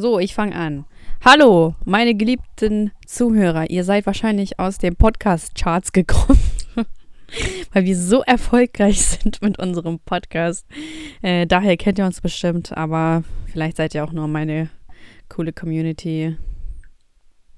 So, 0.00 0.20
ich 0.20 0.32
fange 0.32 0.54
an. 0.54 0.84
Hallo, 1.24 1.74
meine 1.84 2.14
geliebten 2.14 2.92
Zuhörer. 3.04 3.68
Ihr 3.68 3.82
seid 3.82 4.06
wahrscheinlich 4.06 4.60
aus 4.60 4.78
den 4.78 4.94
Podcast-Charts 4.94 5.90
gekommen, 5.90 6.38
weil 7.72 7.84
wir 7.84 7.96
so 7.96 8.22
erfolgreich 8.22 9.04
sind 9.04 9.42
mit 9.42 9.58
unserem 9.58 9.98
Podcast. 9.98 10.64
Äh, 11.20 11.48
daher 11.48 11.76
kennt 11.76 11.98
ihr 11.98 12.06
uns 12.06 12.20
bestimmt, 12.20 12.76
aber 12.76 13.24
vielleicht 13.50 13.76
seid 13.76 13.92
ihr 13.96 14.04
auch 14.04 14.12
nur 14.12 14.28
meine 14.28 14.70
coole 15.28 15.52
Community. 15.52 16.36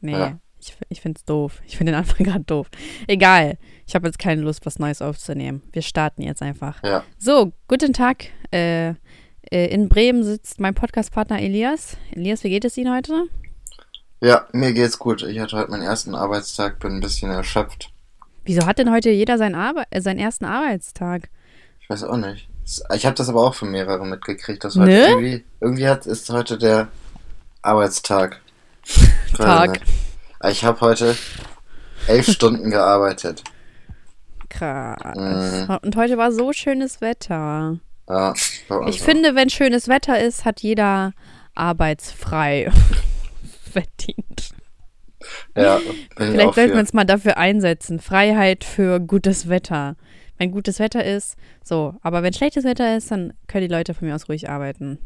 Nee, 0.00 0.12
Ja. 0.12 0.38
ich, 0.58 0.74
ich 0.88 1.02
finde 1.02 1.18
es 1.18 1.26
doof. 1.26 1.60
Ich 1.66 1.76
finde 1.76 1.92
den 1.92 1.98
Anfang 1.98 2.24
gerade 2.26 2.44
doof. 2.44 2.70
Egal, 3.06 3.58
ich 3.86 3.94
habe 3.94 4.06
jetzt 4.06 4.18
keine 4.18 4.40
Lust, 4.40 4.64
was 4.64 4.78
Neues 4.78 5.02
aufzunehmen. 5.02 5.60
Wir 5.72 5.82
starten 5.82 6.22
jetzt 6.22 6.40
einfach. 6.40 6.82
Ja, 6.82 7.04
So, 7.18 7.52
guten 7.68 7.92
Tag. 7.92 8.28
Äh, 8.50 8.94
in 9.50 9.88
Bremen 9.88 10.22
sitzt 10.22 10.60
mein 10.60 10.74
Podcastpartner 10.74 11.40
Elias. 11.40 11.96
Elias, 12.12 12.44
wie 12.44 12.50
geht 12.50 12.64
es 12.64 12.76
Ihnen 12.76 12.94
heute? 12.94 13.24
ja, 14.22 14.46
mir 14.52 14.72
geht's 14.72 14.98
gut. 14.98 15.22
Ich 15.22 15.38
hatte 15.40 15.56
heute 15.56 15.70
meinen 15.70 15.82
ersten 15.82 16.14
Arbeitstag, 16.14 16.78
bin 16.78 16.96
ein 16.96 17.00
bisschen 17.00 17.30
erschöpft. 17.30 17.90
Wieso 18.44 18.66
hat 18.66 18.78
denn 18.78 18.90
heute 18.92 19.10
jeder 19.10 19.38
seinen, 19.38 19.54
Arbe 19.54 19.84
äh, 19.90 20.00
seinen 20.00 20.18
ersten 20.18 20.44
Arbeitstag? 20.44 21.30
Ich 21.80 21.88
weiß 21.88 22.04
auch 22.04 22.16
nicht. 22.16 22.48
Ich 22.94 23.06
habe 23.06 23.16
das 23.16 23.28
aber 23.28 23.42
auch 23.42 23.54
von 23.54 23.70
mehreren 23.70 24.10
mitgekriegt, 24.10 24.62
dass 24.62 24.76
heute 24.76 24.90
Ne? 24.90 25.06
irgendwie, 25.08 25.44
irgendwie 25.60 25.88
hat, 25.88 26.06
ist 26.06 26.28
heute 26.30 26.58
der 26.58 26.88
Arbeitstag. 27.62 28.40
Tag. 29.36 29.70
nicht. 29.72 29.84
Ich 30.50 30.64
habe 30.64 30.80
heute 30.80 31.16
elf 32.06 32.26
Stunden 32.30 32.70
gearbeitet. 32.70 33.42
Krass. 34.48 35.16
Mhm. 35.16 35.78
Und 35.82 35.96
heute 35.96 36.16
war 36.18 36.30
so 36.32 36.52
schönes 36.52 37.00
Wetter. 37.00 37.78
Ja, 38.10 38.34
Ich 38.88 39.00
finde, 39.00 39.36
wenn 39.36 39.50
schönes 39.50 39.86
Wetter 39.86 40.20
ist, 40.20 40.44
hat 40.44 40.60
jeder 40.60 41.12
arbeitsfrei 41.54 42.70
verdient. 43.72 44.50
Ja, 45.56 45.78
Vielleicht 46.16 46.54
sollten 46.54 46.72
wir 46.72 46.80
uns 46.80 46.92
mal 46.92 47.04
dafür 47.04 47.36
einsetzen. 47.36 48.00
Freiheit 48.00 48.64
für 48.64 48.98
gutes 48.98 49.48
Wetter. 49.48 49.96
Wenn 50.38 50.50
gutes 50.50 50.80
Wetter 50.80 51.04
ist, 51.04 51.36
so. 51.62 51.94
Aber 52.00 52.22
wenn 52.22 52.32
schlechtes 52.32 52.64
Wetter 52.64 52.96
ist, 52.96 53.10
dann 53.10 53.34
können 53.46 53.68
die 53.68 53.74
Leute 53.74 53.94
von 53.94 54.08
mir 54.08 54.14
aus 54.14 54.28
ruhig 54.28 54.48
arbeiten. 54.48 54.98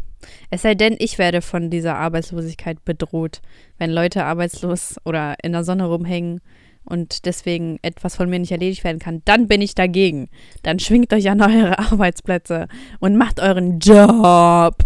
Es 0.48 0.62
sei 0.62 0.74
denn, 0.74 0.96
ich 0.98 1.18
werde 1.18 1.42
von 1.42 1.68
dieser 1.68 1.96
Arbeitslosigkeit 1.96 2.84
bedroht. 2.84 3.42
Wenn 3.76 3.90
Leute 3.90 4.24
arbeitslos 4.24 4.96
oder 5.04 5.36
in 5.42 5.52
der 5.52 5.64
Sonne 5.64 5.84
rumhängen 5.86 6.40
und 6.84 7.24
deswegen 7.26 7.78
etwas 7.82 8.16
von 8.16 8.28
mir 8.28 8.38
nicht 8.38 8.52
erledigt 8.52 8.84
werden 8.84 8.98
kann, 8.98 9.22
dann 9.24 9.48
bin 9.48 9.62
ich 9.62 9.74
dagegen. 9.74 10.28
Dann 10.62 10.78
schwingt 10.78 11.12
euch 11.12 11.28
an 11.30 11.40
eure 11.40 11.78
Arbeitsplätze 11.78 12.68
und 13.00 13.16
macht 13.16 13.40
euren 13.40 13.78
Job. 13.78 14.76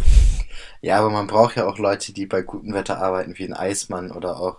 Ja, 0.81 0.99
aber 0.99 1.11
man 1.11 1.27
braucht 1.27 1.57
ja 1.57 1.67
auch 1.67 1.79
Leute, 1.79 2.13
die 2.13 2.27
bei 2.27 2.43
gutem 2.43 2.73
Wetter 2.73 2.99
arbeiten, 2.99 3.37
wie 3.37 3.45
ein 3.45 3.55
Eismann 3.55 4.11
oder 4.11 4.39
auch 4.39 4.59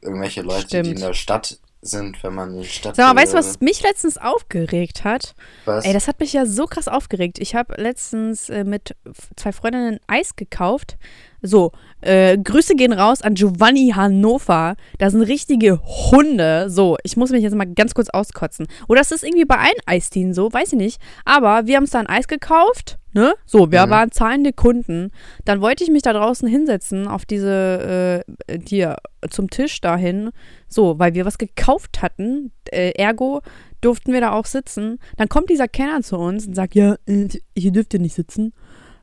irgendwelche 0.00 0.42
Leute, 0.42 0.62
die 0.62 0.68
Stimmt. 0.68 0.88
in 0.88 1.00
der 1.00 1.14
Stadt 1.14 1.58
sind, 1.82 2.22
wenn 2.22 2.34
man 2.34 2.54
in 2.54 2.62
die 2.62 2.68
Stadt 2.68 2.96
Sag 2.96 3.14
mal, 3.14 3.22
weißt 3.22 3.32
du, 3.32 3.38
was 3.38 3.60
mich 3.60 3.82
letztens 3.82 4.18
aufgeregt 4.18 5.04
hat? 5.04 5.34
was? 5.64 5.84
Ey, 5.84 5.92
das 5.92 6.08
hat 6.08 6.20
mich 6.20 6.32
ja 6.32 6.44
so 6.46 6.66
krass 6.66 6.88
aufgeregt. 6.88 7.38
Ich 7.38 7.54
habe 7.54 7.80
letztens 7.80 8.50
äh, 8.50 8.64
mit 8.64 8.94
zwei 9.36 9.52
Freundinnen 9.52 9.98
Eis 10.06 10.36
gekauft. 10.36 10.98
So, 11.42 11.72
äh, 12.00 12.36
Grüße 12.38 12.74
gehen 12.74 12.92
raus 12.92 13.22
an 13.22 13.34
Giovanni 13.34 13.92
Hannover. 13.94 14.74
Da 14.98 15.10
sind 15.10 15.22
richtige 15.22 15.80
Hunde. 15.84 16.68
So, 16.70 16.96
ich 17.02 17.16
muss 17.16 17.30
mich 17.30 17.42
jetzt 17.42 17.54
mal 17.54 17.66
ganz 17.72 17.94
kurz 17.94 18.08
auskotzen. 18.10 18.66
Oder 18.88 19.00
ist 19.00 19.12
das 19.12 19.22
irgendwie 19.22 19.44
bei 19.44 19.56
allen 19.58 19.80
Eisdienen 19.86 20.34
so? 20.34 20.52
Weiß 20.52 20.72
ich 20.72 20.78
nicht. 20.78 21.00
Aber 21.24 21.66
wir 21.66 21.76
haben 21.76 21.84
uns 21.84 21.90
da 21.90 22.00
ein 22.00 22.06
Eis 22.06 22.28
gekauft. 22.28 22.98
Ne? 23.12 23.34
So, 23.44 23.72
wir 23.72 23.84
Mhm. 23.86 23.90
waren 23.90 24.12
zahlende 24.12 24.52
Kunden. 24.52 25.10
Dann 25.44 25.60
wollte 25.60 25.82
ich 25.82 25.90
mich 25.90 26.02
da 26.02 26.12
draußen 26.12 26.46
hinsetzen 26.48 27.08
auf 27.08 27.24
diese, 27.26 28.24
äh, 28.46 28.58
hier, 28.66 28.96
zum 29.30 29.50
Tisch 29.50 29.80
dahin. 29.80 30.30
So, 30.68 30.98
weil 31.00 31.14
wir 31.14 31.24
was 31.26 31.36
gekauft 31.38 32.02
hatten. 32.02 32.52
Äh, 32.70 32.92
ergo 32.92 33.40
durften 33.80 34.12
wir 34.12 34.20
da 34.20 34.32
auch 34.32 34.44
sitzen. 34.46 34.98
Dann 35.16 35.28
kommt 35.28 35.50
dieser 35.50 35.66
Kenner 35.66 36.02
zu 36.02 36.18
uns 36.18 36.46
und 36.46 36.54
sagt, 36.54 36.74
ja, 36.74 36.96
äh, 37.06 37.28
hier 37.56 37.72
dürft 37.72 37.94
ihr 37.94 38.00
nicht 38.00 38.14
sitzen. 38.14 38.52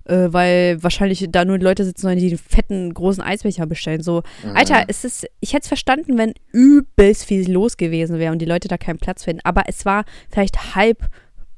Äh, 0.07 0.31
weil 0.31 0.81
wahrscheinlich 0.81 1.25
da 1.29 1.43
nur 1.43 1.59
Leute 1.59 1.83
sitzen 1.83 2.01
sollen, 2.03 2.17
die 2.17 2.29
den 2.29 2.37
fetten, 2.37 2.93
großen 2.93 3.21
Eisbecher 3.21 3.65
bestellen. 3.65 4.01
So, 4.01 4.23
Mhm. 4.43 4.55
Alter, 4.55 4.85
es 4.87 5.03
ist, 5.03 5.27
ich 5.41 5.53
hätte 5.53 5.63
es 5.63 5.67
verstanden, 5.67 6.17
wenn 6.17 6.33
übelst 6.53 7.25
viel 7.25 7.51
los 7.51 7.75
gewesen 7.75 8.17
wäre 8.17 8.31
und 8.31 8.39
die 8.39 8.45
Leute 8.45 8.67
da 8.69 8.77
keinen 8.77 8.99
Platz 8.99 9.25
finden. 9.25 9.41
Aber 9.43 9.63
es 9.67 9.83
war 9.85 10.05
vielleicht 10.31 10.75
halb, 10.75 11.09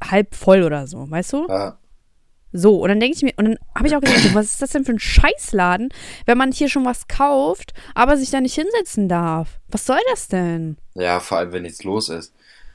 halb 0.04 0.34
voll 0.34 0.64
oder 0.64 0.88
so, 0.88 1.10
weißt 1.10 1.34
du? 1.34 1.46
Ja, 1.48 1.78
So, 2.52 2.82
und 2.82 2.90
dann 2.90 3.00
denke 3.00 3.16
ich 3.18 3.22
mir, 3.22 3.34
und 3.38 3.46
dann 3.46 3.58
habe 3.76 3.88
ich 3.88 3.96
auch 3.96 4.02
gedacht, 4.02 4.18
so, 4.20 4.34
was 4.34 4.48
ist 4.48 4.62
das 4.64 4.72
denn 4.72 4.84
für 4.84 4.94
ein 4.94 5.00
Scheißladen, 5.00 5.90
wenn 6.26 6.38
man 6.40 6.52
hier 6.52 6.70
schon 6.70 6.86
was 6.86 7.08
kauft, 7.08 7.74
aber 7.94 8.18
sich 8.18 8.31
da 8.31 8.42
nicht 8.42 8.56
hinsetzen 8.56 9.08
darf? 9.08 9.60
Was 9.68 9.86
soll 9.86 10.00
das 10.10 10.28
denn? 10.28 10.78
ja, 10.96 11.20
vor 11.20 11.38
allem, 11.38 11.52
wenn 11.52 11.62
nichts 11.62 11.84
los 11.84 12.10
ist. 12.10 12.34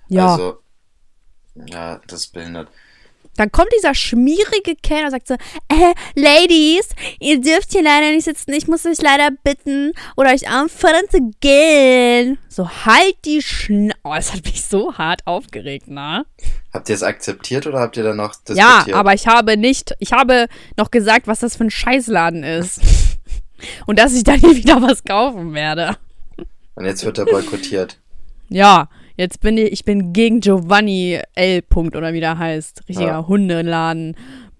Ja. 0.09 0.33
Also, 0.33 0.59
ja, 1.57 2.01
das 2.07 2.21
ist 2.21 2.33
behindert. 2.33 2.69
Dann 3.37 3.51
kommt 3.51 3.69
dieser 3.77 3.95
schmierige 3.95 4.77
Kellner 4.83 5.07
und 5.07 5.11
sagt 5.11 5.29
so, 5.29 5.35
äh, 5.69 5.95
Ladies, 6.15 6.89
ihr 7.21 7.41
dürft 7.41 7.73
hier 7.73 7.83
leider 7.83 8.11
nicht 8.11 8.25
sitzen, 8.25 8.53
ich 8.53 8.69
muss 8.69 8.87
euch 8.87 9.01
leider 9.03 9.31
bitten 9.43 9.93
oder 10.17 10.31
euch 10.31 10.49
auffordern 10.49 11.05
zu 11.11 11.31
gehen. 11.41 12.39
So, 12.49 12.69
halt 12.85 13.17
die 13.25 13.43
Schn... 13.43 13.93
Oh, 14.05 14.15
das 14.15 14.33
hat 14.33 14.45
mich 14.45 14.65
so 14.65 14.97
hart 14.97 15.27
aufgeregt, 15.27 15.89
ne? 15.89 16.25
Habt 16.73 16.89
ihr 16.89 16.95
es 16.95 17.03
akzeptiert 17.03 17.67
oder 17.67 17.81
habt 17.81 17.97
ihr 17.97 18.05
dann 18.05 18.17
noch 18.17 18.35
Ja, 18.49 18.77
diskutiert? 18.79 18.97
aber 18.97 19.15
ich 19.15 19.27
habe 19.27 19.57
nicht, 19.57 19.95
ich 19.99 20.13
habe 20.13 20.47
noch 20.77 20.91
gesagt, 20.91 21.27
was 21.27 21.41
das 21.41 21.57
für 21.57 21.65
ein 21.65 21.71
Scheißladen 21.71 22.43
ist. 22.45 22.81
und 23.87 23.99
dass 23.99 24.15
ich 24.15 24.25
da 24.25 24.37
nie 24.37 24.57
wieder 24.57 24.81
was 24.83 25.05
kaufen 25.05 25.55
werde. 25.55 25.97
Und 26.75 26.85
jetzt 26.85 27.05
wird 27.05 27.19
er 27.19 27.25
boykottiert. 27.27 27.99
Ja, 28.49 28.89
jetzt 29.17 29.41
bin 29.41 29.57
ich, 29.59 29.73
ich 29.73 29.85
bin 29.85 30.13
gegen 30.13 30.41
Giovanni 30.41 31.21
L. 31.35 31.63
Punkt 31.63 31.97
oder 31.97 32.13
wie 32.13 32.21
der 32.21 32.39
heißt. 32.39 32.89
Richtiger 32.89 33.09
Ja. 33.09 33.27
Hundeladen. 33.27 34.17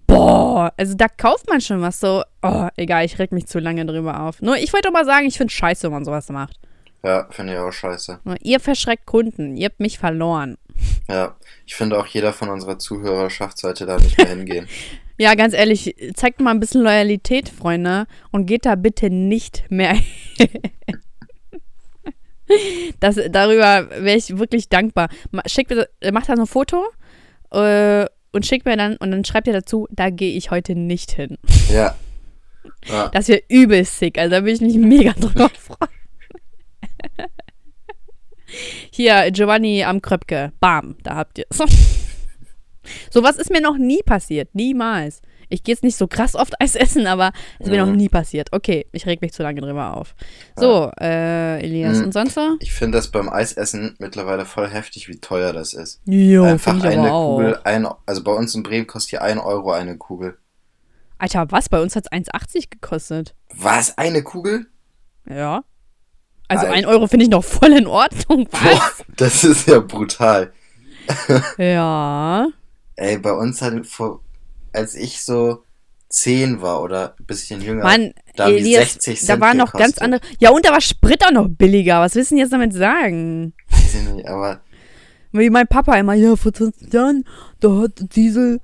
Boah, 0.07 0.71
also 0.77 0.93
da 0.95 1.07
kauft 1.07 1.49
man 1.49 1.61
schon 1.61 1.81
was 1.81 1.99
so. 1.99 2.23
Oh, 2.43 2.67
egal, 2.77 3.05
ich 3.05 3.17
reg 3.17 3.31
mich 3.31 3.47
zu 3.47 3.59
lange 3.59 3.85
drüber 3.85 4.21
auf. 4.21 4.41
Nur, 4.41 4.57
ich 4.57 4.71
wollte 4.71 4.87
doch 4.89 4.93
mal 4.93 5.05
sagen, 5.05 5.25
ich 5.25 5.37
finde 5.37 5.51
scheiße, 5.51 5.83
wenn 5.87 5.93
man 5.93 6.05
sowas 6.05 6.29
macht. 6.29 6.59
Ja, 7.03 7.27
finde 7.31 7.53
ich 7.53 7.59
auch 7.59 7.71
scheiße. 7.71 8.19
Nur, 8.23 8.35
ihr 8.41 8.59
verschreckt 8.59 9.05
Kunden, 9.05 9.57
ihr 9.57 9.65
habt 9.65 9.79
mich 9.79 9.99
verloren. 9.99 10.57
Ja, 11.09 11.35
ich 11.65 11.75
finde 11.75 11.97
auch 11.97 12.05
jeder 12.07 12.33
von 12.33 12.49
unserer 12.49 12.77
Zuhörerschaft 12.79 13.57
sollte 13.57 13.85
da 13.85 13.97
nicht 13.97 14.17
mehr 14.17 14.27
hingehen. 14.29 14.67
Ja, 15.17 15.33
ganz 15.35 15.53
ehrlich, 15.53 15.95
zeigt 16.13 16.41
mal 16.41 16.51
ein 16.51 16.59
bisschen 16.59 16.81
Loyalität, 16.81 17.47
Freunde, 17.47 18.05
und 18.33 18.47
geht 18.47 18.65
da 18.65 18.75
bitte 18.75 19.09
nicht 19.09 19.63
mehr. 19.69 19.95
das, 22.99 23.19
darüber 23.29 23.89
wäre 23.89 24.17
ich 24.17 24.37
wirklich 24.37 24.69
dankbar. 24.69 25.09
Schickt 25.45 25.71
äh, 25.71 26.11
macht 26.11 26.29
da 26.29 26.35
so 26.35 26.43
ein 26.43 26.47
Foto 26.47 26.85
äh, 27.51 28.05
und 28.31 28.45
schickt 28.45 28.65
mir 28.65 28.77
dann, 28.77 28.97
und 28.97 29.11
dann 29.11 29.25
schreibt 29.25 29.47
ihr 29.47 29.53
dazu, 29.53 29.87
da 29.91 30.09
gehe 30.09 30.35
ich 30.35 30.51
heute 30.51 30.75
nicht 30.75 31.11
hin. 31.11 31.37
Ja. 31.71 31.95
ja. 32.85 33.09
Das 33.09 33.27
wäre 33.27 33.41
übel 33.49 33.85
sick, 33.85 34.17
also 34.17 34.31
da 34.31 34.41
würde 34.41 34.51
ich 34.51 34.61
mich 34.61 34.77
mega 34.77 35.13
drüber 35.19 35.49
freuen. 35.49 35.91
Hier, 38.91 39.31
Giovanni 39.31 39.83
am 39.83 40.01
Kröpke. 40.01 40.53
Bam, 40.59 40.95
da 41.03 41.15
habt 41.15 41.37
ihr 41.39 41.45
es. 41.49 41.57
So 43.09 43.23
was 43.23 43.37
ist 43.37 43.51
mir 43.51 43.61
noch 43.61 43.77
nie 43.77 44.01
passiert. 44.03 44.53
Niemals. 44.53 45.21
Ich 45.49 45.63
gehe 45.63 45.73
jetzt 45.73 45.83
nicht 45.83 45.95
so 45.97 46.07
krass 46.07 46.35
oft 46.35 46.59
Eis 46.61 46.75
essen, 46.75 47.07
aber 47.07 47.31
es 47.59 47.65
ist 47.67 47.71
mir 47.71 47.83
Mhm. 47.83 47.89
noch 47.91 47.95
nie 47.97 48.09
passiert. 48.09 48.49
Okay, 48.51 48.85
ich 48.91 49.05
reg 49.05 49.21
mich 49.21 49.33
zu 49.33 49.43
lange 49.43 49.61
drüber 49.61 49.95
auf. 49.97 50.15
So, 50.55 50.91
äh, 50.99 51.59
Elias, 51.63 51.97
Mhm. 51.99 52.05
und 52.05 52.11
sonst 52.13 52.33
so? 52.35 52.55
Ich 52.59 52.73
finde 52.73 52.97
das 52.97 53.09
beim 53.09 53.29
Eisessen 53.29 53.95
mittlerweile 53.99 54.45
voll 54.45 54.69
heftig, 54.69 55.07
wie 55.09 55.19
teuer 55.19 55.53
das 55.53 55.73
ist. 55.73 56.01
Jo, 56.05 56.43
Einfach 56.43 56.81
eine. 56.83 57.09
Kugel, 57.09 57.59
ein, 57.63 57.87
also 58.05 58.23
bei 58.23 58.31
uns 58.33 58.55
in 58.55 58.63
Bremen 58.63 58.87
kostet 58.87 59.09
hier 59.11 59.21
1 59.21 59.39
Euro 59.41 59.71
eine 59.71 59.97
Kugel. 59.97 60.37
Alter, 61.17 61.45
was? 61.49 61.69
Bei 61.69 61.81
uns 61.81 61.95
hat 61.95 62.05
es 62.05 62.11
1,80 62.11 62.69
gekostet. 62.69 63.35
Was? 63.53 63.97
Eine 63.97 64.21
Kugel? 64.23 64.67
Ja. 65.29 65.63
Also 66.47 66.65
Alter. 66.67 66.77
ein 66.77 66.85
Euro 66.85 67.07
finde 67.07 67.23
ich 67.25 67.31
noch 67.31 67.43
voll 67.43 67.71
in 67.71 67.87
Ordnung. 67.87 68.47
Was? 68.51 68.61
Boah, 68.61 69.05
das 69.17 69.43
ist 69.43 69.67
ja 69.67 69.79
brutal. 69.79 70.53
Ja. 71.57 72.47
Ey, 72.95 73.17
bei 73.17 73.31
uns 73.33 73.61
hat 73.61 73.85
vor, 73.87 74.21
als 74.75 74.95
ich 74.95 75.21
so 75.21 75.63
10 76.09 76.61
war 76.61 76.81
oder 76.81 77.15
ein 77.19 77.25
bisschen 77.25 77.61
jünger, 77.61 77.83
Mann, 77.83 78.13
da 78.35 78.49
Elias, 78.49 78.93
60 78.93 79.19
da 79.19 79.25
Cent 79.25 79.41
waren 79.41 79.57
noch 79.57 79.73
ganz 79.73 79.95
gekostet. 79.95 80.01
andere. 80.01 80.21
Ja, 80.39 80.51
und 80.51 80.65
da 80.65 80.71
war 80.71 80.81
Sprit 80.81 81.25
auch 81.25 81.31
noch 81.31 81.47
billiger. 81.49 81.99
Was 82.01 82.15
willst 82.15 82.31
du 82.31 82.35
denn 82.35 82.43
jetzt 82.43 82.53
damit 82.53 82.73
sagen? 82.73 83.53
Weiß 83.69 83.95
ich 83.95 84.13
nicht, 84.13 84.27
aber 84.27 84.61
Wie 85.31 85.49
mein 85.49 85.67
Papa 85.67 85.95
immer, 85.97 86.13
ja, 86.13 86.35
vor 86.35 86.53
20 86.53 86.93
Jahren, 86.93 87.25
da 87.59 87.69
hat 87.81 88.15
Diesel 88.15 88.61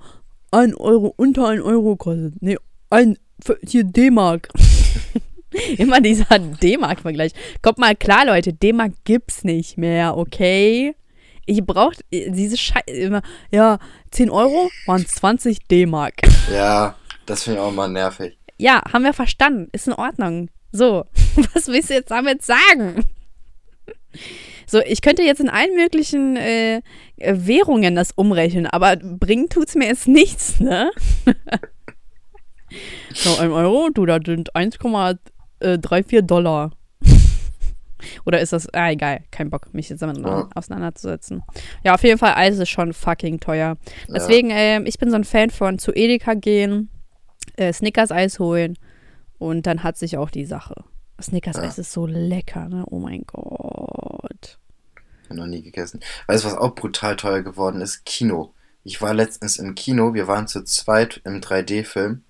1 0.52 0.76
Euro, 0.76 1.14
unter 1.18 1.48
1 1.48 1.62
Euro 1.62 1.96
gekostet. 1.96 2.34
Nee, 2.42 2.58
ein, 2.90 3.18
hier 3.66 3.84
D-Mark. 3.84 4.50
immer 5.78 6.00
dieser 6.00 6.40
D-Mark-Vergleich. 6.40 7.34
Kommt 7.62 7.78
mal 7.78 7.96
klar, 7.96 8.26
Leute, 8.26 8.54
D-Mark 8.54 8.94
gibt's 9.04 9.44
nicht 9.44 9.78
mehr, 9.78 10.16
okay? 10.18 10.96
Ich 11.46 11.64
brauch 11.64 11.94
diese 12.12 12.58
Scheiße 12.58 12.92
immer, 12.92 13.22
ja, 13.52 13.80
10 14.12 14.30
Euro 14.30 14.70
waren 14.86 15.06
20 15.06 15.68
D-Mark. 15.68 16.16
ja, 16.52 16.96
das 17.26 17.44
finde 17.44 17.60
ich 17.60 17.66
auch 17.66 17.72
mal 17.72 17.90
nervig. 17.90 18.38
Ja, 18.58 18.82
haben 18.94 19.04
wir 19.04 19.14
verstanden. 19.14 19.70
Ist 19.72 19.88
in 19.88 19.94
Ordnung. 19.94 20.50
So, 20.72 21.06
was 21.54 21.68
willst 21.68 21.90
du 21.90 21.96
jetzt 21.96 22.12
damit 22.12 22.44
sagen? 22.44 23.06
So, 24.68 24.80
ich 24.80 25.02
könnte 25.02 25.24
jetzt 25.24 25.42
in 25.42 25.50
allen 25.50 25.76
möglichen 25.76 26.38
äh, 26.38 26.82
Währungen 27.18 27.96
das 27.96 28.12
umrechnen, 28.12 28.68
aber 28.68 28.96
bringen 28.96 29.50
tut's 29.50 29.76
mir 29.76 29.88
jetzt 29.88 30.08
nichts, 30.08 30.60
ne? 30.60 30.92
so, 33.14 33.38
ein 33.38 33.52
Euro, 33.52 33.90
du, 33.94 34.06
das 34.06 34.22
sind 34.26 34.56
1,34 34.56 36.22
Dollar. 36.22 36.72
Oder 38.26 38.42
ist 38.42 38.54
das, 38.54 38.68
ah, 38.74 38.92
egal, 38.92 39.22
kein 39.32 39.50
Bock, 39.50 39.74
mich 39.74 39.90
jetzt 39.90 40.02
damit 40.02 40.18
Ja. 40.18 40.50
auseinanderzusetzen. 40.56 41.44
Ja, 41.84 41.94
auf 41.94 42.04
jeden 42.04 42.18
Fall, 42.18 42.34
Eis 42.36 42.58
ist 42.58 42.70
schon 42.70 42.94
fucking 42.94 43.40
teuer. 43.40 43.78
Deswegen, 44.08 44.50
ähm, 44.52 44.86
ich 44.86 44.98
bin 45.00 45.10
so 45.10 45.16
ein 45.16 45.24
Fan 45.24 45.50
von 45.50 45.80
zu 45.80 45.92
Edeka 45.94 46.34
gehen, 46.34 46.90
äh, 47.58 47.72
Snickers-Eis 47.74 48.40
holen 48.40 48.78
und 49.38 49.66
dann 49.68 49.84
hat 49.84 49.98
sich 49.98 50.18
auch 50.18 50.30
die 50.30 50.46
Sache. 50.46 50.76
Snickers-Eis 51.22 51.78
ist 51.78 51.92
so 51.92 52.06
lecker, 52.08 52.68
ne? 52.70 52.84
Oh 52.90 53.00
mein 53.00 53.24
Gott. 53.28 54.58
Hab 55.30 55.38
noch 55.38 55.46
nie 55.48 55.62
gegessen. 55.62 56.00
Weißt 56.28 56.44
du, 56.44 56.48
was 56.50 56.58
auch 56.58 56.76
brutal 56.76 57.16
teuer 57.16 57.42
geworden 57.42 57.82
ist? 57.82 58.06
Kino. 58.06 58.54
Ich 58.84 59.02
war 59.02 59.14
letztens 59.14 59.58
im 59.58 59.76
Kino, 59.76 60.14
wir 60.16 60.28
waren 60.28 60.48
zu 60.48 60.64
zweit 60.64 61.22
im 61.24 61.40
3D-Film. 61.40 62.24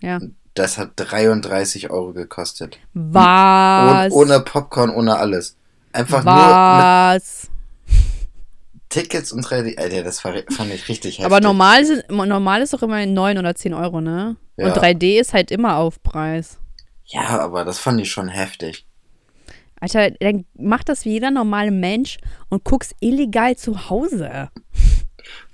Ja. 0.00 0.20
Das 0.56 0.78
hat 0.78 0.92
33 0.96 1.90
Euro 1.90 2.12
gekostet. 2.12 2.78
Was? 2.94 4.06
Und 4.06 4.18
ohne 4.18 4.40
Popcorn, 4.40 4.90
ohne 4.90 5.16
alles. 5.16 5.56
Einfach 5.92 6.24
nur 6.24 6.34
Was? 6.34 7.48
mit 7.86 8.88
Tickets 8.88 9.32
und 9.32 9.44
3D. 9.44 9.78
Alter, 9.78 10.02
das 10.02 10.20
fand 10.20 10.36
ich 10.38 10.88
richtig 10.88 11.18
heftig. 11.18 11.24
Aber 11.26 11.40
normal, 11.40 11.84
sind, 11.84 12.08
normal 12.10 12.62
ist 12.62 12.72
doch 12.72 12.82
immer 12.82 13.04
9 13.04 13.36
oder 13.36 13.54
10 13.54 13.74
Euro, 13.74 14.00
ne? 14.00 14.36
Ja. 14.56 14.66
Und 14.66 14.76
3D 14.76 15.20
ist 15.20 15.34
halt 15.34 15.50
immer 15.50 15.76
Aufpreis. 15.76 16.58
Ja, 17.04 17.40
aber 17.40 17.64
das 17.66 17.78
fand 17.78 18.00
ich 18.00 18.10
schon 18.10 18.28
heftig. 18.28 18.86
Alter, 19.78 20.10
dann 20.12 20.46
mach 20.54 20.84
das 20.84 21.04
wie 21.04 21.10
jeder 21.10 21.30
normale 21.30 21.70
Mensch 21.70 22.16
und 22.48 22.64
guck's 22.64 22.94
illegal 23.00 23.56
zu 23.56 23.90
Hause. 23.90 24.48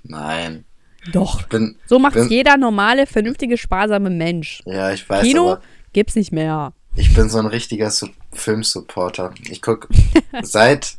Nein. 0.03 0.63
Doch. 1.11 1.43
Bin, 1.43 1.75
So 1.85 1.99
macht's 1.99 2.15
bin, 2.15 2.29
jeder 2.29 2.57
normale, 2.57 3.05
vernünftige, 3.07 3.57
sparsame 3.57 4.09
Mensch. 4.09 4.61
ja, 4.65 4.91
ich 4.91 5.07
weiß, 5.09 5.23
Kino 5.23 5.51
aber 5.53 5.61
gibt's 5.91 6.15
nicht 6.15 6.31
mehr. 6.31 6.73
ich 6.95 7.13
bin 7.13 7.29
so 7.29 7.39
ein 7.39 7.45
richtiger 7.45 7.89
Su 7.89 8.07
Filmsupporter. 8.31 9.33
Ich 9.49 9.61
guck, 9.61 9.89
seit 10.41 10.95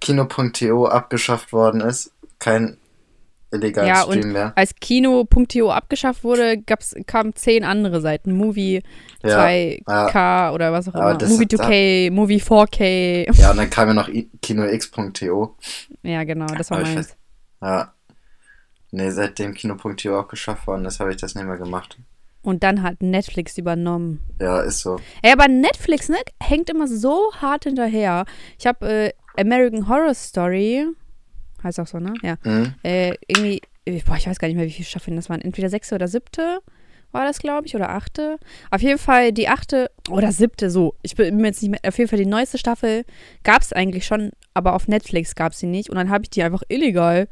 Kino.to 0.00 0.86
abgeschafft 0.86 1.52
worden 1.52 1.80
ist, 1.80 2.12
kein 2.38 2.76
illegaler 3.52 3.88
Ja, 3.88 4.02
Stream 4.02 4.24
und 4.26 4.32
mehr. 4.32 4.52
als 4.56 4.74
Kino.to 4.76 5.70
abgeschafft 5.72 6.22
wurde, 6.24 6.58
gab's, 6.58 6.94
kamen 7.06 7.34
zehn 7.34 7.64
andere 7.64 8.00
Seiten. 8.00 8.32
Movie 8.32 8.82
Ja, 9.24 9.44
2K 9.44 10.52
oder 10.52 10.72
was 10.72 10.88
auch 10.88 10.94
immer. 10.94 11.14
Movie 11.28 11.46
2K, 11.46 12.10
Movie 12.12 12.40
4K. 12.40 13.32
Ja, 13.40 13.50
und 13.50 13.56
dann 13.56 13.68
kam 13.70 13.88
ja 13.88 13.94
noch 13.94 14.08
KinoX.to. 14.42 15.56
Ja, 16.02 16.24
genau, 16.24 16.46
das 16.46 16.70
war 16.70 16.78
Aber 16.78 16.86
meins. 16.88 17.08
weiß- 17.10 17.14
Ja. 17.62 17.92
Nee, 18.92 19.10
seitdem 19.10 19.54
Kino.to 19.54 20.18
auch 20.18 20.28
geschafft 20.28 20.66
worden 20.66 20.84
ist, 20.84 21.00
habe 21.00 21.10
ich 21.10 21.16
das 21.16 21.34
nicht 21.34 21.46
mehr 21.46 21.58
gemacht. 21.58 21.98
Und 22.42 22.62
dann 22.62 22.82
hat 22.82 23.02
Netflix 23.02 23.58
übernommen. 23.58 24.20
Ja, 24.40 24.60
ist 24.60 24.80
so. 24.80 24.98
Ey, 25.22 25.32
aber 25.32 25.46
Netflix, 25.48 26.08
ne, 26.08 26.16
hängt 26.42 26.70
immer 26.70 26.88
so 26.88 27.32
hart 27.40 27.64
hinterher. 27.64 28.24
Ich 28.58 28.66
habe 28.66 28.88
äh, 28.88 29.12
American 29.38 29.88
Horror 29.88 30.14
Story, 30.14 30.86
heißt 31.62 31.80
auch 31.80 31.86
so, 31.86 31.98
ne? 31.98 32.14
Ja. 32.22 32.36
Mhm. 32.42 32.74
Äh, 32.82 33.14
irgendwie, 33.26 33.60
äh, 33.84 34.00
boah, 34.06 34.16
ich 34.16 34.26
weiß 34.26 34.38
gar 34.38 34.48
nicht 34.48 34.56
mehr, 34.56 34.66
wie 34.66 34.70
viele 34.70 34.86
Staffeln 34.86 35.16
das 35.16 35.28
waren. 35.28 35.42
Entweder 35.42 35.68
sechste 35.68 35.94
oder 35.94 36.08
siebte 36.08 36.60
war 37.12 37.24
das, 37.24 37.40
glaube 37.40 37.66
ich, 37.66 37.74
oder 37.74 37.90
achte. 37.90 38.38
Auf 38.70 38.80
jeden 38.80 38.98
Fall 38.98 39.32
die 39.32 39.48
achte 39.48 39.90
oder 40.08 40.32
siebte, 40.32 40.70
so. 40.70 40.94
Ich 41.02 41.16
bin 41.16 41.36
mir 41.36 41.48
jetzt 41.48 41.60
nicht 41.60 41.70
mehr, 41.70 41.80
auf 41.86 41.98
jeden 41.98 42.08
Fall 42.08 42.18
die 42.18 42.26
neueste 42.26 42.56
Staffel 42.56 43.04
gab 43.42 43.60
es 43.62 43.72
eigentlich 43.72 44.06
schon, 44.06 44.30
aber 44.54 44.74
auf 44.74 44.88
Netflix 44.88 45.34
gab 45.34 45.52
es 45.52 45.58
sie 45.58 45.66
nicht. 45.66 45.90
Und 45.90 45.96
dann 45.96 46.08
habe 46.08 46.24
ich 46.24 46.30
die 46.30 46.42
einfach 46.42 46.62
illegal 46.68 47.28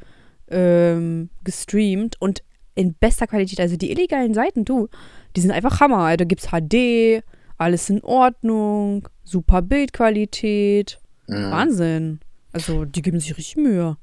ähm, 0.50 1.30
gestreamt 1.44 2.16
und 2.20 2.42
in 2.74 2.94
bester 2.94 3.26
Qualität. 3.26 3.60
Also 3.60 3.76
die 3.76 3.90
illegalen 3.90 4.34
Seiten, 4.34 4.64
du, 4.64 4.88
die 5.36 5.40
sind 5.40 5.50
einfach 5.50 5.80
Hammer. 5.80 6.16
Da 6.16 6.24
gibt's 6.24 6.48
HD, 6.50 7.22
alles 7.56 7.90
in 7.90 8.02
Ordnung, 8.04 9.08
super 9.24 9.62
Bildqualität. 9.62 11.00
Mhm. 11.26 11.50
Wahnsinn. 11.50 12.20
Also, 12.52 12.84
die 12.84 13.02
geben 13.02 13.20
sich 13.20 13.36
richtig 13.36 13.56
Mühe. 13.56 13.96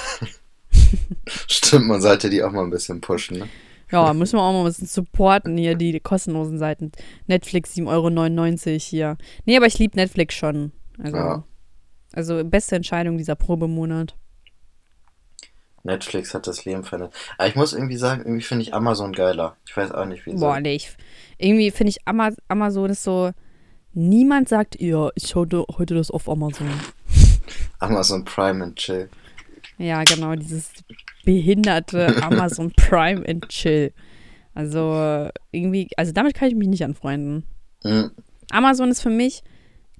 Stimmt, 1.26 1.86
man 1.86 2.00
sollte 2.00 2.30
die 2.30 2.42
auch 2.42 2.50
mal 2.52 2.64
ein 2.64 2.70
bisschen 2.70 3.00
pushen, 3.00 3.38
ne? 3.38 3.48
Ja, 3.90 4.12
müssen 4.14 4.38
wir 4.38 4.42
auch 4.42 4.52
mal 4.52 4.60
ein 4.60 4.64
bisschen 4.66 4.88
supporten 4.88 5.56
hier, 5.56 5.74
die 5.76 6.00
kostenlosen 6.00 6.58
Seiten. 6.58 6.90
Netflix 7.26 7.76
7,99 7.76 7.86
Euro 8.72 8.78
hier. 8.80 9.16
Nee, 9.44 9.56
aber 9.56 9.66
ich 9.66 9.78
liebe 9.78 9.96
Netflix 9.96 10.34
schon. 10.34 10.72
Also, 10.98 11.16
Ja. 11.16 11.44
also 12.12 12.42
beste 12.44 12.76
Entscheidung 12.76 13.18
dieser 13.18 13.36
Probemonat. 13.36 14.16
Netflix 15.84 16.34
hat 16.34 16.46
das 16.46 16.64
Leben 16.64 16.82
verändert. 16.82 17.14
Aber 17.38 17.46
ich 17.48 17.54
muss 17.54 17.72
irgendwie 17.72 17.96
sagen, 17.96 18.22
irgendwie 18.22 18.42
finde 18.42 18.62
ich 18.62 18.74
Amazon 18.74 19.12
geiler. 19.12 19.56
Ich 19.68 19.76
weiß 19.76 19.92
auch 19.92 20.06
nicht, 20.06 20.26
wieso. 20.26 20.38
Boah, 20.38 20.58
nee, 20.60 20.74
ich, 20.74 20.96
irgendwie 21.38 21.70
finde 21.70 21.90
ich 21.90 21.98
Ama 22.06 22.30
Amazon 22.48 22.90
ist 22.90 23.04
so, 23.04 23.30
niemand 23.92 24.48
sagt, 24.48 24.80
ja, 24.80 25.10
ich 25.14 25.28
schaue 25.28 25.66
heute 25.78 25.94
das 25.94 26.10
auf 26.10 26.28
Amazon. 26.28 26.68
Amazon 27.78 28.24
Prime 28.24 28.64
and 28.64 28.76
Chill. 28.76 29.08
Ja, 29.78 30.04
genau, 30.04 30.34
dieses 30.34 30.70
behinderte 31.24 32.22
Amazon 32.22 32.72
Prime 32.76 33.24
and 33.28 33.48
Chill. 33.48 33.92
Also, 34.54 35.28
irgendwie, 35.50 35.88
also 35.96 36.12
damit 36.12 36.34
kann 36.34 36.48
ich 36.48 36.54
mich 36.54 36.68
nicht 36.68 36.84
anfreunden. 36.84 37.44
Mhm. 37.82 38.12
Amazon 38.50 38.90
ist 38.90 39.02
für 39.02 39.10
mich 39.10 39.42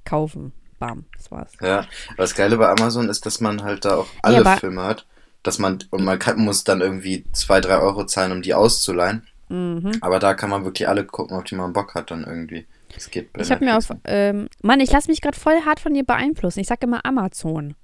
kaufen. 0.04 0.52
Bam, 0.78 1.04
das 1.16 1.30
war's. 1.30 1.52
Ja, 1.60 1.78
aber 1.80 2.18
das 2.18 2.34
Geile 2.34 2.56
bei 2.56 2.68
Amazon 2.68 3.08
ist, 3.08 3.26
dass 3.26 3.40
man 3.40 3.62
halt 3.62 3.84
da 3.84 3.96
auch 3.96 4.06
alle 4.22 4.38
aber- 4.38 4.56
Filme 4.56 4.82
hat. 4.82 5.06
Dass 5.44 5.60
man, 5.60 5.78
und 5.90 6.02
man 6.04 6.18
kann, 6.18 6.38
muss 6.40 6.64
dann 6.64 6.80
irgendwie 6.80 7.24
zwei, 7.32 7.60
drei 7.60 7.78
Euro 7.78 8.04
zahlen, 8.06 8.32
um 8.32 8.42
die 8.42 8.54
auszuleihen. 8.54 9.22
Mhm. 9.50 9.92
Aber 10.00 10.18
da 10.18 10.34
kann 10.34 10.50
man 10.50 10.64
wirklich 10.64 10.88
alle 10.88 11.04
gucken, 11.04 11.36
auf 11.36 11.44
die 11.44 11.54
man 11.54 11.72
Bock 11.72 11.94
hat 11.94 12.10
dann 12.10 12.24
irgendwie. 12.24 12.66
Das 12.94 13.10
geht 13.10 13.32
bei 13.32 13.42
Ich 13.42 13.50
habe 13.52 13.64
mir 13.64 13.76
auf, 13.76 13.88
ähm, 14.04 14.48
Mann, 14.62 14.80
ich 14.80 14.90
lasse 14.90 15.08
mich 15.10 15.20
gerade 15.20 15.38
voll 15.38 15.60
hart 15.66 15.78
von 15.80 15.94
dir 15.94 16.04
beeinflussen. 16.04 16.58
Ich 16.60 16.66
sage 16.66 16.86
immer 16.86 17.04
Amazon. 17.06 17.74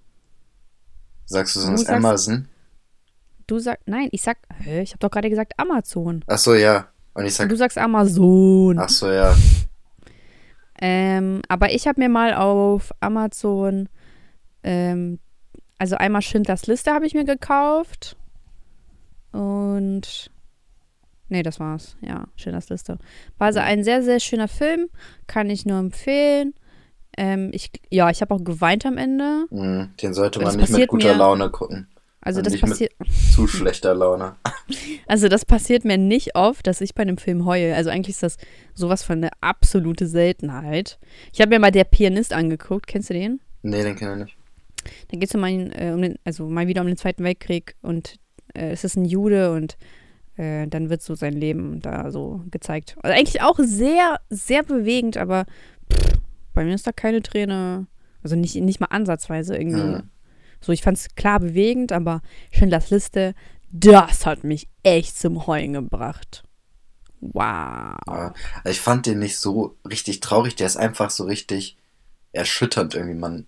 Sagst 1.26 1.54
du 1.54 1.60
Du 1.60 1.66
sonst 1.66 1.80
sagst- 1.82 1.92
Amazon? 1.92 2.48
Du 3.46 3.58
sagst, 3.58 3.82
nein, 3.86 4.08
ich 4.12 4.22
sag, 4.22 4.38
hä, 4.60 4.80
ich 4.82 4.90
habe 4.92 4.98
doch 5.00 5.10
gerade 5.10 5.28
gesagt 5.28 5.52
Amazon. 5.58 6.24
Ach 6.28 6.38
so, 6.38 6.54
ja. 6.54 6.88
Und 7.14 7.22
ich 7.24 7.32
Und 7.32 7.36
sag, 7.36 7.48
du 7.48 7.56
sagst 7.56 7.76
Amazon. 7.78 8.78
ach 8.78 8.88
so, 8.88 9.10
ja. 9.10 9.34
Ähm, 10.80 11.42
aber 11.48 11.72
ich 11.72 11.86
habe 11.86 12.00
mir 12.00 12.08
mal 12.08 12.34
auf 12.34 12.92
Amazon, 13.00 13.88
ähm, 14.62 15.18
also 15.80 15.96
einmal 15.96 16.22
Schindlers 16.22 16.66
Liste 16.66 16.92
habe 16.92 17.06
ich 17.06 17.14
mir 17.14 17.24
gekauft. 17.24 18.16
Und, 19.32 20.30
nee, 21.28 21.42
das 21.42 21.60
war's. 21.60 21.96
Ja, 22.02 22.26
Schindlers 22.36 22.68
Liste. 22.68 22.98
War 23.38 23.46
also 23.48 23.60
ein 23.60 23.84
sehr, 23.84 24.02
sehr 24.02 24.20
schöner 24.20 24.48
Film. 24.48 24.88
Kann 25.26 25.50
ich 25.50 25.66
nur 25.66 25.78
empfehlen. 25.78 26.54
Ähm, 27.16 27.50
ich, 27.52 27.70
ja, 27.90 28.10
ich 28.10 28.20
habe 28.20 28.34
auch 28.34 28.44
geweint 28.44 28.86
am 28.86 28.96
Ende. 28.98 29.46
Mhm, 29.50 29.90
Den 30.02 30.14
sollte 30.14 30.38
Das 30.40 30.54
man 30.56 30.60
nicht 30.64 30.72
mit 30.78 30.88
guter 30.88 31.12
mir- 31.12 31.18
Laune 31.18 31.50
gucken. 31.50 31.88
Also 32.22 32.40
Und 32.40 32.46
das 32.46 32.60
passiert, 32.60 32.92
Zu 33.34 33.46
schlechter 33.48 33.94
Laune. 33.94 34.36
also 35.06 35.28
das 35.28 35.46
passiert 35.46 35.86
mir 35.86 35.96
nicht 35.96 36.36
oft, 36.36 36.66
dass 36.66 36.82
ich 36.82 36.94
bei 36.94 37.00
einem 37.02 37.16
Film 37.16 37.46
heule. 37.46 37.74
Also 37.74 37.88
eigentlich 37.88 38.16
ist 38.16 38.22
das 38.22 38.36
sowas 38.74 39.02
von 39.02 39.16
eine 39.18 39.30
absolute 39.40 40.06
Seltenheit. 40.06 40.98
Ich 41.32 41.40
habe 41.40 41.48
mir 41.48 41.58
mal 41.58 41.70
der 41.72 41.84
Pianist 41.84 42.34
angeguckt. 42.34 42.86
Kennst 42.86 43.08
du 43.08 43.14
den? 43.14 43.40
Nee, 43.62 43.82
den 43.82 43.96
kenn 43.96 44.12
ich 44.12 44.24
nicht. 44.26 44.36
Da 45.10 45.18
geht 45.18 45.28
es 45.28 45.34
um, 45.34 45.44
einen, 45.44 45.72
äh, 45.72 45.92
um 45.94 46.02
den, 46.02 46.16
also 46.24 46.48
mal 46.48 46.68
wieder 46.68 46.80
um 46.82 46.86
den 46.86 46.96
Zweiten 46.96 47.24
Weltkrieg 47.24 47.74
und 47.82 48.16
äh, 48.54 48.70
es 48.70 48.84
ist 48.84 48.96
ein 48.96 49.04
Jude 49.04 49.52
und 49.52 49.76
äh, 50.36 50.66
dann 50.68 50.88
wird 50.88 51.02
so 51.02 51.14
sein 51.14 51.34
Leben 51.34 51.80
da 51.80 52.10
so 52.10 52.42
gezeigt. 52.50 52.96
Also 53.02 53.16
eigentlich 53.16 53.42
auch 53.42 53.58
sehr, 53.58 54.20
sehr 54.30 54.62
bewegend, 54.62 55.16
aber 55.16 55.46
pff, 55.92 56.20
bei 56.54 56.64
mir 56.64 56.74
ist 56.74 56.86
da 56.86 56.92
keine 56.92 57.22
Träne. 57.22 57.86
Also 58.22 58.36
nicht, 58.36 58.54
nicht 58.56 58.80
mal 58.80 58.86
ansatzweise 58.86 59.56
irgendwie. 59.56 59.80
Mhm. 59.80 60.02
So, 60.60 60.72
ich 60.72 60.82
fand 60.82 60.98
es 60.98 61.14
klar 61.14 61.40
bewegend, 61.40 61.90
aber 61.90 62.20
Schindlers 62.52 62.90
Liste, 62.90 63.34
das 63.72 64.26
hat 64.26 64.44
mich 64.44 64.68
echt 64.82 65.18
zum 65.18 65.46
Heulen 65.46 65.72
gebracht. 65.72 66.44
Wow. 67.20 67.34
Ja. 68.06 68.34
Also 68.64 68.70
Ich 68.70 68.80
fand 68.80 69.06
den 69.06 69.18
nicht 69.18 69.38
so 69.38 69.76
richtig 69.88 70.20
traurig. 70.20 70.56
Der 70.56 70.66
ist 70.66 70.76
einfach 70.76 71.10
so 71.10 71.24
richtig 71.24 71.76
erschütternd 72.32 72.94
irgendwie. 72.94 73.18
Man 73.18 73.46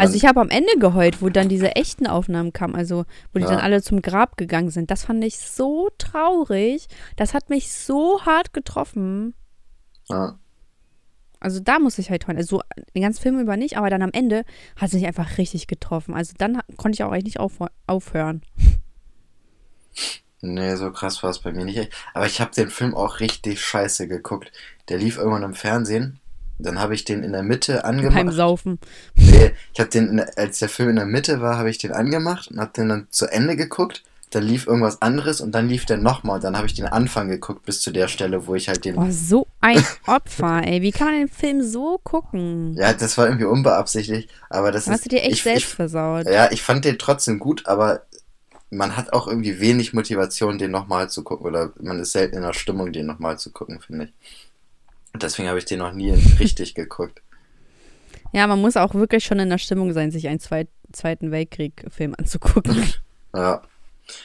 Also 0.00 0.14
ich 0.14 0.24
habe 0.24 0.40
am 0.40 0.50
Ende 0.50 0.72
geheult, 0.78 1.22
wo 1.22 1.28
dann 1.28 1.48
diese 1.48 1.76
echten 1.76 2.06
Aufnahmen 2.06 2.52
kamen, 2.52 2.74
also 2.74 3.04
wo 3.32 3.38
die 3.38 3.44
Ja. 3.44 3.50
dann 3.50 3.60
alle 3.60 3.82
zum 3.82 4.02
Grab 4.02 4.36
gegangen 4.36 4.70
sind. 4.70 4.90
Das 4.90 5.04
fand 5.04 5.22
ich 5.24 5.38
so 5.38 5.88
traurig. 5.98 6.88
Das 7.16 7.34
hat 7.34 7.50
mich 7.50 7.72
so 7.72 8.22
hart 8.22 8.52
getroffen. 8.52 9.34
ja. 10.08 10.38
Also 11.38 11.60
da 11.60 11.78
muss 11.78 11.98
ich 11.98 12.08
halt 12.10 12.26
heulen. 12.26 12.38
Also 12.38 12.62
den 12.94 13.02
ganzen 13.02 13.20
Film 13.22 13.38
über 13.38 13.58
nicht, 13.58 13.76
aber 13.76 13.90
dann 13.90 14.00
am 14.02 14.10
Ende 14.12 14.44
hat 14.74 14.88
es 14.88 14.94
mich 14.94 15.06
einfach 15.06 15.36
richtig 15.36 15.66
getroffen. 15.66 16.14
Also 16.14 16.32
dann 16.38 16.60
konnte 16.78 16.96
ich 16.96 17.04
auch 17.04 17.12
eigentlich 17.12 17.24
nicht 17.36 17.40
aufhö- 17.40 17.68
aufhören. 17.86 18.40
Nee, 20.40 20.74
so 20.76 20.90
krass 20.92 21.22
war 21.22 21.30
es 21.30 21.38
bei 21.40 21.52
mir 21.52 21.64
nicht. 21.64 21.90
Aber 22.14 22.26
ich 22.26 22.40
habe 22.40 22.52
den 22.52 22.70
Film 22.70 22.94
auch 22.94 23.20
richtig 23.20 23.60
scheiße 23.60 24.08
geguckt. 24.08 24.50
Der 24.88 24.98
lief 24.98 25.18
irgendwann 25.18 25.42
im 25.42 25.54
Fernsehen. 25.54 26.20
Dann 26.58 26.78
habe 26.80 26.94
ich 26.94 27.04
den 27.04 27.22
in 27.22 27.32
der 27.32 27.42
Mitte 27.42 27.84
angemacht. 27.84 28.14
Beim 28.16 28.30
Saufen. 28.32 28.78
Nee, 29.14 29.52
ich 29.74 29.80
habe 29.80 29.90
den, 29.90 30.16
der- 30.16 30.38
als 30.38 30.58
der 30.58 30.68
Film 30.68 30.90
in 30.90 30.96
der 30.96 31.06
Mitte 31.06 31.40
war, 31.40 31.58
habe 31.58 31.70
ich 31.70 31.78
den 31.78 31.92
angemacht 31.92 32.48
und 32.50 32.58
habe 32.60 32.72
den 32.76 32.88
dann 32.88 33.06
zu 33.10 33.26
Ende 33.26 33.56
geguckt. 33.56 34.02
Dann 34.30 34.42
lief 34.42 34.66
irgendwas 34.66 35.00
anderes 35.02 35.40
und 35.40 35.52
dann 35.52 35.68
lief 35.68 35.84
der 35.86 35.98
nochmal. 35.98 36.40
Dann 36.40 36.56
habe 36.56 36.66
ich 36.66 36.74
den 36.74 36.86
Anfang 36.86 37.28
geguckt 37.28 37.64
bis 37.64 37.80
zu 37.80 37.92
der 37.92 38.08
Stelle, 38.08 38.46
wo 38.48 38.56
ich 38.56 38.68
halt 38.68 38.84
den. 38.84 38.96
Boah, 38.96 39.10
so 39.12 39.46
ein 39.60 39.82
Opfer, 40.06 40.62
ey. 40.66 40.82
Wie 40.82 40.90
kann 40.90 41.06
man 41.08 41.18
den 41.20 41.28
Film 41.28 41.62
so 41.62 41.98
gucken? 42.02 42.74
Ja, 42.76 42.92
das 42.92 43.16
war 43.18 43.26
irgendwie 43.26 43.44
unbeabsichtigt, 43.44 44.28
aber 44.50 44.72
das 44.72 44.88
Hast 44.88 44.96
ist. 44.96 45.04
du 45.04 45.08
dir 45.10 45.22
echt 45.22 45.32
ich, 45.34 45.42
selbst 45.44 45.62
ich, 45.62 45.66
versaut. 45.68 46.26
Ja, 46.26 46.50
ich 46.50 46.60
fand 46.62 46.84
den 46.84 46.98
trotzdem 46.98 47.38
gut, 47.38 47.66
aber 47.66 48.02
man 48.70 48.96
hat 48.96 49.12
auch 49.12 49.28
irgendwie 49.28 49.60
wenig 49.60 49.92
Motivation, 49.92 50.58
den 50.58 50.72
nochmal 50.72 51.08
zu 51.08 51.22
gucken. 51.22 51.46
Oder 51.46 51.72
man 51.80 52.00
ist 52.00 52.10
selten 52.10 52.36
in 52.36 52.42
der 52.42 52.52
Stimmung, 52.52 52.92
den 52.92 53.06
nochmal 53.06 53.38
zu 53.38 53.52
gucken, 53.52 53.80
finde 53.80 54.06
ich. 54.06 54.12
Und 55.16 55.22
deswegen 55.22 55.48
habe 55.48 55.58
ich 55.58 55.64
den 55.64 55.78
noch 55.78 55.94
nie 55.94 56.10
richtig 56.40 56.74
geguckt. 56.74 57.22
Ja, 58.34 58.46
man 58.46 58.60
muss 58.60 58.76
auch 58.76 58.92
wirklich 58.92 59.24
schon 59.24 59.38
in 59.38 59.48
der 59.48 59.56
Stimmung 59.56 59.94
sein, 59.94 60.10
sich 60.10 60.28
einen 60.28 60.40
Zweit 60.40 60.68
Zweiten 60.92 61.30
Weltkrieg-Film 61.30 62.14
anzugucken. 62.18 62.84
Ja. 63.34 63.60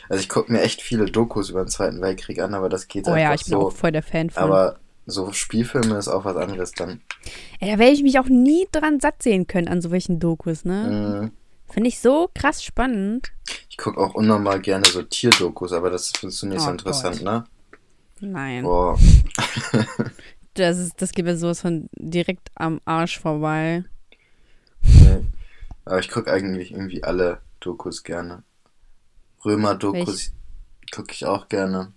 Also 0.07 0.21
ich 0.21 0.29
gucke 0.29 0.51
mir 0.51 0.61
echt 0.61 0.81
viele 0.81 1.05
Dokus 1.05 1.49
über 1.49 1.63
den 1.65 1.67
Zweiten 1.67 1.99
Weltkrieg 2.01 2.39
an, 2.39 2.53
aber 2.53 2.69
das 2.69 2.87
geht 2.87 3.07
oh 3.07 3.15
ja, 3.15 3.31
einfach 3.31 3.41
ich 3.41 3.45
bin 3.45 3.59
so. 3.59 3.67
auch 3.67 3.71
voll 3.73 3.91
der 3.91 4.03
Fan 4.03 4.29
von. 4.29 4.43
Aber 4.43 4.79
so 5.05 5.33
Spielfilme 5.33 5.97
ist 5.97 6.07
auch 6.07 6.23
was 6.23 6.37
anderes 6.37 6.71
dann. 6.71 7.01
Ey, 7.59 7.71
da 7.71 7.79
werde 7.79 7.91
ich 7.91 8.03
mich 8.03 8.19
auch 8.19 8.29
nie 8.29 8.67
dran 8.71 9.01
satt 9.01 9.21
sehen 9.21 9.47
können 9.47 9.67
an 9.67 9.81
so 9.81 9.91
welchen 9.91 10.19
Dokus, 10.19 10.63
ne? 10.63 11.29
Mhm. 11.29 11.31
Finde 11.73 11.89
ich 11.89 11.99
so 11.99 12.29
krass 12.33 12.63
spannend. 12.63 13.33
Ich 13.69 13.77
gucke 13.77 13.99
auch 13.99 14.13
unnormal 14.13 14.61
gerne 14.61 14.85
so 14.85 15.01
Tierdokus, 15.01 15.73
aber 15.73 15.89
das 15.89 16.13
findest 16.15 16.41
du 16.43 16.47
nicht 16.47 16.61
so 16.61 16.69
Oh 16.69 16.71
interessant, 16.71 17.21
ne? 17.21 17.43
Nein. 18.21 18.63
Boah. 18.63 18.97
Das, 20.55 20.77
ist, 20.77 21.01
das 21.01 21.11
geht 21.11 21.25
mir 21.25 21.37
sowas 21.37 21.61
von 21.61 21.89
direkt 21.95 22.49
am 22.55 22.81
Arsch 22.85 23.19
vorbei. 23.19 23.83
Nee. 24.83 25.21
Aber 25.85 25.99
ich 25.99 26.09
gucke 26.09 26.31
eigentlich 26.31 26.71
irgendwie 26.71 27.03
alle 27.03 27.39
Dokus 27.59 28.03
gerne. 28.03 28.43
Römer-Dokus 29.45 30.33
gucke 30.93 31.11
ich 31.13 31.25
auch 31.25 31.47
gerne. 31.47 31.93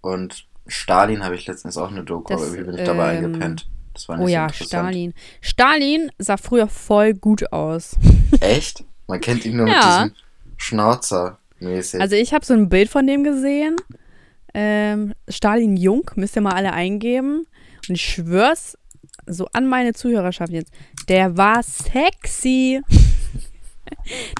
Und 0.00 0.46
Stalin 0.66 1.24
habe 1.24 1.34
ich 1.34 1.46
letztens 1.46 1.76
auch 1.76 1.90
eine 1.90 2.04
Doku, 2.04 2.32
Das, 2.32 2.42
aber 2.42 2.50
irgendwie 2.50 2.70
bin 2.70 2.78
ich 2.78 2.84
dabei 2.86 3.16
ähm, 3.16 3.24
eingepenne. 3.24 3.56
Das 3.94 4.08
war 4.08 4.16
nicht 4.18 4.26
Oh 4.26 4.28
ja. 4.28 4.52
Stalin. 4.52 5.14
Stalin 5.40 6.10
sah 6.18 6.36
früher 6.36 6.68
voll 6.68 7.14
gut 7.14 7.52
aus. 7.52 7.96
Echt? 8.40 8.84
Man 9.06 9.20
kennt 9.20 9.44
ihn 9.44 9.56
nur 9.56 9.66
Ja. 9.68 10.04
mit 10.04 10.14
diesem 10.14 10.26
Schnauzer 10.58 11.38
mäßig. 11.60 12.00
Also 12.00 12.16
ich 12.16 12.34
habe 12.34 12.44
so 12.44 12.54
ein 12.54 12.68
Bild 12.68 12.88
von 12.90 13.06
dem 13.06 13.24
gesehen. 13.24 13.76
Ähm, 14.58 15.12
Stalin 15.28 15.76
Jung, 15.76 16.10
müsst 16.14 16.34
ihr 16.34 16.40
mal 16.40 16.54
alle 16.54 16.72
eingeben. 16.72 17.46
Und 17.88 17.94
ich 17.94 18.02
schwör's 18.02 18.78
so 19.26 19.46
an 19.52 19.66
meine 19.66 19.92
Zuhörerschaft 19.92 20.50
jetzt. 20.50 20.72
Der 21.08 21.36
war 21.36 21.62
sexy. 21.62 22.80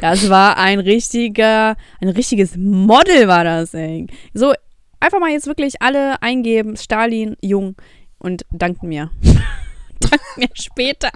Das 0.00 0.28
war 0.28 0.56
ein 0.56 0.80
richtiger, 0.80 1.76
ein 2.00 2.08
richtiges 2.08 2.56
Model 2.56 3.28
war 3.28 3.44
das, 3.44 3.74
ey. 3.74 4.08
So, 4.34 4.52
einfach 4.98 5.20
mal 5.20 5.30
jetzt 5.30 5.46
wirklich 5.46 5.80
alle 5.82 6.20
eingeben, 6.20 6.76
Stalin 6.76 7.36
Jung 7.40 7.76
und 8.18 8.44
danken 8.50 8.88
mir. 8.88 9.12
danken 10.00 10.26
mir 10.36 10.48
später. 10.54 11.10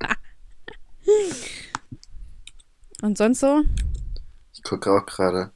und 3.02 3.18
sonst 3.18 3.40
so? 3.40 3.64
ich 4.54 4.62
gucke 4.62 4.90
auch 4.90 5.04
gerade. 5.04 5.53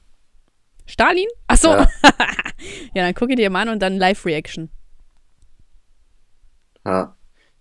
Stalin? 0.89 1.29
Achso. 1.47 1.69
Ja. 1.71 1.89
Ja. 2.93 3.05
dann 3.05 3.15
gucke 3.15 3.37
dir 3.37 3.51
mal 3.51 3.63
an 3.63 3.69
und 3.69 3.81
dann 3.81 3.97
Live-Reaction. 3.99 4.69
Ja. 6.85 7.15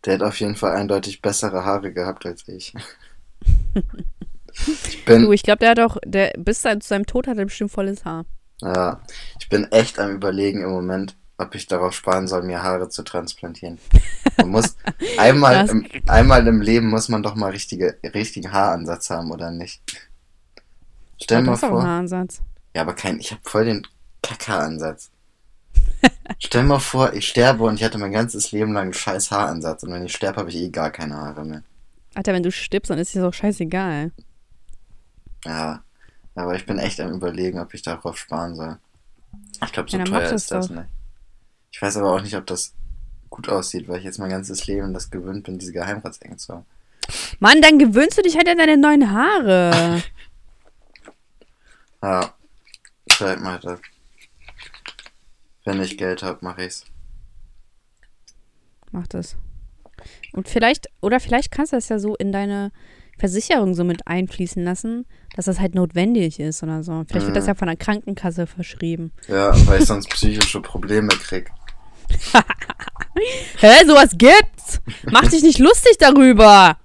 Der 0.06 0.14
hat 0.16 0.24
auf 0.24 0.40
jeden 0.40 0.56
Fall 0.56 0.76
eindeutig 0.76 1.22
bessere 1.22 1.66
Haare 1.66 1.92
gehabt 1.94 2.26
als 2.26 2.48
ich. 2.48 2.74
ich 3.76 5.06
Du, 5.06 5.14
bin, 5.14 5.32
ich 5.34 5.44
glaube, 5.44 5.60
der 5.60 5.72
hat 5.72 5.80
auch, 5.80 5.98
der 6.06 6.34
bis 6.38 6.62
zu 6.62 6.78
seinem 6.82 7.06
Tod 7.06 7.28
hat 7.28 7.38
er 7.38 7.46
bestimmt 7.46 7.72
volles 7.72 8.06
Haar. 8.06 8.26
ja, 8.62 9.02
ich 9.40 9.50
bin 9.50 9.66
echt 9.72 10.00
am 10.00 10.12
überlegen 10.12 10.64
im 10.64 10.72
Moment, 10.72 11.16
ob 11.38 11.54
ich 11.56 11.68
darauf 11.68 11.94
sparen 11.94 12.28
soll, 12.28 12.42
mir 12.44 12.64
Haare 12.64 12.90
zu 12.90 13.04
transplantieren. 13.04 13.78
Man 14.38 14.50
muss 14.50 14.78
einmal 15.18 15.70
im, 15.70 15.88
einmal 16.08 16.48
im 16.48 16.62
Leben 16.62 16.88
muss 16.90 17.10
man 17.10 17.22
doch 17.22 17.36
mal 17.36 17.52
richtige, 17.52 17.98
richtigen 18.04 18.52
Haaransatz 18.52 19.10
haben, 19.12 19.32
oder 19.32 19.52
nicht? 19.52 19.82
Stell 21.22 21.44
du 21.44 21.52
mal 21.52 21.58
vor. 21.58 21.84
Haaransatz. 21.84 22.42
Ja, 22.78 22.84
aber 22.84 22.94
kein, 22.94 23.20
ich 23.20 23.32
habe 23.32 23.42
voll 23.44 23.66
den 23.66 23.88
Kaka-Ansatz. 24.22 25.10
Stell 26.38 26.62
mal 26.62 26.78
vor, 26.78 27.12
ich 27.14 27.28
sterbe 27.28 27.64
und 27.64 27.74
ich 27.74 27.84
hatte 27.84 27.98
mein 27.98 28.12
ganzes 28.12 28.52
Leben 28.52 28.72
lang 28.74 28.84
einen 28.84 28.94
scheiß 28.94 29.32
Haaransatz 29.32 29.82
und 29.82 29.92
wenn 29.92 30.06
ich 30.06 30.16
sterbe, 30.16 30.38
habe 30.42 30.52
ich 30.52 30.58
eh 30.58 30.70
gar 30.70 30.92
keine 30.92 31.16
Haare 31.16 31.44
mehr. 31.44 31.64
Alter, 32.14 32.34
wenn 32.34 32.44
du 32.44 32.52
stirbst, 32.52 32.92
dann 32.92 33.00
ist 33.00 33.16
dir 33.16 33.28
auch 33.28 33.34
scheißegal. 33.34 34.12
Ja, 35.44 35.82
aber 36.36 36.54
ich 36.54 36.68
bin 36.68 36.78
echt 36.78 37.00
am 37.00 37.14
überlegen, 37.14 37.58
ob 37.58 37.74
ich 37.74 37.82
darauf 37.82 38.16
sparen 38.16 38.54
soll. 38.56 38.78
Ich 39.66 39.72
glaube, 39.72 39.90
so 39.90 39.98
Ja, 39.98 40.04
teuer 40.04 40.32
ist 40.34 40.52
das 40.52 40.68
doch. 40.68 40.76
nicht. 40.76 40.90
Ich 41.72 41.82
weiß 41.82 41.98
aber 41.98 42.14
auch 42.14 42.22
nicht, 42.22 42.36
ob 42.36 42.46
das 42.46 42.76
gut 43.32 43.50
aussieht, 43.50 43.88
weil 43.88 43.98
ich 43.98 44.04
jetzt 44.04 44.20
mein 44.20 44.30
ganzes 44.30 44.68
Leben 44.68 44.94
das 44.94 45.10
gewöhnt 45.10 45.46
bin, 45.46 45.58
diese 45.58 45.74
Geheimratsecken 45.74 46.38
zu 46.38 46.54
haben. 46.54 46.66
Mann, 47.40 47.60
dann 47.60 47.80
gewöhnst 47.80 48.20
du 48.20 48.22
dich 48.22 48.38
halt 48.38 48.48
an 48.48 48.60
deine 48.60 48.78
neuen 48.78 49.12
Haare. 49.12 50.04
Ja, 52.04 52.32
vielleicht 53.18 53.40
mal 53.42 53.60
das. 53.60 53.80
Wenn 55.66 55.82
ich 55.82 55.98
Geld 55.98 56.24
habe, 56.24 56.40
mache 56.44 56.64
ich's. 56.66 56.86
Mach 58.92 59.08
das. 59.08 59.36
Und 60.34 60.48
vielleicht, 60.48 60.88
oder 61.02 61.20
vielleicht 61.20 61.52
kannst 61.52 61.74
du 61.74 61.78
das 61.78 61.90
ja 61.90 62.00
so 62.00 62.16
in 62.16 62.32
deine 62.32 62.72
Versicherung 63.18 63.74
so 63.74 63.84
mit 63.84 64.06
einfließen 64.08 64.64
lassen, 64.64 65.06
dass 65.36 65.46
das 65.46 65.60
halt 65.60 65.74
notwendig 65.76 66.40
ist 66.40 66.62
oder 66.64 66.84
so. 66.84 67.04
Vielleicht 67.08 67.26
wird 67.26 67.36
das 67.36 67.46
Mhm. 67.46 67.50
ja 67.50 67.56
von 67.56 67.68
der 67.68 67.76
Krankenkasse 67.78 68.46
verschrieben. 68.48 69.12
Ja, 69.28 69.52
weil 69.68 69.82
ich 69.82 69.88
sonst 69.88 70.08
psychische 70.10 70.62
Probleme 70.62 71.10
krieg. 71.10 71.50
Hä, 73.58 73.86
sowas 73.86 74.12
gibt's? 74.18 74.80
Mach 75.12 75.28
dich 75.28 75.42
nicht 75.42 75.58
lustig 75.60 75.98
darüber. 76.00 76.78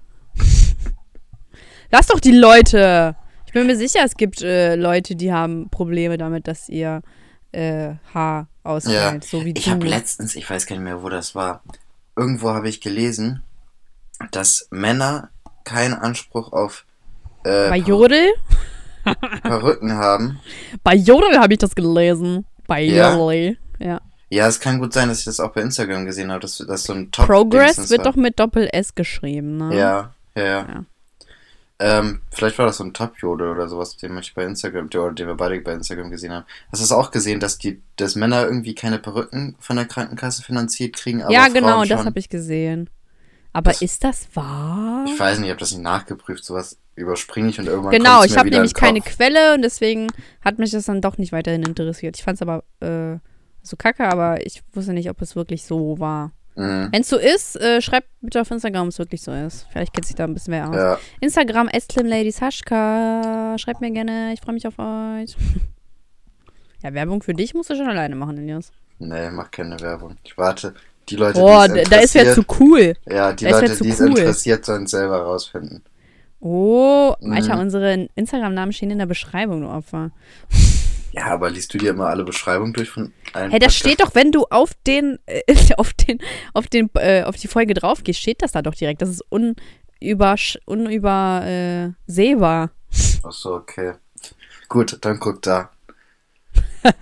Lass 1.91 2.07
doch 2.07 2.19
die 2.21 2.33
Leute. 2.33 3.15
Ich 3.52 3.54
bin 3.54 3.66
mir 3.66 3.76
sicher, 3.76 4.00
es 4.02 4.16
gibt 4.16 4.40
äh, 4.40 4.76
Leute, 4.76 5.14
die 5.14 5.30
haben 5.30 5.68
Probleme 5.68 6.16
damit, 6.16 6.49
dass 6.49 6.71
ihr 6.71 7.02
äh, 7.52 7.90
Haar 8.14 8.49
ausfällt, 8.62 9.25
so 9.25 9.44
wie 9.44 9.52
Ich 9.54 9.68
habe 9.68 9.87
letztens, 9.87 10.37
ich 10.37 10.49
weiß 10.49 10.64
gar 10.64 10.76
nicht 10.76 10.87
mehr, 10.87 11.02
wo 11.02 11.11
das 11.11 11.35
war, 11.35 11.62
irgendwo 12.16 12.49
habe 12.49 12.71
ich 12.71 12.80
gelesen, 12.80 13.42
dass 14.30 14.68
Männer 14.71 15.28
keinen 15.64 15.92
Anspruch 15.92 16.50
auf 16.54 16.87
äh, 17.44 17.68
Bei 17.68 17.76
Jodel? 17.76 18.32
Perücken 19.42 19.92
haben. 19.92 20.40
Bei 20.82 20.94
Jodel 20.94 21.38
habe 21.38 21.52
ich 21.52 21.59
das 21.59 21.75
gelesen. 21.75 22.47
Bei 22.66 22.80
Ja? 22.80 23.14
Jodel. 23.14 23.59
Ja. 23.78 24.00
Ja, 24.30 24.47
es 24.47 24.61
kann 24.61 24.78
gut 24.78 24.94
sein, 24.94 25.09
dass 25.09 25.18
ich 25.18 25.25
das 25.26 25.40
auch 25.40 25.52
bei 25.52 25.61
Instagram 25.61 26.06
gesehen 26.06 26.30
habe, 26.30 26.40
dass 26.40 26.56
das 26.56 26.85
so 26.85 26.94
ein 26.94 27.11
top 27.11 27.26
Progress 27.26 27.90
wird 27.90 28.06
doch 28.06 28.16
mit 28.16 28.40
Doppel-S 28.40 28.94
geschrieben, 28.94 29.59
ne? 29.59 29.76
Ja, 29.76 30.14
ja, 30.35 30.42
ja. 30.42 30.59
Ja. 30.66 30.85
Ähm, 31.85 32.21
vielleicht 32.31 32.59
war 32.59 32.67
das 32.67 32.77
so 32.77 32.85
ein 32.85 32.95
Top-Jodel 32.95 33.49
oder 33.49 33.69
sowas, 33.69 33.97
den 33.97 34.17
ich 34.19 34.35
bei 34.35 34.45
Instagram, 34.45 34.89
der- 34.89 35.03
oder 35.03 35.12
den 35.15 35.27
wir 35.27 35.35
beide 35.35 35.61
bei 35.61 35.73
Instagram 35.73 36.11
gesehen 36.11 36.33
haben. 36.33 36.45
Hast 36.71 36.81
du 36.81 36.85
es 36.85 36.93
auch 36.93 37.11
gesehen, 37.11 37.41
dass 37.41 37.59
die, 37.59 37.83
dass 37.97 38.15
Männer 38.15 38.45
irgendwie 38.45 38.75
keine 38.75 38.99
Perücken 39.01 39.57
von 39.59 39.77
der 39.77 39.87
Krankenkasse 39.87 40.43
finanziert 40.43 40.95
kriegen, 40.95 41.19
ja, 41.29 41.43
Frauen 41.43 41.53
genau, 41.55 41.81
das 41.81 41.89
schon? 41.89 42.07
habe 42.07 42.19
ich 42.21 42.29
gesehen. 42.29 42.89
Aber 43.53 43.73
Das- 43.73 43.83
ist 43.83 44.03
das 44.05 44.29
wahr? 44.35 45.05
Ich 45.07 45.19
weiß 45.19 45.39
nicht, 45.39 45.47
ich 45.47 45.51
habe 45.51 45.61
das 45.61 45.73
nicht 45.73 45.83
nachgeprüft, 45.83 46.45
sowas 46.45 46.79
überspringe 46.95 47.49
ich 47.49 47.59
und 47.59 47.67
irgendwann 47.67 47.91
Genau, 47.93 48.23
ich 48.23 48.37
habe 48.37 48.49
nämlich 48.51 48.75
keine. 48.75 49.01
Quelle 49.01 49.55
und 49.55 49.62
deswegen 49.62 50.07
hat 50.43 50.59
mich 50.59 50.71
das 50.71 50.85
dann 50.87 51.01
doch 51.01 51.19
nicht 51.19 51.33
weiterhin 51.33 51.62
interessiert. 51.62 52.17
Ich 52.17 52.23
fand 52.23 52.37
es 52.37 52.43
aber 52.43 52.65
äh, 52.81 53.19
so 53.62 53.77
kacke, 53.77 54.05
aber 54.09 54.47
ich 54.47 54.62
wusste 54.73 54.93
nicht, 54.93 55.11
ob 55.11 55.21
es 55.21 55.35
wirklich 55.37 55.65
so 55.65 55.99
war. 55.99 56.33
Mhm. 56.54 56.88
Wenn 56.92 57.00
es 57.00 57.09
so 57.09 57.16
ist, 57.18 57.56
äh, 57.61 57.80
schreibt 57.80 58.09
bitte 58.21 58.40
auf 58.40 58.50
Instagram, 58.50 58.82
ob 58.82 58.88
es 58.88 58.99
wirklich 58.99 59.23
so 59.23 59.32
ist. 59.32 59.66
Vielleicht 59.71 59.92
kennt 59.94 60.06
sich 60.06 60.16
da 60.16 60.25
ein 60.25 60.35
bisschen 60.35 60.50
mehr 60.52 60.68
aus. 60.68 60.76
Ja, 60.76 60.99
Instagram 61.21 61.68
Haschka. 61.68 63.56
Schreibt 63.59 63.80
mir 63.80 63.90
gerne, 63.90 64.32
ich 64.35 64.40
freue 64.40 64.54
mich 64.54 64.66
auf 64.66 64.78
euch. 64.78 65.35
ja, 66.82 66.92
Werbung 66.92 67.23
für 67.23 67.32
dich 67.35 67.54
musst 67.54 67.71
du 67.71 67.76
schon 67.76 67.88
alleine 67.88 68.14
machen, 68.16 68.37
Elias. 68.38 68.71
nee, 68.99 69.30
mach 69.30 69.50
keine 69.50 69.80
Werbung. 69.80 70.16
Ich 70.25 70.37
warte. 70.37 70.75
Die 71.09 71.16
Leute, 71.16 71.40
Boah, 71.40 71.66
die 71.68 71.82
da 71.82 71.97
ist 71.97 72.14
wer 72.14 72.32
zu 72.32 72.44
cool. 72.61 72.94
Ja, 73.11 73.32
die 73.32 73.44
da 73.47 73.59
Leute, 73.59 73.76
die 73.82 73.88
es 73.88 74.00
cool. 74.00 74.11
interessiert, 74.11 74.64
sollen 74.64 74.85
es 74.85 74.92
selber 74.92 75.18
rausfinden. 75.23 75.82
Oh, 76.38 77.14
Mhm. 77.21 77.32
Alter, 77.32 77.59
unsere 77.61 78.09
Instagram-Namen 78.14 78.73
stehen 78.73 78.90
in 78.90 78.99
der 78.99 79.06
Beschreibung, 79.06 79.62
du 79.62 79.68
Opfer. 79.68 80.11
Ja, 81.12 81.26
aber 81.26 81.50
liest 81.50 81.75
du 81.75 81.78
dir 81.78 81.90
immer 81.90 82.07
alle 82.07 82.25
Beschreibungen 82.25 82.73
durch 82.73 82.88
von 82.90 83.12
allen 83.35 83.50
Hey, 83.50 83.59
das 83.59 83.75
Podcasts? 83.75 83.78
steht 83.78 84.00
doch, 84.00 84.14
wenn 84.14 84.33
du 84.33 84.47
auf 84.50 84.73
den, 84.87 85.19
äh, 85.26 85.42
auf 85.76 85.92
den, 85.92 86.19
auf 86.54 86.66
den, 86.69 86.88
äh, 86.95 87.23
auf 87.25 87.37
die 87.37 87.49
Folge 87.49 87.75
drauf 87.75 88.02
gehst, 88.02 88.21
steht 88.21 88.40
das 88.42 88.52
da 88.52 88.62
doch 88.62 88.75
direkt. 88.75 89.02
Das 89.02 89.11
ist 89.11 89.23
unüber, 89.28 90.37
unübersehbar. 90.64 92.64
Äh. 92.64 92.69
Ach 93.25 93.33
so, 93.33 93.54
okay. 93.54 93.95
Gut, 94.69 94.99
dann 95.02 95.21
guck 95.21 95.42
da. 95.42 95.71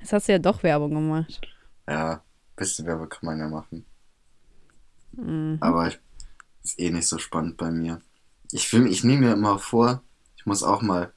Jetzt 0.00 0.12
hast 0.12 0.28
du 0.28 0.32
ja 0.32 0.38
doch 0.38 0.62
Werbung 0.62 0.90
gemacht. 0.90 1.40
Ja, 1.88 2.22
bisschen 2.54 2.86
Werbung 2.86 3.08
kann 3.08 3.26
man 3.26 3.38
ja 3.38 3.48
machen. 3.48 3.84
Mhm. 5.12 5.58
Aber 5.60 5.88
ich, 5.88 5.98
ist 6.62 6.78
eh 6.78 6.90
nicht 6.90 7.08
so 7.08 7.18
spannend 7.18 7.56
bei 7.56 7.70
mir. 7.70 8.00
Ich, 8.52 8.72
ich 8.72 9.04
nehme 9.04 9.26
mir 9.26 9.32
immer 9.32 9.58
vor, 9.58 10.02
ich 10.36 10.46
muss 10.46 10.62
auch 10.62 10.82
mal 10.82 11.12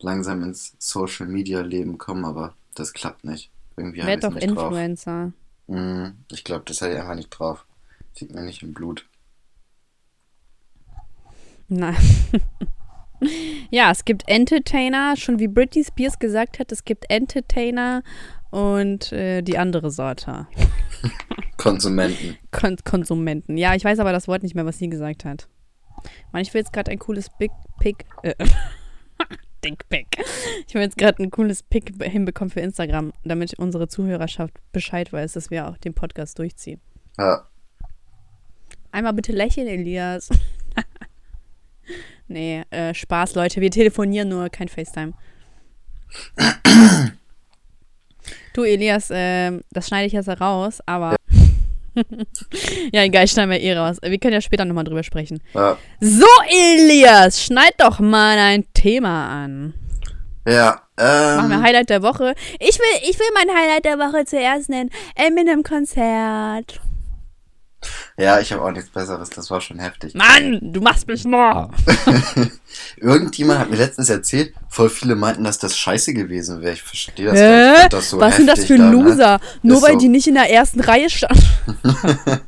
langsam 0.00 0.42
ins 0.42 0.74
Social 0.78 1.26
Media 1.26 1.60
Leben 1.60 1.98
kommen, 1.98 2.24
aber 2.24 2.54
das 2.74 2.92
klappt 2.92 3.24
nicht. 3.24 3.50
Irgendwie 3.76 4.04
Werd 4.04 4.24
doch 4.24 4.34
nicht 4.34 4.48
drauf. 4.48 4.64
Influencer. 4.70 5.32
Mm, 5.66 6.08
Ich 6.30 6.44
glaube, 6.44 6.64
das 6.66 6.82
habe 6.82 6.92
ich 6.92 6.98
einfach 6.98 7.14
nicht 7.14 7.30
drauf. 7.30 7.64
Sieht 8.14 8.32
mir 8.34 8.42
nicht 8.42 8.62
im 8.62 8.74
Blut. 8.74 9.06
Nein. 11.68 11.96
ja, 13.70 13.90
es 13.90 14.04
gibt 14.04 14.28
Entertainer, 14.28 15.16
schon 15.16 15.38
wie 15.38 15.48
Britney 15.48 15.84
Spears 15.84 16.18
gesagt 16.18 16.58
hat, 16.58 16.72
es 16.72 16.84
gibt 16.84 17.04
Entertainer 17.10 18.02
und 18.50 19.12
äh, 19.12 19.42
die 19.42 19.58
andere 19.58 19.90
Sorte. 19.90 20.46
Konsumenten. 21.58 22.38
Kon 22.50 22.76
Konsumenten. 22.84 23.56
Ja, 23.56 23.74
ich 23.74 23.84
weiß 23.84 23.98
aber 23.98 24.12
das 24.12 24.28
Wort 24.28 24.42
nicht 24.42 24.54
mehr, 24.54 24.64
was 24.64 24.78
sie 24.78 24.88
gesagt 24.88 25.24
hat. 25.24 25.48
Mann, 26.32 26.42
ich 26.42 26.54
will 26.54 26.60
jetzt 26.60 26.72
gerade 26.72 26.90
ein 26.90 26.98
cooles 26.98 27.28
Big 27.38 27.50
Pick. 27.80 28.06
Äh, 28.22 28.34
Dick 29.64 29.88
Pick. 29.88 30.06
Ich 30.66 30.74
will 30.74 30.82
jetzt 30.82 30.98
gerade 30.98 31.22
ein 31.22 31.30
cooles 31.30 31.62
Pick 31.62 31.92
hinbekommen 32.02 32.50
für 32.50 32.60
Instagram, 32.60 33.12
damit 33.24 33.54
unsere 33.58 33.88
Zuhörerschaft 33.88 34.54
Bescheid 34.72 35.12
weiß, 35.12 35.32
dass 35.32 35.50
wir 35.50 35.68
auch 35.68 35.78
den 35.78 35.94
Podcast 35.94 36.38
durchziehen. 36.38 36.80
Ja, 37.18 37.48
Einmal 38.90 39.12
bitte 39.12 39.32
lächeln, 39.32 39.68
Elias. 39.68 40.30
nee, 42.28 42.64
äh, 42.70 42.94
Spaß, 42.94 43.34
Leute. 43.34 43.60
Wir 43.60 43.70
telefonieren 43.70 44.30
nur, 44.30 44.48
kein 44.48 44.68
FaceTime. 44.68 45.12
du, 48.54 48.62
Elias, 48.64 49.10
ähm, 49.12 49.60
das 49.70 49.88
schneide 49.88 50.06
ich 50.06 50.14
jetzt 50.14 50.28
raus, 50.28 50.80
aber. 50.86 51.17
ja, 52.92 53.02
egal, 53.04 53.24
ich 53.24 53.30
schneide 53.32 53.48
mal 53.48 53.60
eh 53.60 53.76
raus. 53.76 53.96
Wir 54.02 54.18
können 54.18 54.34
ja 54.34 54.40
später 54.40 54.64
nochmal 54.64 54.84
drüber 54.84 55.02
sprechen. 55.02 55.40
ja. 55.54 55.76
So, 56.00 56.26
Elias, 56.48 57.42
schneid 57.42 57.74
doch 57.78 58.00
mal 58.00 58.38
ein 58.38 58.64
Thema 58.72 59.28
an. 59.28 59.74
Ja, 60.46 60.80
Machen 60.98 61.50
wir 61.50 61.56
ähm, 61.56 61.62
Highlight 61.62 61.90
der 61.90 62.02
Woche. 62.02 62.34
Ich 62.58 62.78
will, 62.78 63.08
ich 63.08 63.18
will 63.18 63.26
mein 63.34 63.56
Highlight 63.56 63.84
der 63.84 63.98
Woche 63.98 64.24
zuerst 64.24 64.68
nennen. 64.68 64.90
Eminem-Konzert. 65.14 66.80
Ja, 68.16 68.40
ich 68.40 68.52
habe 68.52 68.62
auch 68.62 68.72
nichts 68.72 68.90
Besseres, 68.90 69.30
das 69.30 69.50
war 69.50 69.60
schon 69.60 69.78
heftig. 69.78 70.14
Mann, 70.14 70.60
du 70.60 70.80
machst 70.80 71.06
mich 71.06 71.24
noch. 71.24 71.70
Irgendjemand 72.96 73.60
hat 73.60 73.70
mir 73.70 73.76
letztens 73.76 74.10
erzählt, 74.10 74.52
voll 74.68 74.90
viele 74.90 75.14
meinten, 75.14 75.44
dass 75.44 75.58
das 75.58 75.76
scheiße 75.78 76.14
gewesen 76.14 76.60
wäre. 76.60 76.72
Ich 76.72 76.82
verstehe 76.82 77.26
das 77.26 77.38
Hä? 77.38 77.72
nicht. 77.72 77.92
Das 77.92 78.10
so 78.10 78.20
Was 78.20 78.36
sind 78.36 78.46
das 78.46 78.64
für 78.64 78.76
da, 78.76 78.84
ne? 78.84 78.90
Loser? 78.90 79.40
Nur 79.62 79.76
Ist 79.76 79.82
weil 79.82 79.92
so. 79.92 79.98
die 79.98 80.08
nicht 80.08 80.26
in 80.26 80.34
der 80.34 80.50
ersten 80.50 80.80
Reihe 80.80 81.08
standen. 81.08 81.44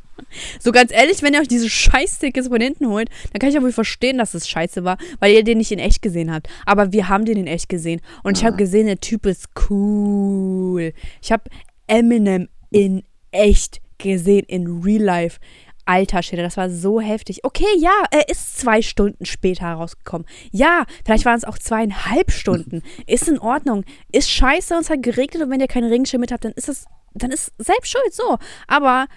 so 0.59 0.71
ganz 0.71 0.91
ehrlich, 0.91 1.21
wenn 1.21 1.33
ihr 1.33 1.41
euch 1.41 1.47
diese 1.47 1.69
Scheiß-Tickets 1.69 2.49
von 2.49 2.61
hinten 2.61 2.87
holt, 2.87 3.09
dann 3.31 3.39
kann 3.39 3.49
ich 3.49 3.55
ja 3.55 3.61
wohl 3.61 3.71
verstehen, 3.71 4.17
dass 4.17 4.33
es 4.33 4.49
scheiße 4.49 4.83
war, 4.83 4.97
weil 5.19 5.33
ihr 5.33 5.43
den 5.43 5.57
nicht 5.57 5.71
in 5.71 5.79
echt 5.79 6.01
gesehen 6.01 6.33
habt. 6.33 6.47
Aber 6.65 6.91
wir 6.91 7.09
haben 7.09 7.25
den 7.25 7.37
in 7.37 7.47
echt 7.47 7.69
gesehen. 7.69 8.01
Und 8.23 8.37
ich 8.37 8.45
habe 8.45 8.57
gesehen, 8.57 8.87
der 8.87 8.99
Typ 8.99 9.25
ist 9.25 9.47
cool. 9.69 10.93
Ich 11.21 11.31
habe 11.31 11.43
Eminem 11.87 12.49
in 12.69 13.03
echt 13.31 13.80
gesehen, 14.01 14.45
in 14.47 14.81
real 14.83 15.01
life. 15.03 15.39
Alter 15.85 16.21
Schäde, 16.21 16.43
das 16.43 16.57
war 16.57 16.69
so 16.69 17.01
heftig. 17.01 17.43
Okay, 17.43 17.65
ja, 17.79 17.91
er 18.11 18.29
ist 18.29 18.59
zwei 18.59 18.81
Stunden 18.83 19.25
später 19.25 19.65
rausgekommen. 19.65 20.27
Ja, 20.51 20.85
vielleicht 21.03 21.25
waren 21.25 21.37
es 21.37 21.43
auch 21.43 21.57
zweieinhalb 21.57 22.31
Stunden. 22.31 22.83
Ist 23.07 23.27
in 23.27 23.39
Ordnung. 23.39 23.83
Ist 24.11 24.29
scheiße 24.29 24.75
und 24.75 24.81
es 24.81 24.89
hat 24.91 25.01
geregnet 25.01 25.41
und 25.41 25.49
wenn 25.49 25.59
ihr 25.59 25.67
keinen 25.67 25.89
Regenschirm 25.89 26.21
mit 26.21 26.31
habt, 26.31 26.45
dann 26.45 26.51
ist 26.53 26.67
das, 26.69 26.85
dann 27.15 27.31
ist 27.31 27.51
selbst 27.57 27.91
schuld 27.91 28.13
so. 28.13 28.37
Aber 28.67 29.07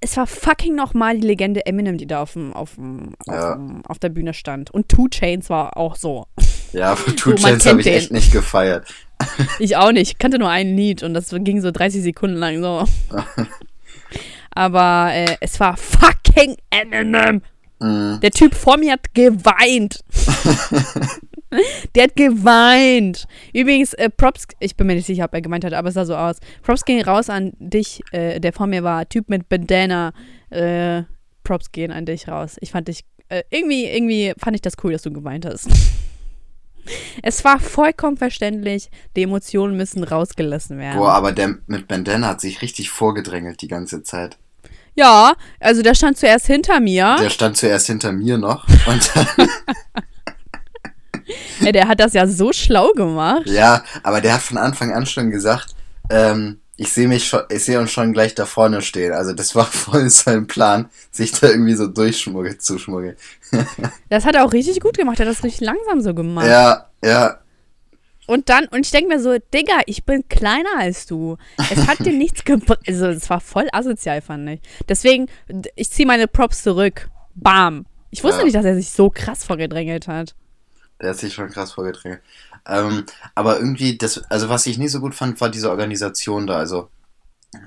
es 0.00 0.16
war 0.16 0.26
fucking 0.26 0.74
nochmal 0.74 1.18
die 1.18 1.26
Legende 1.26 1.66
Eminem, 1.66 1.98
die 1.98 2.06
da 2.06 2.22
auf, 2.22 2.32
dem, 2.32 2.54
auf, 2.54 2.76
dem, 2.76 3.14
auf, 3.26 3.34
Ja. 3.34 3.54
dem, 3.54 3.84
auf 3.84 3.98
der 3.98 4.08
Bühne 4.08 4.32
stand. 4.32 4.70
Und 4.70 4.88
Two 4.88 5.08
Chains 5.08 5.50
war 5.50 5.76
auch 5.76 5.96
so. 5.96 6.24
Ja, 6.72 6.96
So, 7.06 7.12
Two 7.12 7.30
man 7.30 7.36
Chains 7.38 7.66
habe 7.66 7.80
ich 7.82 7.86
echt 7.86 8.10
nicht 8.10 8.32
gefeiert. 8.32 8.88
Ich 9.58 9.76
auch 9.76 9.92
nicht. 9.92 10.12
Ich 10.12 10.18
kannte 10.18 10.38
nur 10.38 10.48
ein 10.48 10.74
Lied 10.74 11.02
und 11.02 11.12
das 11.12 11.28
ging 11.30 11.60
so 11.60 11.70
30 11.70 12.02
Sekunden 12.02 12.36
lang 12.36 12.62
so. 12.62 12.84
Aber 14.54 15.10
äh, 15.12 15.36
es 15.40 15.58
war 15.60 15.76
fucking 15.76 16.56
Eminem. 16.70 17.42
Mm, 17.78 18.20
Der 18.20 18.30
Typ 18.30 18.54
vor 18.54 18.76
mir 18.76 18.92
hat 18.92 19.14
geweint. 19.14 20.00
Der 21.94 22.04
hat 22.04 22.16
geweint. 22.16 23.26
Übrigens, 23.52 23.94
äh, 23.94 24.08
Props, 24.10 24.46
ich 24.60 24.76
bin 24.76 24.86
mir 24.86 24.94
nicht 24.94 25.06
sicher, 25.06 25.24
ob 25.24 25.34
er 25.34 25.40
gemeint 25.40 25.64
hat, 25.64 25.72
aber 25.72 25.88
es 25.88 25.94
sah 25.94 26.04
so 26.04 26.14
aus. 26.16 26.36
Props 26.62 26.84
gehen 26.84 27.02
raus 27.02 27.28
an 27.28 27.52
dich, 27.58 28.02
äh, 28.12 28.38
der 28.40 28.52
vor 28.52 28.66
mir 28.66 28.84
war. 28.84 29.08
Typ 29.08 29.28
mit 29.28 29.48
Bandana. 29.48 30.12
Äh, 30.50 31.02
Props 31.42 31.72
gehen 31.72 31.90
an 31.90 32.06
dich 32.06 32.28
raus. 32.28 32.56
Ich 32.60 32.70
fand 32.70 32.86
dich, 32.88 33.00
äh, 33.28 33.42
irgendwie, 33.50 33.86
irgendwie 33.86 34.32
fand 34.38 34.54
ich 34.54 34.62
das 34.62 34.74
cool, 34.84 34.92
dass 34.92 35.02
du 35.02 35.12
geweint 35.12 35.44
hast. 35.46 35.68
Es 37.22 37.44
war 37.44 37.58
vollkommen 37.60 38.16
verständlich, 38.16 38.90
die 39.16 39.22
Emotionen 39.22 39.76
müssen 39.76 40.02
rausgelassen 40.04 40.78
werden. 40.78 40.98
Boah, 40.98 41.12
aber 41.14 41.32
der 41.32 41.56
mit 41.66 41.88
Bandana 41.88 42.28
hat 42.28 42.40
sich 42.40 42.62
richtig 42.62 42.90
vorgedrängelt 42.90 43.60
die 43.62 43.68
ganze 43.68 44.02
Zeit. 44.02 44.38
Ja, 44.94 45.34
also 45.60 45.82
der 45.82 45.94
stand 45.94 46.18
zuerst 46.18 46.46
hinter 46.46 46.80
mir. 46.80 47.16
Der 47.20 47.30
stand 47.30 47.56
zuerst 47.56 47.86
hinter 47.86 48.12
mir 48.12 48.38
noch 48.38 48.66
und 48.86 49.10
dann, 49.14 49.26
Ja, 51.60 51.70
der 51.72 51.86
hat 51.88 52.00
das 52.00 52.12
ja 52.14 52.26
so 52.26 52.52
schlau 52.52 52.90
gemacht. 52.92 53.46
ja, 53.46 53.84
aber 54.02 54.20
der 54.20 54.34
hat 54.34 54.42
von 54.42 54.58
Anfang 54.58 54.92
an 54.92 55.06
schon 55.06 55.30
gesagt, 55.30 55.74
ähm, 56.10 56.60
ich 56.82 56.92
sehe 56.92 57.08
mich 57.08 57.28
schon, 57.28 57.42
ich 57.50 57.62
sehe 57.64 57.78
uns 57.78 57.90
schon 57.92 58.14
gleich 58.14 58.34
da 58.34 58.46
vorne 58.46 58.80
stehen. 58.80 59.12
Also 59.12 59.34
das 59.34 59.54
war 59.54 59.66
voll 59.84 60.08
sein 60.08 60.46
Plan, 60.46 60.88
sich 61.10 61.32
da 61.32 61.48
irgendwie 61.48 61.74
so 61.74 61.86
durchschmuggeln, 61.86 62.58
zu 62.58 62.78
schmuggeln. 62.78 63.16
Das 64.08 64.24
hat 64.24 64.34
er 64.34 64.44
auch 64.46 64.52
richtig 64.52 64.80
gut 64.80 64.96
gemacht. 64.96 65.20
Er 65.20 65.26
hat 65.26 65.34
das 65.34 65.44
richtig 65.44 65.60
langsam 65.66 66.00
so 66.00 66.14
gemacht. 66.14 66.46
Ja, 66.46 66.86
ja, 67.04 67.38
Und 68.26 68.48
dann, 68.48 68.66
und 68.68 68.86
ich 68.86 68.90
denke 68.92 69.08
mir 69.14 69.20
so, 69.20 69.36
Digga, 69.52 69.80
ich 69.86 70.04
bin 70.04 70.26
kleiner 70.28 70.78
als 70.78 71.04
du. 71.06 71.36
Es 71.70 71.86
hat 71.86 71.98
dir 72.00 72.12
nichts 72.24 72.44
gebracht. 72.44 72.80
Also, 72.86 73.06
es 73.08 73.28
war 73.28 73.40
voll 73.40 73.68
asozial, 73.72 74.20
fand 74.22 74.48
ich. 74.48 74.60
Deswegen, 74.88 75.26
ich 75.76 75.90
ziehe 75.90 76.06
meine 76.06 76.28
Props 76.28 76.62
zurück. 76.62 77.08
Bam. 77.34 77.86
Ich 78.10 78.24
wusste 78.24 78.38
Ja. 78.40 78.44
nicht, 78.44 78.56
dass 78.56 78.64
er 78.64 78.74
sich 78.76 78.90
so 78.90 79.10
krass 79.10 79.44
vorgedrängelt 79.44 80.08
hat. 80.08 80.34
der 81.00 81.10
hat 81.10 81.18
sich 81.18 81.32
schon 81.34 81.48
krass 81.50 81.72
vorgedrängelt. 81.72 82.22
Ähm, 82.66 83.04
aber 83.34 83.58
irgendwie, 83.58 83.96
das, 83.98 84.18
also 84.30 84.48
was 84.48 84.66
ich 84.66 84.78
nicht 84.78 84.92
so 84.92 85.00
gut 85.00 85.14
fand, 85.14 85.40
war 85.40 85.50
diese 85.50 85.70
Organisation 85.70 86.46
da. 86.46 86.56
Also 86.56 86.88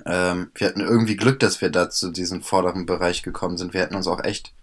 ähm, 0.06 0.52
wir 0.56 0.68
hatten 0.68 0.80
irgendwie 0.82 1.16
Glück, 1.18 1.40
dass 1.40 1.62
wir 1.62 1.70
da 1.70 1.90
zu 1.90 2.12
diesem 2.12 2.42
vorderen 2.42 2.86
Bereich 2.86 3.24
gekommen 3.24 3.58
sind. 3.58 3.74
Wir 3.74 3.82
hätten 3.82 3.96
uns 3.96 4.08
auch 4.08 4.24
echt 4.24 4.54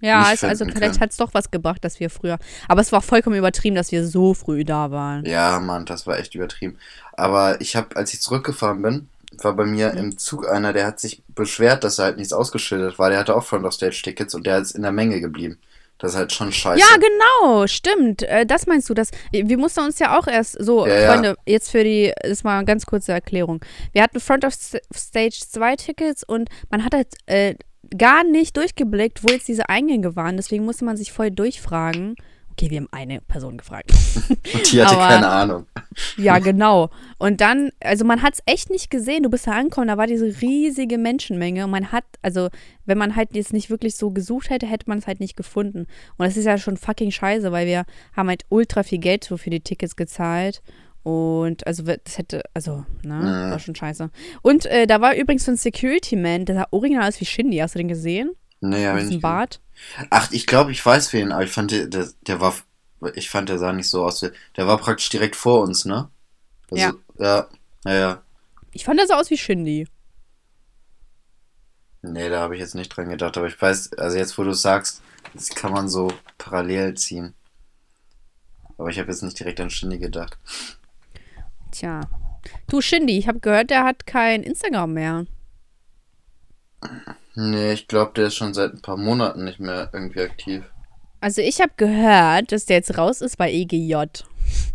Ja, 0.00 0.22
also 0.24 0.64
finden 0.64 0.72
vielleicht 0.72 1.00
hat 1.00 1.10
es 1.10 1.16
doch 1.16 1.34
was 1.34 1.50
gebracht, 1.50 1.84
dass 1.84 2.00
wir 2.00 2.10
früher. 2.10 2.38
Aber 2.68 2.80
es 2.80 2.92
war 2.92 3.02
vollkommen 3.02 3.36
übertrieben, 3.36 3.76
dass 3.76 3.92
wir 3.92 4.06
so 4.06 4.34
früh 4.34 4.64
da 4.64 4.90
waren. 4.90 5.24
Ja, 5.24 5.60
Mann, 5.60 5.86
das 5.86 6.06
war 6.06 6.18
echt 6.18 6.34
übertrieben. 6.34 6.78
Aber 7.12 7.60
ich 7.60 7.76
habe, 7.76 7.96
als 7.96 8.12
ich 8.14 8.20
zurückgefahren 8.20 8.82
bin, 8.82 9.08
war 9.42 9.54
bei 9.54 9.66
mir 9.66 9.92
im 9.92 10.16
Zug 10.18 10.48
einer, 10.48 10.72
der 10.72 10.86
hat 10.86 11.00
sich 11.00 11.22
beschwert, 11.28 11.84
dass 11.84 11.96
da 11.96 12.04
halt 12.04 12.16
nichts 12.16 12.32
ausgeschildert 12.32 12.98
war. 12.98 13.10
Der 13.10 13.18
hatte 13.18 13.34
auch 13.34 13.44
Front 13.44 13.64
of 13.64 13.74
Stage 13.74 14.00
Tickets 14.02 14.34
und 14.34 14.46
der 14.46 14.58
ist 14.58 14.72
in 14.72 14.82
der 14.82 14.92
Menge 14.92 15.20
geblieben. 15.20 15.58
Das 15.98 16.12
ist 16.12 16.16
halt 16.18 16.32
schon 16.32 16.52
scheiße. 16.52 16.80
Ja, 16.80 16.96
genau, 16.96 17.66
stimmt. 17.66 18.22
Äh, 18.24 18.46
das 18.46 18.66
meinst 18.66 18.90
du. 18.90 18.94
Das, 18.94 19.10
wir 19.32 19.58
mussten 19.58 19.80
uns 19.80 19.98
ja 19.98 20.18
auch 20.18 20.26
erst 20.26 20.62
so, 20.62 20.86
Ja, 20.86 21.00
ja. 21.00 21.12
Freunde, 21.12 21.36
jetzt 21.46 21.70
für 21.70 21.84
die, 21.84 22.12
das 22.20 22.30
ist 22.32 22.44
mal 22.44 22.56
eine 22.58 22.64
ganz 22.64 22.84
kurze 22.84 23.12
Erklärung. 23.12 23.64
Wir 23.92 24.02
hatten 24.02 24.20
Front 24.20 24.44
of 24.44 24.54
Stage 24.54 25.38
zwei 25.48 25.76
Tickets 25.76 26.24
und 26.24 26.48
man 26.68 26.84
hat 26.84 26.94
halt 26.94 27.08
äh, 27.26 27.54
gar 27.96 28.24
nicht 28.24 28.56
durchgeblickt, 28.56 29.22
wo 29.22 29.28
jetzt 29.28 29.48
diese 29.48 29.68
Eingänge 29.68 30.16
waren. 30.16 30.36
Deswegen 30.36 30.64
musste 30.64 30.84
man 30.84 30.96
sich 30.96 31.12
voll 31.12 31.30
durchfragen. 31.30 32.16
Okay, 32.56 32.70
wir 32.70 32.78
haben 32.78 32.88
eine 32.92 33.20
Person 33.20 33.58
gefragt. 33.58 33.90
Und 34.28 34.72
die 34.72 34.80
hatte 34.82 34.96
Aber- 34.96 35.08
keine 35.08 35.28
Ahnung. 35.28 35.66
Ja, 36.16 36.38
genau. 36.38 36.90
Und 37.18 37.40
dann, 37.40 37.70
also 37.80 38.04
man 38.04 38.22
hat 38.22 38.34
es 38.34 38.42
echt 38.46 38.70
nicht 38.70 38.90
gesehen. 38.90 39.22
Du 39.24 39.30
bist 39.30 39.46
da 39.46 39.52
angekommen, 39.52 39.88
da 39.88 39.96
war 39.96 40.06
diese 40.06 40.26
riesige 40.40 40.98
Menschenmenge 40.98 41.64
und 41.64 41.70
man 41.70 41.92
hat, 41.92 42.04
also 42.22 42.48
wenn 42.84 42.98
man 42.98 43.14
halt 43.16 43.34
jetzt 43.34 43.52
nicht 43.52 43.70
wirklich 43.70 43.96
so 43.96 44.10
gesucht 44.10 44.50
hätte, 44.50 44.66
hätte 44.66 44.88
man 44.88 44.98
es 44.98 45.06
halt 45.06 45.20
nicht 45.20 45.36
gefunden. 45.36 45.86
Und 46.16 46.26
das 46.26 46.36
ist 46.36 46.44
ja 46.44 46.58
schon 46.58 46.76
fucking 46.76 47.10
scheiße, 47.10 47.50
weil 47.52 47.66
wir 47.66 47.84
haben 48.16 48.28
halt 48.28 48.42
ultra 48.48 48.82
viel 48.82 48.98
Geld 48.98 49.24
so 49.24 49.36
für 49.36 49.50
die 49.50 49.60
Tickets 49.60 49.96
gezahlt. 49.96 50.62
Und 51.02 51.66
also 51.66 51.82
das 51.82 52.16
hätte, 52.18 52.42
also, 52.54 52.84
ne, 53.04 53.48
war 53.50 53.58
schon 53.58 53.74
scheiße. 53.74 54.10
Und 54.42 54.66
äh, 54.66 54.86
da 54.86 55.00
war 55.00 55.14
übrigens 55.14 55.44
so 55.44 55.52
ein 55.52 55.56
Security 55.56 56.16
Man, 56.16 56.44
der 56.46 56.54
sah 56.56 56.66
original 56.70 57.08
aus 57.08 57.20
wie 57.20 57.26
Shindy. 57.26 57.58
Hast 57.58 57.74
du 57.74 57.78
den 57.78 57.88
gesehen? 57.88 58.32
Nee, 58.68 58.88
ich 58.88 58.94
diesem 58.94 59.08
nicht. 59.10 59.22
Bart. 59.22 59.60
Ach, 60.10 60.30
ich 60.32 60.46
glaube, 60.46 60.72
ich 60.72 60.84
weiß 60.84 61.12
wen, 61.12 61.32
aber 61.32 61.44
ich 61.44 61.50
fand, 61.50 61.70
der, 61.70 62.08
der, 62.26 62.40
war, 62.40 62.54
ich 63.14 63.28
fand, 63.28 63.48
der 63.48 63.58
sah 63.58 63.72
nicht 63.72 63.90
so 63.90 64.04
aus. 64.04 64.20
Der 64.56 64.66
war 64.66 64.78
praktisch 64.78 65.10
direkt 65.10 65.36
vor 65.36 65.62
uns, 65.62 65.84
ne? 65.84 66.08
Also, 66.70 66.82
Ja. 66.82 66.94
Ja, 67.18 67.48
ja, 67.84 67.94
ja. 67.94 68.22
Ich 68.72 68.84
fand, 68.84 68.98
der 68.98 69.06
sah 69.06 69.20
aus 69.20 69.30
wie 69.30 69.36
Shindy. 69.36 69.86
Nee, 72.02 72.28
da 72.28 72.40
habe 72.40 72.54
ich 72.54 72.60
jetzt 72.60 72.74
nicht 72.74 72.88
dran 72.88 73.08
gedacht, 73.08 73.36
aber 73.36 73.46
ich 73.46 73.60
weiß, 73.60 73.92
also 73.94 74.16
jetzt, 74.16 74.36
wo 74.36 74.44
du 74.44 74.50
es 74.50 74.62
sagst, 74.62 75.02
das 75.32 75.50
kann 75.50 75.72
man 75.72 75.88
so 75.88 76.12
parallel 76.38 76.94
ziehen. 76.94 77.34
Aber 78.78 78.88
ich 78.88 78.98
habe 78.98 79.10
jetzt 79.10 79.22
nicht 79.22 79.38
direkt 79.38 79.60
an 79.60 79.70
Shindy 79.70 79.98
gedacht. 79.98 80.38
Tja. 81.70 82.00
Du, 82.66 82.80
Shindy, 82.80 83.18
ich 83.18 83.28
habe 83.28 83.40
gehört, 83.40 83.70
der 83.70 83.84
hat 83.84 84.06
kein 84.06 84.42
Instagram 84.42 84.92
mehr. 84.92 85.26
Nee, 87.34 87.72
ich 87.72 87.88
glaube, 87.88 88.12
der 88.14 88.26
ist 88.26 88.36
schon 88.36 88.54
seit 88.54 88.72
ein 88.72 88.82
paar 88.82 88.96
Monaten 88.96 89.44
nicht 89.44 89.60
mehr 89.60 89.90
irgendwie 89.92 90.20
aktiv. 90.20 90.62
Also 91.20 91.40
ich 91.40 91.60
habe 91.60 91.72
gehört, 91.76 92.52
dass 92.52 92.66
der 92.66 92.76
jetzt 92.76 92.96
raus 92.98 93.20
ist 93.20 93.38
bei 93.38 93.52
EGJ. 93.52 93.92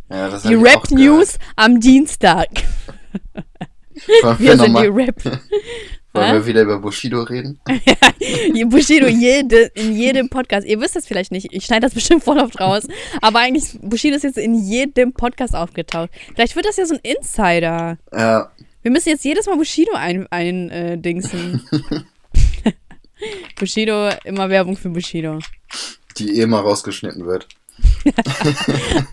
Ja, 0.10 0.30
das 0.30 0.43
Die 0.43 0.56
Rap 0.56 0.89
News 0.91 1.38
am 1.56 1.80
Dienstag. 1.80 2.50
Wir 4.08 4.39
wir, 4.39 4.58
sind 4.58 4.80
die 4.80 4.86
Rap. 4.86 5.22
wollen 6.13 6.34
wir 6.34 6.45
wieder 6.45 6.62
über 6.62 6.80
Bushido 6.80 7.22
reden? 7.24 7.60
Bushido 8.69 9.08
jede, 9.08 9.72
in 9.76 9.95
jedem 9.95 10.30
Podcast. 10.30 10.65
Ihr 10.65 10.80
wisst 10.80 10.95
das 10.95 11.06
vielleicht 11.06 11.32
nicht. 11.32 11.50
Ich 11.52 11.65
schneide 11.65 11.82
das 11.82 11.93
bestimmt 11.93 12.24
voll 12.24 12.39
oft 12.39 12.60
raus. 12.60 12.88
Aber 13.22 13.39
eigentlich, 13.39 13.78
Bushido 13.82 14.15
ist 14.15 14.24
jetzt 14.24 14.38
in 14.38 14.56
jedem 14.56 15.13
Podcast 15.13 15.56
aufgetaucht. 15.56 16.10
Vielleicht 16.34 16.56
wird 16.56 16.65
das 16.65 16.78
ja 16.78 16.86
so 16.86 16.95
ein 16.95 17.02
Insider. 17.04 17.98
Ja, 18.13 18.52
Wir 18.82 18.91
müssen 18.91 19.10
jetzt 19.10 19.26
jedes 19.26 19.45
Mal 19.48 19.58
Bushido 19.58 19.91
ein, 19.93 20.28
ein 20.32 20.69
äh, 20.69 20.98
dingsen. 20.98 21.62
Bushido, 23.58 24.10
immer 24.24 24.50
Werbung 24.50 24.78
für 24.78 24.90
Bushido. 24.90 25.40
die 26.18 26.40
eh 26.40 26.46
mal 26.46 26.62
rausgeschnitten 26.62 27.26
wird. 27.26 27.48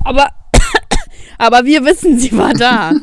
Aber, 0.04 0.28
aber 1.38 1.64
wir 1.64 1.84
wissen, 1.84 2.18
sie 2.18 2.36
war 2.36 2.52
da. 2.52 2.92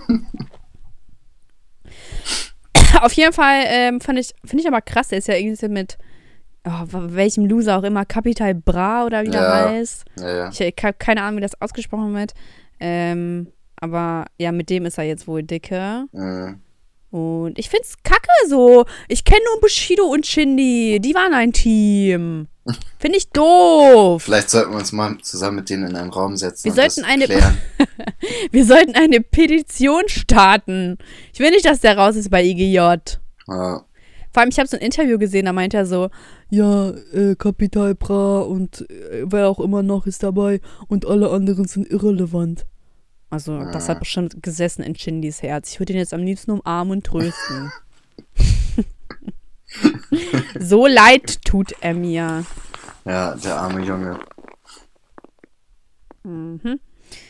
Auf 3.02 3.14
jeden 3.14 3.34
Fall 3.34 3.64
ähm, 3.68 4.02
fand 4.02 4.20
ich, 4.20 4.34
finde 4.46 4.62
ich 4.62 4.68
aber 4.68 4.82
krass, 4.82 5.10
der 5.10 5.18
ist 5.18 5.28
ja 5.28 5.36
irgendwie 5.36 5.68
mit 5.68 5.98
oh, 6.66 6.86
welchem 6.92 7.46
Loser 7.46 7.78
auch 7.80 7.84
immer, 7.84 8.06
Capital 8.06 8.54
Bra 8.56 9.06
oder 9.06 9.24
wie 9.24 9.30
der 9.30 9.42
Ja. 9.42 9.70
heißt. 9.70 10.06
Ja, 10.20 10.36
ja. 10.36 10.50
Ich 10.50 10.62
habe 10.84 10.94
keine 10.98 11.22
Ahnung, 11.24 11.38
wie 11.38 11.42
das 11.42 11.60
ausgesprochen 11.62 12.14
wird. 12.14 12.34
Ähm, 12.80 13.48
aber 13.78 14.26
ja, 14.38 14.52
mit 14.52 14.70
dem 14.70 14.86
ist 14.86 14.98
er 14.98 15.04
jetzt 15.06 15.28
wohl 15.28 15.44
dicke. 15.44 16.06
Mhm. 16.14 16.62
Und 17.14 17.60
ich 17.60 17.70
find's 17.70 17.98
kacke 18.02 18.32
so. 18.48 18.86
Ich 19.08 19.24
kenne 19.24 19.42
nur 19.46 19.62
Bushido 19.62 20.06
und 20.06 20.26
Shindy. 20.26 21.00
Die 21.00 21.14
waren 21.14 21.36
ein 21.36 21.54
Team. 21.54 22.48
Finde 23.00 23.20
ich 23.20 23.30
doof. 23.30 24.24
Vielleicht 24.24 24.50
sollten 24.50 24.72
wir 24.72 24.80
uns 24.80 24.92
mal 24.92 25.20
zusammen 25.22 25.58
mit 25.58 25.70
denen 25.70 25.92
in 25.92 25.96
einen 25.96 26.10
Raum 26.10 26.36
setzen. 26.36 26.64
Wir 26.64 26.72
und 26.72 26.92
sollten 26.92 27.06
eine-. 27.06 27.28
Wir 28.52 28.66
sollten 28.66 28.96
eine 28.96 29.22
Petition 29.22 30.02
starten. 30.08 30.98
Ich 31.32 31.40
will 31.40 31.52
nicht, 31.52 31.66
dass 31.66 31.82
der 31.82 32.00
raus 32.00 32.16
ist 32.16 32.32
bei 32.32 32.44
IGJ. 32.44 32.78
Ja. 32.78 33.06
Vor 33.48 33.86
allem, 34.34 34.50
ich 34.50 34.58
habe 34.58 34.68
so 34.68 34.78
ein 34.78 34.82
Interview 34.82 35.20
gesehen, 35.20 35.46
da 35.46 35.54
meint 35.54 35.76
er 35.76 35.86
so, 35.86 36.10
ja, 36.50 36.90
äh, 37.14 37.36
Capital 37.36 37.94
Bra 37.94 38.40
und 38.40 38.90
äh, 38.90 39.26
wer 39.28 39.50
auch 39.50 39.60
immer 39.60 39.84
noch 39.84 40.08
ist 40.08 40.24
dabei 40.24 40.62
und 40.88 41.06
alle 41.06 41.30
anderen 41.30 41.68
sind 41.68 41.92
irrelevant. 41.92 42.66
Also, 43.34 43.64
das 43.72 43.90
hat 43.90 43.98
bestimmt 43.98 44.44
gesessen 44.44 44.84
in 44.84 44.96
Shindys 44.96 45.42
Herz. 45.42 45.72
Ich 45.72 45.80
würde 45.80 45.94
ihn 45.94 45.98
jetzt 45.98 46.14
am 46.14 46.22
liebsten 46.22 46.52
umarmen 46.52 46.98
und 46.98 47.04
trösten. 47.04 47.72
so 50.60 50.86
leid 50.86 51.44
tut 51.44 51.74
er 51.82 51.96
mir. 51.96 52.46
ja, 53.06 53.34
der 53.34 53.56
arme 53.56 53.84
Junge. 53.84 54.20
Mhm. 56.22 56.80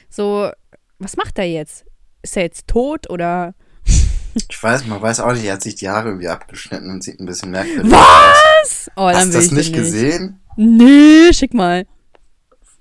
So, 0.10 0.52
was 1.00 1.16
macht 1.16 1.40
er 1.40 1.46
jetzt? 1.46 1.86
Ist 2.22 2.36
er 2.36 2.44
jetzt 2.44 2.68
tot 2.68 3.10
oder? 3.10 3.56
Ich 4.50 4.62
weiß, 4.62 4.86
man 4.88 5.02
weiß 5.02 5.22
auch 5.22 5.32
nicht, 5.32 5.46
er 5.46 5.54
hat 5.54 5.62
sich 5.62 5.76
die 5.76 5.88
Haare 5.88 6.10
irgendwie 6.10 6.28
abgeschnitten 6.28 6.90
und 6.90 7.02
sieht 7.02 7.22
ein 7.22 7.26
bisschen 7.26 7.52
merkwürdig 7.52 7.94
aus. 7.94 8.02
Was? 8.62 8.92
Oh, 8.98 9.08
dann 9.08 9.16
Hast 9.16 9.30
du 9.30 9.34
das 9.36 9.44
ich 9.44 9.50
den 9.52 9.58
nicht 9.58 9.74
gesehen? 9.74 10.42
Nee, 10.58 11.32
schick 11.32 11.54
mal. 11.54 11.86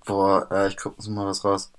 Boah, 0.07 0.49
äh, 0.51 0.67
ich 0.67 0.77
guck 0.77 0.99
uns 0.99 1.09
mal 1.09 1.25
was 1.25 1.45
raus. 1.45 1.71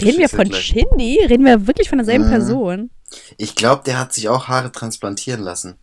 Reden 0.00 0.18
wir 0.18 0.28
von 0.28 0.48
gleich. 0.48 0.60
Shindy? 0.62 1.18
Reden 1.28 1.44
wir 1.44 1.66
wirklich 1.66 1.88
von 1.88 1.98
derselben 1.98 2.24
Mhm. 2.26 2.30
Person? 2.30 2.90
Ich 3.36 3.54
glaube, 3.54 3.82
der 3.84 3.98
hat 3.98 4.12
sich 4.12 4.28
auch 4.28 4.48
Haare 4.48 4.72
transplantieren 4.72 5.42
lassen. 5.42 5.76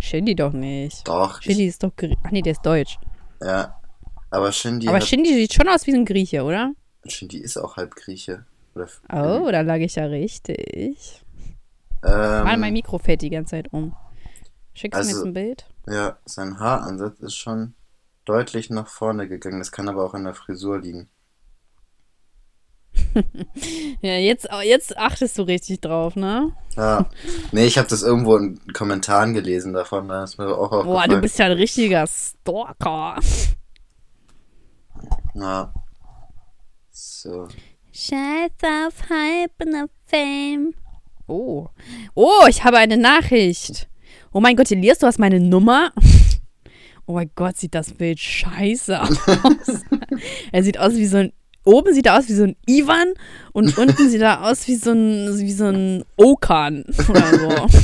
Shindy 0.00 0.34
doch 0.34 0.52
nicht. 0.52 1.06
Doch. 1.08 1.40
Shindy 1.40 1.66
ist 1.66 1.82
doch. 1.82 1.92
Ach 2.24 2.30
nee, 2.30 2.42
der 2.42 2.52
ist 2.52 2.64
deutsch. 2.66 2.98
Ja. 3.42 3.80
Aber 4.30 4.52
Shindy, 4.52 4.88
Aber 4.88 5.00
Shindy 5.00 5.32
sieht 5.34 5.54
schon 5.54 5.68
aus 5.68 5.86
wie 5.86 5.92
so 5.92 5.96
ein 5.96 6.04
Grieche, 6.04 6.42
oder? 6.42 6.72
Shindy 7.06 7.38
ist 7.38 7.56
auch 7.56 7.76
halb 7.76 7.94
Grieche. 7.94 8.44
Oder, 8.74 8.88
Oh, 9.10 9.50
da 9.50 9.62
lag 9.62 9.78
ich 9.78 9.94
ja 9.94 10.04
richtig. 10.04 11.22
ähm, 12.04 12.10
Mal 12.44 12.56
mein 12.58 12.74
Mikro 12.74 12.98
fällt 12.98 13.22
die 13.22 13.30
ganze 13.30 13.52
Zeit 13.52 13.72
um. 13.72 13.94
Schickst 14.74 15.00
du 15.00 15.04
mir 15.04 15.08
also- 15.08 15.16
jetzt 15.20 15.26
ein 15.26 15.32
Bild? 15.32 15.66
Ja, 15.88 16.18
sein 16.26 16.58
Haaransatz 16.58 17.20
ist 17.20 17.36
schon 17.36 17.74
deutlich 18.26 18.68
nach 18.68 18.88
vorne 18.88 19.28
gegangen. 19.28 19.60
Das 19.60 19.72
kann 19.72 19.88
aber 19.88 20.04
auch 20.04 20.12
an 20.12 20.24
der 20.24 20.34
Frisur 20.34 20.80
liegen. 20.80 21.08
Ja, 24.02 24.12
jetzt, 24.16 24.48
jetzt 24.62 24.96
achtest 24.98 25.38
du 25.38 25.42
richtig 25.42 25.80
drauf, 25.80 26.16
ne? 26.16 26.52
Ja. 26.76 27.08
nee, 27.52 27.64
ich 27.64 27.78
habe 27.78 27.88
das 27.88 28.02
irgendwo 28.02 28.36
in 28.36 28.60
Kommentaren 28.74 29.32
gelesen 29.32 29.72
davon. 29.72 30.08
Da 30.08 30.24
ist 30.24 30.38
mir 30.38 30.48
auch 30.48 30.84
Boah, 30.84 31.08
du 31.08 31.20
bist 31.20 31.38
ja 31.38 31.46
ein 31.46 31.52
richtiger 31.52 32.06
Stalker. 32.06 33.18
Ja. 35.34 35.72
So. 36.90 37.48
Scheiß 37.92 38.52
auf 38.62 39.08
Hype 39.08 39.52
und 39.64 39.90
Fame. 40.06 40.74
Oh. 41.26 41.68
Oh, 42.14 42.46
ich 42.48 42.64
habe 42.64 42.76
eine 42.76 42.96
Nachricht. 42.96 43.88
Oh 44.32 44.40
mein 44.40 44.56
Gott, 44.56 44.70
Elias, 44.70 44.98
du 44.98 45.06
hast 45.06 45.18
meine 45.18 45.40
Nummer? 45.40 45.92
Oh 47.08 47.12
mein 47.12 47.30
Gott, 47.36 47.56
sieht 47.56 47.72
das 47.72 47.92
Bild 47.92 48.18
scheiße 48.18 49.00
aus. 49.00 49.16
er 50.52 50.64
sieht 50.64 50.76
aus 50.76 50.94
wie 50.94 51.06
so 51.06 51.18
ein. 51.18 51.32
Oben 51.66 51.92
sieht 51.92 52.06
er 52.06 52.16
aus 52.16 52.28
wie 52.28 52.34
so 52.34 52.44
ein 52.44 52.56
Ivan 52.66 53.12
und 53.52 53.76
unten 53.78 54.08
sieht 54.08 54.22
er 54.22 54.44
aus 54.44 54.66
wie 54.68 54.76
so 54.76 54.92
ein, 54.92 55.38
wie 55.38 55.52
so 55.52 55.66
ein 55.66 56.04
Okan 56.16 56.84
oder 57.08 57.38
so. 57.38 57.66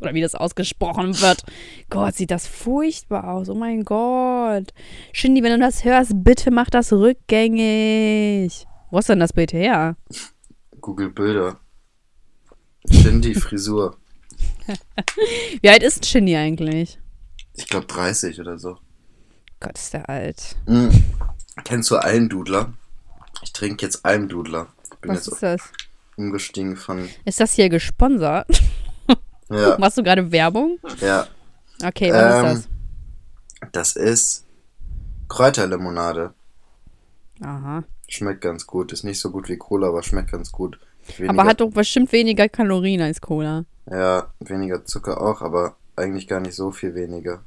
Oder 0.00 0.14
wie 0.14 0.20
das 0.20 0.36
ausgesprochen 0.36 1.20
wird. 1.20 1.42
Gott, 1.90 2.14
sieht 2.14 2.30
das 2.30 2.46
furchtbar 2.46 3.32
aus. 3.32 3.48
Oh 3.48 3.56
mein 3.56 3.82
Gott. 3.82 4.72
Shindy, 5.12 5.42
wenn 5.42 5.50
du 5.50 5.58
das 5.58 5.82
hörst, 5.82 6.12
bitte 6.14 6.52
mach 6.52 6.70
das 6.70 6.92
rückgängig. 6.92 8.64
Wo 8.92 8.98
ist 9.00 9.08
denn 9.08 9.18
das 9.18 9.32
Bild 9.32 9.52
her? 9.52 9.96
Google 10.80 11.10
Bilder. 11.10 11.58
Shindy 12.88 13.34
Frisur. 13.34 13.96
Wie 15.62 15.68
alt 15.68 15.82
ist 15.82 16.06
Shindy 16.06 16.36
eigentlich? 16.36 17.00
Ich 17.54 17.66
glaube 17.66 17.86
30 17.86 18.38
oder 18.40 18.56
so. 18.56 18.78
Gott, 19.58 19.76
ist 19.76 19.94
der 19.94 20.08
alt. 20.08 20.54
Mhm. 20.66 20.92
Kennst 21.64 21.90
du 21.90 21.96
Almdudler? 21.96 22.72
Ich 23.48 23.54
trinke 23.54 23.86
jetzt 23.86 24.04
Almdudler. 24.04 24.66
Bin 25.00 25.10
Was 25.10 25.24
jetzt 25.24 25.32
ist 25.36 25.42
das? 25.42 25.62
umgestiegen 26.16 26.76
von. 26.76 27.08
Ist 27.24 27.40
das 27.40 27.54
hier 27.54 27.70
gesponsert? 27.70 28.46
Ja, 29.50 29.78
Machst 29.78 29.96
du 29.96 30.02
gerade 30.02 30.30
Werbung? 30.30 30.78
ja. 31.00 31.26
Okay, 31.82 32.12
was 32.12 32.44
Ähm, 32.44 32.56
ist 32.58 32.68
Das 33.72 33.96
ist 33.96 34.44
Kräuterlimonade. 35.30 36.34
das? 37.38 37.48
Aha. 37.48 37.84
Schmeckt 38.06 38.42
ganz 38.42 38.66
gut. 38.66 38.92
Ist 38.92 39.04
nicht 39.04 39.18
so 39.18 39.30
gut 39.30 39.48
wie 39.48 39.56
Cola, 39.56 39.88
aber 39.88 40.02
schmeckt 40.02 40.30
ganz 40.32 40.52
gut. 40.52 40.78
Weniger, 41.16 41.30
Aber 41.32 41.48
hat 41.48 41.62
doch 41.62 41.70
bestimmt 41.70 42.12
weniger 42.12 42.50
Kalorien 42.50 43.00
als 43.00 43.22
Cola. 43.22 43.64
Ja, 43.90 44.26
weniger 44.40 44.84
Zucker 44.84 45.22
auch, 45.22 45.40
aber 45.40 45.76
eigentlich 45.96 46.28
gar 46.28 46.40
nicht 46.40 46.54
so 46.54 46.70
viel 46.70 46.94
weniger. 46.94 47.42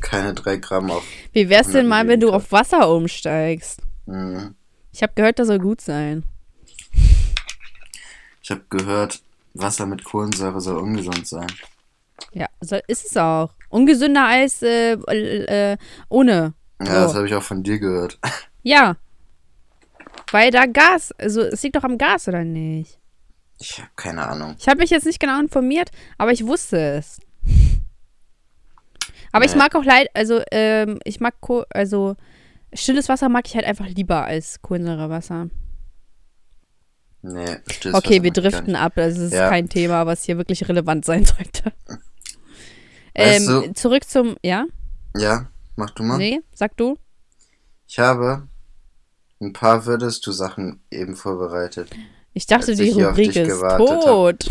Keine 0.00 0.34
drei 0.34 0.56
Gramm 0.56 0.90
auf. 0.90 1.04
Wie 1.32 1.48
wär's 1.48 1.68
denn 1.68 1.86
100 1.86 1.88
mal, 1.88 2.08
wenn 2.08 2.18
du 2.18 2.32
auf 2.32 2.50
Wasser 2.50 2.90
umsteigst? 2.90 3.82
Mhm. 4.06 4.56
Ich 4.92 5.02
habe 5.02 5.12
gehört, 5.14 5.38
das 5.38 5.46
soll 5.48 5.58
gut 5.58 5.80
sein. 5.80 6.24
Ich 8.42 8.50
habe 8.50 8.62
gehört, 8.70 9.20
Wasser 9.54 9.86
mit 9.86 10.04
Kohlensäure 10.04 10.60
soll 10.60 10.78
ungesund 10.78 11.26
sein. 11.26 11.46
Ja, 12.32 12.46
soll, 12.60 12.82
ist 12.88 13.04
es 13.06 13.16
auch. 13.16 13.50
Ungesünder 13.68 14.24
als 14.24 14.62
äh, 14.62 14.92
äh, 14.94 15.76
ohne. 16.08 16.54
Ja, 16.80 16.86
So. 16.86 16.92
das 16.92 17.14
habe 17.14 17.26
ich 17.26 17.34
auch 17.34 17.42
von 17.42 17.62
dir 17.62 17.78
gehört. 17.78 18.18
Ja. 18.64 18.96
Weil 20.32 20.50
da 20.50 20.66
Gas, 20.66 21.12
also 21.16 21.40
es 21.40 21.62
liegt 21.62 21.76
doch 21.76 21.84
am 21.84 21.96
Gas, 21.96 22.28
oder 22.28 22.44
nicht? 22.44 22.98
Ich 23.60 23.78
habe 23.78 23.88
keine 23.96 24.26
Ahnung. 24.28 24.56
Ich 24.58 24.68
habe 24.68 24.78
mich 24.80 24.90
jetzt 24.90 25.06
nicht 25.06 25.20
genau 25.20 25.40
informiert, 25.40 25.90
aber 26.18 26.32
ich 26.32 26.44
wusste 26.44 26.76
es. 26.98 27.18
Aber 29.32 29.44
ich 29.46 29.52
Nee. 29.52 29.58
mag 29.58 29.74
auch 29.74 29.84
leid, 29.84 30.08
also 30.12 30.42
ähm, 30.50 30.98
ich 31.04 31.20
mag, 31.20 31.34
also 31.70 32.16
stilles 32.72 33.08
Wasser 33.08 33.28
mag 33.28 33.46
ich 33.46 33.54
halt 33.54 33.64
einfach 33.64 33.86
lieber 33.88 34.24
als 34.24 34.60
Kohlensäurewasser. 34.62 35.48
Nee, 37.22 37.56
stilles 37.70 37.96
Okay, 37.96 38.14
Wasser 38.16 38.22
wir 38.22 38.32
driften 38.32 38.76
ab. 38.76 38.92
Das 38.96 39.18
ist 39.18 39.32
Ja. 39.32 39.48
kein 39.48 39.68
Thema, 39.68 40.06
was 40.06 40.24
hier 40.24 40.36
wirklich 40.38 40.68
relevant 40.68 41.04
sein 41.04 41.24
sollte. 41.24 41.72
Weißt 43.16 43.48
ähm, 43.48 43.62
du- 43.64 43.72
zurück 43.74 44.04
zum, 44.08 44.36
ja? 44.42 44.66
Ja, 45.16 45.48
mach 45.76 45.90
du 45.90 46.02
mal. 46.04 46.18
Nee, 46.18 46.40
sag 46.54 46.76
du. 46.76 46.96
Ich 47.88 47.98
habe 47.98 48.46
ein 49.40 49.52
paar 49.52 49.86
würdest 49.86 50.26
du 50.26 50.32
Sachen 50.32 50.80
eben 50.90 51.16
vorbereitet. 51.16 51.90
Ich 52.34 52.46
dachte, 52.46 52.74
die 52.76 52.90
ich 52.90 52.94
Rubrik 52.96 53.34
ist 53.34 53.62
hab. 53.62 53.78
tot. 53.78 54.46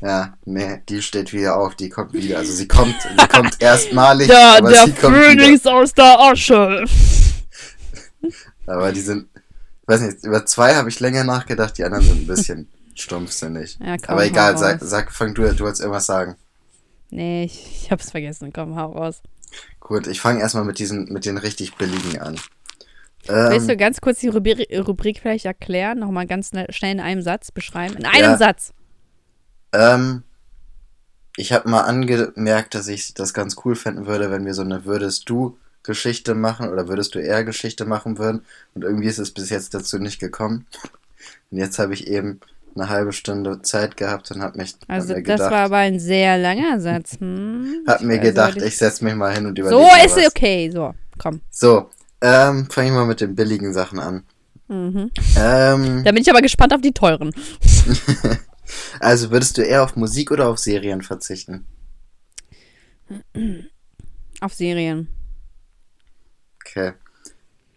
Ja, 0.00 0.34
nee, 0.46 0.80
die 0.88 1.02
steht 1.02 1.32
wieder 1.32 1.58
auf, 1.58 1.74
die 1.76 1.90
kommt 1.90 2.14
wieder. 2.14 2.38
Also 2.38 2.52
sie 2.52 2.66
kommt, 2.66 2.94
sie 3.02 3.28
kommt 3.28 3.56
erstmalig, 3.62 4.32
aber 4.34 4.70
der 4.70 4.86
sie 4.86 4.92
kommt 4.92 5.14
wieder. 5.16 5.24
Phönix 5.44 5.66
aus 5.66 5.92
der 5.92 6.18
Asche. 6.18 6.84
Aber 8.66 8.92
die 8.92 9.00
sind, 9.00 9.28
weiß 9.86 10.00
nicht, 10.02 10.24
über 10.24 10.46
zwei 10.46 10.74
habe 10.76 10.88
ich 10.88 11.00
länger 11.00 11.24
nachgedacht, 11.24 11.76
die 11.78 11.84
anderen 11.84 12.04
sind 12.04 12.22
ein 12.22 12.26
bisschen 12.26 12.68
stumpfsinnig. 12.94 13.78
Ja, 13.80 13.96
komm, 13.98 14.10
Aber 14.14 14.24
egal, 14.26 14.56
sag, 14.58 14.80
sag, 14.82 15.12
fang 15.12 15.34
du, 15.34 15.42
du 15.42 15.60
wolltest 15.64 15.80
irgendwas 15.82 16.06
sagen. 16.06 16.36
Nee, 17.10 17.44
ich, 17.44 17.84
ich 17.84 17.90
hab's 17.90 18.10
vergessen. 18.10 18.52
Komm, 18.52 18.76
hau 18.76 18.92
raus. 18.92 19.22
Gut, 19.80 20.06
ich 20.06 20.20
fange 20.20 20.40
erstmal 20.40 20.64
mit 20.64 20.78
diesen, 20.78 21.12
mit 21.12 21.24
den 21.24 21.38
richtig 21.38 21.76
billigen 21.76 22.20
an. 22.20 22.40
Willst 23.26 23.68
du 23.68 23.72
Ähm, 23.72 23.78
ganz 23.78 24.00
kurz 24.00 24.20
die 24.20 24.28
Rubrik, 24.28 24.68
Rubrik 24.86 25.20
vielleicht 25.20 25.44
erklären? 25.44 25.98
Nochmal 25.98 26.26
ganz 26.26 26.50
schnell 26.70 26.92
in 26.92 27.00
einem 27.00 27.22
Satz 27.22 27.50
beschreiben? 27.52 27.96
In 27.96 28.06
einem 28.06 28.32
Ja. 28.32 28.36
Satz. 28.36 28.72
ähm, 29.72 30.22
ich 31.36 31.52
habe 31.52 31.68
mal 31.70 31.82
angemerkt, 31.82 32.74
dass 32.74 32.88
ich 32.88 33.14
das 33.14 33.32
ganz 33.34 33.56
cool 33.64 33.74
fänden 33.76 34.06
würde, 34.06 34.30
wenn 34.30 34.44
wir 34.44 34.54
so 34.54 34.62
eine 34.62 34.84
Würdest 34.84 35.28
du 35.30 35.58
Geschichte 35.82 36.34
machen 36.34 36.68
oder 36.68 36.88
würdest 36.88 37.14
du 37.14 37.18
eher 37.18 37.44
Geschichte 37.44 37.84
machen 37.84 38.18
würden. 38.18 38.44
Und 38.74 38.84
irgendwie 38.84 39.08
ist 39.08 39.18
es 39.18 39.30
bis 39.32 39.50
jetzt 39.50 39.74
dazu 39.74 39.98
nicht 39.98 40.20
gekommen. 40.20 40.66
Und 41.50 41.58
jetzt 41.58 41.78
habe 41.78 41.94
ich 41.94 42.06
eben 42.06 42.40
eine 42.76 42.88
halbe 42.88 43.12
Stunde 43.12 43.62
Zeit 43.62 43.96
gehabt 43.96 44.30
und 44.30 44.42
habe 44.42 44.58
mich 44.58 44.76
Also 44.86 45.10
hab 45.10 45.16
mir 45.16 45.22
das 45.24 45.38
gedacht, 45.38 45.52
war 45.52 45.64
aber 45.64 45.76
ein 45.78 45.98
sehr 45.98 46.38
langer 46.38 46.80
Satz. 46.80 47.18
Hm? 47.18 47.84
hab 47.86 48.00
mir 48.02 48.18
gedacht, 48.18 48.60
ich 48.62 48.76
setze 48.76 49.04
mich 49.04 49.14
mal 49.14 49.34
hin 49.34 49.46
und 49.46 49.58
überlege 49.58 49.82
So 49.82 49.88
ist 50.06 50.16
was. 50.16 50.24
es 50.24 50.28
okay. 50.28 50.70
So, 50.70 50.94
komm. 51.18 51.40
So, 51.50 51.90
ähm, 52.20 52.68
fange 52.70 52.88
ich 52.88 52.94
mal 52.94 53.06
mit 53.06 53.20
den 53.20 53.34
billigen 53.34 53.72
Sachen 53.72 53.98
an. 53.98 54.22
Mhm. 54.68 55.10
Ähm, 55.36 56.04
Da 56.04 56.12
bin 56.12 56.22
ich 56.22 56.30
aber 56.30 56.42
gespannt 56.42 56.72
auf 56.72 56.80
die 56.80 56.92
teuren. 56.92 57.32
also 59.00 59.30
würdest 59.32 59.58
du 59.58 59.62
eher 59.62 59.82
auf 59.82 59.96
Musik 59.96 60.30
oder 60.30 60.48
auf 60.48 60.58
Serien 60.58 61.02
verzichten? 61.02 61.66
Auf 64.40 64.54
Serien. 64.54 65.08
Okay. 66.70 66.92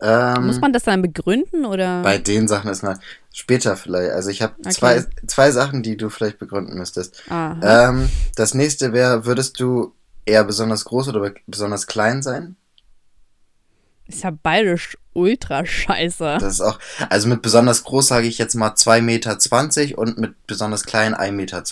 Ähm, 0.02 0.48
Muss 0.48 0.60
man 0.60 0.74
das 0.74 0.84
dann 0.84 1.02
begründen 1.02 1.66
oder? 1.66 2.02
bei 2.02 2.18
den 2.18 2.48
Sachen 2.48 2.70
ist 2.70 2.84
mal 2.84 3.00
später 3.32 3.78
vielleicht. 3.78 4.12
Also 4.12 4.30
ich 4.30 4.42
habe 4.42 4.54
Okay. 4.60 4.72
zwei, 4.72 5.06
zwei 5.28 5.52
Sachen, 5.52 5.82
die 5.82 5.96
du 5.98 6.10
vielleicht 6.10 6.40
begründen 6.40 6.78
müsstest. 6.78 7.24
Ähm, 7.32 8.10
das 8.36 8.54
nächste 8.54 8.92
wäre, 8.94 9.26
würdest 9.26 9.60
du 9.60 9.94
eher 10.26 10.44
besonders 10.44 10.84
groß 10.86 11.08
oder 11.10 11.20
be- 11.22 11.36
besonders 11.48 11.88
klein 11.88 12.22
sein? 12.22 12.56
Ist 14.08 14.24
ja 14.24 14.32
beides 14.32 14.98
ultra 15.14 15.66
scheiße. 15.66 16.38
Das 16.42 16.54
ist 16.56 16.62
auch, 16.62 16.80
also 17.10 17.30
mit 17.30 17.42
besonders 17.42 17.84
groß 17.86 18.08
sage 18.08 18.28
ich 18.28 18.38
jetzt 18.38 18.56
mal 18.56 18.72
2,20 18.72 19.02
Meter 19.02 19.98
und 19.98 20.18
mit 20.18 20.46
besonders 20.48 20.84
klein 20.84 21.16
1,20 21.16 21.32
Meter. 21.32 21.64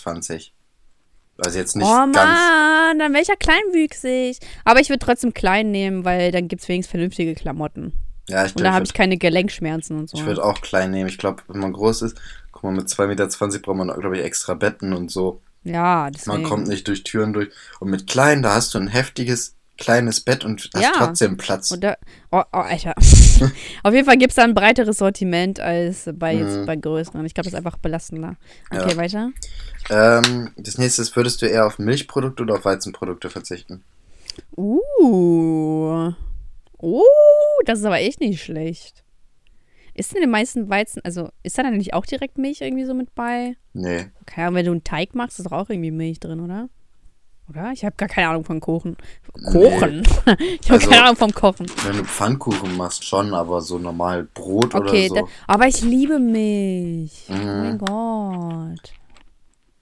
Also 1.43 1.57
jetzt 1.57 1.75
nicht 1.75 1.85
oh 1.87 1.89
ganz. 1.95 2.15
Mann, 2.15 2.99
dann 2.99 3.13
wäre 3.13 3.21
ich 3.21 3.27
ja 3.27 3.35
kleinwüchsig. 3.35 4.37
Aber 4.63 4.79
ich 4.79 4.89
würde 4.89 5.03
trotzdem 5.03 5.33
klein 5.33 5.71
nehmen, 5.71 6.05
weil 6.05 6.31
dann 6.31 6.47
gibt 6.47 6.61
es 6.61 6.67
wenigstens 6.69 6.91
vernünftige 6.91 7.33
Klamotten. 7.35 7.93
Ja, 8.29 8.45
ich 8.45 8.55
Und 8.55 8.63
da 8.63 8.73
habe 8.73 8.85
ich 8.85 8.93
keine 8.93 9.17
Gelenkschmerzen 9.17 9.97
und 9.97 10.09
so. 10.09 10.17
ich 10.17 10.25
würde 10.25 10.43
auch 10.43 10.61
klein 10.61 10.91
nehmen. 10.91 11.09
Ich 11.09 11.17
glaube, 11.17 11.41
wenn 11.47 11.59
man 11.59 11.73
groß 11.73 12.03
ist, 12.03 12.17
guck 12.51 12.63
mal, 12.63 12.71
mit 12.71 12.87
2,20 12.87 13.07
Meter 13.07 13.59
braucht 13.59 13.77
man, 13.77 13.87
glaube 13.99 14.17
ich, 14.17 14.23
extra 14.23 14.53
Betten 14.53 14.93
und 14.93 15.09
so. 15.11 15.41
ja, 15.63 16.03
Man 16.03 16.13
deswegen. 16.13 16.43
kommt 16.43 16.67
nicht 16.67 16.87
durch 16.87 17.03
Türen 17.03 17.33
durch. 17.33 17.49
Und 17.79 17.89
mit 17.89 18.07
klein, 18.07 18.43
da 18.43 18.53
hast 18.53 18.73
du 18.73 18.77
ein 18.79 18.87
heftiges, 18.87 19.55
kleines 19.77 20.21
Bett 20.21 20.45
und 20.45 20.69
hast 20.73 20.83
Ja. 20.83 20.91
trotzdem 20.95 21.37
Platz. 21.37 21.71
Und 21.71 21.83
da, 21.83 21.95
oh, 22.31 22.43
oh, 22.53 22.57
Alter. 22.59 22.93
Auf 23.83 23.93
jeden 23.93 24.05
Fall 24.05 24.17
gibt 24.17 24.31
es 24.31 24.35
da 24.35 24.43
ein 24.43 24.53
breiteres 24.53 24.97
Sortiment 24.97 25.59
als 25.59 26.09
bei, 26.13 26.35
jetzt 26.35 26.57
Mhm. 26.57 26.65
bei 26.65 26.75
größeren. 26.75 27.25
Ich 27.25 27.33
glaube, 27.33 27.45
das 27.45 27.53
ist 27.53 27.57
einfach 27.57 27.77
belastender. 27.77 28.35
Okay, 28.71 28.89
Ja. 28.91 28.97
weiter. 28.97 29.31
Ähm, 29.89 30.51
das 30.57 30.77
nächste 30.77 31.01
ist, 31.01 31.15
würdest 31.15 31.41
du 31.41 31.45
eher 31.47 31.65
auf 31.65 31.79
Milchprodukte 31.79 32.43
oder 32.43 32.55
auf 32.55 32.65
Weizenprodukte 32.65 33.29
verzichten? 33.29 33.83
Uh. 34.57 36.11
Oh, 36.77 37.03
das 37.65 37.79
ist 37.79 37.85
aber 37.85 37.99
echt 37.99 38.19
nicht 38.21 38.41
schlecht. 38.43 39.03
Ist 39.93 40.15
in 40.15 40.21
den 40.21 40.29
meisten 40.31 40.69
Weizen, 40.69 41.01
also 41.03 41.29
ist 41.43 41.57
da 41.57 41.63
dann 41.63 41.77
nicht 41.77 41.93
auch 41.93 42.05
direkt 42.05 42.37
Milch 42.37 42.61
irgendwie 42.61 42.85
so 42.85 42.93
mit 42.93 43.13
bei? 43.13 43.55
Nee. 43.73 44.05
Keine 44.25 44.47
Ahnung, 44.47 44.55
wenn 44.55 44.65
du 44.65 44.71
einen 44.71 44.83
Teig 44.83 45.13
machst, 45.15 45.37
ist 45.39 45.45
doch 45.45 45.51
auch 45.51 45.69
irgendwie 45.69 45.91
Milch 45.91 46.19
drin, 46.19 46.39
oder? 46.39 46.69
Oder? 47.51 47.71
Ich 47.73 47.83
habe 47.83 47.95
gar 47.97 48.07
keine 48.07 48.29
Ahnung 48.29 48.43
von 48.45 48.59
Kochen. 48.59 48.95
Kochen? 49.51 50.01
ich 50.39 50.69
habe 50.69 50.73
Also- 50.75 50.89
keine 50.89 51.03
Ahnung 51.03 51.15
vom 51.17 51.33
Kochen. 51.33 51.65
Wenn 51.85 51.97
du 51.97 52.03
Pfannkuchen 52.05 52.77
machst, 52.77 53.03
schon, 53.05 53.33
aber 53.33 53.61
so 53.61 53.77
normal 53.77 54.27
Brot 54.33 54.73
Okay, 54.73 55.09
oder 55.11 55.21
so. 55.21 55.29
aber 55.47 55.67
ich 55.67 55.81
liebe 55.81 56.17
Milch. 56.19 57.25
Oh 57.29 57.33
Mhm. 57.33 57.45
mein 57.59 57.77
Gott. 57.77 58.93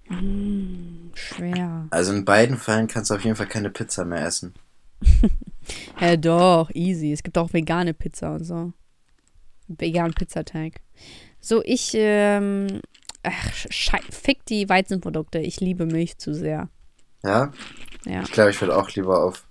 Mm, 0.09 1.11
schwer. 1.13 1.85
Also 1.91 2.13
in 2.13 2.25
beiden 2.25 2.57
Fällen 2.57 2.87
kannst 2.87 3.11
du 3.11 3.15
auf 3.15 3.23
jeden 3.23 3.35
Fall 3.35 3.47
keine 3.47 3.69
Pizza 3.69 4.05
mehr 4.05 4.25
essen. 4.25 4.53
Ja, 6.01 6.17
doch, 6.17 6.71
easy. 6.73 7.11
Es 7.13 7.21
gibt 7.21 7.37
auch 7.37 7.53
vegane 7.53 7.93
Pizza 7.93 8.33
und 8.33 8.43
so. 8.43 8.73
Veganen 9.67 10.15
Pizzateig. 10.15 10.81
So, 11.39 11.61
ich, 11.63 11.91
ähm, 11.93 12.81
ach, 13.21 13.53
fick 14.09 14.43
die 14.47 14.67
Weizenprodukte. 14.67 15.37
Ich 15.37 15.59
liebe 15.59 15.85
Milch 15.85 16.17
zu 16.17 16.33
sehr. 16.33 16.69
Ja? 17.23 17.51
Ja. 18.05 18.21
Ich 18.21 18.31
glaube, 18.31 18.51
ich 18.51 18.61
würde 18.61 18.77
auch 18.77 18.89
lieber 18.91 19.23
auf 19.23 19.43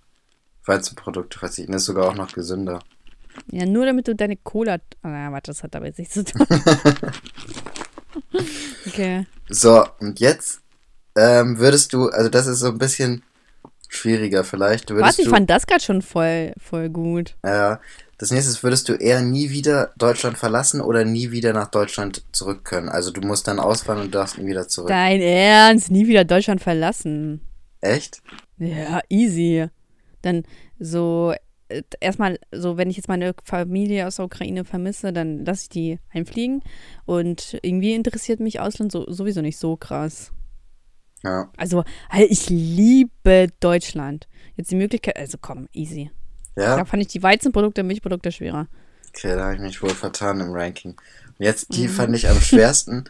Weizenprodukte 0.65 1.39
verzichten. 1.39 1.73
Das 1.73 1.83
ist 1.83 1.87
sogar 1.87 2.09
auch 2.09 2.15
noch 2.15 2.33
gesünder. 2.33 2.81
Ja, 3.51 3.67
nur 3.67 3.87
damit 3.87 4.09
du 4.09 4.15
deine 4.15 4.37
Cola. 4.37 4.79
Ah, 5.03 5.33
warte, 5.33 5.51
das 5.51 5.63
hat 5.63 5.77
aber 5.77 5.87
jetzt 5.87 5.99
nichts 5.99 6.15
zu 6.15 6.25
tun. 6.25 6.47
okay. 8.87 9.27
So, 9.49 9.87
und 10.01 10.21
jetzt 10.21 10.61
ähm, 11.17 11.59
würdest 11.59 11.93
du, 11.93 12.09
also 12.09 12.29
das 12.29 12.47
ist 12.47 12.61
so 12.61 12.69
ein 12.69 12.79
bisschen 12.79 13.23
schwieriger 13.89 14.45
vielleicht. 14.45 14.91
Würdest 14.91 15.05
Warte, 15.05 15.23
ich 15.23 15.29
du, 15.29 15.35
fand 15.35 15.49
das 15.51 15.67
gerade 15.67 15.83
schon 15.83 16.03
voll, 16.03 16.53
voll 16.59 16.91
gut. 16.91 17.37
äh, 17.43 17.77
das 18.19 18.33
nächste 18.33 18.51
ist, 18.51 18.65
würdest 18.65 18.89
du 18.89 18.95
eher 18.95 19.23
nie 19.23 19.51
wieder 19.51 19.93
Deutschland 19.97 20.37
verlassen 20.37 20.81
oder 20.81 21.05
nie 21.05 21.31
wieder 21.31 21.53
nach 21.53 21.69
Deutschland 21.69 22.25
zurück 22.33 22.65
können? 22.65 22.89
Also 22.89 23.13
du 23.13 23.21
musst 23.21 23.47
dann 23.47 23.61
auswandern 23.61 24.07
und 24.07 24.15
darfst 24.15 24.39
nie 24.39 24.47
wieder 24.47 24.67
zurück. 24.67 24.89
Dein 24.89 25.21
Ernst, 25.21 25.93
nie 25.93 26.09
wieder 26.09 26.25
Deutschland 26.25 26.61
verlassen. 26.61 27.41
Echt? 27.81 28.23
Ja, 28.59 29.01
easy. 29.09 29.67
Dann 30.23 30.43
so, 30.79 31.33
äh, 31.69 31.83
erstmal, 32.01 32.39
so, 32.51 32.77
wenn 32.77 32.91
ich 32.91 32.97
jetzt 32.97 33.09
meine 33.09 33.35
Familie 33.45 34.07
aus 34.07 34.17
der 34.17 34.25
Ukraine 34.25 34.65
vermisse, 34.65 35.13
dann 35.13 35.45
lasse 35.45 35.63
ich 35.65 35.69
die 35.69 35.99
einfliegen. 36.13 36.63
Und 37.05 37.59
irgendwie 37.63 37.95
interessiert 37.95 38.41
mich 38.41 38.61
Ausland 38.61 38.91
so, 38.93 39.11
sowieso 39.11 39.41
nicht 39.43 39.59
so 39.59 39.77
krass. 39.77 40.33
Ja. 41.23 41.51
Also, 41.57 41.85
ich 42.29 42.49
liebe 42.51 43.49
Deutschland. 43.61 44.29
Jetzt 44.57 44.71
die 44.71 44.77
Möglichkeit, 44.77 45.17
also 45.17 45.39
komm, 45.41 45.69
easy. 45.73 46.11
Ja? 46.57 46.77
Da 46.77 46.85
fand 46.85 47.03
ich 47.03 47.09
die 47.09 47.23
Weizenprodukte, 47.23 47.83
Milchprodukte 47.85 48.33
schwerer. 48.33 48.67
Okay, 49.09 49.35
da 49.37 49.45
habe 49.45 49.55
ich 49.55 49.61
mich 49.61 49.83
wohl 49.83 49.91
vertan 49.91 50.41
im 50.41 50.51
Ranking. 50.53 50.93
Und 50.93 51.45
jetzt 51.45 51.75
die 51.75 51.89
fand 51.89 52.15
ich 52.17 52.29
am 52.29 52.41
schwersten. 52.41 53.05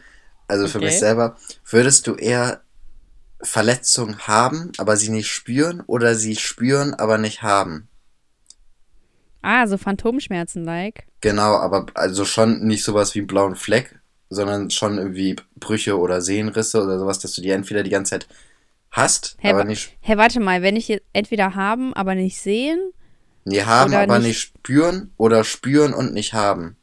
Also 0.47 0.67
für 0.67 0.79
mich 0.79 0.87
Mhm. 0.87 0.93
Okay. 0.93 0.99
selber. 0.99 1.37
Würdest 1.65 2.07
du 2.07 2.15
eher 2.15 2.61
Verletzungen 3.41 4.19
haben, 4.27 4.71
aber 4.77 4.97
sie 4.97 5.09
nicht 5.09 5.27
spüren 5.29 5.81
oder 5.87 6.15
sie 6.15 6.35
spüren, 6.35 6.93
aber 6.93 7.17
nicht 7.17 7.41
haben? 7.41 7.87
Ah, 9.41 9.65
so 9.67 9.77
Phantomschmerzen-like. 9.77 11.07
Genau, 11.21 11.55
aber 11.55 11.85
also 11.93 12.25
schon 12.25 12.65
nicht 12.65 12.83
sowas 12.83 13.15
wie 13.15 13.19
einen 13.19 13.27
blauen 13.27 13.55
Fleck, 13.55 13.99
sondern 14.29 14.69
schon 14.69 14.97
irgendwie 14.97 15.37
Brüche 15.55 15.97
oder 15.97 16.21
Sehnenrisse 16.21 16.83
oder 16.83 16.99
sowas, 16.99 17.19
dass 17.19 17.33
du 17.33 17.41
die 17.41 17.51
entweder 17.51 17.83
die 17.83 17.89
ganze 17.89 18.11
Zeit 18.11 18.27
hast, 18.91 19.37
Hä, 19.39 19.51
aber 19.51 19.63
nicht. 19.63 19.95
Hä, 20.01 20.17
warte 20.17 20.39
mal, 20.39 20.61
wenn 20.61 20.75
ich 20.75 20.87
jetzt 20.89 21.05
entweder 21.13 21.55
haben, 21.55 21.93
aber 21.93 22.15
nicht 22.15 22.39
sehen. 22.41 22.91
Nee, 23.45 23.63
haben, 23.63 23.93
aber 23.93 24.19
nicht- 24.19 24.27
nicht 24.27 24.39
spüren 24.41 25.13
oder 25.17 25.43
spüren 25.45 25.93
und 25.93 26.13
nicht 26.13 26.33
haben. 26.33 26.75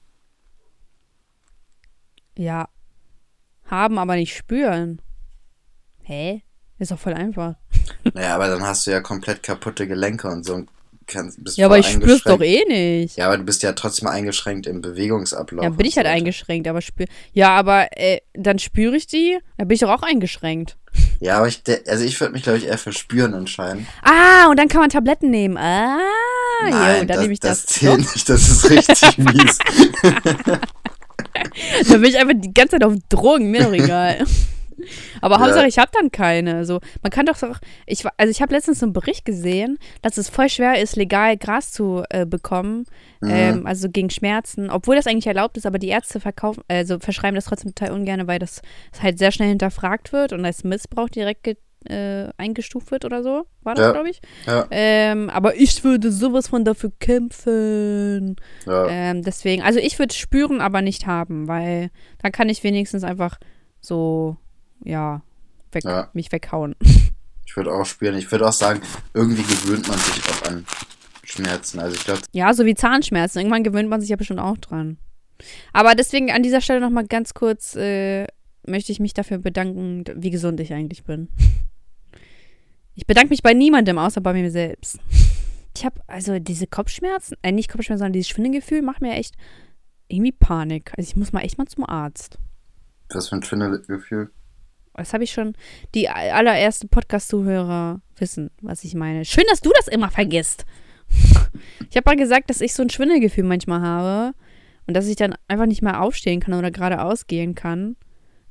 Ja. 2.38 2.68
Haben, 3.64 3.98
aber 3.98 4.14
nicht 4.16 4.36
spüren. 4.36 5.00
Hä? 6.02 6.42
Ist 6.78 6.90
doch 6.90 6.98
voll 6.98 7.14
einfach. 7.14 7.54
Naja, 8.14 8.34
aber 8.34 8.48
dann 8.48 8.62
hast 8.62 8.86
du 8.86 8.90
ja 8.90 9.00
komplett 9.00 9.42
kaputte 9.42 9.86
Gelenke 9.86 10.28
und 10.28 10.44
so 10.44 10.54
und 10.54 10.68
kannst, 11.06 11.42
bist 11.42 11.56
Ja, 11.56 11.66
aber 11.66 11.78
ich 11.78 11.86
spür's 11.86 12.22
doch 12.22 12.40
eh 12.40 12.64
nicht. 12.68 13.16
Ja, 13.16 13.26
aber 13.26 13.38
du 13.38 13.44
bist 13.44 13.62
ja 13.62 13.72
trotzdem 13.72 14.08
eingeschränkt 14.08 14.66
im 14.66 14.80
Bewegungsablauf. 14.82 15.64
Ja, 15.64 15.70
bin 15.70 15.86
ich 15.86 15.96
und 15.96 16.04
halt 16.04 16.06
so 16.08 16.12
eingeschränkt, 16.12 16.68
aber 16.68 16.82
spür. 16.82 17.06
Ja, 17.32 17.50
aber 17.56 17.88
äh, 17.96 18.20
dann 18.34 18.58
spüre 18.58 18.96
ich 18.96 19.06
die, 19.06 19.38
dann 19.56 19.68
bin 19.68 19.76
ich 19.76 19.80
doch 19.80 19.90
auch 19.90 20.02
eingeschränkt. 20.02 20.76
Ja, 21.20 21.38
aber 21.38 21.48
ich, 21.48 21.62
also 21.86 22.04
ich 22.04 22.20
würde 22.20 22.32
mich, 22.34 22.42
glaube 22.42 22.58
ich, 22.58 22.66
eher 22.66 22.78
für 22.78 22.92
Spüren 22.92 23.32
entscheiden. 23.34 23.86
Ah, 24.02 24.48
und 24.50 24.58
dann 24.58 24.68
kann 24.68 24.80
man 24.80 24.90
Tabletten 24.90 25.30
nehmen. 25.30 25.56
Ah, 25.56 25.98
jo, 26.64 26.70
Nein, 26.70 26.98
dann 27.00 27.08
das, 27.08 27.20
nehme 27.20 27.32
ich 27.32 27.40
das. 27.40 27.64
das 27.64 27.74
zählt 27.74 27.98
nicht, 27.98 28.28
das 28.28 28.48
ist 28.48 28.70
richtig 28.70 29.18
mies. 29.18 29.58
Dann 31.88 32.00
bin 32.00 32.10
ich 32.10 32.18
einfach 32.18 32.34
die 32.36 32.52
ganze 32.52 32.72
Zeit 32.72 32.84
auf 32.84 32.94
Drogen, 33.08 33.50
mir 33.50 33.64
doch 33.64 33.72
egal. 33.72 34.24
Aber 35.20 35.36
Ja. 35.36 35.40
Hauptsache, 35.42 35.66
ich 35.66 35.78
habe 35.78 35.90
dann 35.92 36.10
keine. 36.10 36.64
So, 36.64 36.80
man 37.02 37.10
kann 37.10 37.26
doch 37.26 37.38
doch. 37.38 37.58
Ich, 37.86 38.04
also 38.16 38.30
ich 38.30 38.42
habe 38.42 38.54
letztens 38.54 38.80
so 38.80 38.86
einen 38.86 38.92
Bericht 38.92 39.24
gesehen, 39.24 39.78
dass 40.02 40.16
es 40.18 40.28
voll 40.28 40.48
schwer 40.48 40.80
ist, 40.80 40.96
legal 40.96 41.36
Gras 41.36 41.72
zu 41.72 42.02
äh, 42.10 42.26
bekommen, 42.26 42.84
Mhm. 43.20 43.30
ähm, 43.30 43.66
also 43.66 43.88
gegen 43.88 44.10
Schmerzen, 44.10 44.70
obwohl 44.70 44.94
das 44.96 45.06
eigentlich 45.06 45.26
erlaubt 45.26 45.56
ist, 45.56 45.66
aber 45.66 45.78
die 45.78 45.88
Ärzte 45.88 46.20
verkaufen, 46.20 46.62
also 46.68 46.98
verschreiben 46.98 47.34
das 47.34 47.46
trotzdem 47.46 47.74
total 47.74 47.92
ungern, 47.94 48.26
weil 48.26 48.38
das, 48.38 48.60
das 48.92 49.02
halt 49.02 49.18
sehr 49.18 49.32
schnell 49.32 49.48
hinterfragt 49.48 50.12
wird 50.12 50.32
und 50.32 50.44
als 50.44 50.64
Missbrauch 50.64 51.08
direkt 51.08 51.46
äh, 51.88 52.28
eingestuft 52.36 52.90
wird 52.90 53.04
oder 53.04 53.22
so. 53.22 53.46
War 53.62 53.74
das, 53.76 53.84
Ja. 53.86 53.92
glaube 53.92 54.10
ich. 54.10 54.20
Ja. 54.46 54.66
Ähm, 54.70 55.30
aber 55.30 55.54
ich 55.54 55.84
würde 55.84 56.10
sowas 56.10 56.48
von 56.48 56.64
dafür 56.64 56.90
kämpfen. 56.98 58.36
Ja. 58.66 58.86
Ähm, 58.88 59.22
deswegen, 59.22 59.62
also 59.62 59.78
ich 59.78 59.98
würde 59.98 60.14
spüren, 60.14 60.60
aber 60.60 60.82
nicht 60.82 61.06
haben, 61.06 61.48
weil 61.48 61.90
dann 62.22 62.32
kann 62.32 62.48
ich 62.48 62.64
wenigstens 62.64 63.04
einfach 63.04 63.38
so, 63.80 64.36
ja, 64.86 65.22
weg, 65.72 65.84
Ja. 65.84 66.10
mich 66.14 66.32
weghauen. 66.32 66.74
Ich 67.48 67.56
würde 67.56 67.72
auch 67.72 67.86
spüren. 67.86 68.16
Ich 68.18 68.30
würde 68.32 68.46
auch 68.46 68.52
sagen, 68.52 68.80
irgendwie 69.14 69.42
gewöhnt 69.42 69.86
man 69.88 69.96
sich 69.96 70.20
auch 70.28 70.42
an 70.48 70.66
Schmerzen. 71.22 71.78
Also 71.78 71.94
ich 71.96 72.04
glaube, 72.04 72.20
Ja, 72.32 72.52
so 72.52 72.66
wie 72.66 72.74
Zahnschmerzen. 72.74 73.38
Irgendwann 73.38 73.62
gewöhnt 73.62 73.88
man 73.88 74.00
sich 74.00 74.10
ja 74.10 74.16
bestimmt 74.16 74.40
auch 74.40 74.58
dran. 74.58 74.98
Aber 75.72 75.94
deswegen 75.94 76.30
an 76.32 76.42
dieser 76.42 76.60
Stelle 76.60 76.80
nochmal 76.80 77.06
ganz 77.06 77.34
kurz 77.34 77.74
äh, 77.76 78.26
möchte 78.66 78.90
ich 78.92 78.98
mich 79.00 79.14
dafür 79.14 79.38
bedanken, 79.38 80.04
wie 80.16 80.30
gesund 80.30 80.58
ich 80.60 80.72
eigentlich 80.74 81.04
bin. 81.04 81.28
Ich 82.94 83.06
bedanke 83.06 83.30
mich 83.30 83.42
bei 83.42 83.54
niemandem, 83.54 83.96
außer 83.98 84.20
bei 84.20 84.32
mir 84.32 84.50
selbst. 84.50 84.98
Ich 85.76 85.84
habe 85.84 86.00
also 86.08 86.38
diese 86.38 86.66
Kopfschmerzen, 86.66 87.36
äh, 87.42 87.52
nicht 87.52 87.70
Kopfschmerzen, 87.70 88.00
sondern 88.00 88.12
dieses 88.14 88.28
Schwindelgefühl 88.28 88.82
macht 88.82 89.02
mir 89.02 89.12
echt 89.14 89.34
irgendwie 90.08 90.32
Panik. 90.32 90.92
Also 90.96 91.08
ich 91.10 91.16
muss 91.16 91.32
mal 91.32 91.40
echt 91.42 91.58
mal 91.58 91.66
zum 91.66 91.88
Arzt. 91.88 92.38
was 93.10 93.28
für 93.28 93.36
ein 93.36 93.42
Schwindelgefühl. 93.42 94.30
Das 94.96 95.12
habe 95.12 95.24
ich 95.24 95.32
schon. 95.32 95.54
Die 95.94 96.08
allererste 96.08 96.88
Podcast-Zuhörer 96.88 98.00
wissen, 98.16 98.50
was 98.62 98.84
ich 98.84 98.94
meine. 98.94 99.24
Schön, 99.24 99.44
dass 99.48 99.60
du 99.60 99.70
das 99.76 99.88
immer 99.88 100.10
vergisst. 100.10 100.64
Ich 101.88 101.96
habe 101.96 102.10
mal 102.10 102.16
gesagt, 102.16 102.50
dass 102.50 102.60
ich 102.60 102.74
so 102.74 102.82
ein 102.82 102.90
Schwindelgefühl 102.90 103.44
manchmal 103.44 103.80
habe 103.80 104.36
und 104.86 104.94
dass 104.94 105.06
ich 105.06 105.16
dann 105.16 105.34
einfach 105.48 105.66
nicht 105.66 105.82
mehr 105.82 106.02
aufstehen 106.02 106.40
kann 106.40 106.52
oder 106.54 106.70
geradeaus 106.70 107.26
gehen 107.26 107.54
kann. 107.54 107.96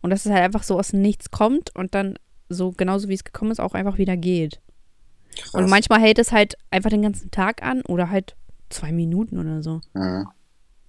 Und 0.01 0.09
dass 0.09 0.25
es 0.25 0.31
halt 0.31 0.43
einfach 0.43 0.63
so 0.63 0.79
aus 0.79 0.89
dem 0.89 1.01
Nichts 1.01 1.29
kommt 1.29 1.75
und 1.75 1.93
dann 1.93 2.17
so 2.49 2.71
genauso 2.71 3.09
wie 3.09 3.13
es 3.13 3.23
gekommen 3.23 3.51
ist, 3.51 3.59
auch 3.59 3.73
einfach 3.73 3.97
wieder 3.97 4.17
geht. 4.17 4.61
Krass. 5.35 5.53
Und 5.53 5.69
manchmal 5.69 5.99
hält 5.99 6.17
es 6.17 6.31
halt 6.31 6.55
einfach 6.71 6.89
den 6.89 7.01
ganzen 7.01 7.29
Tag 7.29 7.61
an 7.63 7.81
oder 7.81 8.09
halt 8.09 8.35
zwei 8.69 8.91
Minuten 8.91 9.37
oder 9.37 9.61
so. 9.61 9.81
Mhm. 9.93 10.27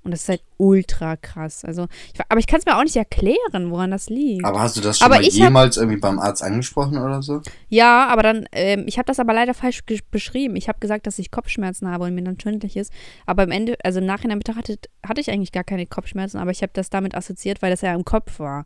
Und 0.06 0.12
das 0.12 0.22
ist 0.22 0.28
halt 0.28 0.42
ultra 0.56 1.16
krass. 1.16 1.64
Also, 1.64 1.88
ich, 2.14 2.20
aber 2.28 2.38
ich 2.38 2.46
kann 2.46 2.60
es 2.60 2.64
mir 2.64 2.78
auch 2.78 2.82
nicht 2.84 2.94
erklären, 2.94 3.70
woran 3.70 3.90
das 3.90 4.08
liegt. 4.08 4.44
Aber 4.44 4.60
hast 4.60 4.76
du 4.76 4.80
das 4.80 4.98
schon 4.98 5.04
Aber 5.06 5.16
mal 5.16 5.22
ich 5.22 5.34
hab- 5.40 5.48
jemals 5.48 5.76
irgendwie 5.76 5.98
beim 5.98 6.20
Arzt 6.20 6.44
angesprochen 6.44 6.96
oder 6.98 7.22
so? 7.22 7.42
Ja, 7.68 8.06
aber 8.06 8.22
dann, 8.22 8.46
ähm, 8.52 8.84
ich 8.86 8.98
habe 8.98 9.06
das 9.06 9.18
aber 9.18 9.34
leider 9.34 9.52
falsch 9.52 9.82
beschrieben. 10.12 10.54
Ich 10.54 10.68
habe 10.68 10.78
gesagt, 10.78 11.08
dass 11.08 11.18
ich 11.18 11.32
Kopfschmerzen 11.32 11.90
habe 11.90 12.04
und 12.04 12.14
mir 12.14 12.22
dann 12.22 12.38
schwindelig 12.38 12.76
ist. 12.76 12.92
Aber 13.26 13.42
am 13.42 13.50
Ende, 13.50 13.76
also 13.82 13.98
im 13.98 14.06
Nachhinein 14.06 14.38
betrachtet, 14.38 14.86
hatte 15.04 15.20
ich 15.20 15.28
eigentlich 15.30 15.50
gar 15.50 15.64
keine 15.64 15.86
Kopfschmerzen, 15.86 16.38
aber 16.38 16.52
ich 16.52 16.62
habe 16.62 16.70
das 16.72 16.88
damit 16.88 17.16
assoziiert, 17.16 17.60
weil 17.60 17.70
das 17.72 17.80
ja 17.80 17.92
im 17.92 18.04
Kopf 18.04 18.38
war. 18.38 18.64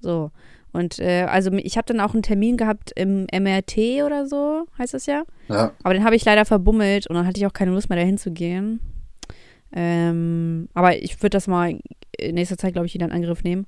So. 0.00 0.30
Und 0.72 0.98
äh, 0.98 1.22
also 1.30 1.50
ich 1.54 1.78
habe 1.78 1.86
dann 1.86 2.00
auch 2.00 2.12
einen 2.12 2.22
Termin 2.22 2.58
gehabt 2.58 2.92
im 2.94 3.26
MRT 3.32 4.02
oder 4.04 4.26
so, 4.26 4.66
heißt 4.78 4.92
das 4.92 5.06
ja. 5.06 5.22
Ja. 5.48 5.72
Aber 5.82 5.94
den 5.94 6.04
habe 6.04 6.14
ich 6.14 6.26
leider 6.26 6.44
verbummelt 6.44 7.06
und 7.06 7.16
dann 7.16 7.26
hatte 7.26 7.40
ich 7.40 7.46
auch 7.46 7.54
keine 7.54 7.70
Lust 7.70 7.88
mehr 7.88 7.98
dahin 7.98 8.18
zu 8.18 8.30
gehen. 8.30 8.80
Ähm, 9.72 10.68
aber 10.74 10.96
ich 11.02 11.18
würde 11.22 11.30
das 11.36 11.46
mal 11.46 11.78
in 12.16 12.34
nächster 12.34 12.56
Zeit, 12.58 12.72
glaube 12.72 12.86
ich, 12.86 12.94
wieder 12.94 13.06
in 13.06 13.12
Angriff 13.12 13.44
nehmen. 13.44 13.66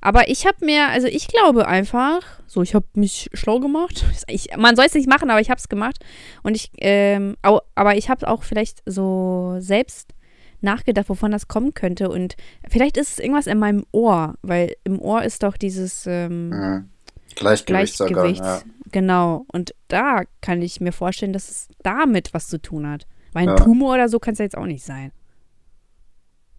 Aber 0.00 0.28
ich 0.28 0.46
habe 0.46 0.64
mir, 0.64 0.88
also 0.88 1.06
ich 1.06 1.28
glaube 1.28 1.66
einfach, 1.68 2.20
so, 2.46 2.62
ich 2.62 2.74
habe 2.74 2.86
mich 2.94 3.28
schlau 3.34 3.60
gemacht. 3.60 4.04
Ich, 4.28 4.56
man 4.56 4.76
soll 4.76 4.86
es 4.86 4.94
nicht 4.94 5.08
machen, 5.08 5.28
aber 5.30 5.40
ich 5.40 5.50
habe 5.50 5.58
es 5.58 5.68
gemacht. 5.68 5.98
Und 6.42 6.54
ich, 6.56 6.70
ähm, 6.78 7.36
au, 7.42 7.60
aber 7.74 7.96
ich 7.96 8.08
habe 8.08 8.28
auch 8.28 8.42
vielleicht 8.44 8.82
so 8.86 9.56
selbst 9.58 10.14
nachgedacht, 10.62 11.08
wovon 11.08 11.30
das 11.32 11.48
kommen 11.48 11.74
könnte. 11.74 12.08
Und 12.10 12.36
vielleicht 12.68 12.96
ist 12.96 13.12
es 13.12 13.18
irgendwas 13.18 13.46
in 13.46 13.58
meinem 13.58 13.84
Ohr, 13.92 14.34
weil 14.42 14.74
im 14.84 15.00
Ohr 15.00 15.22
ist 15.22 15.42
doch 15.42 15.56
dieses 15.56 16.06
ähm, 16.06 16.50
Mhm. 16.50 16.90
Gleichgewichtsorgan. 17.36 18.14
Gleichgewicht. 18.14 18.44
Ja. 18.44 18.62
Genau. 18.92 19.46
Und 19.52 19.74
da 19.88 20.22
kann 20.40 20.62
ich 20.62 20.80
mir 20.80 20.92
vorstellen, 20.92 21.32
dass 21.32 21.48
es 21.48 21.68
damit 21.82 22.34
was 22.34 22.48
zu 22.48 22.60
tun 22.60 22.88
hat. 22.88 23.06
Weil 23.32 23.42
ein 23.48 23.56
Ja. 23.56 23.64
Tumor 23.64 23.94
oder 23.94 24.08
so 24.08 24.18
kann 24.18 24.32
es 24.32 24.38
ja 24.38 24.44
jetzt 24.44 24.56
auch 24.56 24.66
nicht 24.66 24.84
sein. 24.84 25.12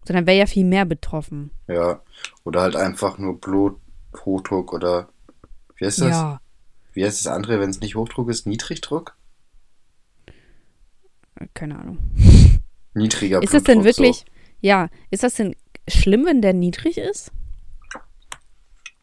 Sondern 0.06 0.26
wäre 0.26 0.38
ja 0.38 0.46
viel 0.46 0.64
mehr 0.64 0.84
betroffen. 0.84 1.50
ja. 1.68 2.02
Oder 2.44 2.62
halt 2.62 2.76
einfach 2.76 3.18
nur 3.18 3.40
Blut, 3.40 3.78
Hochdruck 4.24 4.72
oder 4.72 5.08
wie 5.76 5.86
heißt 5.86 6.00
das? 6.00 6.08
Ja. 6.10 6.40
Wie 6.92 7.04
heißt 7.04 7.24
das 7.24 7.32
andere, 7.32 7.60
wenn 7.60 7.70
es 7.70 7.80
nicht 7.80 7.94
Hochdruck 7.94 8.28
ist? 8.28 8.46
Niedrigdruck? 8.46 9.16
Keine 11.54 11.78
Ahnung. 11.78 11.98
Niedriger 12.94 13.42
Ist 13.42 13.54
das 13.54 13.62
denn 13.62 13.80
Blutdruck, 13.80 14.04
wirklich, 14.04 14.24
ja, 14.60 14.88
ist 15.10 15.22
das 15.22 15.34
denn 15.34 15.56
schlimm, 15.88 16.26
wenn 16.26 16.42
der 16.42 16.52
niedrig 16.52 16.98
ist? 16.98 17.32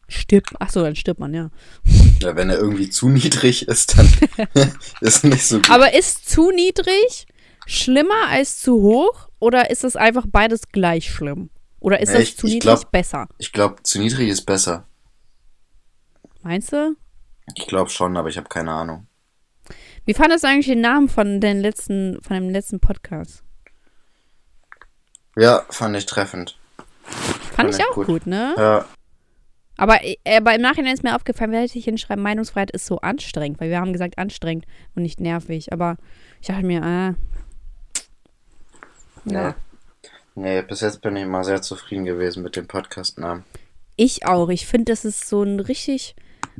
Stirbt, 0.08 0.50
ach 0.58 0.70
so, 0.70 0.82
dann 0.82 0.96
stirbt 0.96 1.20
man, 1.20 1.34
ja. 1.34 1.50
So. 1.84 2.26
Ja, 2.26 2.36
wenn 2.36 2.50
er 2.50 2.58
irgendwie 2.58 2.90
zu 2.90 3.08
niedrig 3.08 3.68
ist, 3.68 3.96
dann 3.98 4.08
ist 5.00 5.24
nicht 5.24 5.44
so 5.46 5.56
gut. 5.56 5.70
Aber 5.70 5.94
ist 5.94 6.28
zu 6.28 6.50
niedrig 6.50 7.26
schlimmer 7.70 8.28
als 8.28 8.58
zu 8.60 8.80
hoch? 8.82 9.28
Oder 9.38 9.70
ist 9.70 9.84
das 9.84 9.96
einfach 9.96 10.26
beides 10.28 10.68
gleich 10.68 11.10
schlimm? 11.10 11.50
Oder 11.78 12.00
ist 12.00 12.10
Nee, 12.10 12.14
das 12.18 12.22
ich- 12.24 12.36
zu 12.36 12.46
ich 12.46 12.54
niedrig 12.54 12.62
glaub- 12.80 12.90
besser? 12.92 13.28
Ich 13.38 13.52
glaube, 13.52 13.82
zu 13.82 13.98
niedrig 13.98 14.28
ist 14.28 14.42
besser. 14.44 14.86
Meinst 16.42 16.72
du? 16.72 16.96
Ich 17.54 17.66
glaube 17.66 17.90
schon, 17.90 18.16
aber 18.16 18.28
ich 18.28 18.36
habe 18.36 18.48
keine 18.48 18.72
Ahnung. 18.72 19.06
Wie 20.04 20.14
fandest 20.14 20.44
du 20.44 20.48
eigentlich 20.48 20.66
den 20.66 20.80
Namen 20.80 21.08
von, 21.08 21.40
den 21.40 21.60
letzten, 21.60 22.20
von 22.22 22.34
dem 22.34 22.50
letzten 22.50 22.80
Podcast? 22.80 23.42
Ja, 25.36 25.64
fand 25.70 25.96
ich 25.96 26.06
treffend. 26.06 26.58
Fand 27.54 27.70
ich 27.70 27.78
ich 27.78 27.84
auch 27.84 27.94
gut. 27.94 28.06
gut, 28.06 28.26
ne? 28.26 28.54
Ja, 28.56 28.84
Aber, 29.76 30.04
äh, 30.04 30.16
aber 30.36 30.54
im 30.54 30.60
Nachhinein 30.60 30.94
ist 30.94 31.02
mir 31.02 31.14
aufgefallen, 31.16 31.52
werde 31.52 31.66
ich 31.72 31.84
hinschreiben, 31.84 32.22
Meinungsfreiheit 32.22 32.70
ist 32.70 32.86
so 32.86 32.98
anstrengend, 33.00 33.60
weil 33.60 33.70
wir 33.70 33.80
haben 33.80 33.92
gesagt 33.92 34.18
anstrengend 34.18 34.66
und 34.94 35.02
nicht 35.02 35.20
nervig. 35.20 35.72
Aber 35.72 35.96
ich 36.40 36.48
dachte 36.48 36.64
mir, 36.66 36.82
ah. 36.82 37.14
Ja. 39.24 39.54
nee, 40.34 40.62
bis 40.62 40.80
jetzt 40.80 41.02
bin 41.02 41.16
ich 41.16 41.24
immer 41.24 41.44
sehr 41.44 41.62
zufrieden 41.62 42.04
gewesen 42.04 42.42
mit 42.42 42.56
dem 42.56 42.66
Podcast-Namen. 42.66 43.44
Ich 43.96 44.26
auch. 44.26 44.48
Ich 44.48 44.66
finde, 44.66 44.92
das 44.92 45.04
ist 45.04 45.28
so 45.28 45.42
ein 45.42 45.60
richtig. 45.60 46.16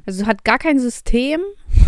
Also 0.06 0.26
hat 0.26 0.44
gar 0.44 0.58
kein 0.58 0.78
System. 0.78 1.40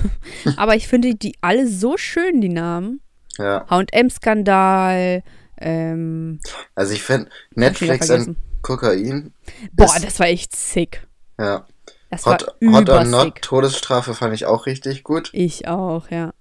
aber 0.56 0.76
ich 0.76 0.88
finde 0.88 1.14
die 1.14 1.36
alle 1.40 1.66
so 1.66 1.96
schön, 1.96 2.40
die 2.40 2.48
Namen. 2.48 3.00
Ja, 3.38 3.66
HM-Skandal. 3.68 5.22
Ähm, 5.58 6.40
also 6.74 6.92
ich 6.92 7.02
finde 7.02 7.30
Netflix 7.54 8.10
und 8.10 8.36
Kokain. 8.62 9.32
Boah, 9.72 9.96
das 10.00 10.18
war 10.20 10.26
echt 10.26 10.54
sick. 10.54 11.06
Ja. 11.38 11.66
Das 12.10 12.26
Hot, 12.26 12.46
war 12.60 12.80
Hot 12.80 12.88
or 12.90 13.04
Not. 13.04 13.40
Todesstrafe 13.42 14.14
fand 14.14 14.34
ich 14.34 14.44
auch 14.44 14.66
richtig 14.66 15.02
gut. 15.02 15.30
Ich 15.32 15.66
auch, 15.66 16.10
ja. 16.10 16.34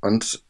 Und 0.00 0.44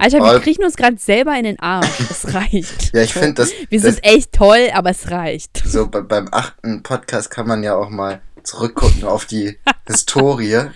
Alter, 0.00 0.20
wir 0.20 0.40
kriechen 0.40 0.64
uns 0.64 0.76
gerade 0.76 0.96
selber 0.96 1.36
in 1.36 1.44
den 1.44 1.60
Arsch. 1.60 2.00
Es 2.10 2.32
reicht. 2.32 2.90
ja, 2.94 3.02
ich 3.02 3.12
finde, 3.12 3.34
das, 3.34 3.52
Wir 3.68 3.82
das 3.82 3.96
sind 3.96 4.02
echt 4.02 4.32
toll, 4.32 4.70
aber 4.72 4.88
es 4.88 5.10
reicht. 5.10 5.62
so 5.62 5.88
bei, 5.88 6.00
beim 6.00 6.26
achten 6.32 6.82
Podcast 6.82 7.30
kann 7.30 7.46
man 7.46 7.62
ja 7.62 7.76
auch 7.76 7.90
mal 7.90 8.22
zurückgucken 8.42 9.04
auf 9.04 9.26
die 9.26 9.58
Historie. 9.86 10.70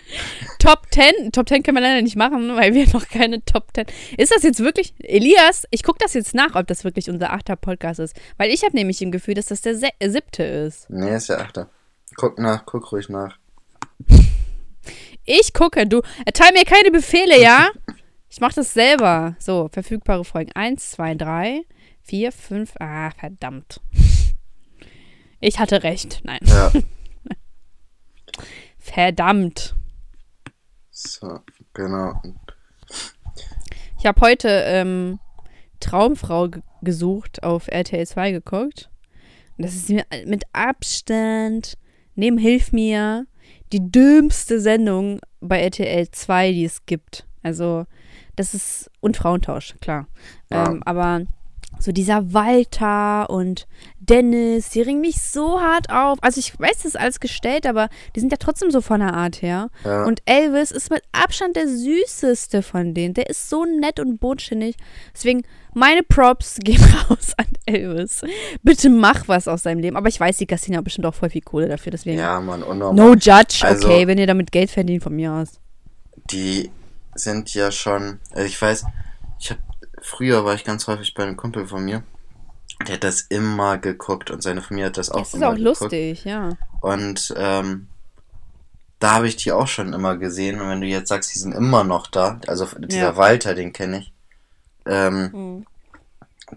Top 0.59 0.83
10. 0.91 1.33
Top 1.33 1.49
10 1.49 1.63
können 1.63 1.79
wir 1.79 1.81
leider 1.81 2.03
nicht 2.03 2.17
machen, 2.17 2.55
weil 2.55 2.75
wir 2.75 2.87
noch 2.93 3.09
keine 3.09 3.43
Top 3.47 3.69
10. 3.75 3.87
Ist 4.19 4.31
das 4.31 4.43
jetzt 4.43 4.61
wirklich. 4.61 4.93
Elias, 4.99 5.65
ich 5.71 5.85
gucke 5.85 6.01
das 6.03 6.13
jetzt 6.13 6.35
nach, 6.35 6.55
ob 6.55 6.67
das 6.67 6.85
wirklich 6.85 7.09
unser 7.09 7.33
achter 7.33 7.57
Podcast 7.57 8.01
ist. 8.01 8.15
Weil 8.37 8.51
ich 8.51 8.63
habe 8.63 8.77
nämlich 8.77 9.01
im 9.01 9.11
Gefühl, 9.11 9.33
dass 9.33 9.47
das 9.47 9.63
der 9.63 9.75
se 9.75 9.89
äh, 10.01 10.11
siebte 10.11 10.43
ist. 10.43 10.91
Nee, 10.91 11.17
ist 11.17 11.29
ja 11.29 11.39
achter. 11.39 11.71
Guck 12.17 12.39
nach, 12.39 12.67
guck 12.67 12.93
ruhig 12.93 13.09
nach. 13.09 13.39
Ich 15.25 15.55
gucke, 15.55 15.87
du. 15.87 16.03
Erteil 16.27 16.53
mir 16.53 16.67
keine 16.67 16.91
Befehle, 16.91 17.41
ja? 17.41 17.69
Ich 18.35 18.41
mache 18.41 18.57
das 18.57 18.75
selber. 18.75 19.37
So, 19.39 19.69
verfügbare 19.71 20.25
Folgen. 20.25 20.51
Eins, 20.57 20.91
zwei, 20.91 21.15
drei, 21.15 21.63
vier, 22.03 22.33
fünf. 22.33 22.75
Ah, 22.81 23.13
verdammt. 23.13 23.81
Ich 25.39 25.61
hatte 25.61 25.85
recht. 25.85 26.21
Nein. 26.25 26.41
Ja, 26.43 26.73
Verdammt. 28.79 29.77
so, 30.91 31.39
genau. 31.75 32.21
Ich 34.01 34.05
habe 34.05 34.21
heute 34.21 34.49
ähm, 34.67 35.21
Traumfrau 35.79 36.49
ge- 36.49 36.63
gesucht 36.83 37.45
auf 37.45 37.69
RTL 37.69 38.05
2 38.05 38.33
geguckt. 38.33 38.91
Und 39.57 39.65
das 39.65 39.77
ist 39.77 39.91
mir 39.91 40.05
mit 40.27 40.43
Abstand, 40.53 41.79
neben 42.17 42.39
Hilf 42.39 42.73
mir, 42.73 43.29
die 43.73 43.93
dümmste 43.93 44.59
Sendung 44.61 45.21
bei 45.41 45.61
RTL 45.63 46.11
2, 46.11 46.51
die 46.51 46.65
es 46.65 46.85
gibt. 46.85 47.29
Also, 47.45 47.87
das 48.37 48.55
ist. 48.55 48.91
Und 49.01 49.17
Frauentausch, 49.17 49.75
klar. 49.81 50.07
Ja. 50.51 50.67
Ähm, 50.69 50.83
aber 50.85 51.23
so 51.81 51.91
dieser 51.91 52.33
Walter 52.33 53.29
und 53.31 53.67
Dennis, 53.99 54.71
die 54.71 54.81
ringen 54.83 55.01
mich 55.01 55.21
so 55.21 55.61
hart 55.61 55.91
auf. 55.91 56.19
Also 56.23 56.39
ich 56.39 56.59
weiß, 56.59 56.77
das 56.77 56.85
ist 56.85 56.99
alles 56.99 57.19
gestellt, 57.19 57.67
aber 57.67 57.89
die 58.15 58.21
sind 58.21 58.31
ja 58.31 58.39
trotzdem 58.39 58.71
so 58.71 58.81
von 58.81 59.01
der 59.01 59.13
Art 59.15 59.43
her. 59.43 59.71
Ja. 59.85 60.05
Und 60.05 60.23
Elvis 60.25 60.71
ist 60.71 60.91
mit 60.91 61.03
Abstand 61.11 61.57
der 61.57 61.67
süßeste 61.67 62.63
von 62.63 62.95
denen. 62.95 63.15
Der 63.15 63.29
ist 63.29 63.51
so 63.51 63.65
nett 63.65 63.99
und 63.99 64.19
bodenständig. 64.21 64.77
Deswegen, 65.13 65.43
meine 65.75 66.05
Props 66.05 66.59
gehen 66.63 66.81
raus 67.11 67.33
an 67.37 67.47
Elvis. 67.67 68.23
Bitte 68.63 68.89
mach 68.89 69.27
was 69.27 69.49
aus 69.49 69.65
seinem 69.65 69.81
Leben. 69.81 69.97
Aber 69.97 70.09
ich 70.09 70.21
weiß, 70.21 70.37
die 70.37 70.47
kassieren 70.47 70.75
ja 70.75 70.81
bestimmt 70.81 71.07
auch 71.07 71.15
voll 71.15 71.31
viel 71.31 71.43
Kohle 71.43 71.69
dafür. 71.69 71.91
Deswegen, 71.91 72.19
Ja, 72.19 72.41
Mann, 72.41 72.63
unnormal. 72.63 72.95
no 73.05 73.15
judge. 73.15 73.63
Also- 73.63 73.89
okay, 73.89 74.07
wenn 74.07 74.19
ihr 74.19 74.29
damit 74.29 74.53
Geld 74.53 74.71
verdient, 74.71 75.03
von 75.03 75.15
mir 75.17 75.33
aus. 75.33 75.61
die 76.31 76.71
sind 77.15 77.53
ja 77.55 77.71
schon, 77.73 78.21
also 78.33 78.45
ich 78.45 78.61
weiß, 78.61 78.85
ich 79.39 79.51
habe 79.51 79.61
früher 80.01 80.45
war 80.45 80.55
ich 80.55 80.65
ganz 80.65 80.87
häufig 80.87 81.15
bei 81.15 81.23
einem 81.23 81.37
Kumpel 81.37 81.67
von 81.67 81.85
mir, 81.85 82.03
der 82.87 82.95
hat 82.97 83.05
das 83.05 83.23
immer 83.23 83.79
geguckt 83.79 84.31
und 84.31 84.43
seine 84.43 84.61
Familie 84.63 84.87
hat 84.87 84.97
das 84.99 85.11
auch 85.11 85.21
Das 85.21 85.29
ist 85.29 85.35
immer 85.35 85.49
auch 85.51 85.55
geguckt. 85.57 85.81
lustig, 85.83 86.25
ja. 86.25 86.51
Und 86.81 87.33
ähm, 87.37 87.89
da 88.99 89.13
habe 89.15 89.29
ich 89.29 89.37
die 89.37 89.53
auch 89.53 89.67
schon 89.67 89.93
immer 89.93 90.17
gesehen. 90.17 90.61
Und 90.61 90.69
wenn 90.69 90.81
du 90.81 90.87
jetzt 90.87 91.09
sagst, 91.09 91.35
die 91.35 91.39
sind 91.39 91.53
immer 91.53 91.85
noch 91.85 92.07
da, 92.07 92.41
also 92.47 92.67
dieser 92.79 92.99
Ja. 92.99 93.17
Walter, 93.17 93.55
den 93.55 93.73
kenne 93.73 93.99
ich, 93.99 94.13
ähm, 94.87 95.31
Mhm. 95.33 95.67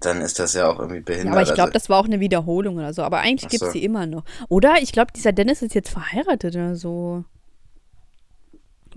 dann 0.01 0.21
ist 0.21 0.39
das 0.39 0.53
ja 0.53 0.67
auch 0.69 0.79
irgendwie 0.79 0.97
Ja, 0.99 1.03
behindert. 1.03 1.33
aber 1.33 1.41
ich 1.43 1.53
glaube, 1.53 1.69
also, 1.69 1.73
das 1.73 1.89
war 1.89 1.99
auch 1.99 2.05
eine 2.05 2.19
Wiederholung 2.19 2.77
oder 2.77 2.93
so. 2.93 3.03
Aber 3.03 3.19
eigentlich 3.19 3.49
gibt 3.49 3.63
es 3.63 3.69
so. 3.69 3.73
die 3.73 3.83
immer 3.85 4.05
noch. 4.05 4.23
Oder 4.49 4.75
ich 4.81 4.91
glaube, 4.91 5.11
dieser 5.15 5.31
Dennis 5.31 5.61
ist 5.61 5.75
jetzt 5.75 5.89
verheiratet 5.89 6.55
oder 6.55 6.75
so. 6.75 7.23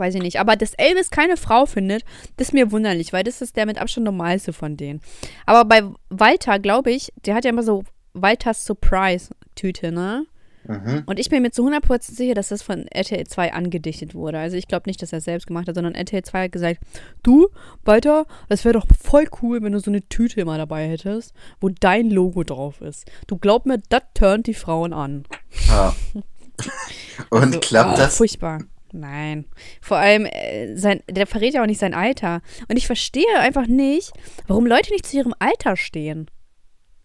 Weiß 0.01 0.15
ich 0.15 0.23
nicht. 0.23 0.41
Aber 0.41 0.57
dass 0.57 0.73
Elvis 0.75 1.11
keine 1.11 1.37
Frau 1.37 1.67
findet, 1.67 2.05
das 2.39 2.49
ist 2.49 2.55
mir 2.55 2.73
wunderlich, 2.73 3.13
weil 3.13 3.23
das 3.23 3.43
ist 3.43 3.57
der 3.57 3.67
mit 3.67 3.79
Abstand 3.79 4.07
normalste 4.07 4.55
von 4.55 4.79
denen. 4.79 5.03
Aber 5.45 5.67
bei 5.67 5.83
Walter, 6.09 6.59
glaube 6.59 6.91
ich, 6.91 7.13
der 7.27 7.35
hat 7.35 7.45
ja 7.45 7.51
immer 7.51 7.63
so 7.63 7.85
Walters 8.15 8.65
Surprise-Tüte, 8.65 9.93
ne? 9.93 10.25
mhm. 10.67 11.03
Und 11.05 11.19
ich 11.19 11.29
bin 11.29 11.43
mir 11.43 11.51
zu 11.51 11.69
100% 11.69 12.15
sicher, 12.15 12.33
dass 12.33 12.49
das 12.49 12.63
von 12.63 12.87
RTL 12.89 13.27
2 13.27 13.53
angedichtet 13.53 14.15
wurde. 14.15 14.39
Also 14.39 14.57
ich 14.57 14.69
glaube 14.69 14.89
nicht, 14.89 15.03
dass 15.03 15.13
er 15.13 15.19
es 15.19 15.25
selbst 15.25 15.47
gemacht 15.47 15.69
hat, 15.69 15.75
sondern 15.75 15.95
RTL 15.95 16.23
2 16.23 16.45
hat 16.45 16.53
gesagt, 16.53 16.81
du, 17.23 17.49
Walter, 17.85 18.27
das 18.49 18.65
wäre 18.65 18.73
doch 18.73 18.87
voll 18.99 19.27
cool, 19.43 19.63
wenn 19.63 19.73
du 19.73 19.81
so 19.81 19.91
eine 19.91 20.01
Tüte 20.09 20.41
immer 20.41 20.57
dabei 20.57 20.89
hättest, 20.89 21.35
wo 21.61 21.69
dein 21.69 22.09
Logo 22.09 22.43
drauf 22.43 22.81
ist. 22.81 23.05
Du 23.27 23.37
glaub 23.37 23.67
mir, 23.67 23.83
das 23.91 24.03
turnt 24.15 24.47
die 24.47 24.55
Frauen 24.55 24.95
an. 24.95 25.25
ja. 25.69 25.95
Und 27.31 27.43
Also, 27.43 27.61
klappt 27.61 27.95
oh, 27.95 27.97
das? 27.97 28.17
Furchtbar. 28.17 28.61
Nein. 28.93 29.47
Vor 29.81 29.97
allem, 29.97 30.27
äh, 30.27 30.77
sein, 30.77 31.03
der 31.09 31.27
verrät 31.27 31.55
ja 31.55 31.63
auch 31.63 31.67
nicht 31.67 31.81
sein 31.81 31.95
Alter. 31.95 32.41
Und 32.69 32.77
ich 32.77 32.87
verstehe 32.87 33.39
einfach 33.39 33.67
nicht, 33.67 34.13
warum 34.47 34.67
Leute 34.67 34.93
nicht 34.93 35.07
zu 35.07 35.17
ihrem 35.17 35.35
Alter 35.39 35.77
stehen. 35.77 36.31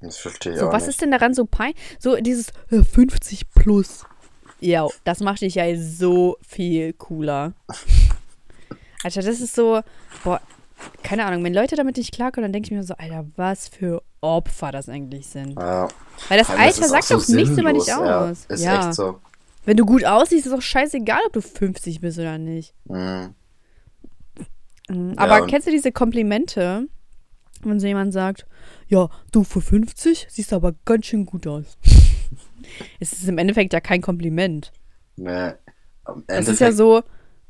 Das 0.02 0.18
verstehe 0.18 0.54
ich 0.54 0.60
So, 0.60 0.68
auch 0.68 0.74
was 0.74 0.84
nicht. 0.84 0.92
ist 0.92 1.02
denn 1.02 1.12
daran 1.12 1.34
so 1.34 1.46
pein? 1.46 1.74
So 2.00 2.18
dieses 2.18 2.50
äh, 2.72 2.84
50 2.84 3.50
plus. 3.50 4.06
Ja, 4.60 4.88
das 5.04 5.20
macht 5.20 5.42
dich 5.42 5.56
ja 5.56 5.66
so 5.78 6.38
viel 6.48 6.94
cooler. 6.94 7.54
Alter, 9.04 9.22
das 9.22 9.40
ist 9.40 9.54
so, 9.56 9.82
boah, 10.24 10.42
keine 11.04 11.26
Ahnung, 11.26 11.44
wenn 11.44 11.54
Leute 11.54 11.76
damit 11.76 11.98
nicht 11.98 12.14
klarkommen, 12.14 12.46
dann 12.46 12.54
denke 12.54 12.68
ich 12.68 12.72
mir 12.72 12.84
so, 12.84 12.96
Alter, 12.96 13.26
was 13.36 13.68
für 13.68 14.02
Opfer 14.22 14.72
das 14.72 14.90
eigentlich 14.90 15.28
sind. 15.28 15.60
Ja. 15.60 15.88
Weil 16.30 16.40
das 16.40 16.50
Alter 16.50 16.82
ist 16.82 16.90
sagt 16.90 17.12
doch 17.12 17.28
nichts 17.28 17.58
über 17.58 17.74
dich 17.74 17.84
sinnlos, 17.84 18.08
ja. 18.08 18.30
aus. 18.30 18.46
Ist 18.50 18.64
ja. 18.64 18.88
echt 18.88 18.96
so. 18.96 19.20
Wenn 19.66 19.78
du 19.78 19.86
gut 19.86 20.06
aussiehst, 20.06 20.46
ist 20.46 20.52
doch 20.54 20.62
scheißegal, 20.62 21.20
ob 21.26 21.34
du 21.34 21.42
50 21.42 22.00
bist 22.02 22.20
oder 22.20 22.38
nicht. 22.38 22.74
Mhm. 22.86 23.34
Mhm. 24.90 25.10
Ja, 25.14 25.18
Aber 25.18 25.44
und- 25.44 25.50
kennst 25.50 25.68
du 25.68 25.72
diese 25.72 25.92
Komplimente, 25.92 26.88
wenn 27.64 27.80
so 27.80 27.88
jemand 27.88 28.14
sagt, 28.14 28.46
ja, 28.88 29.10
du 29.32 29.44
für 29.44 29.62
50 29.62 30.28
siehst 30.30 30.54
aber 30.54 30.74
ganz 30.86 31.08
schön 31.08 31.26
gut 31.26 31.48
aus. 31.48 31.78
es 33.00 33.14
ist 33.14 33.28
im 33.28 33.38
Endeffekt 33.38 33.74
ja 33.74 33.80
kein 33.80 34.02
Kompliment. 34.02 34.72
Nee. 35.16 35.54
Es 36.28 36.48
ist 36.48 36.60
ja 36.60 36.72
so, 36.72 37.02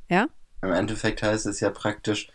ja? 0.09 0.27
Im 0.61 0.71
Endeffekt 0.71 1.21
heißt 1.21 1.45
es 1.45 1.59
ja 1.59 1.69
praktisch, 1.69 2.29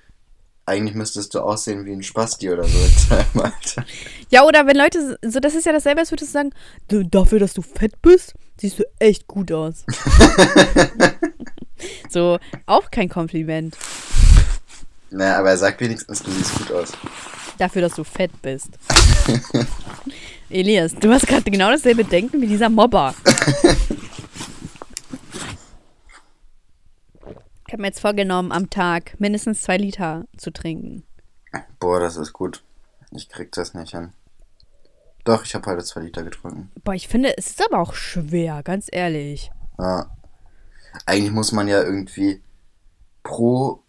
eigentlich 0.70 0.94
müsstest 0.94 1.34
du 1.34 1.40
aussehen 1.40 1.84
wie 1.84 1.92
ein 1.92 2.02
Spasti 2.02 2.50
oder 2.50 2.64
so 2.64 2.78
in 2.78 3.08
deinem 3.08 3.44
Alter. 3.44 3.84
Ja, 4.30 4.44
oder 4.44 4.66
wenn 4.66 4.76
Leute, 4.76 5.18
so 5.22 5.40
das 5.40 5.54
ist 5.54 5.66
ja 5.66 5.72
dasselbe, 5.72 6.00
als 6.00 6.12
würdest 6.12 6.30
du 6.30 6.32
sagen, 6.32 6.50
dafür, 6.88 7.40
dass 7.40 7.52
du 7.54 7.62
fett 7.62 8.00
bist, 8.00 8.34
siehst 8.60 8.78
du 8.78 8.84
echt 8.98 9.26
gut 9.26 9.50
aus. 9.50 9.84
so, 12.08 12.38
auch 12.66 12.90
kein 12.90 13.08
Kompliment. 13.08 13.76
Naja, 15.10 15.38
aber 15.38 15.50
er 15.50 15.56
sagt 15.56 15.80
wenigstens, 15.80 16.22
du 16.22 16.30
siehst 16.30 16.54
gut 16.54 16.72
aus. 16.72 16.92
Dafür, 17.58 17.82
dass 17.82 17.94
du 17.94 18.04
fett 18.04 18.30
bist. 18.40 18.68
Elias, 20.50 20.94
du 20.94 21.10
hast 21.10 21.26
gerade 21.26 21.50
genau 21.50 21.70
dasselbe 21.70 22.04
Denken 22.04 22.40
wie 22.40 22.46
dieser 22.46 22.68
Mobber. 22.68 23.14
Ich 27.70 27.72
habe 27.72 27.82
mir 27.82 27.86
jetzt 27.86 28.00
vorgenommen, 28.00 28.50
am 28.50 28.68
Tag 28.68 29.14
mindestens 29.20 29.62
zwei 29.62 29.76
Liter 29.76 30.26
zu 30.36 30.50
trinken. 30.52 31.04
Boah, 31.78 32.00
das 32.00 32.16
ist 32.16 32.32
gut. 32.32 32.64
Ich 33.12 33.28
krieg 33.28 33.52
das 33.52 33.74
nicht 33.74 33.92
hin. 33.92 34.12
Doch, 35.22 35.44
ich 35.44 35.54
habe 35.54 35.70
heute 35.70 35.84
zwei 35.84 36.00
Liter 36.00 36.24
getrunken. 36.24 36.72
Boah, 36.82 36.94
ich 36.94 37.06
finde, 37.06 37.38
es 37.38 37.50
ist 37.50 37.64
aber 37.64 37.80
auch 37.80 37.94
schwer, 37.94 38.64
ganz 38.64 38.88
ehrlich. 38.90 39.52
Ja. 39.78 40.10
Eigentlich 41.06 41.30
muss 41.30 41.52
man 41.52 41.68
ja 41.68 41.80
irgendwie 41.80 42.42
pro 43.22 43.84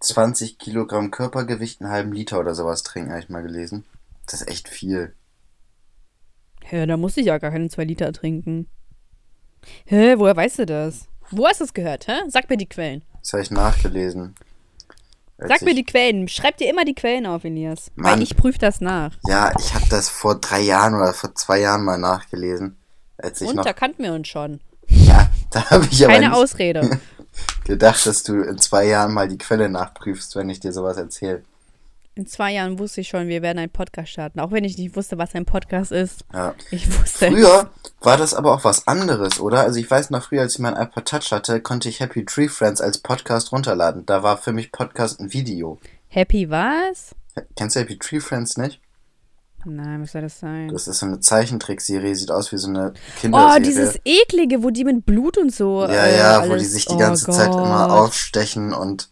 20 0.00 0.58
Kilogramm 0.58 1.10
Körpergewicht 1.10 1.80
einen 1.80 1.90
halben 1.90 2.12
Liter 2.12 2.38
oder 2.38 2.54
sowas 2.54 2.82
trinken, 2.82 3.12
habe 3.12 3.20
ich 3.20 3.30
mal 3.30 3.42
gelesen. 3.42 3.86
Das 4.26 4.42
ist 4.42 4.48
echt 4.48 4.68
viel. 4.68 5.14
Hä, 6.62 6.84
da 6.84 6.98
muss 6.98 7.16
ich 7.16 7.24
ja 7.24 7.38
gar 7.38 7.50
keine 7.50 7.70
zwei 7.70 7.84
Liter 7.84 8.12
trinken. 8.12 8.68
Hä, 9.86 10.16
woher 10.18 10.36
weißt 10.36 10.58
du 10.58 10.66
das? 10.66 11.08
Wo 11.30 11.46
hast 11.46 11.60
du 11.60 11.64
es 11.64 11.74
gehört, 11.74 12.06
hä? 12.06 12.14
Sag 12.28 12.48
mir 12.50 12.56
die 12.56 12.68
Quellen. 12.68 13.02
Das 13.20 13.32
habe 13.32 13.42
ich 13.42 13.50
nachgelesen. 13.50 14.34
Als 15.38 15.48
Sag 15.48 15.62
mir 15.62 15.74
die 15.74 15.84
Quellen. 15.84 16.28
Schreib 16.28 16.56
dir 16.58 16.70
immer 16.70 16.84
die 16.84 16.94
Quellen 16.94 17.26
auf, 17.26 17.44
Elias. 17.44 17.90
Mann. 17.96 18.12
Weil 18.12 18.22
ich 18.22 18.36
prüfe 18.36 18.58
das 18.58 18.80
nach. 18.80 19.12
Ja, 19.26 19.52
ich 19.58 19.74
habe 19.74 19.86
das 19.90 20.08
vor 20.08 20.36
drei 20.36 20.60
Jahren 20.60 20.94
oder 20.94 21.12
vor 21.12 21.34
zwei 21.34 21.60
Jahren 21.60 21.84
mal 21.84 21.98
nachgelesen. 21.98 22.76
Als 23.18 23.40
ich 23.40 23.48
Und 23.48 23.56
noch. 23.56 23.64
da 23.64 23.72
kannten 23.72 24.02
wir 24.02 24.12
uns 24.12 24.28
schon. 24.28 24.60
Ja, 24.88 25.30
da 25.50 25.70
habe 25.70 25.86
ich 25.90 26.04
aber 26.04 26.14
Keine 26.14 26.34
Ausrede. 26.34 27.00
gedacht, 27.64 28.06
dass 28.06 28.22
du 28.22 28.42
in 28.42 28.58
zwei 28.58 28.84
Jahren 28.86 29.12
mal 29.12 29.28
die 29.28 29.38
Quelle 29.38 29.68
nachprüfst, 29.68 30.36
wenn 30.36 30.50
ich 30.50 30.60
dir 30.60 30.72
sowas 30.72 30.96
erzähle. 30.98 31.42
In 32.16 32.26
zwei 32.26 32.52
Jahren 32.52 32.78
wusste 32.78 33.00
ich 33.00 33.08
schon, 33.08 33.26
wir 33.26 33.42
werden 33.42 33.58
einen 33.58 33.72
Podcast 33.72 34.10
starten. 34.10 34.38
Auch 34.38 34.52
wenn 34.52 34.62
ich 34.62 34.78
nicht 34.78 34.94
wusste, 34.94 35.18
was 35.18 35.34
ein 35.34 35.46
Podcast 35.46 35.90
ist. 35.90 36.24
Ja. 36.32 36.54
Ich 36.70 36.86
wusste. 37.00 37.26
Früher 37.28 37.70
war 38.02 38.16
das 38.16 38.34
aber 38.34 38.54
auch 38.54 38.62
was 38.62 38.86
anderes, 38.86 39.40
oder? 39.40 39.62
Also 39.62 39.80
ich 39.80 39.90
weiß 39.90 40.10
noch, 40.10 40.22
früher, 40.28 40.42
als 40.42 40.54
ich 40.54 40.58
mein 40.60 40.76
iPod 40.76 41.06
Touch 41.06 41.32
hatte, 41.32 41.60
konnte 41.60 41.88
ich 41.88 41.98
Happy 41.98 42.24
Tree 42.24 42.46
Friends 42.48 42.80
als 42.80 42.98
Podcast 42.98 43.50
runterladen. 43.50 44.06
Da 44.06 44.22
war 44.22 44.36
für 44.38 44.52
mich 44.52 44.70
Podcast 44.70 45.18
ein 45.18 45.32
Video. 45.32 45.78
Happy 46.08 46.48
was? 46.48 47.16
Kennst 47.56 47.74
du 47.74 47.80
Happy 47.80 47.98
Tree 47.98 48.20
Friends 48.20 48.56
nicht? 48.56 48.80
Nein, 49.64 50.02
was 50.02 50.12
soll 50.12 50.20
das 50.22 50.38
sein? 50.38 50.68
Das 50.68 50.86
ist 50.86 50.98
so 50.98 51.06
eine 51.06 51.20
Zeichentrickserie, 51.20 52.14
sieht 52.14 52.30
aus 52.30 52.52
wie 52.52 52.58
so 52.58 52.68
eine 52.68 52.92
Oh, 52.94 53.20
Kinderserie. 53.20 53.62
dieses 53.62 53.98
eklige, 54.04 54.62
wo 54.62 54.70
die 54.70 54.84
mit 54.84 55.06
Blut 55.06 55.38
und 55.38 55.52
so. 55.52 55.82
ja, 55.84 55.88
äh, 55.88 56.18
ja, 56.18 56.38
alles. 56.40 56.50
wo 56.50 56.54
die 56.56 56.64
sich 56.66 56.84
die 56.84 56.94
oh 56.94 56.98
ganze 56.98 57.30
Zeit 57.32 57.48
immer 57.52 57.90
aufstechen 57.92 58.72
und 58.74 59.08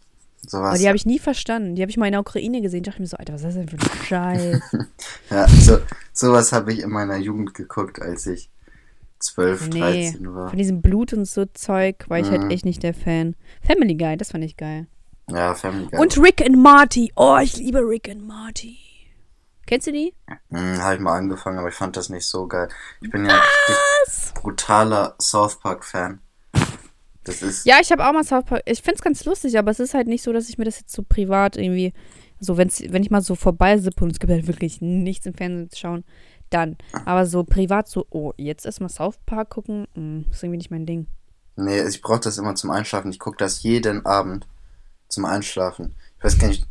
sowas. 0.47 0.69
Aber 0.69 0.77
die 0.77 0.87
habe 0.87 0.95
ich 0.97 1.05
nie 1.05 1.19
verstanden. 1.19 1.75
Die 1.75 1.81
habe 1.81 1.89
ich 1.89 1.97
mal 1.97 2.05
in 2.07 2.11
der 2.13 2.21
Ukraine 2.21 2.61
gesehen. 2.61 2.81
Ich 2.81 2.85
dachte 2.85 3.01
mir 3.01 3.07
so, 3.07 3.17
Alter, 3.17 3.33
was 3.33 3.41
ist 3.43 3.47
das 3.47 3.65
denn 3.65 3.69
für 3.69 3.77
ein 3.77 4.05
Scheiß? 4.05 4.61
Ja, 5.29 5.47
so, 5.47 5.79
sowas 6.13 6.51
habe 6.51 6.71
ich 6.73 6.79
in 6.81 6.89
meiner 6.91 7.17
Jugend 7.17 7.53
geguckt, 7.53 8.01
als 8.01 8.27
ich 8.27 8.49
12, 9.19 9.69
nee, 9.69 9.79
13 10.11 10.35
war. 10.35 10.49
von 10.49 10.57
diesem 10.57 10.81
Blut 10.81 11.13
und 11.13 11.25
so 11.25 11.45
Zeug 11.45 12.05
war 12.09 12.19
ich 12.19 12.27
Mhm. 12.29 12.31
halt 12.41 12.51
echt 12.51 12.65
nicht 12.65 12.83
der 12.83 12.93
Fan. 12.93 13.35
Family 13.65 13.95
Guy, 13.95 14.17
das 14.17 14.31
fand 14.31 14.43
ich 14.43 14.57
geil. 14.57 14.87
Ja, 15.29 15.55
Family 15.55 15.87
Guy. 15.89 15.99
Und 15.99 16.17
Rick 16.17 16.41
and 16.45 16.57
Marty. 16.61 17.11
Oh, 17.15 17.37
ich 17.41 17.55
liebe 17.57 17.79
Rick 17.79 18.09
and 18.09 18.27
Marty. 18.27 18.77
Kennst 19.65 19.87
du 19.87 19.93
die? 19.93 20.13
Hm, 20.49 20.81
habe 20.83 20.95
ich 20.95 20.99
mal 20.99 21.17
angefangen, 21.17 21.57
aber 21.57 21.69
ich 21.69 21.75
fand 21.75 21.95
das 21.95 22.09
nicht 22.09 22.25
so 22.25 22.47
geil. 22.47 22.67
Ich 22.99 23.09
bin 23.09 23.25
ja 23.25 23.31
ein 23.33 24.33
brutaler 24.41 25.15
South 25.21 25.57
Park-Fan. 25.59 26.19
Das 27.23 27.41
ist. 27.41 27.65
Ja, 27.65 27.77
ich 27.81 27.91
habe 27.91 28.05
auch 28.05 28.13
mal 28.13 28.23
South 28.23 28.45
Park. 28.45 28.63
Ich 28.65 28.81
find's 28.81 29.01
ganz 29.01 29.23
lustig, 29.25 29.57
aber 29.57 29.71
es 29.71 29.79
ist 29.79 29.93
halt 29.93 30.07
nicht 30.07 30.23
so, 30.23 30.33
dass 30.33 30.49
ich 30.49 30.57
mir 30.57 30.65
das 30.65 30.79
jetzt 30.79 30.93
so 30.93 31.03
privat 31.03 31.57
irgendwie, 31.57 31.93
so 32.39 32.57
wenn's, 32.57 32.83
wenn 32.89 33.03
ich 33.03 33.11
mal 33.11 33.21
so 33.21 33.35
vorbeisippe 33.35 34.03
und 34.03 34.11
es 34.11 34.19
gibt 34.19 34.31
halt 34.31 34.47
wirklich 34.47 34.81
nichts 34.81 35.25
im 35.25 35.33
Fernsehen 35.33 35.69
zu 35.69 35.79
schauen, 35.79 36.03
dann. 36.49 36.77
Aber 37.05 37.25
so 37.25 37.43
privat 37.43 37.87
so, 37.87 38.05
oh, 38.09 38.33
jetzt 38.37 38.65
erstmal 38.65 38.89
South 38.89 39.17
Park 39.25 39.51
gucken, 39.51 39.87
mm, 39.95 40.31
ist 40.31 40.43
irgendwie 40.43 40.57
nicht 40.57 40.71
mein 40.71 40.85
Ding. 40.85 41.07
Nee, 41.55 41.83
ich 41.87 42.01
brauche 42.01 42.19
das 42.19 42.37
immer 42.37 42.55
zum 42.55 42.71
Einschlafen. 42.71 43.11
Ich 43.11 43.19
gucke 43.19 43.37
das 43.37 43.63
jeden 43.63 44.05
Abend 44.05 44.47
zum 45.07 45.25
Einschlafen. 45.25 45.95
Ich 46.17 46.23
weiß 46.23 46.39
gar 46.39 46.47
nicht, 46.47 46.65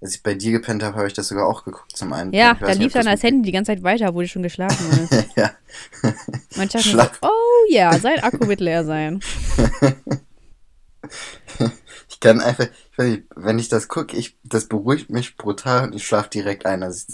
als 0.00 0.14
ich 0.14 0.22
bei 0.22 0.34
dir 0.34 0.52
gepennt 0.52 0.82
habe, 0.82 0.96
habe 0.96 1.06
ich 1.08 1.12
das 1.14 1.28
sogar 1.28 1.46
auch 1.46 1.64
geguckt 1.64 1.96
zum 1.96 2.12
Einschlafen. 2.12 2.34
Ja, 2.34 2.54
da 2.54 2.72
lief 2.72 2.92
das 2.92 3.04
dann 3.04 3.12
mit- 3.14 3.22
Handy 3.22 3.42
die 3.46 3.52
ganze 3.52 3.72
Zeit 3.72 3.82
weiter, 3.82 4.14
wo 4.14 4.20
du 4.20 4.28
schon 4.28 4.42
geschlafen 4.42 4.86
hast. 5.10 5.26
ja. 5.36 5.50
So, 6.50 6.78
Schlaf. 6.90 7.18
oh 7.22 7.28
ja, 7.70 7.98
sein 7.98 8.20
Akku 8.20 8.46
wird 8.48 8.60
leer 8.60 8.84
sein. 8.84 9.20
Ich 12.10 12.20
kann 12.20 12.40
einfach, 12.40 12.64
ich 12.64 12.98
weiß 12.98 13.06
nicht, 13.10 13.24
wenn 13.36 13.58
ich 13.58 13.68
das 13.68 13.86
gucke, 13.88 14.16
ich, 14.16 14.36
das 14.42 14.66
beruhigt 14.66 15.08
mich 15.10 15.36
brutal 15.36 15.84
und 15.86 15.94
ich 15.94 16.04
schlafe 16.06 16.28
direkt 16.30 16.66
ein. 16.66 16.82
Also, 16.82 17.12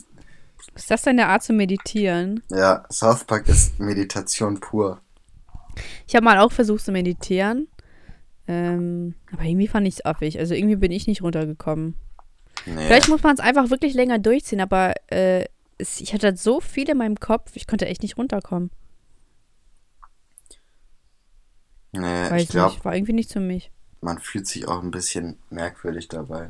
Ist 0.75 0.91
das 0.91 1.03
deine 1.03 1.27
Art 1.29 1.43
zu 1.43 1.53
meditieren? 1.53 2.43
ja, 2.49 2.85
South 2.91 3.25
Park 3.25 3.49
ist 3.49 3.79
Meditation 3.79 4.61
pur. 4.61 5.01
Ich 6.07 6.15
habe 6.15 6.25
mal 6.25 6.39
auch 6.39 6.53
versucht 6.53 6.85
zu 6.85 6.93
meditieren. 6.93 7.69
Ähm, 8.47 9.15
aber 9.33 9.43
irgendwie 9.45 9.69
fand 9.69 9.87
ich 9.87 9.95
es 9.95 10.05
affig. 10.07 10.39
Also 10.39 10.55
irgendwie 10.55 10.77
bin 10.77 10.93
ich 10.93 11.07
nicht 11.07 11.23
runtergekommen. 11.23 11.97
Nee. 12.67 12.87
Vielleicht 12.87 13.09
muss 13.09 13.23
man 13.23 13.35
es 13.35 13.41
einfach 13.41 13.71
wirklich 13.71 13.95
länger 13.95 14.19
durchziehen, 14.19 14.61
aber 14.61 14.95
äh, 15.13 15.45
es, 15.79 16.01
ich 16.01 16.15
hatte 16.15 16.37
so 16.37 16.61
viel 16.61 16.89
in 16.89 16.97
meinem 16.99 17.19
Kopf, 17.21 17.53
ich 17.57 17.67
konnte 17.67 17.87
echt 17.87 18.03
nicht 18.03 18.17
runterkommen. 18.17 18.71
nee, 21.93 22.01
Weiß 22.31 22.43
ich 22.43 22.49
glaube, 22.49 22.75
nicht, 22.75 22.85
war 22.85 22.95
irgendwie 22.95 23.13
nicht 23.13 23.33
für 23.33 23.41
mich. 23.41 23.71
man 24.01 24.19
fühlt 24.19 24.47
sich 24.47 24.69
auch 24.69 24.83
ein 24.83 24.91
bisschen 24.91 25.39
merkwürdig 25.51 26.09
dabei. 26.09 26.49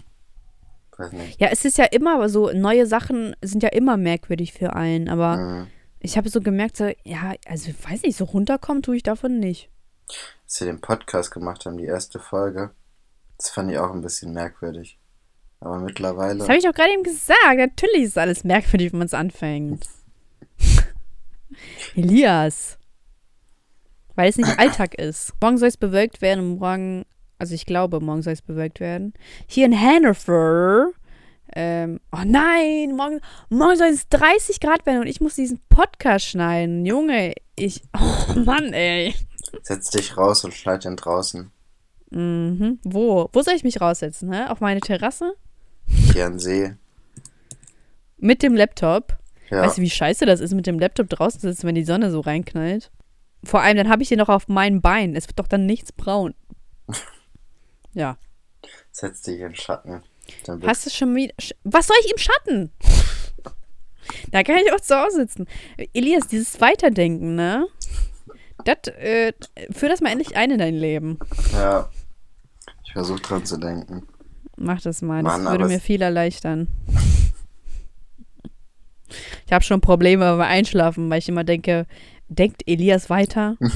Weiß 0.97 1.13
nicht. 1.13 1.41
Ja, 1.41 1.49
es 1.49 1.65
ist 1.65 1.79
ja 1.79 1.85
immer 1.85 2.29
so, 2.29 2.51
neue 2.53 2.87
Sachen 2.87 3.35
sind 3.43 3.63
ja 3.63 3.69
immer 3.71 3.97
merkwürdig 3.97 4.53
für 4.53 4.75
einen, 4.75 5.09
aber 5.09 5.37
Mhm. 5.37 5.67
ich 6.01 6.17
habe 6.17 6.29
so 6.29 6.41
gemerkt, 6.41 6.77
so, 6.77 6.91
ja, 7.05 7.35
also 7.47 7.73
weiß 7.89 8.03
nicht, 8.03 8.17
so 8.17 8.25
runterkommen 8.25 8.83
tue 8.83 8.97
ich 8.97 9.03
davon 9.03 9.39
nicht. 9.41 9.71
Als 10.45 10.61
wir 10.61 10.67
den 10.69 10.81
Podcast 10.81 11.31
gemacht 11.33 11.65
haben, 11.67 11.79
die 11.79 11.85
erste 11.87 12.21
Folge, 12.21 12.71
das 13.39 13.51
fand 13.51 13.71
ich 13.73 13.79
auch 13.79 13.93
ein 13.93 14.03
bisschen 14.03 14.33
merkwürdig. 14.33 14.99
Aber 15.65 15.79
mittlerweile. 15.79 16.39
Das 16.39 16.49
habe 16.49 16.59
ich 16.59 16.65
doch 16.65 16.75
gerade 16.75 16.93
eben 16.93 17.03
gesagt. 17.03 17.57
Natürlich 17.57 18.03
ist 18.03 18.19
alles 18.19 18.45
merkwürdig, 18.45 18.93
wenn 18.93 18.99
man 18.99 19.07
es 19.07 19.15
anfängt. 19.15 19.87
Elias. 21.97 22.79
Weil 24.15 24.29
es 24.29 24.37
nicht 24.37 24.59
Alltag 24.59 24.95
ist. 24.95 25.33
Morgen 25.41 25.57
soll 25.57 25.69
es 25.69 25.79
bewölkt 25.79 26.21
werden 26.21 26.53
und 26.53 26.59
morgen, 26.59 27.07
also 27.39 27.55
ich 27.55 27.65
glaube, 27.65 28.01
morgen 28.01 28.21
soll 28.21 28.35
es 28.35 28.43
bewölkt 28.43 28.79
werden. 28.79 29.15
Hier 29.47 29.65
in 29.65 29.81
Hannover. 29.81 30.91
Ähm, 31.57 32.01
oh 32.13 32.23
nein, 32.27 32.95
morgen, 32.95 33.21
morgen 33.49 33.77
soll 33.77 33.89
es 33.89 34.09
30 34.09 34.61
Grad 34.61 34.85
werden 34.85 35.01
und 35.01 35.07
ich 35.07 35.21
muss 35.21 35.35
diesen 35.35 35.61
Podcast 35.71 36.27
schneiden. 36.27 36.85
Junge, 36.85 37.33
ich. 37.57 37.83
Oh 37.99 38.39
Mann, 38.41 38.73
ey. 38.75 39.15
Setz 39.63 39.91
dich 39.91 40.17
raus 40.17 40.45
und 40.45 40.53
schneid 40.53 40.85
den 40.85 40.97
draußen. 40.97 41.51
Mhm. 42.11 42.81
Wo? 42.85 43.31
Wo 43.33 43.43
soll 43.43 43.55
ich 43.55 43.65
mich 43.65 43.81
raussetzen? 43.81 44.33
Hä? 44.33 44.47
Auf 44.49 44.61
meine 44.61 44.81
Terrasse? 44.81 45.35
Hier 45.87 46.27
an 46.27 46.39
See. 46.39 46.75
Mit 48.19 48.43
dem 48.43 48.55
Laptop? 48.55 49.17
Ja. 49.51 49.63
Weißt 49.63 49.79
du, 49.79 49.83
wie 49.83 49.91
scheiße 49.91 50.27
das 50.27 50.41
ist, 50.41 50.55
mit 50.55 50.67
dem 50.67 50.79
Laptop 50.79 51.09
draußen 51.09 51.41
zu 51.41 51.49
sitzen, 51.49 51.67
wenn 51.67 51.75
die 51.75 51.85
Sonne 51.85 52.11
so 52.11 52.21
reinknallt? 52.21 52.91
Vor 53.45 53.61
allem, 53.61 53.77
dann 53.77 53.89
habe 53.91 54.03
ich 54.03 54.09
den 54.09 54.19
noch 54.19 54.29
auf 54.29 54.49
meinen 54.49 54.81
Beinen. 54.81 55.15
Es 55.17 55.29
wird 55.29 55.39
doch 55.39 55.49
dann 55.49 55.67
nichts 55.67 55.93
braun. 55.93 56.35
Ja. 57.97 58.19
Setz 58.91 59.23
dich 59.23 59.37
in 59.37 59.51
den 59.51 59.55
Schatten. 59.55 60.03
Hast 60.67 60.85
du 60.85 60.91
schon 60.91 61.15
wieder. 61.15 61.33
Was 61.63 61.87
soll 61.87 61.97
ich 62.05 62.11
im 62.11 62.19
Schatten? 62.19 62.73
Da 64.31 64.43
kann 64.43 64.57
ich 64.57 64.71
auch 64.73 64.81
zu 64.81 65.01
Hause 65.01 65.17
sitzen. 65.19 65.47
Elias, 65.95 66.27
dieses 66.27 66.61
Weiterdenken, 66.61 67.37
ne? 67.37 67.67
Das, 68.65 68.93
äh, 68.99 69.33
führ 69.71 69.89
das 69.89 70.01
mal 70.01 70.11
endlich 70.11 70.37
ein 70.37 70.51
in 70.51 70.59
dein 70.59 70.75
Leben. 70.75 71.19
Ja. 71.53 71.89
Ich 72.85 72.93
versuche 72.93 73.23
dran 73.23 73.47
zu 73.47 73.57
denken. 73.57 74.07
Mach 74.57 74.81
das 74.81 75.03
mal. 75.03 75.23
Das 75.23 75.39
Mann, 75.41 75.53
würde 75.53 75.67
mir 75.67 75.81
viel 75.81 76.01
erleichtern. 76.03 76.69
Ich 79.47 79.53
habe 79.53 79.65
schon 79.65 79.81
Probleme 79.81 80.25
beim 80.37 80.41
Einschlafen, 80.41 81.09
weil 81.11 81.19
ich 81.19 81.29
immer 81.29 81.45
denke, 81.45 81.87
denkt 82.29 82.63
Elias 82.67 83.11
weiter? 83.11 83.57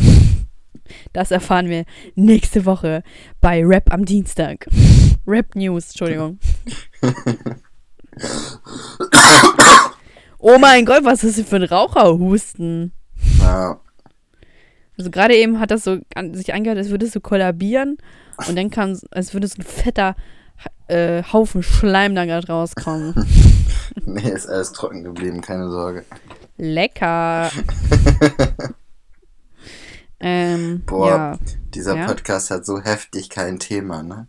Das 1.13 1.31
erfahren 1.31 1.69
wir 1.69 1.85
nächste 2.15 2.65
Woche 2.65 3.03
bei 3.43 3.63
Rap 3.63 3.93
am 3.93 4.07
Dienstag. 4.07 4.67
Rap 5.27 5.55
News, 5.55 5.89
Entschuldigung. 5.91 6.39
Oh 10.39 10.57
mein 10.59 10.85
Gott, 10.87 11.05
was 11.05 11.25
ist 11.25 11.39
das 11.39 11.49
für 11.49 11.57
ein 11.57 11.65
Raucherhusten? 11.65 12.93
Ja. 13.41 13.81
Also 14.97 15.11
gerade 15.11 15.35
eben 15.37 15.59
hat 15.61 15.71
das 15.71 15.85
so 15.85 15.99
an, 16.15 16.35
sich 16.35 16.55
angehört, 16.55 16.79
als 16.79 16.91
würdest 16.91 17.15
du 17.17 17.21
kollabieren 17.21 17.99
und 18.47 18.57
dann 18.57 18.71
kam, 18.71 18.91
es- 18.91 19.07
als 19.13 19.35
würde 19.35 19.47
so 19.49 19.57
ein 19.59 19.65
fetter 19.65 20.15
äh, 20.89 21.23
Haufen 21.23 21.63
Schleim 21.63 22.15
da 22.15 22.25
gerade 22.25 22.47
rauskommen. 22.49 23.15
Nee, 24.05 24.31
ist 24.31 24.49
alles 24.49 24.73
trocken 24.73 25.03
geblieben, 25.03 25.41
keine 25.41 25.71
Sorge. 25.71 26.05
Lecker. 26.57 27.51
ähm, 30.21 30.83
Boah, 30.87 31.09
ja. 31.09 31.39
dieser 31.75 31.97
Ja. 31.97 32.07
Podcast 32.07 32.51
hat 32.51 32.65
so 32.65 32.81
heftig 32.81 33.29
kein 33.29 33.59
Thema, 33.59 34.03
ne? 34.03 34.29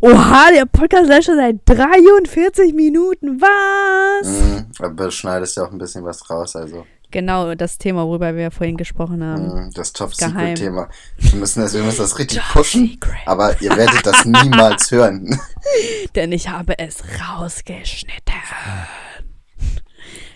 Oha, 0.00 0.50
der 0.52 0.66
Podcast 0.66 1.08
läuft 1.08 1.24
schon 1.24 1.36
seit 1.36 1.60
43 1.66 2.74
Minuten. 2.74 3.40
Was? 3.40 4.28
Mhm, 4.28 4.66
aber 4.78 5.04
du 5.04 5.10
schneidest 5.10 5.56
ja 5.56 5.64
auch 5.64 5.72
ein 5.72 5.78
bisschen 5.78 6.04
was 6.04 6.28
raus, 6.30 6.56
also. 6.56 6.86
Genau, 7.10 7.54
das 7.54 7.78
Thema, 7.78 8.06
worüber 8.06 8.36
wir 8.36 8.50
vorhin 8.50 8.76
gesprochen 8.76 9.24
haben. 9.24 9.66
Mhm, 9.66 9.72
das. 9.74 9.92
Top-Secret-Thema. 9.92 10.88
Wir 11.18 11.38
müssen 11.40 11.60
das, 11.60 11.74
wir 11.74 11.82
müssen 11.82 11.98
das 12.02 12.18
richtig 12.18 12.38
Top 12.38 12.52
pushen, 12.52 12.88
Secret. 12.88 13.26
aber 13.26 13.60
ihr 13.60 13.76
werdet 13.76 14.06
das 14.06 14.24
niemals 14.24 14.90
hören. 14.90 15.38
Denn 16.14 16.30
ich 16.32 16.48
habe 16.48 16.78
es 16.78 17.02
rausgeschnitten. 17.20 18.34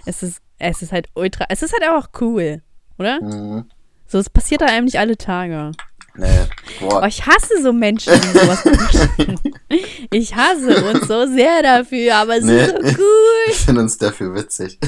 Es 0.07 0.23
ist, 0.23 0.39
es 0.59 0.83
ist 0.83 0.93
halt 0.93 1.09
ultra, 1.15 1.47
es 1.49 1.63
ist 1.63 1.73
halt 1.73 1.85
auch 1.91 2.09
cool, 2.21 2.63
oder? 2.99 3.21
Mhm. 3.23 3.71
So, 4.07 4.19
es 4.19 4.29
passiert 4.29 4.61
da 4.61 4.67
einem 4.67 4.85
nicht 4.85 4.99
alle 4.99 5.17
Tage. 5.17 5.73
Nee, 6.17 6.29
Oh, 6.81 6.89
boah. 6.91 7.07
ich 7.09 7.27
hasse 7.27 7.61
so 7.61 7.73
Menschen, 7.73 8.13
die 8.21 8.39
sowas 8.39 8.63
pushen. 8.63 9.41
Ich 10.13 10.37
hasse 10.37 10.85
uns 10.85 11.09
so 11.09 11.27
sehr 11.27 11.61
dafür, 11.63 12.15
aber 12.17 12.37
es 12.37 12.45
Nee. 12.45 12.63
ist 12.63 12.71
so 12.71 12.77
cool. 13.03 13.51
Ich 13.51 13.57
finde 13.57 13.81
uns 13.81 13.99
dafür 13.99 14.33
witzig. 14.37 14.79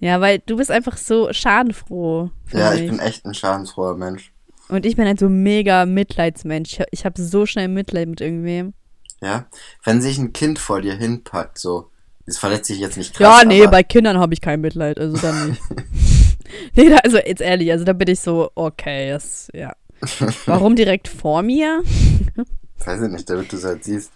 Ja, 0.00 0.20
weil 0.20 0.38
du 0.40 0.56
bist 0.56 0.70
einfach 0.70 0.96
so 0.96 1.32
schadenfroh. 1.32 2.30
Ja, 2.52 2.72
ich 2.74 2.88
bin 2.88 2.98
echt 2.98 3.26
ein 3.26 3.34
schadensfroher 3.34 3.96
Mensch. 3.96 4.32
Und 4.68 4.86
ich 4.86 4.96
bin 4.96 5.06
halt 5.06 5.18
so 5.18 5.28
mega 5.28 5.84
Mitleidsmensch. 5.84 6.78
Ich, 6.90 7.04
habe 7.04 7.20
so 7.20 7.44
schnell 7.44 7.68
Mitleid 7.68 8.08
mit 8.08 8.20
irgendwem. 8.20 8.72
Ja? 9.20 9.46
Wenn 9.84 10.00
sich 10.00 10.16
ein 10.18 10.32
Kind 10.32 10.58
vor 10.58 10.80
dir 10.80 10.94
hinpackt, 10.94 11.58
so, 11.58 11.90
das 12.24 12.38
verletzt 12.38 12.66
sich 12.66 12.78
jetzt 12.78 12.96
nicht 12.96 13.18
Ja, 13.18 13.40
krass, 13.40 13.44
nee, 13.46 13.62
aber 13.62 13.72
bei 13.72 13.82
Kindern 13.82 14.18
habe 14.18 14.32
ich 14.32 14.40
kein 14.40 14.60
Mitleid, 14.60 14.98
also 14.98 15.18
dann 15.18 15.50
nicht. 15.50 15.62
nee, 16.76 16.88
da, 16.88 16.96
also 16.98 17.18
jetzt 17.18 17.42
ehrlich, 17.42 17.70
also 17.70 17.84
da 17.84 17.92
bin 17.92 18.08
ich 18.08 18.20
so, 18.20 18.50
okay, 18.54 19.10
das, 19.10 19.48
ja. 19.52 19.74
Warum 20.46 20.76
direkt 20.76 21.08
vor 21.08 21.42
mir? 21.42 21.82
weiß 22.86 23.02
ich 23.02 23.10
nicht, 23.10 23.28
damit 23.28 23.52
du 23.52 23.56
es 23.56 23.64
halt 23.64 23.84
siehst. 23.84 24.12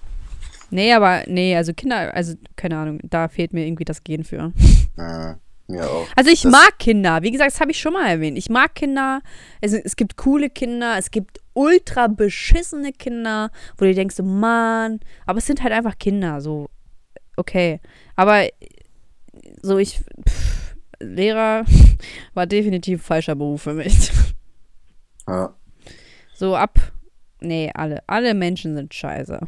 Nee, 0.71 0.93
aber, 0.95 1.25
nee, 1.27 1.55
also 1.57 1.75
Kinder, 1.75 2.15
also 2.15 2.35
keine 2.57 2.79
Ahnung, 2.79 3.01
da 3.03 3.29
fehlt 3.29 3.53
mir 3.53 3.67
irgendwie 3.67 3.85
das 3.85 4.03
Gen 4.03 4.25
für. 4.25 4.53
Äh, 4.97 5.35
mir 5.69 5.89
auch. 5.89 6.07
Also 6.17 6.31
ich 6.31 6.43
Das- 6.43 6.53
mag 6.53 6.79
Kinder, 6.79 7.23
wie 7.23 7.31
gesagt, 7.31 7.53
das 7.53 7.61
habe 7.61 7.71
ich 7.71 7.81
schon 7.81 7.93
mal 7.95 8.09
erwähnt. 8.09 8.37
Ich 8.39 8.49
mag 8.51 8.75
Kinder, 8.75 9.21
es, 9.61 9.73
es 9.73 9.97
gibt 9.97 10.17
coole 10.17 10.51
Kinder, 10.51 10.97
es 10.99 11.11
gibt 11.11 11.41
ultra 11.55 12.07
beschissene 12.09 12.93
Kinder, 12.93 13.51
wo 13.79 13.85
du 13.85 13.95
denkst, 13.95 14.17
Mann, 14.23 15.01
aber 15.27 15.39
es 15.39 15.47
sind 15.47 15.63
halt 15.63 15.73
einfach 15.73 15.99
Kinder, 15.99 16.41
so, 16.41 16.69
okay. 17.37 17.81
Aber 18.17 18.47
so 19.63 19.79
ich, 19.79 20.01
pff, 20.29 20.75
Lehrer 21.01 21.65
war 22.35 22.47
definitiv 22.47 23.01
ein 23.01 23.05
falscher 23.05 23.35
Beruf 23.35 23.63
für 23.63 23.75
mich. 23.75 24.11
Ja. 25.27 25.55
So 26.35 26.55
ab, 26.55 26.79
nee, 27.41 27.71
alle, 27.73 28.03
alle 28.07 28.35
Menschen 28.35 28.75
sind 28.75 28.93
scheiße. 28.93 29.41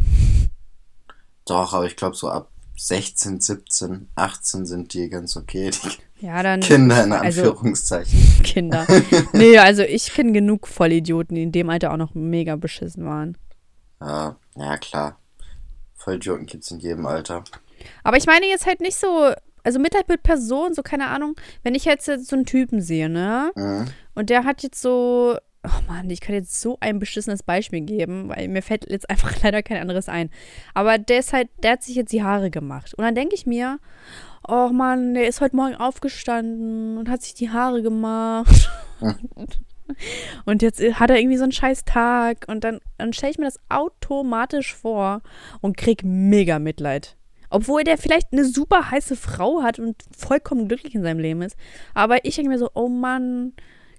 Doch, 1.44 1.74
aber 1.74 1.84
ich 1.84 1.96
glaube 1.96 2.16
so 2.16 2.30
ab 2.30 2.50
16, 2.78 3.42
17, 3.42 4.08
18 4.14 4.64
sind 4.64 4.94
die 4.94 5.10
ganz 5.10 5.36
okay. 5.36 5.70
Die 5.70 5.90
Ja, 6.20 6.42
dann 6.42 6.60
Kinder 6.60 7.04
in 7.04 7.12
also- 7.12 7.42
Anführungszeichen. 7.42 8.18
Kinder. 8.42 8.86
nee, 9.32 9.58
also 9.58 9.82
ich 9.82 10.12
kenne 10.14 10.32
genug 10.32 10.66
Vollidioten, 10.66 11.34
die 11.34 11.42
in 11.42 11.52
dem 11.52 11.68
Alter 11.70 11.92
auch 11.92 11.96
noch 11.98 12.14
mega 12.14 12.56
beschissen 12.56 13.04
waren. 13.04 13.36
Ja, 14.00 14.36
ja 14.56 14.76
klar. 14.78 15.18
Vollidioten 15.94 16.46
gibt's 16.46 16.70
in 16.70 16.78
jedem 16.78 17.06
Alter. 17.06 17.44
Aber 18.04 18.16
ich 18.16 18.26
meine 18.26 18.46
jetzt 18.46 18.66
halt 18.66 18.80
nicht 18.80 18.96
so, 18.96 19.32
also 19.62 19.78
Mitleid 19.78 20.08
mit 20.08 20.22
Personen, 20.22 20.74
so 20.74 20.82
keine 20.82 21.08
Ahnung, 21.08 21.34
wenn 21.62 21.74
ich 21.74 21.84
jetzt 21.84 22.06
so 22.06 22.36
einen 22.36 22.46
Typen 22.46 22.80
sehe, 22.80 23.08
ne? 23.08 23.50
Mhm. 23.54 23.86
Und 24.14 24.30
der 24.30 24.44
hat 24.44 24.62
jetzt 24.62 24.80
so, 24.80 25.36
oh 25.64 25.82
Mann, 25.88 26.08
ich 26.08 26.20
kann 26.20 26.34
jetzt 26.34 26.60
so 26.60 26.78
ein 26.80 26.98
beschissenes 26.98 27.42
Beispiel 27.42 27.80
geben, 27.82 28.28
weil 28.28 28.48
mir 28.48 28.62
fällt 28.62 28.88
jetzt 28.90 29.10
einfach 29.10 29.34
leider 29.42 29.62
kein 29.62 29.80
anderes 29.80 30.08
ein. 30.08 30.30
Aber 30.74 30.98
der 30.98 31.18
ist 31.18 31.32
halt, 31.32 31.48
der 31.62 31.72
hat 31.72 31.82
sich 31.82 31.96
jetzt 31.96 32.12
die 32.12 32.22
Haare 32.22 32.50
gemacht. 32.50 32.94
Und 32.94 33.04
dann 33.04 33.14
denke 33.14 33.34
ich 33.34 33.46
mir, 33.46 33.78
oh 34.48 34.68
Mann, 34.68 35.14
der 35.14 35.28
ist 35.28 35.40
heute 35.40 35.56
Morgen 35.56 35.74
aufgestanden 35.74 36.98
und 36.98 37.08
hat 37.08 37.22
sich 37.22 37.34
die 37.34 37.50
Haare 37.50 37.82
gemacht. 37.82 38.70
Und 40.44 40.62
jetzt 40.62 40.80
hat 40.80 41.10
er 41.10 41.18
irgendwie 41.18 41.36
so 41.36 41.44
einen 41.44 41.52
scheiß 41.52 41.84
Tag 41.84 42.46
und 42.48 42.64
dann, 42.64 42.80
dann 42.98 43.12
stelle 43.12 43.30
ich 43.30 43.38
mir 43.38 43.44
das 43.44 43.60
automatisch 43.68 44.74
vor 44.74 45.22
und 45.60 45.76
krieg 45.76 46.02
mega 46.04 46.58
Mitleid. 46.58 47.16
Obwohl 47.50 47.84
der 47.84 47.96
vielleicht 47.96 48.32
eine 48.32 48.44
super 48.44 48.90
heiße 48.90 49.14
Frau 49.14 49.62
hat 49.62 49.78
und 49.78 49.96
vollkommen 50.16 50.66
glücklich 50.66 50.94
in 50.94 51.02
seinem 51.02 51.20
Leben 51.20 51.42
ist. 51.42 51.56
Aber 51.94 52.24
ich 52.24 52.34
denke 52.34 52.50
mir 52.50 52.58
so, 52.58 52.70
oh 52.74 52.88
Mann, 52.88 53.52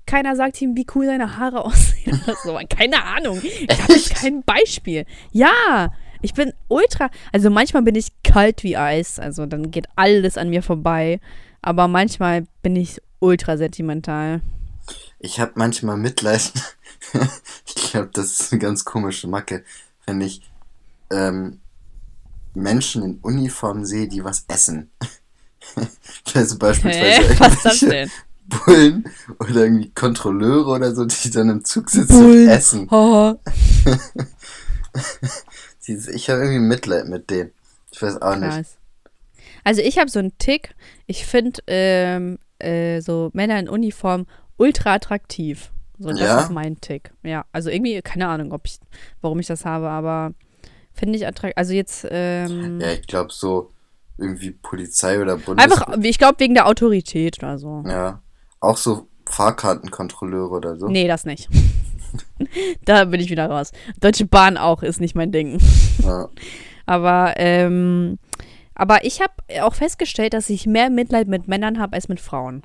keiner 0.06 0.36
sagt 0.36 0.62
ihm, 0.62 0.76
wie 0.76 0.86
cool 0.96 1.06
seine 1.06 1.38
Haare 1.38 1.64
aussehen. 1.66 2.22
so. 2.44 2.60
keine 2.70 3.04
Ahnung. 3.04 3.40
Ich 3.44 3.82
habe 3.82 3.94
kein 4.14 4.44
Beispiel. 4.44 5.06
Ja, 5.32 5.94
ich 6.22 6.34
bin 6.34 6.54
ultra. 6.68 7.10
Also 7.32 7.50
manchmal 7.50 7.84
bin 7.84 7.96
ich 7.96 8.10
kalt 8.24 8.64
wie 8.64 8.78
Eis. 8.78 9.20
Also 9.20 9.46
dann 9.46 9.72
geht 9.72 9.88
alles 9.96 10.38
an 10.38 10.50
mir 10.50 10.64
vorbei. 10.64 11.20
Aber 11.62 11.88
manchmal 11.88 12.46
bin 12.62 12.76
ich 12.76 13.02
ultra 13.20 13.58
sentimental. 13.58 14.42
Ich 15.20 15.40
habe 15.40 15.54
manchmal 15.56 15.98
Mitleid. 15.98 16.52
ich 17.66 17.92
glaube, 17.92 18.10
das 18.14 18.40
ist 18.40 18.52
eine 18.52 18.60
ganz 18.60 18.86
komische 18.86 19.28
Macke, 19.28 19.64
wenn 20.06 20.22
ich 20.22 20.42
ähm, 21.12 21.60
Menschen 22.54 23.04
in 23.04 23.20
Uniform 23.22 23.86
sehe, 23.86 24.08
die 24.08 24.24
was 24.24 24.46
essen. 24.48 24.92
also 26.34 26.58
beispielsweise 26.58 27.30
Hä? 27.30 27.36
Was 27.40 27.64
das 27.64 27.80
denn? 27.80 28.10
Bullen 28.48 29.10
oder 29.40 29.66
irgendwie 29.66 29.90
Kontrolleure 29.90 30.70
oder 30.70 30.96
so, 30.96 31.04
die 31.04 31.32
dann 31.32 31.50
im 31.50 31.66
Zug 31.66 31.90
sitzen 31.90 32.18
Bullen. 32.18 32.48
und 32.48 32.54
essen. 32.54 32.90
Ich 35.88 36.30
habe 36.30 36.42
irgendwie 36.42 36.60
Mitleid 36.60 37.08
mit 37.08 37.30
denen. 37.30 37.52
Ich 37.92 38.02
weiß 38.02 38.22
auch 38.22 38.36
nicht. 38.36 38.50
Krass. 38.50 38.78
Also 39.64 39.82
ich 39.82 39.98
habe 39.98 40.10
so 40.10 40.20
einen 40.20 40.38
Tick. 40.38 40.76
Ich 41.06 41.26
finde 41.26 41.62
ähm, 41.68 42.40
äh, 42.60 43.00
so 43.02 43.30
Männer 43.34 43.60
in 43.60 43.70
Uniform 43.70 44.26
ultra 44.58 44.96
attraktiv. 44.96 45.72
So, 46.00 46.10
das 46.10 46.20
Ja? 46.20 46.42
ist 46.42 46.52
mein 46.52 46.80
Tick. 46.82 47.12
Ja, 47.24 47.46
also 47.52 47.70
irgendwie, 47.70 48.02
keine 48.02 48.28
Ahnung, 48.28 48.52
ob 48.52 48.66
ich, 48.66 48.80
warum 49.22 49.40
ich 49.40 49.48
das 49.48 49.66
habe, 49.66 49.90
aber 49.90 50.34
finde 50.94 51.18
ich 51.18 51.26
attraktiv. 51.26 51.58
Also 51.58 51.74
jetzt, 51.74 52.06
ähm, 52.10 52.80
Ja, 52.82 52.92
ich 52.92 53.08
glaube 53.08 53.32
so 53.32 53.72
irgendwie 54.18 54.52
Polizei 54.52 55.22
oder 55.22 55.38
Bundes... 55.38 55.64
einfach, 55.64 55.96
ich 56.02 56.18
glaube, 56.18 56.40
wegen 56.40 56.54
der 56.54 56.68
Autorität 56.68 57.38
oder 57.40 57.58
so. 57.60 57.84
Ja. 57.88 58.22
Auch 58.60 58.78
so 58.78 59.08
Fahrkartenkontrolleure 59.30 60.50
oder 60.56 60.78
so. 60.78 60.88
Nee, 60.88 61.08
das 61.08 61.26
nicht. 61.26 61.50
da 62.86 63.06
bin 63.06 63.20
ich 63.20 63.30
wieder 63.30 63.50
raus. 63.50 63.72
Deutsche 64.00 64.26
Bahn 64.26 64.58
auch 64.58 64.84
ist 64.84 65.00
nicht 65.00 65.16
mein 65.16 65.32
Ding. 65.32 65.60
Ja. 66.04 66.30
Aber, 66.86 67.34
ähm, 67.36 68.18
aber 68.74 69.04
ich 69.04 69.20
habe 69.20 69.34
auch 69.62 69.74
festgestellt, 69.74 70.34
dass 70.34 70.50
ich 70.50 70.66
mehr 70.66 70.90
Mitleid 70.90 71.28
mit 71.28 71.50
Männern 71.50 71.80
habe 71.80 71.96
als 71.96 72.08
mit 72.08 72.22
Frauen. 72.22 72.64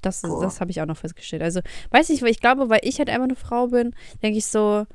Das, 0.00 0.20
das 0.20 0.60
habe 0.60 0.70
ich 0.70 0.80
auch 0.80 0.86
noch 0.86 0.96
festgestellt. 0.96 1.42
Also, 1.42 1.60
weiß 1.90 2.10
ich, 2.10 2.22
weil 2.22 2.30
ich 2.30 2.40
glaube, 2.40 2.68
weil 2.68 2.78
ich 2.82 2.98
halt 2.98 3.10
einfach 3.10 3.24
eine 3.24 3.34
Frau 3.34 3.66
bin, 3.66 3.96
denke 4.22 4.38
ich 4.38 4.46
so, 4.46 4.86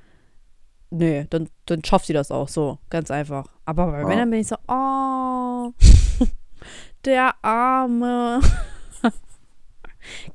nee, 0.92 1.26
dann, 1.30 1.50
dann 1.66 1.84
schafft 1.84 2.06
sie 2.06 2.14
das 2.14 2.32
auch 2.32 2.48
so, 2.48 2.78
ganz 2.90 3.12
einfach. 3.12 3.48
Aber 3.66 3.88
bei 3.92 4.02
Ja. 4.02 4.08
Männern 4.08 4.30
bin 4.30 4.40
ich 4.40 4.48
so, 4.48 4.56
oh, 4.70 5.72
der 7.06 7.34
Arme. 7.44 8.40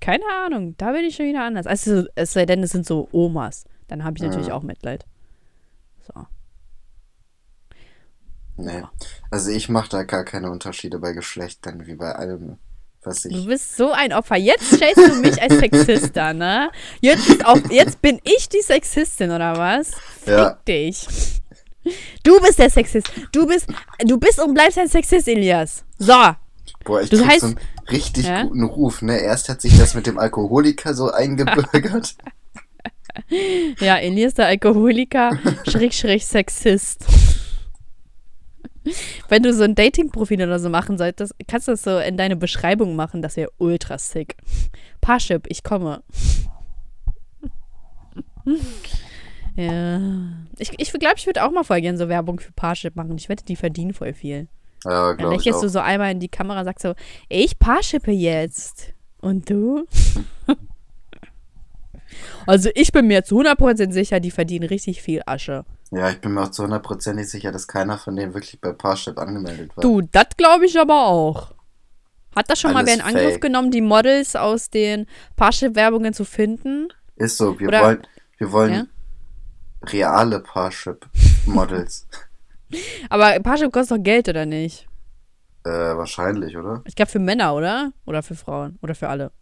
Keine 0.01 0.25
Ahnung, 0.45 0.75
da 0.79 0.93
bin 0.93 1.05
ich 1.05 1.17
schon 1.17 1.27
wieder 1.27 1.45
anders. 1.45 1.67
Also, 1.67 2.05
es 2.15 2.33
sei 2.33 2.47
denn, 2.47 2.63
es 2.63 2.71
sind 2.71 2.87
so 2.87 3.09
Omas. 3.13 3.65
Dann 3.89 4.05
habe 4.05 4.17
ich 4.17 4.23
natürlich 4.23 4.49
Ja. 4.49 4.55
auch 4.55 4.63
Mitleid. 4.63 5.05
So. 6.07 6.27
Nee. 8.57 8.83
Also 9.31 9.51
ich 9.51 9.69
mache 9.69 9.91
da 9.91 10.03
gar 10.05 10.25
keine 10.25 10.51
Unterschiede 10.51 10.99
bei 10.99 11.13
Geschlechtern, 11.13 11.87
wie 11.87 11.95
bei 11.95 12.13
allem, 12.15 12.57
was 13.03 13.23
Du 13.23 13.29
ich... 13.29 13.47
bist 13.47 13.77
so 13.77 13.93
ein 13.93 14.13
Opfer. 14.15 14.37
Jetzt 14.37 14.73
stellst 14.75 14.97
du 14.97 15.15
mich 15.17 15.41
als 15.43 15.59
Sexist 15.59 16.17
dar, 16.17 16.33
ne? 16.33 16.71
Jetzt, 17.01 17.29
ist 17.29 17.45
auch, 17.45 17.59
jetzt 17.71 18.01
bin 18.01 18.19
ich 18.25 18.49
die 18.49 18.63
Sexistin, 18.63 19.31
oder 19.31 19.57
was? 19.59 19.91
Fick 20.21 20.29
Ja. 20.29 20.59
dich. 20.67 21.07
Du 22.25 22.41
bist 22.41 22.59
der 22.59 22.71
Sexist. 22.71 23.09
Du 23.31 23.47
bist, 23.47 23.69
du 24.05 24.19
bist 24.19 24.41
und 24.41 24.55
bleibst 24.55 24.79
ein 24.79 24.89
Sexist, 24.89 25.29
Elias. 25.29 25.85
So. 25.99 26.15
Boah, 26.87 27.03
ich 27.03 27.11
Du 27.11 27.19
krieg 27.19 27.27
heißt- 27.29 27.41
so 27.41 27.47
einen 27.49 27.61
richtig 27.91 28.25
Ja? 28.27 28.45
guten 28.45 28.63
Ruf, 28.65 29.03
ne? 29.03 29.19
Erst 29.19 29.49
hat 29.51 29.61
sich 29.61 29.77
das 29.77 29.95
mit 29.95 30.07
dem 30.07 30.19
Alkoholiker 30.19 30.95
so 30.95 31.11
eingebürgert. 31.11 32.15
Ja, 33.81 33.97
Elias, 33.97 34.35
der 34.35 34.47
Alkoholiker, 34.47 35.39
schräg, 35.67 35.95
schräg 35.95 36.21
Sexist. 36.23 37.07
Wenn 39.29 39.43
du 39.43 39.55
so 39.55 39.63
ein 39.65 39.75
Dating-Profil 39.75 40.43
oder 40.43 40.59
so 40.59 40.69
machen 40.69 40.99
solltest, 40.99 41.35
kannst 41.49 41.67
du 41.67 41.73
das 41.73 41.83
so 41.83 41.99
in 41.99 42.19
deine 42.19 42.37
Beschreibung 42.37 42.95
machen. 42.95 43.23
Das 43.23 43.37
wäre 43.39 43.51
ultra 43.57 43.97
sick. 43.97 44.37
Parship, 45.01 45.47
ich 45.49 45.63
komme. 45.65 46.03
Ja. 49.57 50.01
Ich 50.59 50.69
glaube, 50.69 50.83
ich, 50.83 50.93
glaub, 50.93 51.15
ich 51.17 51.27
würde 51.27 51.45
auch 51.45 51.51
mal 51.51 51.65
voll 51.65 51.81
gerne 51.81 51.97
so 51.99 52.09
Werbung 52.11 52.39
für 52.39 52.53
Parship 52.53 52.97
machen. 52.97 53.17
Ich 53.17 53.29
wette, 53.31 53.45
die 53.45 53.57
verdienen 53.57 53.95
voll 53.95 54.13
viel. 54.13 54.49
Ja, 54.89 55.15
Dann 55.15 55.31
lächelst 55.31 55.63
du 55.63 55.69
so 55.69 55.81
einmal 55.81 56.13
in 56.13 56.21
die 56.21 56.29
Kamera 56.29 56.61
und 56.61 56.65
sagst 56.65 56.83
so, 56.83 56.95
ich 57.29 57.59
Parshippe 57.59 58.13
jetzt. 58.13 58.93
Und 59.21 59.51
du? 59.51 59.87
also 62.47 62.71
ich 62.75 62.93
bin 62.93 63.07
mir 63.07 63.25
zu 63.25 63.41
100% 63.41 63.93
sicher, 63.93 64.21
die 64.21 64.31
verdienen 64.31 64.69
richtig 64.69 65.03
viel 65.03 65.23
Asche. 65.27 65.65
Ja, 65.91 66.11
ich 66.11 66.21
bin 66.21 66.35
mir 66.35 66.43
auch 66.43 66.51
zu 66.51 66.65
hundertprozentig 66.65 67.29
sicher, 67.29 67.53
dass 67.53 67.67
keiner 67.69 67.99
von 67.99 68.17
denen 68.17 68.35
wirklich 68.35 68.61
bei 68.61 68.73
Parship 68.73 69.19
angemeldet 69.19 69.77
war. 69.77 69.83
Du, 69.83 70.01
das 70.03 70.29
glaube 70.37 70.67
ich 70.67 70.79
aber 70.79 71.07
auch. 71.07 71.55
Hat 72.35 72.51
das 72.51 72.61
schon 72.61 72.73
mal 72.73 72.81
Alles 72.81 72.89
wer 72.89 72.95
in 72.97 73.01
Angriff 73.01 73.33
fake. 73.35 73.41
genommen, 73.43 73.71
die 73.71 73.81
Models 73.81 74.37
aus 74.37 74.69
den 74.69 75.07
Parship-Werbungen 75.37 76.13
zu 76.13 76.25
finden? 76.25 76.89
Ist 77.17 77.39
so, 77.39 77.59
wir 77.59 77.69
Oder- 77.69 77.83
wollen, 77.83 78.07
wir 78.39 78.53
wollen 78.53 78.73
Ja? 78.75 78.85
reale 79.91 80.41
Parship-Models. 80.41 82.07
Aber 83.11 83.39
Parship 83.41 83.73
kostet 83.73 83.99
doch 83.99 84.03
Geld, 84.05 84.29
oder 84.29 84.47
nicht? 84.47 84.87
äh, 85.65 85.69
wahrscheinlich, 85.97 86.57
oder? 86.57 86.83
Ich 86.85 86.95
glaube 86.95 87.11
für 87.11 87.19
Männer, 87.19 87.55
oder? 87.55 87.93
Oder 88.05 88.23
für 88.23 88.37
Frauen? 88.37 88.79
Oder 88.83 88.95
für 88.95 89.09
alle? 89.09 89.33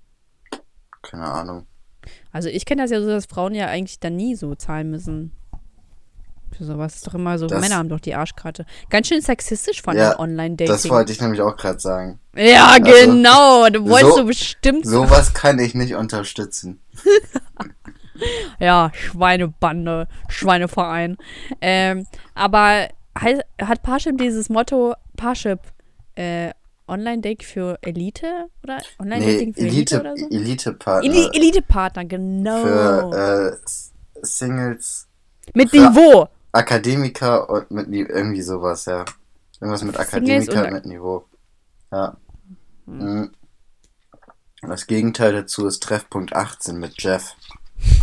Keine 1.03 1.25
Ahnung. 1.27 1.66
Also 2.33 2.49
ich 2.49 2.64
kenne 2.64 2.83
das 2.83 2.91
ja 2.91 3.01
so, 3.03 3.09
dass 3.09 3.27
Frauen 3.27 3.55
ja 3.55 3.66
eigentlich 3.66 4.01
dann 4.01 4.16
nie 4.16 4.35
so 4.35 4.55
zahlen 4.55 4.91
müssen. 4.91 5.33
Für 6.57 6.64
sowas 6.64 6.95
ist 6.95 7.07
doch 7.07 7.14
immer 7.14 7.37
so, 7.39 7.47
Das- 7.47 7.61
Männer 7.61 7.77
haben 7.77 7.89
doch 7.91 8.01
die 8.01 8.14
Arschkarte. 8.14 8.64
Ganz 8.89 9.09
schön 9.09 9.20
sexistisch 9.20 9.83
von 9.83 9.97
Ja, 9.97 10.18
Online-Dating. 10.18 10.66
Das 10.72 10.89
wollte 10.89 11.12
ich 11.12 11.20
nämlich 11.20 11.41
auch 11.43 11.57
gerade 11.57 11.79
sagen. 11.81 12.20
Ja, 12.37 12.68
Also, 12.68 12.85
genau. 12.85 13.68
Du 13.70 13.85
wolltest 13.89 14.12
so- 14.12 14.18
so, 14.18 14.25
bestimmt. 14.25 14.87
Sowas 14.87 15.35
kann 15.35 15.59
ich 15.59 15.75
nicht 15.75 15.95
unterstützen. 15.95 16.81
Ja, 18.61 18.93
Schweinebande, 18.95 20.07
Schweineverein. 20.29 21.16
Ähm, 21.61 22.07
aber 22.37 22.89
hat 23.16 23.82
Parship 23.82 24.18
dieses 24.18 24.48
Motto, 24.48 24.94
Parship, 25.16 25.60
äh, 26.16 26.50
Online-Date 26.88 27.42
für 27.44 27.78
Elite? 27.82 28.46
Oder 28.62 28.78
Nee, 28.78 28.84
Online-Dating 28.98 29.54
für 29.54 29.60
Elite, 29.60 29.76
Elite, 29.96 30.00
oder 30.00 30.16
so? 30.16 30.28
Elite-Partner. 30.28 31.10
Eli 31.10 31.28
Elite-Partner, 31.32 32.04
genau. 32.04 32.62
für 32.62 33.58
äh, 33.64 33.68
Singles, 34.22 35.08
Mit 35.54 35.72
Niveau. 35.72 36.28
Akademiker 36.52 37.48
und 37.50 37.70
mit 37.70 37.88
irgendwie 37.88 38.42
sowas, 38.42 38.84
ja. 38.86 39.04
Irgendwas 39.60 39.82
mit 39.82 39.98
Akademiker 39.98 40.66
und- 40.66 40.72
mit 40.72 40.86
Niveau. 40.86 41.24
Ja. 41.90 42.16
Mhm. 42.86 43.30
Und 44.62 44.70
Das 44.70 44.86
Gegenteil 44.86 45.32
dazu 45.32 45.66
ist 45.66 45.82
Treffpunkt 45.82 46.34
18 46.34 46.78
mit 46.78 47.00
Jeff. 47.02 47.34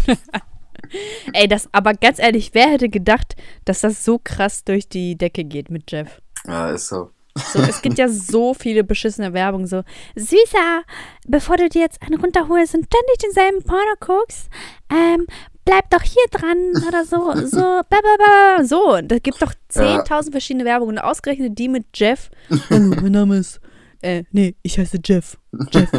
Ey, 1.34 1.48
das, 1.48 1.70
aber 1.72 1.94
ganz 1.94 2.20
ehrlich, 2.20 2.52
wer 2.54 2.70
hätte 2.70 2.89
gedacht, 2.89 3.36
dass 3.66 3.82
das 3.82 4.04
so 4.04 4.20
krass 4.24 4.64
durch 4.64 4.88
die 4.88 5.18
Decke 5.18 5.44
geht 5.44 5.70
mit 5.70 5.92
Jeff? 5.92 6.22
Ja, 6.48 6.72
ist 6.72 6.88
so. 6.88 7.12
So, 7.54 7.60
es 7.60 7.82
gibt 7.82 7.98
ja 7.98 8.08
so 8.10 8.54
viele 8.54 8.84
beschissene 8.84 9.34
Werbung, 9.34 9.66
so, 9.66 9.84
Süßer, 10.16 10.84
bevor 11.28 11.58
du 11.58 11.70
dir 11.70 11.82
jetzt 11.82 12.02
einen 12.02 12.20
runterholst 12.20 12.76
und 12.76 12.86
ständig 12.86 13.18
denselben 13.24 13.64
Porno 13.64 13.94
guckst, 14.00 14.50
ähm, 14.92 15.26
bleib 15.64 15.89
doch 15.89 16.02
hier 16.02 16.26
dran 16.32 16.58
oder 16.88 17.06
so, 17.06 17.34
so, 17.46 17.60
ba, 17.60 17.86
ba, 17.89 18.58
ba, 18.58 18.64
so. 18.64 19.00
Da 19.02 19.20
gibt 19.20 19.42
doch 19.42 19.54
10.000 19.72 20.32
verschiedene 20.32 20.66
Werbungen 20.66 20.98
und 20.98 21.04
ausgerechnet 21.04 21.58
die 21.58 21.70
mit 21.70 21.86
Jeff. 21.94 22.30
Hallo, 22.70 22.96
mein 23.02 23.12
Name 23.12 23.38
ist, 23.38 23.62
äh, 24.02 24.24
nee, 24.32 24.56
ich 24.64 24.78
heiße 24.78 25.00
Jeff. 25.04 25.38
Jeff. 25.72 25.89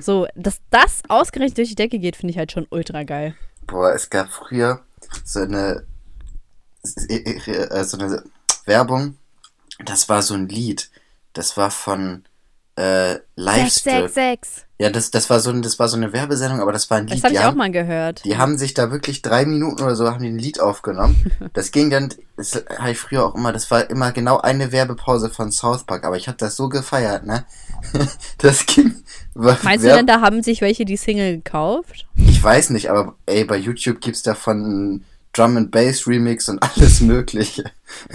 So, 0.00 0.26
dass 0.34 0.60
das 0.70 1.02
ausgerechnet 1.08 1.58
durch 1.58 1.70
die 1.70 1.74
Decke 1.74 1.98
geht, 1.98 2.16
finde 2.16 2.32
ich 2.32 2.38
halt 2.38 2.52
schon 2.52 2.66
ultra 2.70 3.02
geil. 3.02 3.34
Boah, 3.70 3.94
es 3.94 4.10
gab 4.10 4.32
früher 4.32 4.84
so 5.24 5.40
eine, 5.40 5.86
äh, 7.08 7.84
so 7.84 7.98
eine 7.98 8.24
Werbung. 8.64 9.16
Das 9.78 10.08
war 10.08 10.22
so 10.22 10.34
ein 10.34 10.48
Lied. 10.48 10.90
Das 11.34 11.56
war 11.56 11.70
von 11.70 12.24
äh, 12.76 13.16
Livestream. 13.36 14.08
666. 14.08 14.64
Ja, 14.78 14.88
das, 14.88 15.10
das, 15.10 15.28
war 15.28 15.40
so, 15.40 15.50
ein- 15.50 15.60
das 15.60 15.78
war 15.78 15.88
so 15.88 15.96
eine 15.98 16.12
Werbesendung, 16.14 16.60
aber 16.60 16.72
das 16.72 16.88
war 16.88 16.96
ein 16.98 17.06
Lied. 17.06 17.18
Das 17.18 17.24
habe 17.24 17.32
die 17.32 17.34
ich 17.36 17.40
auch 17.40 17.48
haben, 17.48 17.58
mal 17.58 17.70
gehört. 17.70 18.24
Die 18.24 18.38
haben 18.38 18.56
sich 18.56 18.72
da 18.72 18.90
wirklich 18.90 19.20
drei 19.20 19.44
Minuten 19.44 19.82
oder 19.82 19.94
so 19.94 20.06
haben 20.10 20.22
die 20.22 20.30
ein 20.30 20.38
Lied 20.38 20.60
aufgenommen. 20.60 21.30
Das 21.52 21.70
ging 21.72 21.90
dann, 21.90 22.14
das 22.36 22.64
habe 22.78 22.92
ich 22.92 22.98
früher 22.98 23.24
auch 23.26 23.34
immer, 23.34 23.52
das 23.52 23.70
war 23.70 23.90
immer 23.90 24.12
genau 24.12 24.38
eine 24.38 24.72
Werbepause 24.72 25.28
von 25.30 25.50
South 25.52 25.84
Park, 25.84 26.04
aber 26.04 26.16
ich 26.16 26.28
habe 26.28 26.38
das 26.38 26.56
so 26.56 26.68
gefeiert, 26.68 27.26
ne? 27.26 27.44
Das 28.38 28.64
ging. 28.66 28.94
war 29.34 29.58
Meinst 29.62 29.84
du 29.84 29.88
Werb- 29.88 29.96
denn, 29.98 30.06
da 30.06 30.20
haben 30.20 30.42
sich 30.42 30.60
welche 30.62 30.84
die 30.84 30.96
Single 30.96 31.36
gekauft? 31.36 32.06
Ich 32.16 32.42
weiß 32.42 32.70
nicht, 32.70 32.88
aber 32.90 33.16
ey, 33.26 33.44
bei 33.44 33.56
YouTube 33.56 34.00
gibt's 34.00 34.22
davon 34.22 34.64
einen 34.64 35.04
Drum 35.32 35.56
and 35.56 35.70
Bass 35.70 36.06
Remix 36.06 36.48
und 36.48 36.62
alles 36.62 37.00
Mögliche. 37.00 37.64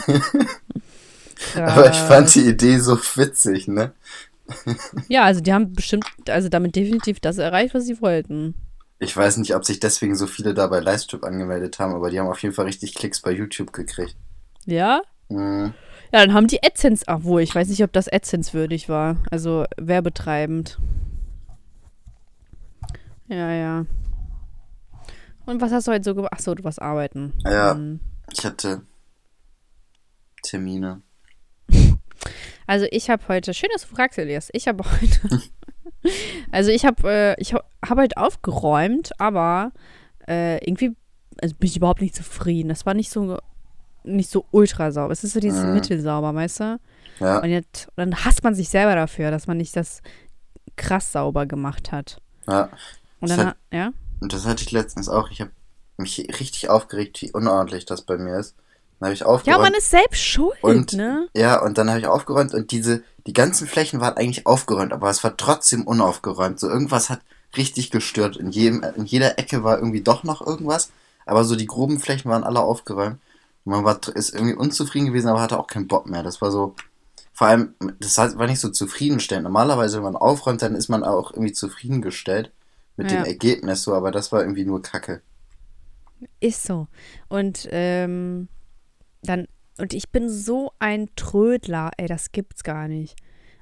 Aber 1.55 1.89
ich 1.89 1.97
fand 1.97 2.33
die 2.35 2.47
Idee 2.47 2.79
so 2.79 2.97
witzig, 3.15 3.67
ne? 3.67 3.91
Ja, 5.07 5.23
also 5.23 5.41
die 5.41 5.53
haben 5.53 5.73
bestimmt, 5.73 6.05
also 6.29 6.49
damit 6.49 6.75
definitiv 6.75 7.19
das 7.19 7.37
erreicht, 7.37 7.73
was 7.73 7.85
sie 7.85 8.01
wollten. 8.01 8.55
Ich 8.99 9.15
weiß 9.15 9.37
nicht, 9.37 9.55
ob 9.55 9.65
sich 9.65 9.79
deswegen 9.79 10.15
so 10.15 10.27
viele 10.27 10.53
da 10.53 10.67
bei 10.67 10.79
Livestream 10.79 11.23
angemeldet 11.23 11.79
haben, 11.79 11.93
aber 11.93 12.09
die 12.09 12.19
haben 12.19 12.27
auf 12.27 12.41
jeden 12.41 12.55
Fall 12.55 12.65
richtig 12.65 12.95
Klicks 12.95 13.21
bei 13.21 13.31
YouTube 13.31 13.73
gekriegt. 13.73 14.15
Ja? 14.65 15.01
Mhm. 15.29 15.73
Ja, 16.13 16.21
dann 16.21 16.33
haben 16.33 16.47
die 16.47 16.63
AdSense, 16.63 17.03
ach 17.07 17.23
wohl, 17.23 17.41
ich 17.41 17.53
weiß 17.53 17.67
nicht, 17.67 17.83
ob 17.83 17.91
das 17.91 18.07
AdSense 18.07 18.53
würdig 18.53 18.87
war. 18.87 19.17
Also 19.31 19.65
werbetreibend. 19.77 20.77
Ja, 23.27 23.51
ja. 23.51 23.85
Und 25.45 25.61
was 25.61 25.71
hast 25.71 25.87
du 25.87 25.91
heute 25.91 26.03
so 26.03 26.15
gemacht? 26.15 26.33
Achso, 26.33 26.55
du 26.55 26.63
warst 26.63 26.81
arbeiten. 26.81 27.33
Ja. 27.43 27.73
Hm. 27.73 27.99
Ich 28.31 28.45
hatte 28.45 28.83
Termine. 30.43 31.01
Also 32.67 32.87
ich 32.91 33.09
habe 33.09 33.27
heute, 33.27 33.53
schön, 33.53 33.69
dass 33.73 33.87
du 33.87 33.95
fragst, 33.95 34.17
Elias. 34.17 34.49
Ich 34.53 34.67
habe 34.67 34.83
heute, 35.01 35.41
also 36.51 36.71
ich 36.71 36.85
habe, 36.85 37.09
äh, 37.11 37.35
ich 37.41 37.53
habe 37.53 38.01
halt 38.01 38.17
aufgeräumt, 38.17 39.11
aber 39.19 39.71
äh, 40.27 40.57
irgendwie 40.65 40.95
also 41.41 41.53
bin 41.55 41.67
ich 41.67 41.77
überhaupt 41.77 42.01
nicht 42.01 42.15
zufrieden. 42.15 42.69
Das 42.69 42.85
war 42.85 42.93
nicht 42.93 43.09
so, 43.11 43.37
nicht 44.03 44.29
so 44.29 44.45
ultra 44.51 44.91
sauber. 44.91 45.11
Es 45.11 45.23
ist 45.23 45.33
so 45.33 45.39
dieses 45.39 45.63
Mhm. 45.63 45.73
Mittelsauber, 45.73 46.33
weißt 46.33 46.59
du? 46.61 46.79
Ja, 47.19 47.39
Und 47.39 47.49
jetzt, 47.49 47.87
dann 47.95 48.15
hasst 48.25 48.43
man 48.43 48.55
sich 48.55 48.69
selber 48.69 48.95
dafür, 48.95 49.31
dass 49.31 49.47
man 49.47 49.57
nicht 49.57 49.75
das 49.75 50.01
krass 50.75 51.11
sauber 51.11 51.45
gemacht 51.45 51.91
hat. 51.91 52.21
ja. 52.47 52.69
Und 53.21 53.29
Das 53.29 53.37
dann, 53.37 53.47
hat- 53.47 53.55
ha- 53.71 53.75
ja? 53.75 53.91
Und 54.21 54.33
das 54.33 54.45
hatte 54.45 54.63
ich 54.63 54.71
letztens 54.71 55.09
auch. 55.09 55.29
Ich 55.31 55.41
habe 55.41 55.51
mich 55.97 56.19
richtig 56.39 56.69
aufgeregt, 56.69 57.21
wie 57.21 57.31
unordentlich 57.31 57.85
das 57.85 58.01
bei 58.03 58.17
mir 58.17 58.37
ist. 58.37 58.55
Dann 58.99 59.07
habe 59.07 59.13
ich 59.13 59.25
aufgeräumt. 59.25 59.57
Ja, 59.57 59.61
man 59.61 59.73
ist 59.73 59.89
selbst 59.89 60.21
schuld, 60.21 60.57
Und- 60.63 60.93
ne? 60.93 61.27
Ja, 61.35 61.61
und 61.61 61.77
dann 61.77 61.89
habe 61.89 61.99
ich 61.99 62.07
aufgeräumt 62.07 62.53
und 62.53 62.71
diese, 62.71 63.03
die 63.27 63.33
ganzen 63.33 63.67
Flächen 63.67 63.99
waren 63.99 64.15
eigentlich 64.15 64.45
aufgeräumt, 64.47 64.93
aber 64.93 65.09
es 65.09 65.23
war 65.23 65.35
trotzdem 65.35 65.85
unaufgeräumt. 65.85 66.59
So 66.59 66.69
irgendwas 66.69 67.09
hat 67.09 67.19
richtig 67.57 67.91
gestört. 67.91 68.37
In 68.37 68.49
jedem, 68.51 68.83
in 68.95 69.05
jeder 69.05 69.37
Ecke 69.39 69.63
war 69.63 69.77
irgendwie 69.77 70.01
doch 70.01 70.23
noch 70.23 70.45
irgendwas, 70.45 70.91
aber 71.25 71.43
so 71.43 71.55
die 71.55 71.65
groben 71.65 71.99
Flächen 71.99 72.29
waren 72.31 72.43
alle 72.43 72.61
aufgeräumt. 72.61 73.17
Und 73.65 73.71
man 73.71 73.83
war, 73.83 73.99
ist 74.13 74.33
irgendwie 74.33 74.55
unzufrieden 74.55 75.07
gewesen, 75.07 75.27
aber 75.27 75.41
hatte 75.41 75.59
auch 75.59 75.67
keinen 75.67 75.87
Bock 75.87 76.07
mehr. 76.07 76.23
Das 76.23 76.41
war 76.41 76.51
so, 76.51 76.75
vor 77.33 77.47
allem, 77.47 77.73
das 77.99 78.17
war 78.17 78.47
nicht 78.47 78.59
so 78.61 78.69
zufriedenstellend. 78.69 79.43
Normalerweise, 79.43 79.97
wenn 79.97 80.03
man 80.03 80.15
aufräumt, 80.15 80.61
dann 80.61 80.75
ist 80.75 80.87
man 80.87 81.03
auch 81.03 81.31
irgendwie 81.31 81.53
zufriedengestellt 81.53 82.51
mit 82.95 83.11
Ja. 83.11 83.17
dem 83.17 83.25
Ergebnis 83.25 83.83
so, 83.83 83.93
aber 83.93 84.11
das 84.11 84.31
war 84.31 84.41
irgendwie 84.41 84.63
nur 84.65 84.81
Kacke. 84.81 85.21
Ist 86.39 86.63
so. 86.63 86.87
Und 87.27 87.67
ähm, 87.71 88.47
dann, 89.25 89.47
und 89.77 89.93
ich 89.93 90.09
bin 90.09 90.29
so 90.29 90.71
ein 90.79 91.09
Trödler, 91.15 91.91
ey, 91.97 92.07
das 92.07 92.31
gibt's 92.31 92.63
gar 92.63 92.87
nicht. 92.87 93.15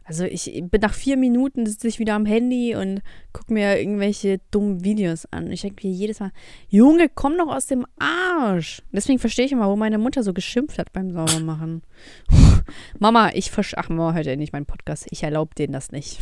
Also 0.06 0.26
ich 0.26 0.52
bin 0.54 0.82
nach 0.82 0.94
vier 0.94 1.16
Minuten 1.16 1.66
sitze 1.66 1.88
ich 1.88 1.98
wieder 1.98 2.16
am 2.16 2.26
Handy 2.26 2.76
und 2.76 3.02
gucke 3.32 3.54
mir 3.54 3.80
irgendwelche 3.80 4.40
dummen 4.52 4.84
Videos 4.84 5.26
an. 5.32 5.50
Ich 5.50 5.62
denke 5.62 5.88
mir 5.88 5.94
jedes 5.94 6.20
Mal, 6.20 6.32
Junge, 6.68 7.08
komm 7.08 7.38
doch 7.38 7.48
aus 7.48 7.68
dem 7.68 7.86
Arsch. 8.00 8.82
Deswegen 8.92 9.20
verstehe 9.20 9.46
ich 9.46 9.54
immer, 9.54 9.70
wo 9.70 9.78
meine 9.78 9.98
Mutter 9.98 10.22
so 10.22 10.34
geschimpft 10.34 10.78
hat 10.78 10.92
beim 10.92 11.12
Saubermachen. 11.12 11.84
Mama, 13.00 13.30
ich 13.34 13.50
versch... 13.50 13.76
Ach, 13.78 13.88
Mama 13.88 14.20
ja 14.20 14.36
nicht 14.36 14.52
meinen 14.52 14.66
Podcast. 14.66 15.08
Ich 15.10 15.24
erlaube 15.24 15.56
denen 15.56 15.72
das 15.72 15.94
nicht. 15.94 16.20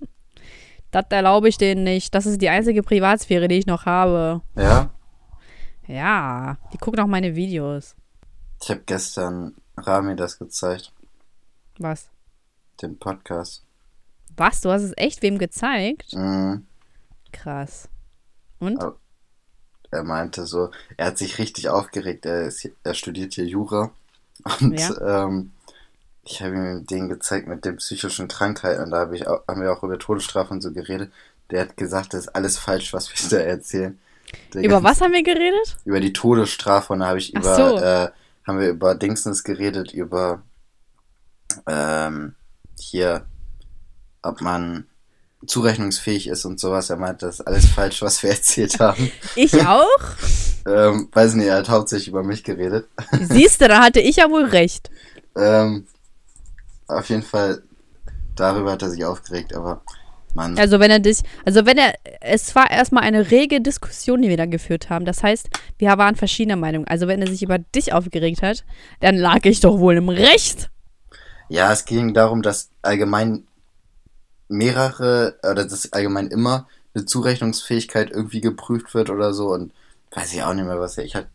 das 0.90 1.04
erlaube 1.10 1.50
ich 1.50 1.58
denen 1.58 1.84
nicht. 1.84 2.14
Das 2.14 2.24
ist 2.24 2.40
die 2.40 2.48
einzige 2.48 2.82
Privatsphäre, 2.82 3.48
die 3.48 3.58
ich 3.58 3.66
noch 3.66 3.84
habe. 3.84 4.40
Ja, 4.56 4.90
Ja, 5.86 6.56
die 6.72 6.78
gucken 6.78 7.00
auch 7.00 7.06
meine 7.06 7.36
Videos. 7.36 7.94
Ich 8.62 8.70
habe 8.70 8.82
gestern 8.86 9.54
Rami 9.76 10.16
das 10.16 10.38
gezeigt, 10.38 10.92
Was? 11.78 12.08
den 12.82 12.98
Podcast. 12.98 13.62
Was? 14.36 14.60
Du 14.60 14.70
hast 14.70 14.82
es 14.82 14.92
echt 14.96 15.22
wem 15.22 15.38
gezeigt? 15.38 16.14
Mhm. 16.14 16.66
Krass. 17.32 17.88
Und? 18.58 18.82
Oh. 18.82 18.92
er 19.90 20.02
meinte 20.04 20.46
so, 20.46 20.70
er 20.96 21.06
hat 21.06 21.18
sich 21.18 21.38
richtig 21.38 21.68
aufgeregt, 21.68 22.26
er, 22.26 22.42
ist, 22.42 22.68
er 22.84 22.94
studiert 22.94 23.34
hier 23.34 23.46
Jura 23.46 23.90
und 24.60 24.78
Ja. 24.78 25.24
ähm, 25.26 25.52
ich 26.22 26.42
habe 26.42 26.54
ihm 26.54 26.86
den 26.86 27.08
gezeigt 27.08 27.48
mit 27.48 27.64
den 27.64 27.76
psychischen 27.78 28.28
Krankheiten 28.28 28.82
und 28.84 28.90
da 28.90 29.00
hab 29.00 29.12
ich 29.12 29.26
auch, 29.26 29.42
haben 29.48 29.62
wir 29.62 29.72
auch 29.72 29.82
über 29.82 29.98
Todesstrafe 29.98 30.52
und 30.52 30.60
so 30.60 30.72
geredet. 30.72 31.10
Der 31.50 31.62
hat 31.62 31.76
gesagt, 31.76 32.12
das 32.14 32.20
ist 32.26 32.28
alles 32.36 32.56
falsch, 32.58 32.92
was 32.92 33.10
wir 33.10 33.38
da 33.38 33.44
erzählen. 33.44 33.98
Der 34.54 34.62
Über 34.62 34.80
ganz- 34.80 34.84
was 34.84 35.00
haben 35.00 35.12
wir 35.12 35.24
geredet? 35.24 35.76
Über 35.84 35.98
die 35.98 36.12
Todesstrafe 36.12 36.92
und 36.92 37.00
da 37.00 37.06
habe 37.08 37.18
ich 37.18 37.32
Ach 37.36 37.40
über, 37.40 37.56
so. 37.56 37.76
äh, 37.78 38.10
haben 38.50 38.60
wir 38.60 38.70
über 38.70 38.94
Dingsens 38.96 39.44
geredet, 39.44 39.92
über 39.92 40.42
ähm, 41.68 42.34
hier, 42.78 43.26
ob 44.22 44.40
man 44.40 44.86
zurechnungsfähig 45.46 46.26
ist 46.26 46.44
und 46.44 46.58
sowas. 46.58 46.90
Er 46.90 46.96
meinte, 46.96 47.26
das 47.26 47.36
ist 47.36 47.46
alles 47.46 47.66
falsch, 47.66 48.02
was 48.02 48.22
wir 48.22 48.30
erzählt 48.30 48.78
haben. 48.80 49.10
Ich 49.36 49.54
auch? 49.66 49.86
Ähm, 50.66 51.08
weiß 51.10 51.34
nicht, 51.34 51.46
er 51.46 51.56
hat 51.56 51.70
hauptsächlich 51.70 52.08
über 52.08 52.22
mich 52.22 52.44
geredet. 52.44 52.86
Siehst 53.18 53.62
du, 53.62 53.66
da 53.66 53.82
hatte 53.82 53.98
ich 53.98 54.16
ja 54.16 54.30
wohl 54.30 54.44
recht. 54.44 54.90
Ähm, 55.34 55.86
auf 56.86 57.08
jeden 57.08 57.22
Fall, 57.22 57.62
darüber 58.36 58.72
hat 58.72 58.82
er 58.82 58.90
sich 58.90 59.02
aufgeregt, 59.02 59.54
aber 59.54 59.82
Mann, 60.34 60.58
Also 60.58 60.80
wenn 60.80 60.90
er 60.90 60.98
dich, 61.00 61.18
also 61.44 61.66
wenn 61.66 61.78
er, 61.78 61.94
es 62.20 62.54
war 62.54 62.70
erstmal 62.70 63.02
eine 63.02 63.30
rege 63.30 63.60
Diskussion, 63.60 64.22
die 64.22 64.28
wir 64.28 64.36
da 64.36 64.46
geführt 64.46 64.90
haben. 64.90 65.04
Das 65.04 65.22
heißt, 65.22 65.48
wir 65.78 65.88
waren 65.98 66.16
verschiedener 66.16 66.56
Meinung. 66.56 66.86
Also 66.86 67.08
wenn 67.08 67.20
er 67.20 67.28
sich 67.28 67.42
über 67.42 67.58
dich 67.58 67.92
aufgeregt 67.92 68.42
hat, 68.42 68.64
dann 69.00 69.16
lag 69.16 69.44
ich 69.44 69.60
doch 69.60 69.78
wohl 69.78 69.96
im 69.96 70.08
Recht. 70.08 70.70
ja, 71.48 71.72
es 71.72 71.84
ging 71.84 72.14
darum, 72.14 72.42
dass 72.42 72.70
allgemein 72.82 73.46
mehrere, 74.48 75.38
oder 75.42 75.64
dass 75.64 75.92
allgemein 75.92 76.28
immer 76.28 76.66
eine 76.94 77.04
Zurechnungsfähigkeit 77.04 78.10
irgendwie 78.10 78.40
geprüft 78.40 78.94
wird 78.94 79.10
oder 79.10 79.32
so 79.32 79.52
und 79.52 79.72
weiß 80.12 80.32
ich 80.32 80.42
auch 80.42 80.54
nicht 80.54 80.66
mehr, 80.66 80.80
was 80.80 80.98
er, 80.98 81.04
ich 81.04 81.14
halt, 81.14 81.28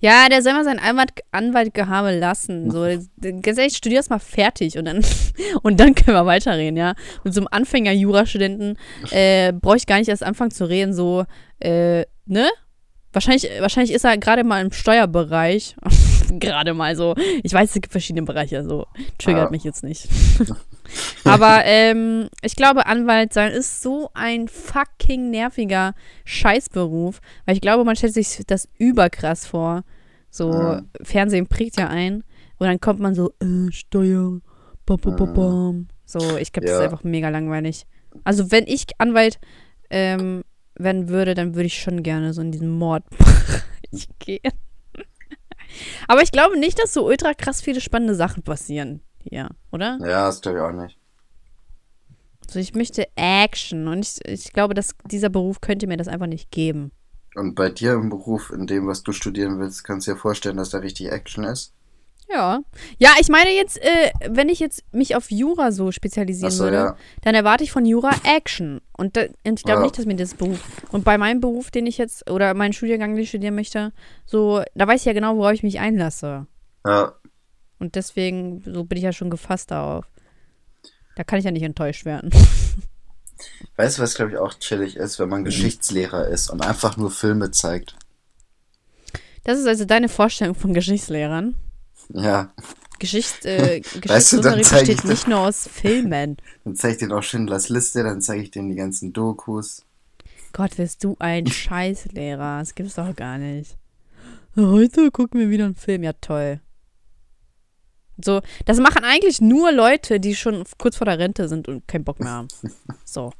Ja, 0.00 0.28
der 0.28 0.42
soll 0.42 0.52
mal 0.52 0.64
seinen 0.64 0.78
Anwalt, 0.78 1.10
Anwalt 1.32 1.74
gehabe 1.74 2.18
lassen. 2.18 2.70
So, 2.70 2.82
ganz 3.42 3.58
ehrlich, 3.58 3.76
studier 3.76 3.98
das 3.98 4.10
mal 4.10 4.18
fertig 4.18 4.78
und 4.78 4.84
dann, 4.86 5.04
und 5.62 5.80
dann 5.80 5.94
können 5.94 6.16
wir 6.16 6.26
weiterreden, 6.26 6.76
ja. 6.76 6.94
Mit 7.24 7.34
so 7.34 7.40
einem 7.40 7.48
Anfänger-Jurastudenten 7.50 8.78
äh, 9.10 9.52
brauche 9.52 9.76
ich 9.76 9.86
gar 9.86 9.98
nicht 9.98 10.08
erst 10.08 10.24
anfangen 10.24 10.50
zu 10.50 10.68
reden, 10.68 10.92
so, 10.92 11.24
äh, 11.60 12.04
ne? 12.26 12.48
Wahrscheinlich, 13.12 13.50
wahrscheinlich 13.58 13.92
ist 13.92 14.04
er 14.04 14.16
gerade 14.18 14.44
mal 14.44 14.62
im 14.62 14.72
Steuerbereich. 14.72 15.74
gerade 16.38 16.74
mal 16.74 16.94
so. 16.96 17.14
Ich 17.42 17.52
weiß, 17.52 17.68
es 17.70 17.74
gibt 17.74 17.90
verschiedene 17.92 18.24
Bereiche, 18.24 18.62
so. 18.64 18.86
Triggert 19.18 19.46
Ja. 19.46 19.50
mich 19.50 19.64
jetzt 19.64 19.82
nicht. 19.82 20.08
Aber 21.24 21.62
ähm, 21.64 22.28
ich 22.42 22.56
glaube, 22.56 22.86
Anwalt 22.86 23.32
sein 23.32 23.52
ist 23.52 23.82
so 23.82 24.10
ein 24.14 24.48
fucking 24.48 25.30
nerviger 25.30 25.94
Scheißberuf. 26.24 27.20
Weil 27.46 27.54
ich 27.54 27.60
glaube, 27.60 27.84
man 27.84 27.96
stellt 27.96 28.14
sich 28.14 28.42
das 28.46 28.68
überkrass 28.78 29.46
vor. 29.46 29.82
So, 30.30 30.52
Ja. 30.52 30.82
Fernsehen 31.02 31.46
prägt 31.46 31.76
ja 31.78 31.88
ein. 31.88 32.24
Und 32.58 32.66
dann 32.66 32.80
kommt 32.80 33.00
man 33.00 33.14
so, 33.14 33.32
äh, 33.40 33.70
Steuer, 33.72 34.40
bam, 34.86 34.98
bam, 34.98 35.16
bam, 35.16 35.32
bam. 35.34 35.88
So, 36.04 36.36
ich 36.36 36.52
glaube, 36.52 36.66
das 36.66 36.74
ist 36.76 36.80
Ja. 36.80 36.84
einfach 36.84 37.04
mega 37.04 37.28
langweilig. 37.28 37.86
Also, 38.24 38.50
wenn 38.50 38.66
ich 38.66 38.86
Anwalt 38.98 39.38
ähm, 39.90 40.42
werden 40.74 41.08
würde, 41.08 41.34
dann 41.34 41.54
würde 41.54 41.66
ich 41.66 41.80
schon 41.80 42.02
gerne 42.02 42.32
so 42.32 42.40
in 42.42 42.50
diesen 42.52 42.70
Mordbereich 42.70 44.08
gehen. 44.18 44.40
Aber 46.08 46.22
ich 46.22 46.32
glaube 46.32 46.58
nicht, 46.58 46.78
dass 46.78 46.92
so 46.92 47.06
ultra 47.06 47.34
krass 47.34 47.60
viele 47.60 47.80
spannende 47.80 48.14
Sachen 48.14 48.42
passieren 48.42 49.00
hier, 49.22 49.50
oder? 49.70 49.98
ja, 50.00 50.26
das 50.26 50.40
glaube 50.40 50.58
ich 50.58 50.64
auch 50.64 50.72
nicht. 50.72 50.98
Also 52.46 52.58
ich 52.58 52.74
möchte 52.74 53.06
Action 53.14 53.86
und 53.86 54.00
ich, 54.00 54.18
ich 54.26 54.52
glaube, 54.52 54.74
dass 54.74 54.96
dieser 55.06 55.28
Beruf 55.28 55.60
könnte 55.60 55.86
mir 55.86 55.96
das 55.96 56.08
einfach 56.08 56.26
nicht 56.26 56.50
geben. 56.50 56.90
Und 57.36 57.54
bei 57.54 57.70
dir 57.70 57.92
im 57.92 58.10
Beruf, 58.10 58.50
in 58.50 58.66
dem, 58.66 58.88
was 58.88 59.04
du 59.04 59.12
studieren 59.12 59.60
willst, 59.60 59.84
kannst 59.84 60.08
du 60.08 60.12
dir 60.12 60.18
vorstellen, 60.18 60.56
dass 60.56 60.70
da 60.70 60.78
richtig 60.78 61.12
Action 61.12 61.44
ist? 61.44 61.72
Ja. 62.32 62.60
Ja, 62.98 63.10
ich 63.20 63.28
meine 63.28 63.50
jetzt, 63.50 63.76
äh, 63.82 64.10
wenn 64.28 64.48
ich 64.48 64.60
jetzt 64.60 64.84
mich 64.92 65.16
auf 65.16 65.30
Jura 65.30 65.72
so 65.72 65.90
spezialisieren 65.90 66.52
Achso, 66.52 66.64
würde, 66.64 66.76
ja. 66.76 66.96
dann 67.22 67.34
erwarte 67.34 67.64
ich 67.64 67.72
von 67.72 67.84
Jura 67.84 68.10
Action. 68.24 68.80
Und, 68.96 69.16
da, 69.16 69.22
und 69.44 69.58
ich 69.58 69.64
glaube 69.64 69.80
Ja. 69.80 69.84
nicht, 69.84 69.98
dass 69.98 70.06
mir 70.06 70.14
das 70.16 70.34
Beruf. 70.34 70.60
Und 70.92 71.04
bei 71.04 71.18
meinem 71.18 71.40
Beruf, 71.40 71.70
den 71.70 71.86
ich 71.86 71.98
jetzt, 71.98 72.30
oder 72.30 72.54
meinen 72.54 72.72
Studiengang, 72.72 73.14
den 73.14 73.22
ich 73.24 73.30
studieren 73.30 73.54
möchte, 73.56 73.92
so, 74.26 74.62
da 74.74 74.86
weiß 74.86 75.00
ich 75.00 75.06
ja 75.06 75.12
genau, 75.12 75.36
worauf 75.36 75.52
ich 75.52 75.62
mich 75.64 75.80
einlasse. 75.80 76.46
Ja, 76.86 77.14
Und 77.80 77.94
deswegen, 77.96 78.62
so 78.64 78.84
bin 78.84 78.98
ich 78.98 79.04
ja 79.04 79.12
schon 79.12 79.30
gefasst 79.30 79.70
darauf. 79.70 80.04
Da 81.16 81.24
kann 81.24 81.38
ich 81.40 81.44
ja 81.44 81.50
nicht 81.50 81.62
enttäuscht 81.64 82.04
werden. 82.04 82.30
weißt 83.76 83.98
du, 83.98 84.02
was 84.02 84.14
glaube 84.14 84.30
ich 84.32 84.38
auch 84.38 84.54
chillig 84.54 84.96
ist, 84.96 85.18
wenn 85.18 85.28
man 85.28 85.44
Geschichtslehrer 85.44 86.28
ist 86.28 86.48
und 86.50 86.64
einfach 86.64 86.96
nur 86.96 87.10
Filme 87.10 87.50
zeigt? 87.50 87.96
Das 89.44 89.58
ist 89.58 89.66
also 89.66 89.84
deine 89.84 90.08
Vorstellung 90.08 90.54
von 90.54 90.74
Geschichtslehrern. 90.74 91.54
Ja, 92.12 92.52
Geschicht, 93.00 93.44
äh, 93.46 93.80
Weißt 93.82 93.94
du, 93.94 94.00
Geschichtsunterricht 94.00 94.68
zeig 94.68 94.82
ich 94.82 94.96
besteht 94.96 95.10
nicht 95.10 95.26
nur 95.26 95.40
aus 95.40 95.66
Filmen. 95.66 96.36
dann 96.64 96.76
zeige 96.76 96.92
ich 96.92 96.98
denen 96.98 97.12
auch 97.12 97.22
Schindlers 97.22 97.68
Liste, 97.68 98.04
dann 98.04 98.20
zeige 98.20 98.42
ich 98.42 98.50
denen 98.52 98.68
die 98.68 98.76
ganzen 98.76 99.12
Dokus. 99.12 99.84
Gott, 100.52 100.78
wirst 100.78 101.02
du 101.02 101.16
ein 101.18 101.46
Scheißlehrer. 101.46 102.60
Das 102.60 102.74
gibt's 102.74 102.94
doch 102.94 103.14
gar 103.16 103.38
nicht. 103.38 103.76
Heute 104.56 105.10
gucken 105.10 105.40
wir 105.40 105.50
wieder 105.50 105.64
einen 105.64 105.76
Film. 105.76 106.02
Ja, 106.02 106.12
toll. 106.20 106.60
So, 108.22 108.42
das 108.66 108.78
machen 108.78 109.02
eigentlich 109.04 109.40
nur 109.40 109.72
Leute, 109.72 110.20
die 110.20 110.34
schon 110.34 110.64
kurz 110.76 110.96
vor 110.96 111.06
der 111.06 111.18
Rente 111.18 111.48
sind 111.48 111.68
und 111.68 111.88
keinen 111.88 112.04
Bock 112.04 112.20
mehr 112.20 112.32
haben. 112.32 112.48
So. 113.04 113.32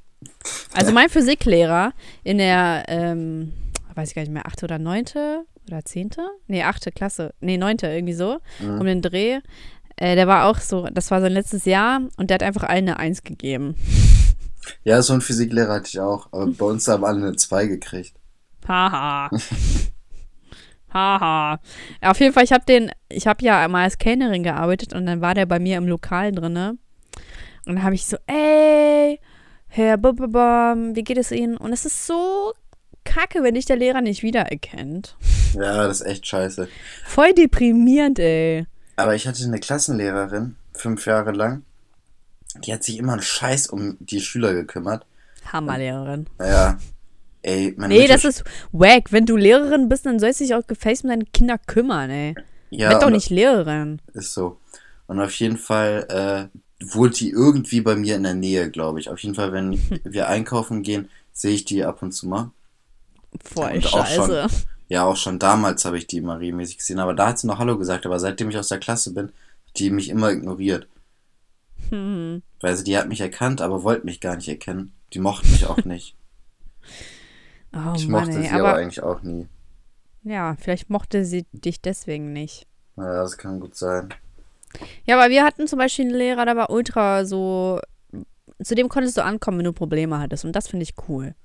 Also 0.72 0.92
mein 0.92 1.08
Physiklehrer 1.08 1.92
in 2.24 2.38
der, 2.38 2.84
ähm, 2.88 3.52
weiß 3.94 4.10
ich 4.10 4.14
gar 4.14 4.22
nicht 4.22 4.32
mehr, 4.32 4.46
achte 4.46 4.66
oder 4.66 4.78
neunte 4.78 5.44
oder 5.68 5.84
zehnte? 5.84 6.22
Nee, 6.46 6.62
achte 6.62 6.90
Klasse. 6.92 7.34
Nee, 7.40 7.58
neunte, 7.58 7.86
irgendwie 7.86 8.14
so. 8.14 8.38
Um 8.60 8.86
den 8.86 9.02
Dreh. 9.02 9.40
Äh, 9.96 10.16
der 10.16 10.26
war 10.26 10.46
auch 10.46 10.58
so, 10.58 10.86
das 10.92 11.10
war 11.10 11.20
sein 11.20 11.32
letztes 11.32 11.64
Jahr 11.66 12.00
und 12.16 12.30
der 12.30 12.36
hat 12.36 12.42
einfach 12.42 12.64
allen 12.64 12.88
eine 12.88 12.98
Eins 12.98 13.22
gegeben. 13.22 13.74
Ja, 14.84 15.00
so 15.00 15.14
einen 15.14 15.22
Physiklehrer 15.22 15.72
hatte 15.72 15.88
ich 15.88 15.98
auch, 16.00 16.28
aber 16.32 16.46
bei 16.48 16.66
uns 16.66 16.86
haben 16.86 17.02
alle 17.02 17.16
eine 17.16 17.34
2 17.34 17.66
gekriegt. 17.66 18.12
Haha. 18.68 19.30
Haha. 20.92 21.60
Ja, 22.02 22.10
auf 22.10 22.20
jeden 22.20 22.34
Fall, 22.34 22.44
ich 22.44 22.52
habe 22.52 22.64
den, 22.66 22.90
ich 23.08 23.26
habe 23.26 23.44
ja 23.44 23.66
mal 23.68 23.84
als 23.84 23.96
Kellnerin 23.98 24.42
gearbeitet 24.42 24.92
und 24.92 25.06
dann 25.06 25.20
war 25.22 25.34
der 25.34 25.46
bei 25.46 25.58
mir 25.58 25.78
im 25.78 25.88
Lokal 25.88 26.32
drinne. 26.32 26.76
Und 27.66 27.76
dann 27.76 27.82
habe 27.82 27.94
ich 27.94 28.06
so, 28.06 28.16
ey, 28.26 29.20
Herr 29.68 29.96
Bubabam, 29.96 30.96
wie 30.96 31.04
geht 31.04 31.18
es 31.18 31.32
Ihnen? 31.32 31.56
Und 31.56 31.72
es 31.72 31.86
ist 31.86 32.06
so 32.06 32.52
kacke, 33.04 33.42
wenn 33.42 33.54
dich 33.54 33.66
der 33.66 33.76
Lehrer 33.76 34.00
nicht 34.00 34.22
wiedererkennt. 34.22 35.16
Ja, 35.54 35.86
das 35.86 36.00
ist 36.00 36.06
echt 36.06 36.26
scheiße. 36.26 36.68
Voll 37.06 37.34
deprimierend, 37.34 38.18
ey. 38.18 38.66
Aber 38.96 39.14
ich 39.14 39.26
hatte 39.26 39.42
eine 39.44 39.58
Klassenlehrerin, 39.58 40.56
fünf 40.74 41.06
Jahre 41.06 41.32
lang. 41.32 41.62
Die 42.64 42.72
hat 42.72 42.84
sich 42.84 42.98
immer 42.98 43.12
einen 43.12 43.22
Scheiß 43.22 43.68
um 43.68 43.96
die 44.00 44.20
Schüler 44.20 44.52
gekümmert. 44.54 45.06
Hammerlehrerin. 45.52 46.26
Ja. 46.38 46.78
Ey, 47.42 47.74
meine 47.76 47.94
Nee, 47.94 48.06
das 48.06 48.24
ist 48.24 48.44
wack. 48.72 49.12
Wenn 49.12 49.24
du 49.24 49.36
Lehrerin 49.36 49.88
bist, 49.88 50.04
dann 50.04 50.18
sollst 50.18 50.40
du 50.40 50.44
dich 50.44 50.54
auch 50.54 50.66
gefälligst 50.66 51.04
um 51.04 51.10
deine 51.10 51.24
Kinder 51.24 51.58
kümmern, 51.58 52.10
ey. 52.10 52.34
ja, 52.68 52.90
Werd 52.90 53.02
doch 53.02 53.10
nicht 53.10 53.30
Lehrerin. 53.30 54.00
Ist 54.12 54.34
so. 54.34 54.58
Und 55.06 55.20
auf 55.20 55.32
jeden 55.34 55.56
Fall 55.56 56.50
äh, 56.50 56.84
wohnt 56.84 57.18
die 57.18 57.30
irgendwie 57.30 57.80
bei 57.80 57.96
mir 57.96 58.16
in 58.16 58.24
der 58.24 58.34
Nähe, 58.34 58.70
glaube 58.70 59.00
ich. 59.00 59.08
Auf 59.08 59.18
jeden 59.20 59.34
Fall, 59.34 59.52
wenn 59.52 59.80
wir 60.04 60.28
einkaufen 60.28 60.82
gehen, 60.82 61.08
sehe 61.32 61.54
ich 61.54 61.64
die 61.64 61.84
ab 61.84 62.02
und 62.02 62.12
zu 62.12 62.28
mal. 62.28 62.50
Voll 63.42 63.72
Und 63.72 63.94
auch 63.94 64.06
schon. 64.06 64.48
Ja, 64.90 65.04
auch 65.04 65.16
schon 65.16 65.38
damals 65.38 65.84
habe 65.86 65.96
ich 65.96 66.06
die 66.06 66.18
immer 66.18 66.38
regelmäßig 66.40 66.76
gesehen, 66.78 66.98
aber 66.98 67.14
da 67.14 67.28
hat 67.28 67.38
sie 67.38 67.46
noch 67.46 67.58
Hallo 67.58 67.78
gesagt. 67.78 68.04
Aber 68.06 68.18
seitdem 68.18 68.50
ich 68.50 68.58
aus 68.58 68.68
der 68.68 68.78
Klasse 68.80 69.14
bin, 69.14 69.28
hat 69.28 69.78
die 69.78 69.88
mich 69.90 70.10
immer 70.10 70.30
ignoriert. 70.32 70.88
Hm. 71.90 72.42
Weil 72.60 72.76
sie, 72.76 72.84
die 72.84 72.98
hat 72.98 73.08
mich 73.08 73.20
erkannt, 73.20 73.60
aber 73.62 73.82
wollte 73.84 74.04
mich 74.04 74.20
gar 74.20 74.36
nicht 74.36 74.48
erkennen. 74.48 74.92
Die 75.14 75.20
mochte 75.20 75.48
mich 75.48 75.66
auch 75.66 75.84
nicht. 75.84 76.16
Oh 77.72 77.94
ich 77.94 78.08
Mann, 78.08 78.26
mochte 78.26 78.40
ey. 78.40 78.48
sie 78.48 78.50
aber 78.50 78.70
Aber 78.70 78.78
eigentlich 78.78 79.00
auch 79.00 79.22
nie. 79.22 79.46
ja, 80.24 80.56
vielleicht 80.58 80.90
mochte 80.90 81.24
sie 81.24 81.46
dich 81.52 81.80
deswegen 81.80 82.32
nicht. 82.32 82.66
Ja, 82.96 83.22
das 83.22 83.38
kann 83.38 83.60
gut 83.60 83.76
sein. 83.76 84.12
Ja, 85.04 85.16
aber 85.20 85.30
wir 85.30 85.44
hatten 85.44 85.68
zum 85.68 85.78
Beispiel 85.78 86.06
einen 86.06 86.14
Lehrer, 86.16 86.44
der 86.44 86.56
war 86.56 86.70
ultra 86.70 87.24
so. 87.24 87.80
Zu 88.60 88.74
dem 88.74 88.88
konntest 88.88 89.16
du 89.16 89.24
ankommen, 89.24 89.58
wenn 89.58 89.64
du 89.66 89.72
Probleme 89.72 90.18
hattest. 90.18 90.44
Und 90.44 90.56
das 90.56 90.66
finde 90.66 90.82
ich 90.82 90.94
cool. 91.08 91.36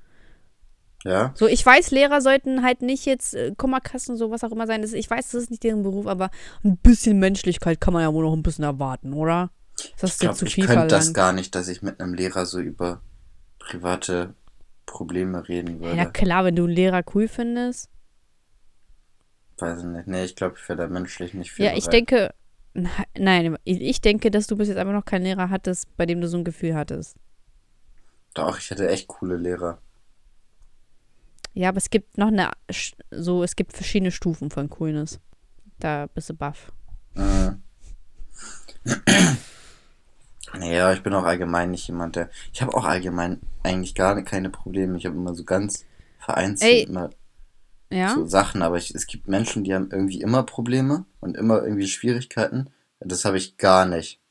Ja? 1.06 1.34
So, 1.36 1.48
ich 1.48 1.64
weiß, 1.66 1.92
Lehrer 1.92 2.20
sollten 2.20 2.64
halt 2.64 2.82
nicht 2.82 3.06
jetzt 3.06 3.36
äh, 3.36 3.54
Kummerkasten, 3.56 4.18
so 4.18 4.32
was 4.32 4.44
auch 4.44 4.52
immer 4.52 4.66
sein. 4.68 4.82
Das, 4.82 4.92
ich 4.94 5.10
weiß, 5.10 5.32
das 5.32 5.44
ist 5.44 5.52
nicht 5.52 5.64
deren 5.64 5.84
Beruf, 5.84 6.08
aber 6.08 6.32
ein 6.64 6.78
bisschen 6.78 7.20
Menschlichkeit 7.20 7.80
kann 7.80 7.94
man 7.94 8.02
ja 8.02 8.12
wohl 8.14 8.26
noch 8.26 8.34
ein 8.34 8.42
bisschen 8.44 8.64
erwarten, 8.64 9.14
oder? 9.14 9.52
Ist 9.78 10.02
das 10.04 10.12
Ich 10.12 10.18
dir 10.18 10.26
glaube, 10.28 10.38
zu 10.38 10.46
ich 10.46 10.56
viel 10.56 10.66
könnte 10.66 10.88
das 10.88 11.14
gar 11.14 11.32
nicht, 11.32 11.54
dass 11.54 11.68
ich 11.68 11.82
mit 11.84 12.00
einem 12.00 12.14
Lehrer 12.16 12.46
so 12.46 12.60
über 12.60 13.02
private 13.60 14.34
Probleme 14.88 15.48
reden 15.48 15.82
Ja, 15.84 15.96
würde. 15.96 16.12
klar, 16.12 16.44
wenn 16.46 16.56
du 16.56 16.64
einen 16.64 16.74
Lehrer 16.74 17.04
cool 17.14 17.28
findest. 17.28 17.90
Weiß 19.58 19.80
ich 19.80 19.86
nicht. 19.86 20.08
Nee, 20.08 20.26
ich 20.26 20.36
glaube, 20.36 20.56
ich 20.58 20.68
wäre 20.68 20.78
da 20.80 20.88
menschlich 20.88 21.34
nicht 21.34 21.52
viel 21.52 21.66
Ja, 21.66 21.74
ich 21.74 21.86
bereit. 21.86 21.94
denke. 21.94 22.34
Ne- 22.74 22.90
Nein, 23.18 23.58
ich 23.64 24.02
denke, 24.02 24.32
dass 24.32 24.48
du 24.48 24.58
bis 24.58 24.68
jetzt 24.70 24.78
einfach 24.78 24.94
noch 24.94 25.06
keinen 25.06 25.24
Lehrer 25.24 25.50
hattest, 25.50 25.96
bei 25.98 26.06
dem 26.06 26.20
du 26.20 26.28
so 26.28 26.38
ein 26.38 26.44
Gefühl 26.44 26.76
hattest. 26.76 27.16
Doch, 28.34 28.58
ich 28.58 28.70
hätte 28.70 28.90
echt 28.90 29.08
coole 29.08 29.38
Lehrer. 29.38 29.80
Ja, 31.56 31.70
aber 31.70 31.78
es 31.78 31.90
gibt 31.90 32.18
noch 32.18 32.28
eine. 32.28 32.52
So, 33.12 33.42
es 33.42 33.56
gibt 33.56 33.74
verschiedene 33.74 34.12
Stufen 34.12 34.50
von 34.52 34.70
Coolness. 34.70 35.20
Da 35.80 36.08
bist 36.14 36.30
du 36.30 36.34
baff. 36.36 36.72
Mhm. 37.16 37.62
Naja, 40.54 40.94
ich 40.94 41.02
bin 41.02 41.14
auch 41.14 41.24
allgemein 41.24 41.72
nicht 41.72 41.88
jemand, 41.88 42.16
der. 42.16 42.30
Ich 42.54 42.62
habe 42.62 42.76
auch 42.76 42.86
allgemein 42.86 43.42
eigentlich 43.64 43.96
gar 43.96 44.22
keine 44.22 44.50
Probleme. 44.50 44.98
Ich 44.98 45.06
habe 45.06 45.16
immer 45.16 45.34
so 45.34 45.44
ganz 45.44 45.86
vereinzelt 46.20 46.72
Ey. 46.72 46.84
immer 46.84 47.10
Ja? 47.92 48.14
so 48.14 48.26
Sachen, 48.26 48.62
aber 48.62 48.78
ich, 48.78 48.94
es 48.94 49.08
gibt 49.08 49.28
Menschen, 49.28 49.64
die 49.64 49.74
haben 49.74 49.90
irgendwie 49.92 50.22
immer 50.22 50.44
Probleme 50.44 51.06
und 51.20 51.36
immer 51.36 51.64
irgendwie 51.64 51.88
Schwierigkeiten. 51.88 52.70
Das 53.00 53.26
habe 53.26 53.38
ich 53.38 53.58
gar 53.58 53.86
nicht. 53.86 54.22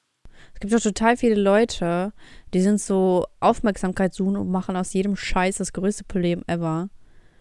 Es 0.55 0.61
gibt 0.61 0.73
doch 0.73 0.81
total 0.81 1.17
viele 1.17 1.35
Leute, 1.41 2.13
die 2.55 2.61
sind 2.61 2.81
so 2.81 3.27
Aufmerksamkeit 3.41 4.15
suchen 4.15 4.37
und 4.37 4.51
machen 4.51 4.77
aus 4.77 4.93
jedem 4.93 5.17
Scheiß 5.17 5.57
das 5.57 5.73
größte 5.73 6.05
Problem 6.05 6.45
ever. 6.47 6.91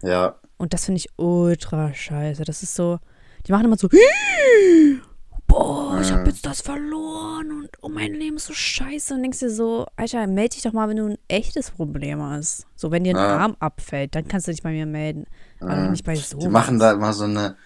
Ja, 0.04 0.36
Und 0.58 0.72
das 0.74 0.84
finde 0.84 0.98
ich 0.98 1.08
ultra 1.16 1.92
scheiße. 1.94 2.44
Das 2.44 2.62
ist 2.62 2.74
so, 2.74 2.98
die 3.46 3.52
machen 3.52 3.64
immer 3.66 3.76
so, 3.76 3.88
boah, 5.46 5.98
ich 6.00 6.10
habe 6.12 6.28
jetzt 6.28 6.44
das 6.46 6.60
verloren 6.62 7.50
und 7.52 7.68
oh, 7.82 7.88
mein 7.88 8.14
Leben 8.14 8.36
ist 8.36 8.46
so 8.46 8.54
scheiße. 8.54 9.14
Und 9.14 9.22
denkst 9.22 9.38
dir 9.40 9.50
so, 9.50 9.86
Alter, 9.96 10.26
melde 10.26 10.54
dich 10.54 10.62
doch 10.62 10.72
mal, 10.72 10.88
wenn 10.88 10.96
du 10.96 11.06
ein 11.10 11.18
echtes 11.28 11.70
Problem 11.70 12.22
hast. 12.22 12.66
So, 12.76 12.90
wenn 12.90 13.04
dir 13.04 13.10
ein 13.12 13.16
Ja. 13.16 13.38
Arm 13.38 13.56
abfällt, 13.60 14.14
dann 14.14 14.26
kannst 14.28 14.46
du 14.48 14.52
dich 14.52 14.62
bei 14.62 14.72
mir 14.72 14.86
melden. 14.86 15.26
Aber 15.60 15.74
Mhm. 15.76 15.90
nicht 15.92 16.04
bei 16.04 16.14
so. 16.16 16.38
die 16.38 16.48
machen 16.48 16.78
da 16.78 16.92
immer 16.92 17.12
so 17.12 17.24
eine 17.24 17.56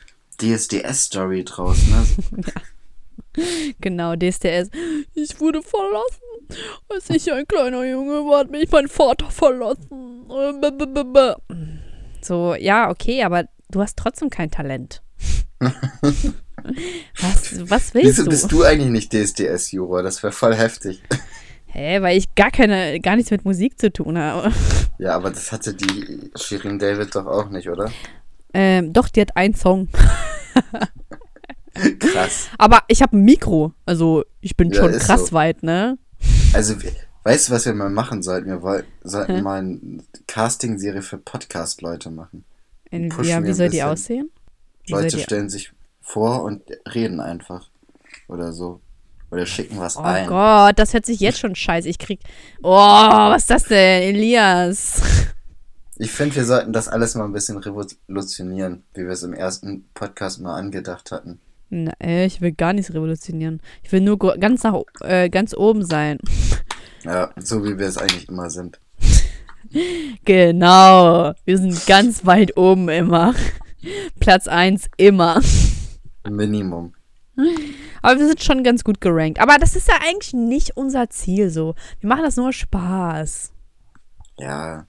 DSDS-Story 0.41 1.45
draus, 1.45 1.78
ne? 1.89 2.43
Genau, 3.80 4.16
DSDS. 4.16 4.68
Ich 5.14 5.39
wurde 5.39 5.62
verlassen. 5.62 6.22
Als 6.89 7.09
ich 7.11 7.30
ein 7.32 7.47
kleiner 7.47 7.84
Junge 7.84 8.24
war, 8.28 8.41
hat 8.41 8.51
mich 8.51 8.68
mein 8.70 8.89
Vater 8.89 9.30
verlassen. 9.30 10.24
So, 12.21 12.55
ja, 12.55 12.91
okay, 12.91 13.23
aber 13.25 13.45
du 13.71 13.81
hast 13.81 13.97
trotzdem 13.97 14.31
kein 14.31 14.51
Talent. 14.51 15.03
was, 15.61 17.71
was 17.71 17.95
willst 17.95 18.09
Wieso 18.09 18.25
du? 18.25 18.31
bist 18.31 18.53
du 18.53 18.62
eigentlich 18.64 18.91
nicht 18.91 19.12
DSDS-Juror? 19.12 20.03
Das 20.03 20.23
wäre 20.23 20.33
voll 20.33 20.55
heftig. 20.55 21.03
Hä, 21.66 22.01
weil 22.01 22.16
ich 22.16 22.35
gar 22.35 22.51
keine, 22.51 22.99
gar 23.01 23.16
nichts 23.16 23.31
mit 23.31 23.45
Musik 23.45 23.79
zu 23.81 23.93
tun 23.93 24.19
habe. 24.19 24.53
Ja, 25.01 25.14
aber 25.14 25.31
das 25.31 25.53
hatte 25.53 25.75
die 25.75 26.29
Shirin 26.35 26.81
David 26.81 27.14
doch 27.14 27.25
auch 27.27 27.51
nicht, 27.51 27.69
oder? 27.71 27.89
Ähm, 28.53 28.93
doch, 28.93 29.09
die 29.09 29.21
hat 29.21 29.37
einen 29.37 29.55
Song. 29.55 29.87
Krass. 32.01 32.49
Aber 32.59 32.81
ich 32.89 33.01
habe 33.01 33.16
ein 33.16 33.23
Mikro. 33.23 33.73
Also, 33.87 34.25
ich 34.41 34.57
bin 34.57 34.71
Ja, 34.71 34.83
schon 34.83 34.99
krass 34.99 35.27
so. 35.29 35.33
weit, 35.35 35.62
ne? 35.62 35.97
Also, 36.53 36.83
wir- 36.83 36.91
weißt 37.25 37.49
du, 37.49 37.53
was 37.53 37.66
wir 37.66 37.75
mal 37.75 37.91
machen 37.91 38.23
sollten? 38.23 38.49
Wir 38.49 38.85
sollten 39.03 39.37
Hä? 39.37 39.43
mal 39.43 39.59
eine 39.61 40.03
Casting-Serie 40.27 41.03
für 41.03 41.19
Podcast-Leute 41.19 42.11
machen. 42.11 42.45
In, 42.91 43.11
ja, 43.23 43.43
wie 43.45 43.53
soll 43.53 43.69
die 43.69 43.83
aussehen? 43.83 44.31
Wie 44.87 44.93
Leute 44.93 45.16
die- 45.16 45.23
stellen 45.23 45.49
sich 45.51 45.73
vor 46.01 46.43
und 46.43 46.62
reden 46.95 47.21
einfach. 47.21 47.71
Oder 48.29 48.53
so. 48.53 48.81
Oder 49.31 49.45
schicken 49.45 49.79
was 49.79 49.97
Oh 49.99 50.01
ein. 50.01 50.27
Gott, 50.27 50.79
das 50.79 50.95
hört 50.95 51.05
sich 51.05 51.21
jetzt 51.21 51.39
schon 51.39 51.55
scheiße. 51.55 51.87
Ich 51.89 51.99
krieg. 51.99 52.21
Oh, 52.62 52.71
was 52.73 53.43
ist 53.43 53.51
das 53.51 53.64
denn, 53.64 54.03
Elias? 54.03 55.03
Ich 56.01 56.12
finde, 56.12 56.37
wir 56.37 56.45
sollten 56.45 56.73
das 56.73 56.87
alles 56.87 57.16
mal 57.16 57.25
ein 57.25 57.33
bisschen 57.33 57.59
revolutionieren, 57.59 58.85
wie 58.95 59.01
wir 59.03 59.11
es 59.11 59.25
im 59.25 59.33
ersten 59.33 59.85
Podcast 59.95 60.41
mal 60.41 60.55
angedacht 60.57 61.11
hatten. 61.11 61.41
Na, 61.71 61.93
ich 62.01 62.41
will 62.41 62.53
gar 62.53 62.73
nichts 62.73 62.95
revolutionieren. 62.95 63.61
Ich 63.83 63.91
will 63.91 64.03
nur 64.03 64.16
ganz 64.16 64.62
nach 64.62 64.81
äh, 65.01 65.29
ganz 65.29 65.55
oben 65.57 65.85
sein. 65.85 66.19
Ja, 67.05 67.31
so 67.37 67.64
wie 67.64 67.79
wir 67.79 67.87
es 67.87 67.99
eigentlich 67.99 68.29
immer 68.29 68.51
sind. 68.51 68.81
Genau. 70.24 71.33
Wir 71.45 71.59
sind 71.59 71.87
ganz 71.87 72.24
weit 72.24 72.57
oben 72.57 72.89
immer. 72.89 73.35
Platz 74.20 74.49
1 74.49 74.89
immer. 74.97 75.41
Minimum. 76.29 76.95
Aber 78.03 78.18
wir 78.18 78.26
sind 78.26 78.43
schon 78.43 78.62
ganz 78.64 78.85
gut 78.85 79.01
gerankt. 79.01 79.41
Aber 79.41 79.59
das 79.59 79.76
ist 79.76 79.89
ja 79.89 79.95
eigentlich 80.07 80.35
nicht 80.35 80.76
unser 80.76 81.11
Ziel 81.11 81.51
so. 81.51 81.74
Wir 82.01 82.09
machen 82.09 82.24
das 82.24 82.37
nur 82.37 82.53
Spaß. 82.53 83.53
Ja, 84.39 84.87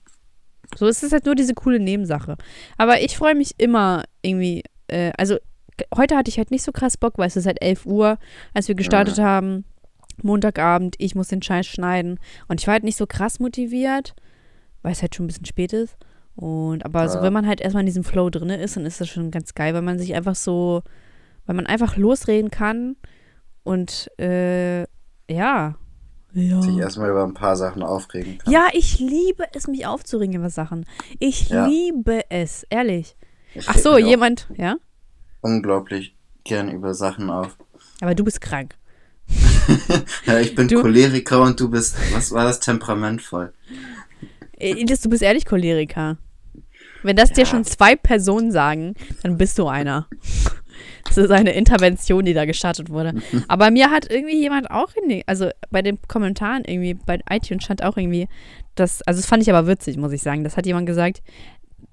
So 0.75 0.87
es 0.87 1.01
ist 1.03 1.11
halt 1.11 1.25
nur 1.25 1.35
diese 1.35 1.53
coole 1.53 1.79
Nebensache. 1.79 2.37
Aber 2.77 3.01
ich 3.01 3.17
freue 3.17 3.35
mich 3.35 3.55
immer 3.57 4.03
irgendwie, 4.21 4.63
äh, 4.87 5.11
also 5.17 5.37
heute 5.95 6.15
hatte 6.15 6.29
ich 6.29 6.37
halt 6.37 6.51
nicht 6.51 6.63
so 6.63 6.71
krass 6.71 6.97
Bock, 6.97 7.17
weil 7.17 7.27
es 7.27 7.35
ist 7.35 7.45
halt 7.45 7.61
11 7.61 7.85
Uhr, 7.85 8.17
als 8.53 8.67
wir 8.67 8.75
gestartet 8.75 9.17
haben. 9.19 9.65
Montagabend, 10.23 10.95
ich 10.97 11.15
muss 11.15 11.27
den 11.29 11.41
Scheiß 11.41 11.65
schneiden. 11.67 12.19
Und 12.47 12.59
ich 12.61 12.67
war 12.67 12.73
halt 12.73 12.83
nicht 12.83 12.97
so 12.97 13.05
krass 13.07 13.39
motiviert, 13.39 14.15
weil 14.81 14.91
es 14.91 15.01
halt 15.01 15.15
schon 15.15 15.25
ein 15.25 15.27
bisschen 15.27 15.45
spät 15.45 15.73
ist. 15.73 15.97
Und 16.35 16.85
aber 16.85 17.09
so, 17.09 17.17
Ja. 17.17 17.23
wenn 17.23 17.33
man 17.33 17.47
halt 17.47 17.59
erstmal 17.61 17.81
in 17.81 17.87
diesem 17.87 18.03
Flow 18.03 18.29
drin 18.29 18.49
ist, 18.49 18.77
dann 18.77 18.85
ist 18.85 19.01
das 19.01 19.09
schon 19.09 19.29
ganz 19.31 19.53
geil, 19.55 19.73
weil 19.73 19.81
man 19.81 19.99
sich 19.99 20.15
einfach 20.15 20.35
so, 20.35 20.83
weil 21.45 21.55
man 21.55 21.65
einfach 21.65 21.97
losreden 21.97 22.49
kann 22.49 22.95
und 23.63 24.09
äh, 24.19 24.81
ja. 25.29 25.75
Ja. 26.33 26.61
sich 26.61 26.77
erstmal 26.77 27.09
über 27.09 27.23
ein 27.23 27.33
paar 27.33 27.55
Sachen 27.57 27.81
aufregen 27.83 28.37
kann. 28.37 28.53
Ja, 28.53 28.67
ich 28.73 28.99
liebe 28.99 29.45
es, 29.53 29.67
mich 29.67 29.85
aufzuregen 29.87 30.35
über 30.35 30.49
Sachen. 30.51 30.85
Ich 31.19 31.49
Ja. 31.49 31.65
liebe 31.65 32.21
es, 32.29 32.63
ehrlich. 32.69 33.17
Ich 33.55 33.67
Ach 33.67 33.77
so, 33.77 33.97
jemand, 33.97 34.47
ja? 34.55 34.75
Unglaublich 35.41 36.15
gern 36.43 36.69
über 36.69 36.93
Sachen 36.93 37.29
auf. 37.29 37.57
Aber 38.01 38.13
du 38.15 38.23
bist 38.23 38.41
krank. 38.41 38.75
Ja, 40.25 40.39
ich 40.39 40.55
bin 40.55 40.67
Du- 40.67 40.81
Choleriker 40.81 41.41
und 41.41 41.59
du 41.59 41.69
bist, 41.69 41.95
was 42.13 42.31
war 42.31 42.43
das, 42.45 42.59
temperamentvoll. 42.59 43.53
Äh, 44.57 44.71
Elias, 44.71 45.01
du 45.01 45.09
bist 45.09 45.21
ehrlich 45.23 45.45
Choleriker. 45.45 46.17
Wenn 47.03 47.15
das 47.15 47.31
dir 47.31 47.41
Ja. 47.41 47.45
schon 47.47 47.63
zwei 47.63 47.95
Personen 47.95 48.51
sagen, 48.51 48.95
dann 49.23 49.37
bist 49.37 49.57
du 49.57 49.67
einer. 49.67 50.07
Das 51.05 51.17
ist 51.17 51.31
eine 51.31 51.53
Intervention, 51.53 52.25
die 52.25 52.33
da 52.33 52.45
gestartet 52.45 52.89
wurde. 52.89 53.13
Aber 53.47 53.71
mir 53.71 53.89
hat 53.89 54.09
irgendwie 54.11 54.39
jemand 54.39 54.69
auch 54.69 54.89
in 55.01 55.09
die, 55.09 55.27
also 55.27 55.49
bei 55.71 55.81
den 55.81 55.97
Kommentaren 56.07 56.63
irgendwie, 56.65 56.93
bei 56.93 57.19
iTunes 57.29 57.63
stand 57.63 57.83
auch 57.83 57.95
irgendwie, 57.97 58.27
das, 58.75 59.01
also 59.03 59.19
das 59.19 59.25
fand 59.27 59.43
ich 59.43 59.49
aber 59.49 59.67
witzig, 59.67 59.97
muss 59.97 60.11
ich 60.13 60.21
sagen. 60.21 60.43
Das 60.43 60.55
hat 60.57 60.65
jemand 60.65 60.85
gesagt, 60.87 61.21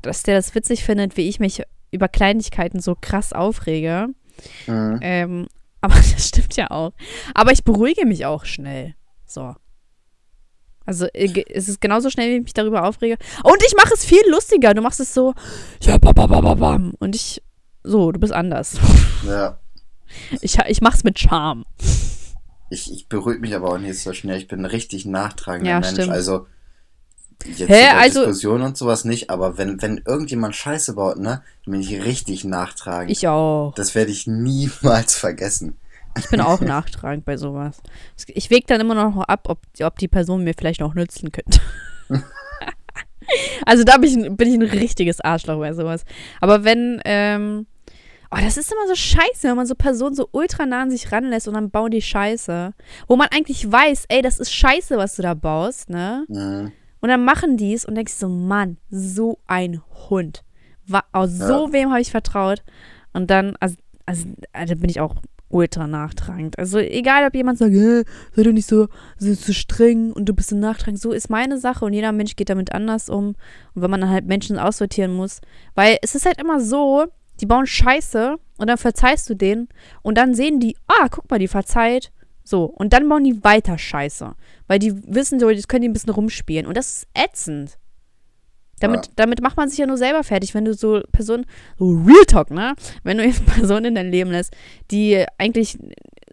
dass 0.02 0.22
der 0.22 0.36
das 0.36 0.54
witzig 0.54 0.84
findet, 0.84 1.16
wie 1.16 1.28
ich 1.28 1.40
mich 1.40 1.62
über 1.90 2.06
Kleinigkeiten 2.08 2.80
so 2.80 2.96
krass 3.00 3.32
aufrege. 3.32 4.08
Mhm. 4.66 4.98
Ähm, 5.02 5.46
aber 5.80 5.94
das 6.12 6.28
stimmt 6.28 6.56
ja 6.56 6.70
auch. 6.70 6.92
Aber 7.34 7.52
ich 7.52 7.64
beruhige 7.64 8.06
mich 8.06 8.26
auch 8.26 8.44
schnell. 8.44 8.94
So. 9.26 9.54
Also 10.84 11.06
äh, 11.06 11.44
es 11.52 11.68
ist 11.68 11.80
genauso 11.80 12.10
schnell, 12.10 12.30
wie 12.30 12.36
ich 12.36 12.42
mich 12.44 12.54
darüber 12.54 12.84
aufrege. 12.84 13.16
Und 13.42 13.62
ich 13.66 13.74
mache 13.76 13.92
es 13.94 14.04
viel 14.04 14.22
lustiger. 14.30 14.72
Du 14.74 14.82
machst 14.82 15.00
es 15.00 15.12
so, 15.12 15.34
ja, 15.82 15.98
babababam. 15.98 16.94
Und 16.98 17.16
ich, 17.16 17.42
so, 17.82 18.12
du 18.12 18.20
bist 18.20 18.32
anders. 18.32 18.78
Ja. 19.26 19.58
Ich, 20.40 20.56
ich 20.68 20.80
mach's 20.80 21.02
mit 21.02 21.18
Charme. 21.18 21.64
Ich, 22.70 22.92
ich 22.92 23.08
beruhige 23.08 23.40
mich 23.40 23.54
aber 23.54 23.70
auch 23.70 23.78
nicht 23.78 24.00
so 24.00 24.12
schnell. 24.12 24.38
Ich 24.38 24.48
bin 24.48 24.60
ein 24.60 24.64
richtig 24.66 25.04
nachtragender 25.06 25.70
Ja, 25.70 25.80
Mensch. 25.80 25.92
stimmt. 25.94 26.10
Also 26.12 26.46
jetzt 27.44 27.58
Hä, 27.60 27.62
in 27.62 27.68
der 27.68 27.98
also- 27.98 28.20
Diskussion 28.20 28.62
und 28.62 28.76
sowas 28.76 29.04
nicht, 29.04 29.30
aber 29.30 29.58
wenn, 29.58 29.80
wenn 29.82 30.02
irgendjemand 30.06 30.54
Scheiße 30.56 30.94
baut, 30.94 31.18
ne, 31.18 31.42
dann 31.64 31.72
bin 31.72 31.80
ich 31.80 32.04
richtig 32.04 32.44
nachtragend. 32.44 33.10
Ich 33.10 33.28
auch. 33.28 33.72
das 33.76 33.94
werde 33.94 34.10
ich 34.10 34.26
niemals 34.26 35.14
vergessen. 35.14 35.76
Ich 36.18 36.28
bin 36.30 36.40
auch 36.40 36.60
nachtragend 36.62 37.24
bei 37.24 37.36
sowas. 37.36 37.82
Ich 38.28 38.50
wege 38.50 38.66
dann 38.66 38.80
immer 38.80 38.94
noch 38.94 39.22
ab, 39.24 39.46
ob, 39.48 39.60
ob 39.82 39.98
die 39.98 40.08
Person 40.08 40.44
mir 40.44 40.54
vielleicht 40.56 40.80
noch 40.80 40.94
nützen 40.94 41.30
könnte. 41.30 41.60
also 43.66 43.84
da 43.84 43.98
bin 43.98 44.24
ich, 44.24 44.36
bin 44.36 44.48
ich 44.48 44.54
ein 44.54 44.78
richtiges 44.78 45.20
Arschloch 45.20 45.58
bei 45.58 45.72
sowas. 45.74 46.04
Aber 46.40 46.64
wenn, 46.64 47.00
ähm, 47.04 47.66
oh, 48.30 48.38
das 48.40 48.56
ist 48.56 48.72
immer 48.72 48.86
so 48.88 48.94
scheiße, 48.94 49.42
wenn 49.48 49.56
man 49.56 49.66
so 49.66 49.74
Personen 49.74 50.14
so 50.14 50.28
ultra 50.32 50.64
nah 50.66 50.82
an 50.82 50.90
sich 50.90 51.12
ranlässt 51.12 51.48
und 51.48 51.54
dann 51.54 51.70
bauen 51.70 51.90
die 51.90 52.02
Scheiße. 52.02 52.72
Wo 53.08 53.16
man 53.16 53.28
eigentlich 53.30 53.70
weiß, 53.70 54.04
ey, 54.08 54.22
das 54.22 54.38
ist 54.38 54.52
scheiße, 54.52 54.96
was 54.96 55.16
du 55.16 55.22
da 55.22 55.34
baust, 55.34 55.90
ne? 55.90 56.24
Mhm. 56.28 56.72
Und 57.00 57.08
dann 57.08 57.24
machen 57.24 57.56
die 57.56 57.74
es 57.74 57.84
und 57.84 57.94
denkst 57.94 58.14
so, 58.14 58.28
Mann, 58.28 58.78
so 58.90 59.38
ein 59.46 59.82
Hund. 60.10 60.42
Wa 60.86 61.02
aus 61.12 61.30
so 61.30 61.66
Ja. 61.66 61.72
wem 61.72 61.90
habe 61.90 62.00
ich 62.00 62.10
vertraut? 62.10 62.62
Und 63.12 63.30
dann, 63.30 63.56
also, 63.60 63.76
also, 64.06 64.26
da 64.52 64.74
bin 64.74 64.88
ich 64.88 65.00
auch 65.00 65.14
ultra 65.48 65.86
nachtragend. 65.86 66.58
Also 66.58 66.78
egal, 66.78 67.24
ob 67.26 67.34
jemand 67.34 67.58
sagt, 67.58 67.72
äh, 67.72 68.04
sei 68.32 68.42
doch 68.42 68.52
nicht 68.52 68.68
so, 68.68 68.88
so, 69.16 69.32
so 69.32 69.52
streng 69.52 70.12
und 70.12 70.28
du 70.28 70.34
bist 70.34 70.50
so 70.50 70.56
nachtragend. 70.56 71.00
So 71.00 71.12
ist 71.12 71.30
meine 71.30 71.58
Sache 71.58 71.84
und 71.84 71.92
jeder 71.92 72.12
Mensch 72.12 72.34
geht 72.36 72.50
damit 72.50 72.72
anders 72.72 73.08
um. 73.08 73.28
Und 73.74 73.82
wenn 73.82 73.90
man 73.90 74.00
dann 74.00 74.10
halt 74.10 74.26
Menschen 74.26 74.58
aussortieren 74.58 75.14
muss, 75.14 75.40
weil 75.74 75.98
es 76.02 76.14
ist 76.14 76.26
halt 76.26 76.40
immer 76.40 76.60
so, 76.60 77.04
die 77.40 77.46
bauen 77.46 77.66
Scheiße 77.66 78.36
und 78.58 78.66
dann 78.66 78.78
verzeihst 78.78 79.28
du 79.30 79.34
denen 79.34 79.68
und 80.02 80.18
dann 80.18 80.34
sehen 80.34 80.58
die, 80.58 80.76
ah, 80.88 81.08
guck 81.10 81.30
mal, 81.30 81.38
die 81.38 81.48
verzeiht. 81.48 82.10
So, 82.48 82.64
und 82.64 82.92
dann 82.92 83.08
bauen 83.08 83.24
die 83.24 83.42
weiter 83.42 83.76
Scheiße. 83.76 84.34
Weil 84.68 84.78
die 84.78 84.94
wissen, 85.12 85.40
so, 85.40 85.50
das 85.50 85.66
können 85.66 85.82
die 85.82 85.88
ein 85.88 85.92
bisschen 85.92 86.12
rumspielen. 86.12 86.64
Und 86.66 86.76
das 86.76 86.98
ist 86.98 87.08
ätzend. 87.12 87.76
Damit, 88.78 89.06
Ja. 89.06 89.12
damit 89.16 89.42
macht 89.42 89.56
man 89.56 89.68
sich 89.68 89.78
ja 89.78 89.86
nur 89.86 89.96
selber 89.96 90.22
fertig, 90.22 90.54
wenn 90.54 90.64
du 90.64 90.72
so 90.74 91.00
Personen, 91.10 91.44
so 91.76 91.86
Real 91.86 92.24
Talk, 92.26 92.50
ne? 92.50 92.74
Wenn 93.02 93.18
du 93.18 93.24
jetzt 93.24 93.44
Personen 93.46 93.86
in 93.86 93.94
dein 93.96 94.10
Leben 94.12 94.30
lässt, 94.30 94.54
die 94.92 95.24
eigentlich 95.38 95.76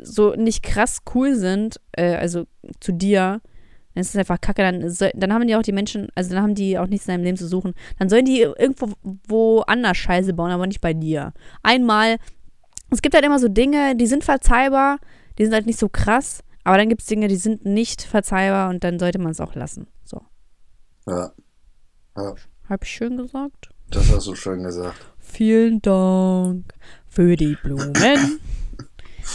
so 0.01 0.35
nicht 0.35 0.61
krass 0.61 0.99
cool 1.15 1.35
sind, 1.35 1.79
äh, 1.93 2.15
also 2.15 2.45
zu 2.79 2.91
dir, 2.91 3.41
dann 3.95 4.01
ist 4.01 4.09
es 4.09 4.15
einfach 4.17 4.39
kacke, 4.41 4.61
dann, 4.61 4.87
soll, 4.91 5.11
dann 5.15 5.33
haben 5.33 5.47
die 5.47 5.55
auch 5.55 5.61
die 5.63 5.71
Menschen, 5.71 6.09
also 6.15 6.35
dann 6.35 6.43
haben 6.43 6.55
die 6.55 6.77
auch 6.77 6.87
nichts 6.87 7.07
in 7.07 7.13
deinem 7.13 7.23
Leben 7.23 7.37
zu 7.37 7.47
suchen. 7.47 7.73
Dann 7.97 8.09
sollen 8.09 8.25
die 8.25 8.41
irgendwo 8.41 8.89
woanders 9.27 9.97
Scheiße 9.97 10.33
bauen, 10.33 10.51
aber 10.51 10.67
nicht 10.67 10.81
bei 10.81 10.93
dir. 10.93 11.33
Einmal, 11.63 12.17
es 12.91 13.01
gibt 13.01 13.15
halt 13.15 13.25
immer 13.25 13.39
so 13.39 13.47
Dinge, 13.47 13.95
die 13.95 14.07
sind 14.07 14.23
verzeihbar, 14.23 14.99
die 15.37 15.45
sind 15.45 15.53
halt 15.53 15.65
nicht 15.65 15.79
so 15.79 15.89
krass, 15.89 16.43
aber 16.63 16.77
dann 16.77 16.89
gibt 16.89 17.01
es 17.01 17.07
Dinge, 17.07 17.27
die 17.27 17.35
sind 17.35 17.65
nicht 17.65 18.01
verzeihbar 18.03 18.69
und 18.69 18.83
dann 18.83 18.99
sollte 18.99 19.19
man 19.19 19.31
es 19.31 19.39
auch 19.41 19.55
lassen. 19.55 19.87
So. 20.05 20.21
Ja. 21.07 21.31
ja, 22.17 22.35
Hab 22.69 22.83
ich 22.83 22.89
schön 22.89 23.17
gesagt? 23.17 23.69
das 23.89 24.09
hast 24.11 24.27
du 24.27 24.35
schön 24.35 24.63
gesagt. 24.63 24.95
Vielen 25.19 25.81
Dank 25.81 26.73
für 27.07 27.35
die 27.35 27.55
Blumen. 27.61 27.93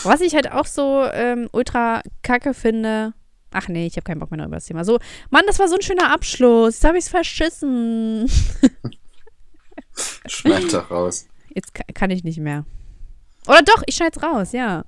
Was 0.03 0.20
ich 0.20 0.34
halt 0.34 0.51
auch 0.53 0.66
so 0.66 1.05
ähm, 1.12 1.49
ultra 1.53 2.03
kacke 2.22 2.55
finde. 2.55 3.14
Ach 3.51 3.68
nee, 3.68 3.86
ich 3.86 3.94
habe 3.96 4.05
keinen 4.05 4.18
Bock 4.18 4.30
mehr 4.30 4.44
über 4.44 4.57
das 4.57 4.66
Thema. 4.66 4.84
So, 4.84 4.99
Mann, 5.30 5.44
das 5.46 5.59
war 5.59 5.68
so 5.68 5.76
ein 5.76 5.82
schöner 5.82 6.12
Abschluss. 6.12 6.74
Jetzt 6.74 6.84
habe 6.84 6.99
ich 6.99 7.05
es 7.05 7.11
verschissen. 7.11 8.28
Schneid 10.26 10.72
doch 10.72 10.90
raus. 10.90 11.26
Jetzt 11.55 11.74
ka- 11.74 11.84
kann 11.94 12.11
ich 12.11 12.24
nicht 12.24 12.38
mehr. 12.38 12.64
Oder 13.46 13.62
doch, 13.62 13.82
ich 13.86 13.96
schneid's 13.96 14.22
raus, 14.22 14.53
ja. 14.53 14.84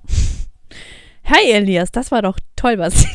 Hi 1.25 1.51
Elias, 1.51 1.91
das 1.91 2.11
war 2.11 2.21
doch 2.21 2.37
toll, 2.55 2.77
was. 2.77 3.05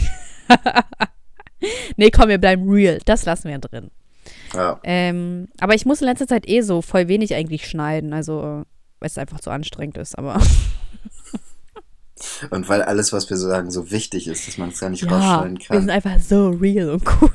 nee, 1.97 2.11
komm, 2.11 2.29
wir 2.29 2.39
bleiben 2.39 2.69
real. 2.69 2.99
Das 3.05 3.25
lassen 3.25 3.49
wir 3.49 3.59
drin. 3.59 3.91
Ja. 4.55 4.81
Ähm, 4.85 5.49
aber 5.61 5.75
ich 5.75 5.87
muss 5.87 6.01
in 6.01 6.07
letzter 6.07 6.27
Zeit 6.27 6.49
eh 6.49 6.61
so 6.63 6.83
voll 6.83 7.09
wenig 7.09 7.35
eigentlich 7.35 7.69
schneiden, 7.69 8.13
also 8.13 8.65
weil 9.01 9.09
es 9.09 9.19
einfach 9.19 9.41
zu 9.41 9.51
anstrengend 9.51 9.99
ist, 9.99 10.17
aber 10.17 10.41
Und 12.51 12.69
weil 12.69 12.83
alles, 12.83 13.13
was 13.13 13.29
wir 13.29 13.37
so 13.37 13.49
sagen, 13.49 13.71
so 13.71 13.91
wichtig 13.91 14.27
ist, 14.27 14.47
dass 14.49 14.59
man 14.59 14.71
es 14.71 14.81
gar 14.81 14.91
nicht 14.91 15.05
ja, 15.05 15.11
rausschneiden 15.11 15.59
wir 15.59 15.81
sind 15.81 15.87
kann. 15.87 15.91
einfach 15.91 16.19
so 16.19 16.51
real 16.51 16.91
und 16.91 17.03
cool. 17.21 17.31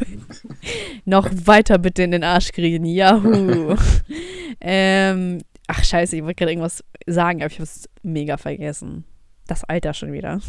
Noch 1.05 1.29
weiter 1.45 1.77
bitte 1.77 2.03
in 2.03 2.11
den 2.11 2.23
Arsch 2.23 2.51
kriegen, 2.51 2.85
Yahoo. 2.85 3.75
ähm, 4.61 5.39
ach 5.67 5.83
scheiße, 5.83 6.15
ich 6.15 6.23
wollte 6.23 6.35
gerade 6.35 6.51
irgendwas 6.51 6.83
sagen, 7.05 7.41
aber 7.41 7.51
ich 7.51 7.57
habe 7.57 7.63
es 7.63 7.87
mega 8.01 8.37
vergessen. 8.37 9.05
Das 9.47 9.63
Alter 9.63 9.93
schon 9.93 10.13
wieder. 10.13 10.39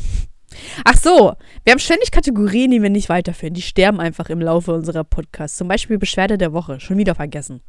Ach 0.84 0.96
so, 0.96 1.34
wir 1.64 1.70
haben 1.72 1.78
ständig 1.78 2.10
Kategorien, 2.10 2.70
die 2.70 2.82
wir 2.82 2.90
nicht 2.90 3.08
weiterführen. 3.08 3.54
Die 3.54 3.62
sterben 3.62 4.00
einfach 4.00 4.28
im 4.28 4.40
Laufe 4.40 4.72
unserer 4.72 5.02
Podcasts. 5.04 5.56
Zum 5.56 5.66
Beispiel 5.68 5.98
Beschwerde 5.98 6.36
der 6.38 6.52
Woche. 6.52 6.78
Schon 6.78 6.98
wieder 6.98 7.14
vergessen. 7.14 7.62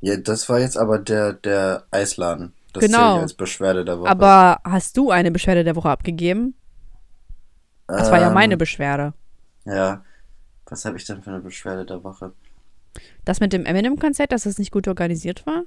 Ja, 0.00 0.16
das 0.16 0.48
war 0.48 0.58
jetzt 0.60 0.76
aber 0.76 0.98
der, 0.98 1.32
der 1.34 1.84
Eisladen. 1.90 2.52
Das 2.72 2.84
Genau. 2.84 3.12
zählt 3.14 3.22
als 3.22 3.34
Beschwerde 3.34 3.84
der 3.84 4.00
Woche. 4.00 4.08
Aber 4.10 4.60
hast 4.64 4.96
du 4.96 5.10
eine 5.10 5.30
Beschwerde 5.30 5.64
der 5.64 5.76
Woche 5.76 5.90
abgegeben? 5.90 6.54
Das 7.86 8.10
war 8.10 8.20
ja 8.20 8.28
Ähm, 8.28 8.34
meine 8.34 8.56
Beschwerde. 8.56 9.14
Ja. 9.64 10.04
Was 10.66 10.84
habe 10.84 10.98
ich 10.98 11.04
denn 11.06 11.22
für 11.22 11.30
eine 11.30 11.40
Beschwerde 11.40 11.86
der 11.86 12.04
Woche? 12.04 12.32
Das 13.24 13.40
mit 13.40 13.52
dem 13.52 13.64
Eminem-Konzert, 13.64 14.32
dass 14.32 14.44
es 14.44 14.58
nicht 14.58 14.70
gut 14.72 14.86
organisiert 14.88 15.46
war? 15.46 15.62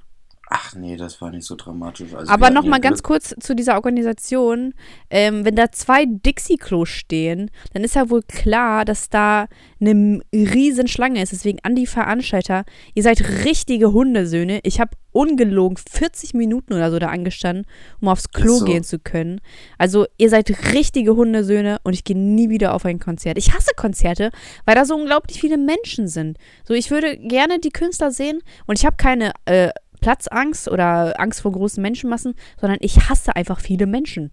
Ach 0.54 0.74
nee, 0.74 0.96
das 0.96 1.20
war 1.22 1.30
nicht 1.30 1.46
so 1.46 1.54
dramatisch. 1.56 2.12
Also 2.12 2.30
Aber 2.30 2.48
wir 2.48 2.50
noch 2.50 2.58
hatten 2.58 2.70
mal 2.70 2.76
ja 2.76 2.82
ganz 2.82 3.02
kurz 3.02 3.34
zu 3.40 3.54
dieser 3.54 3.74
Organisation. 3.76 4.74
Ähm, 5.08 5.46
wenn 5.46 5.56
da 5.56 5.72
zwei 5.72 6.04
Dixie-Klos 6.04 6.90
stehen, 6.90 7.50
dann 7.72 7.84
ist 7.84 7.94
ja 7.94 8.10
wohl 8.10 8.22
klar, 8.22 8.84
dass 8.84 9.08
da 9.08 9.46
eine 9.80 10.20
riesen 10.32 10.88
Schlange 10.88 11.22
ist. 11.22 11.32
Deswegen 11.32 11.58
an 11.62 11.74
die 11.74 11.86
Veranstalter, 11.86 12.64
ihr 12.94 13.02
seid 13.02 13.44
richtige 13.44 13.92
Hundesöhne. 13.92 14.60
Ich 14.64 14.78
habe 14.78 14.90
ungelogen 15.12 15.76
40 15.76 16.34
Minuten 16.34 16.74
oder 16.74 16.90
so 16.90 16.98
da 16.98 17.08
angestanden, 17.08 17.66
um 18.00 18.08
aufs 18.08 18.30
Klo 18.30 18.58
so. 18.58 18.64
gehen 18.64 18.84
zu 18.84 18.98
können. 18.98 19.40
Also 19.78 20.06
ihr 20.18 20.28
seid 20.28 20.50
richtige 20.74 21.16
Hundesöhne 21.16 21.78
und 21.82 21.94
ich 21.94 22.04
gehe 22.04 22.18
nie 22.18 22.50
wieder 22.50 22.74
auf 22.74 22.84
ein 22.84 22.98
Konzert. 22.98 23.38
Ich 23.38 23.54
hasse 23.54 23.72
Konzerte, 23.76 24.30
weil 24.64 24.74
da 24.74 24.84
so 24.84 24.96
unglaublich 24.96 25.40
viele 25.40 25.56
Menschen 25.56 26.08
sind. 26.08 26.36
So, 26.64 26.74
ich 26.74 26.90
würde 26.90 27.16
gerne 27.16 27.58
die 27.58 27.70
Künstler 27.70 28.10
sehen 28.10 28.40
und 28.66 28.78
ich 28.78 28.84
habe 28.84 28.96
keine 28.96 29.32
äh, 29.44 29.70
Platzangst 30.02 30.68
oder 30.68 31.18
Angst 31.18 31.40
vor 31.40 31.52
großen 31.52 31.80
Menschenmassen, 31.82 32.34
sondern 32.60 32.78
ich 32.82 33.08
hasse 33.08 33.34
einfach 33.34 33.60
viele 33.60 33.86
Menschen. 33.86 34.30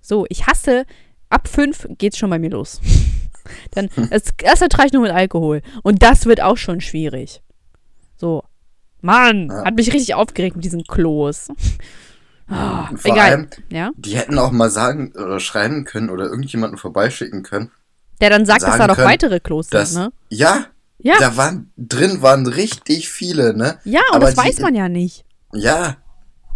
So, 0.00 0.24
ich 0.28 0.46
hasse, 0.46 0.84
ab 1.30 1.48
fünf 1.48 1.88
geht's 1.98 2.18
schon 2.18 2.30
bei 2.30 2.38
mir 2.38 2.50
los. 2.50 2.80
Dann, 3.72 3.88
das 4.10 4.32
erste 4.40 4.68
reicht 4.78 4.92
nur 4.94 5.02
mit 5.02 5.10
Alkohol. 5.12 5.62
Und 5.82 6.02
das 6.02 6.26
wird 6.26 6.40
auch 6.40 6.56
schon 6.56 6.80
schwierig. 6.80 7.42
So. 8.16 8.44
Mann, 9.02 9.48
Ja. 9.50 9.64
hat 9.64 9.74
mich 9.76 9.92
richtig 9.92 10.14
aufgeregt 10.14 10.56
mit 10.56 10.64
diesen 10.64 10.84
Klos. 10.84 11.48
Und 12.48 12.98
vor 13.00 13.12
egal. 13.12 13.30
allem, 13.30 13.48
ja? 13.70 13.90
die 13.96 14.16
hätten 14.16 14.38
auch 14.38 14.52
mal 14.52 14.70
sagen 14.70 15.12
oder 15.16 15.40
schreiben 15.40 15.84
können 15.84 16.10
oder 16.10 16.26
irgendjemanden 16.26 16.78
vorbeischicken 16.78 17.42
können, 17.42 17.72
Der 18.20 18.30
dann 18.30 18.46
sagt, 18.46 18.62
dass 18.62 18.78
da 18.78 18.86
noch 18.86 18.98
weitere 18.98 19.40
Klos 19.40 19.66
dass, 19.68 19.92
sind, 19.94 20.02
ne? 20.02 20.12
ja, 20.28 20.66
Ja, 20.98 21.14
da 21.20 21.36
waren, 21.36 21.70
drin 21.76 22.22
waren 22.22 22.46
richtig 22.46 23.08
viele, 23.10 23.54
ne? 23.56 23.78
ja, 23.84 24.00
und 24.10 24.16
aber 24.16 24.26
das 24.26 24.34
die- 24.34 24.40
weiß 24.48 24.60
man 24.60 24.74
ja 24.74 24.88
nicht. 24.88 25.24
Ja, 25.52 25.96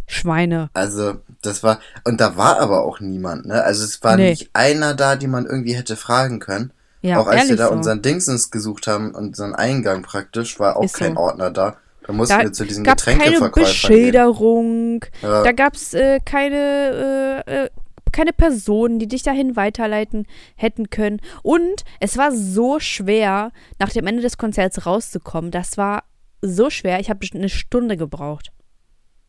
Schweine. 0.06 0.70
also 0.74 1.14
das 1.42 1.62
war, 1.62 1.78
und 2.04 2.20
da 2.20 2.36
war 2.36 2.58
aber 2.60 2.84
auch 2.84 3.00
niemand, 3.00 3.46
ne? 3.46 3.62
Also 3.62 3.84
es 3.84 4.02
war 4.02 4.16
Nee. 4.16 4.30
nicht 4.30 4.50
einer 4.52 4.94
da, 4.94 5.16
die 5.16 5.28
man 5.28 5.46
irgendwie 5.46 5.74
hätte 5.74 5.96
fragen 5.96 6.40
können. 6.40 6.72
Ja, 7.02 7.18
auch 7.18 7.26
als 7.28 7.48
wir 7.48 7.56
da 7.56 7.68
so. 7.68 7.72
unseren 7.72 8.02
Dingsens 8.02 8.50
gesucht 8.50 8.86
haben, 8.86 9.14
unseren 9.14 9.54
Eingang 9.54 10.02
praktisch, 10.02 10.58
war 10.60 10.76
auch 10.76 10.84
Ist 10.84 10.96
kein 10.96 11.14
so. 11.14 11.20
Ordner 11.20 11.50
da. 11.50 11.76
Da 12.06 12.12
mussten 12.12 12.36
Da 12.38 12.42
wir 12.44 12.52
zu 12.52 12.64
diesen 12.64 12.82
keine 12.84 12.96
Getränkeverkäufern 12.96 13.52
gehen. 13.52 13.62
Beschilderung. 13.64 15.04
Ja. 15.22 15.42
Da 15.44 15.52
gab 15.52 15.74
es 15.74 15.94
äh, 15.94 16.18
keine, 16.24 17.42
äh, 17.46 17.64
äh, 17.64 17.70
keine 18.12 18.32
Personen, 18.32 18.98
die 18.98 19.08
dich 19.08 19.22
dahin 19.22 19.56
weiterleiten 19.56 20.26
hätten 20.56 20.90
können. 20.90 21.20
Und 21.42 21.84
es 22.00 22.16
war 22.16 22.32
so 22.32 22.80
schwer, 22.80 23.52
nach 23.78 23.90
dem 23.90 24.06
Ende 24.06 24.22
des 24.22 24.38
Konzerts 24.38 24.86
rauszukommen. 24.86 25.50
Das 25.50 25.76
war 25.76 26.04
so 26.42 26.70
schwer. 26.70 27.00
Ich 27.00 27.10
habe 27.10 27.26
eine 27.34 27.48
Stunde 27.48 27.96
gebraucht. 27.96 28.52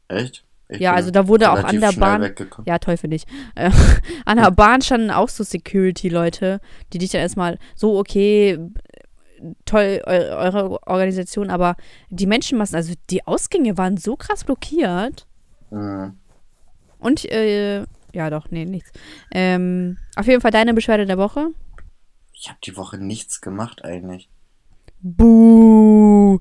Echt? 0.08 0.46
Ich 0.70 0.80
Ja, 0.80 0.94
also 0.94 1.12
da 1.12 1.28
wurde 1.28 1.52
auch 1.52 1.64
an 1.64 1.82
der 1.82 1.92
Bahn. 1.92 2.34
Ja, 2.66 2.80
finde 2.96 3.18
ich. 3.18 3.26
Äh, 3.56 3.72
an 4.26 4.38
der 4.38 4.52
Bahn 4.52 4.82
standen 4.82 5.12
auch 5.12 5.30
so 5.30 5.44
Security-Leute, 5.44 6.62
die 6.94 6.98
dich 6.98 7.12
dann 7.12 7.22
erstmal 7.22 7.58
so, 7.76 7.98
okay, 7.98 8.58
toll, 9.66 10.02
eu 10.06 10.12
eure 10.12 10.88
Organisation, 10.88 11.50
aber 11.50 11.76
die 12.10 12.28
Menschenmassen, 12.28 12.76
also 12.76 12.94
die 13.10 13.26
Ausgänge 13.28 13.78
waren 13.78 13.98
so 13.98 14.16
krass 14.16 14.44
blockiert. 14.44 15.28
Mhm. 15.72 16.18
Und, 17.00 17.26
äh, 17.26 17.84
ja 18.14 18.30
doch, 18.30 18.50
nee, 18.52 18.66
nichts. 18.66 18.92
Ähm, 19.32 19.98
auf 20.16 20.28
jeden 20.28 20.42
Fall 20.42 20.52
deine 20.52 20.74
Beschwerde 20.74 21.06
der 21.06 21.18
Woche. 21.18 21.50
Ich 22.34 22.50
habe 22.50 22.60
die 22.64 22.76
Woche 22.76 22.98
nichts 22.98 23.42
gemacht 23.42 23.84
eigentlich. 23.84 24.30
Buh. 25.02 26.40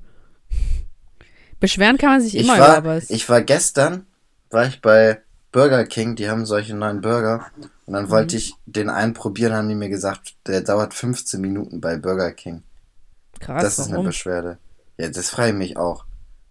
Beschweren 1.59 1.97
kann 1.97 2.09
man 2.11 2.21
sich 2.21 2.35
Ich 2.35 2.43
immer 2.47 2.59
war, 2.59 2.79
über 2.79 2.95
was. 2.97 3.09
ich 3.09 3.27
war 3.29 3.41
gestern, 3.41 4.05
war 4.49 4.65
ich 4.65 4.81
bei 4.81 5.21
Burger 5.51 5.85
King, 5.85 6.15
die 6.15 6.29
haben 6.29 6.45
solche 6.45 6.75
neuen 6.75 7.01
Burger. 7.01 7.45
Und 7.85 7.93
dann 7.93 8.05
Mhm. 8.05 8.09
wollte 8.09 8.37
ich 8.37 8.55
den 8.65 8.89
einen 8.89 9.13
probieren, 9.13 9.53
haben 9.53 9.69
die 9.69 9.75
mir 9.75 9.89
gesagt, 9.89 10.35
der 10.47 10.61
dauert 10.61 10.93
15 10.93 11.39
Minuten 11.41 11.81
bei 11.81 11.97
Burger 11.97 12.31
King. 12.31 12.63
Krass, 13.39 13.61
das 13.63 13.79
ist 13.79 13.85
eine 13.87 13.93
warum? 13.95 14.05
Beschwerde. 14.07 14.57
Ja, 14.97 15.09
das 15.09 15.29
freue 15.29 15.49
ich 15.49 15.55
mich 15.55 15.77
auch. 15.77 16.05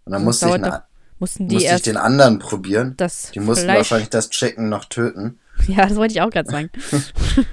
Und 0.05 0.13
dann 0.13 0.23
Das 0.23 0.25
musste 0.25 0.47
ich, 0.49 0.55
eine, 0.55 0.83
Mussten 1.21 1.47
die 1.49 1.55
musste 1.55 1.67
ich 1.67 1.73
erst 1.73 1.87
den 1.87 1.97
anderen 1.97 2.39
probieren. 2.41 2.95
das 2.97 3.31
Die 3.33 3.39
mussten 3.41 3.65
Fleisch... 3.67 3.77
wahrscheinlich 3.79 4.11
das 4.11 4.31
Chicken 4.31 4.69
noch 4.69 4.85
töten. 4.87 5.39
Ja, 5.69 5.87
das 5.87 5.97
wollte 5.97 6.15
ich 6.15 6.23
auch 6.23 6.31
gerade 6.31 6.51
sagen. 6.51 6.71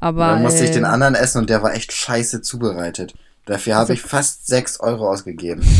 Aber 0.00 0.22
Und 0.24 0.28
dann 0.34 0.42
musste 0.42 0.64
ich 0.64 0.70
den 0.72 0.84
äh, 0.84 0.88
anderen 0.88 1.14
essen 1.14 1.38
und 1.38 1.50
der 1.50 1.62
war 1.62 1.72
echt 1.74 1.92
scheiße 1.92 2.42
zubereitet. 2.42 3.14
Dafür 3.46 3.74
habe 3.74 3.80
Also- 3.82 3.92
ich 3.94 4.02
fast 4.02 4.46
6 4.48 4.80
Euro 4.80 5.08
ausgegeben. 5.10 5.62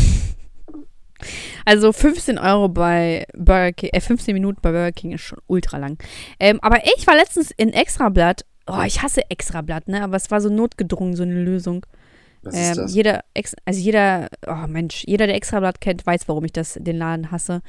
Also 1.65 1.91
15 1.91 2.37
Euro 2.39 2.69
bei 2.69 3.27
Burger 3.35 3.73
King, 3.73 3.89
äh, 3.91 3.99
15 3.99 4.33
Minuten 4.33 4.59
bei 4.61 4.71
Burger 4.71 4.93
King 4.93 5.11
ist 5.11 5.21
schon 5.21 5.39
ultra 5.47 5.77
lang. 5.77 6.01
Ähm, 6.39 6.59
aber 6.63 6.77
ich 6.97 7.05
war 7.05 7.15
letztens 7.15 7.51
in 7.51 7.73
Extrablatt. 7.73 8.45
Oh, 8.65 8.81
ich 8.87 9.03
hasse 9.03 9.29
Extrablatt, 9.29 9.87
ne? 9.89 10.01
Aber 10.01 10.15
es 10.15 10.31
war 10.31 10.39
so 10.39 10.49
notgedrungen, 10.49 11.15
so 11.17 11.23
eine 11.23 11.33
Lösung. 11.43 11.85
Was 12.41 12.53
ist 12.55 12.59
Ähm, 12.69 12.75
das? 12.77 12.93
jeder, 12.93 13.23
Ex 13.33 13.55
also 13.65 13.79
jeder, 13.79 14.29
oh 14.47 14.67
Mensch, 14.67 15.03
jeder, 15.05 15.27
der 15.27 15.35
Extrablatt 15.35 15.81
kennt, 15.81 16.05
weiß, 16.05 16.27
warum 16.27 16.45
ich 16.45 16.53
das, 16.53 16.77
den 16.79 16.97
Laden 16.97 17.31
hasse. 17.31 17.61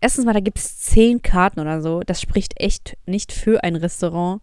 Erstens 0.00 0.24
mal, 0.24 0.32
da 0.32 0.40
gibt 0.40 0.58
es 0.58 0.78
zehn 0.78 1.20
Karten 1.22 1.60
oder 1.60 1.80
so. 1.82 2.00
Das 2.00 2.20
spricht 2.20 2.58
echt 2.60 2.96
nicht 3.06 3.32
für 3.32 3.62
ein 3.62 3.76
Restaurant, 3.76 4.40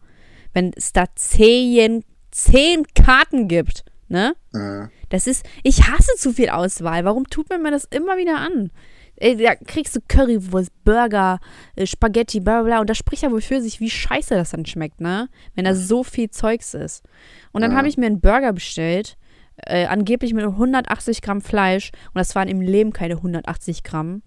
wenn 0.54 0.72
es 0.76 0.94
da 0.94 1.06
zehn, 1.16 2.04
zehn 2.32 2.86
Karten 2.94 3.48
gibt, 3.48 3.84
ne? 4.08 4.36
Mhm. 4.54 4.90
Das 5.10 5.26
ist, 5.26 5.46
ich 5.64 5.88
hasse 5.90 6.12
zu 6.18 6.32
viel 6.34 6.50
Auswahl. 6.50 7.06
Warum 7.06 7.26
tut 7.28 7.50
man 7.50 7.62
mir 7.64 7.72
das 7.72 7.86
immer 7.86 8.18
wieder 8.18 8.38
an? 8.38 8.72
Ey, 9.16 9.36
da 9.36 9.56
kriegst 9.56 9.96
du 9.96 10.00
Currywurst, 10.08 10.70
Burger, 10.84 11.40
äh, 11.76 11.88
Spaghetti, 11.88 12.40
bla 12.40 12.62
bla 12.62 12.64
bla. 12.68 12.80
Und 12.82 12.90
das 12.90 12.98
spricht 12.98 13.24
ja 13.24 13.32
wohl 13.32 13.42
für 13.42 13.62
sich, 13.62 13.80
wie 13.80 13.90
scheiße 13.90 14.36
das 14.36 14.52
dann 14.52 14.66
schmeckt, 14.68 15.02
ne? 15.02 15.28
Wenn 15.56 15.66
da 15.66 15.74
so 15.74 16.04
viel 16.04 16.30
Zeugs 16.30 16.76
ist. 16.76 17.04
Und 17.52 17.62
dann 17.64 17.72
Ja. 17.72 17.78
habe 17.78 17.88
ich 17.88 17.98
mir 17.98 18.06
einen 18.06 18.22
Burger 18.22 18.54
bestellt, 18.54 19.18
äh, 19.66 19.86
angeblich 19.86 20.34
mit 20.34 20.46
180 20.46 21.22
Gramm 21.22 21.42
Fleisch. 21.42 21.92
Und 22.08 22.16
das 22.16 22.36
waren 22.36 22.48
im 22.48 22.62
Leben 22.62 22.94
keine 22.94 23.16
180 23.16 23.84
Gramm. 23.84 24.22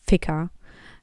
Ficker. 0.00 0.50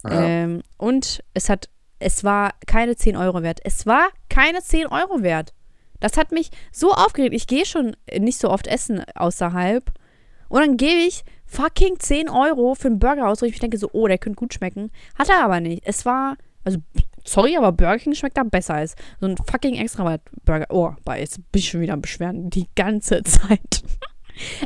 Ja. 0.03 0.21
Ähm, 0.21 0.61
und 0.77 1.23
es 1.33 1.49
hat, 1.49 1.69
es 1.99 2.23
war 2.23 2.53
keine 2.65 2.95
10 2.95 3.15
Euro 3.15 3.43
wert. 3.43 3.59
Es 3.63 3.85
war 3.85 4.09
keine 4.29 4.61
10 4.61 4.87
Euro 4.87 5.21
wert. 5.21 5.53
Das 5.99 6.17
hat 6.17 6.31
mich 6.31 6.51
so 6.71 6.91
aufgeregt. 6.93 7.33
Ich 7.33 7.47
gehe 7.47 7.65
schon 7.65 7.95
nicht 8.17 8.39
so 8.39 8.49
oft 8.49 8.67
essen 8.67 9.03
außerhalb. 9.15 9.91
Und 10.49 10.61
dann 10.61 10.77
gebe 10.77 11.01
ich 11.07 11.23
fucking 11.45 11.99
10 11.99 12.29
Euro 12.29 12.75
für 12.75 12.87
einen 12.87 12.99
Burger 12.99 13.27
aus, 13.27 13.41
wo 13.41 13.45
ich 13.45 13.59
denke 13.59 13.77
so, 13.77 13.89
oh, 13.93 14.07
der 14.07 14.17
könnte 14.17 14.37
gut 14.37 14.53
schmecken. 14.53 14.91
Hat 15.17 15.29
er 15.29 15.43
aber 15.43 15.59
nicht. 15.59 15.83
Es 15.85 16.05
war, 16.05 16.37
also, 16.63 16.79
sorry, 17.27 17.57
aber 17.57 17.71
Burger 17.71 17.99
King 17.99 18.15
schmeckt 18.15 18.37
da 18.37 18.43
besser 18.43 18.75
als 18.75 18.95
so 19.19 19.27
ein 19.27 19.37
fucking 19.37 19.75
extra 19.75 20.17
Burger. 20.45 20.67
Oh, 20.69 20.91
aber 21.05 21.19
jetzt 21.19 21.37
bin 21.51 21.59
ich 21.59 21.69
schon 21.69 21.81
wieder 21.81 21.93
am 21.93 22.01
Beschweren. 22.01 22.49
Die 22.49 22.67
ganze 22.75 23.23
Zeit. 23.23 23.83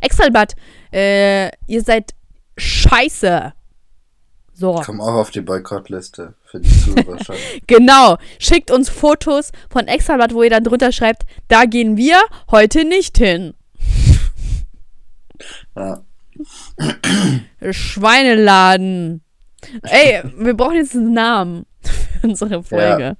Extrablatt, 0.02 0.56
äh, 0.92 1.50
ihr 1.68 1.82
seid 1.82 2.14
scheiße. 2.58 3.54
So. 4.54 4.80
Ich 4.80 4.86
komme 4.86 5.02
auch 5.02 5.16
auf 5.16 5.32
die 5.32 5.42
Boykottliste 5.42 6.36
für 6.44 6.60
die 6.60 6.70
Zuhörerschaft. 6.70 7.40
Genau. 7.68 8.18
Schickt 8.38 8.70
uns 8.70 8.90
Fotos 8.90 9.52
von 9.70 9.88
Extrablatt, 9.88 10.34
wo 10.34 10.44
ihr 10.44 10.50
dann 10.50 10.64
drunter 10.64 10.92
schreibt, 10.92 11.24
da 11.48 11.66
gehen 11.66 11.98
wir 11.98 12.20
heute 12.52 12.86
nicht 12.86 13.18
hin. 13.18 13.54
ja. 15.76 16.04
Schweineladen. 17.72 19.24
Ey, 19.84 20.22
wir 20.38 20.54
brauchen 20.56 20.76
jetzt 20.76 20.96
einen 20.96 21.14
Namen 21.14 21.66
für 22.12 22.28
unsere 22.28 22.64
Folge. 22.64 23.18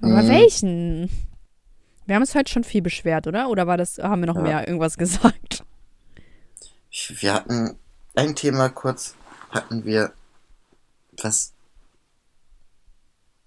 Aber 0.00 0.22
Mhm. 0.22 0.28
welchen? 0.28 1.10
Wir 2.06 2.16
haben 2.16 2.22
uns 2.22 2.34
heute 2.34 2.52
schon 2.52 2.64
viel 2.64 2.82
beschwert, 2.82 3.26
oder? 3.26 3.48
Oder 3.48 3.66
war 3.66 3.76
das, 3.78 3.98
haben 3.98 4.20
wir 4.22 4.26
noch 4.26 4.36
Ja. 4.36 4.42
mehr 4.42 4.68
irgendwas 4.68 4.98
gesagt? 4.98 5.64
Wir 7.18 7.32
hatten 7.34 7.76
ein 8.14 8.34
Thema 8.36 8.68
kurz, 8.68 9.16
hatten 9.50 9.84
wir, 9.84 10.12
was 11.22 11.52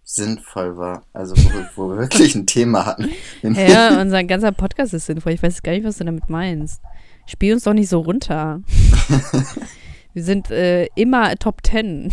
sinnvoll 0.04 0.78
war. 0.78 1.04
Also 1.14 1.36
wo, 1.76 1.90
wir- 1.92 1.98
wirklich 1.98 2.34
ein 2.36 2.46
Thema 2.48 2.86
hatten. 2.86 3.10
Ja, 3.44 4.02
unser 4.02 4.24
ganzer 4.24 4.52
Podcast 4.52 4.94
ist 4.94 5.06
sinnvoll. 5.06 5.34
Ich 5.34 5.44
weiß 5.44 5.62
gar 5.64 5.74
nicht, 5.74 5.84
was 5.86 5.98
du 5.98 6.06
damit 6.06 6.30
meinst. 6.30 6.82
Spiel 7.26 7.54
uns 7.54 7.64
doch 7.64 7.74
nicht 7.74 7.90
so 7.90 8.00
runter. 8.00 8.62
Wir 10.14 10.24
sind 10.24 10.50
äh, 10.50 10.86
immer 10.96 11.36
Top 11.36 11.60
10. 11.66 12.10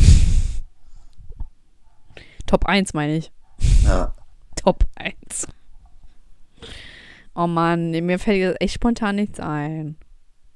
Top 2.47 2.67
1 2.67 2.95
meine 2.95 3.17
ich. 3.17 3.33
ja. 3.85 4.15
Top 4.57 4.85
1. 4.97 5.47
Oh 7.35 7.47
Mann, 7.47 7.91
mir 7.91 8.19
fällt 8.19 8.39
jetzt 8.39 8.61
echt 8.61 8.75
spontan 8.75 9.17
nichts 9.17 9.41
ein. 9.41 9.97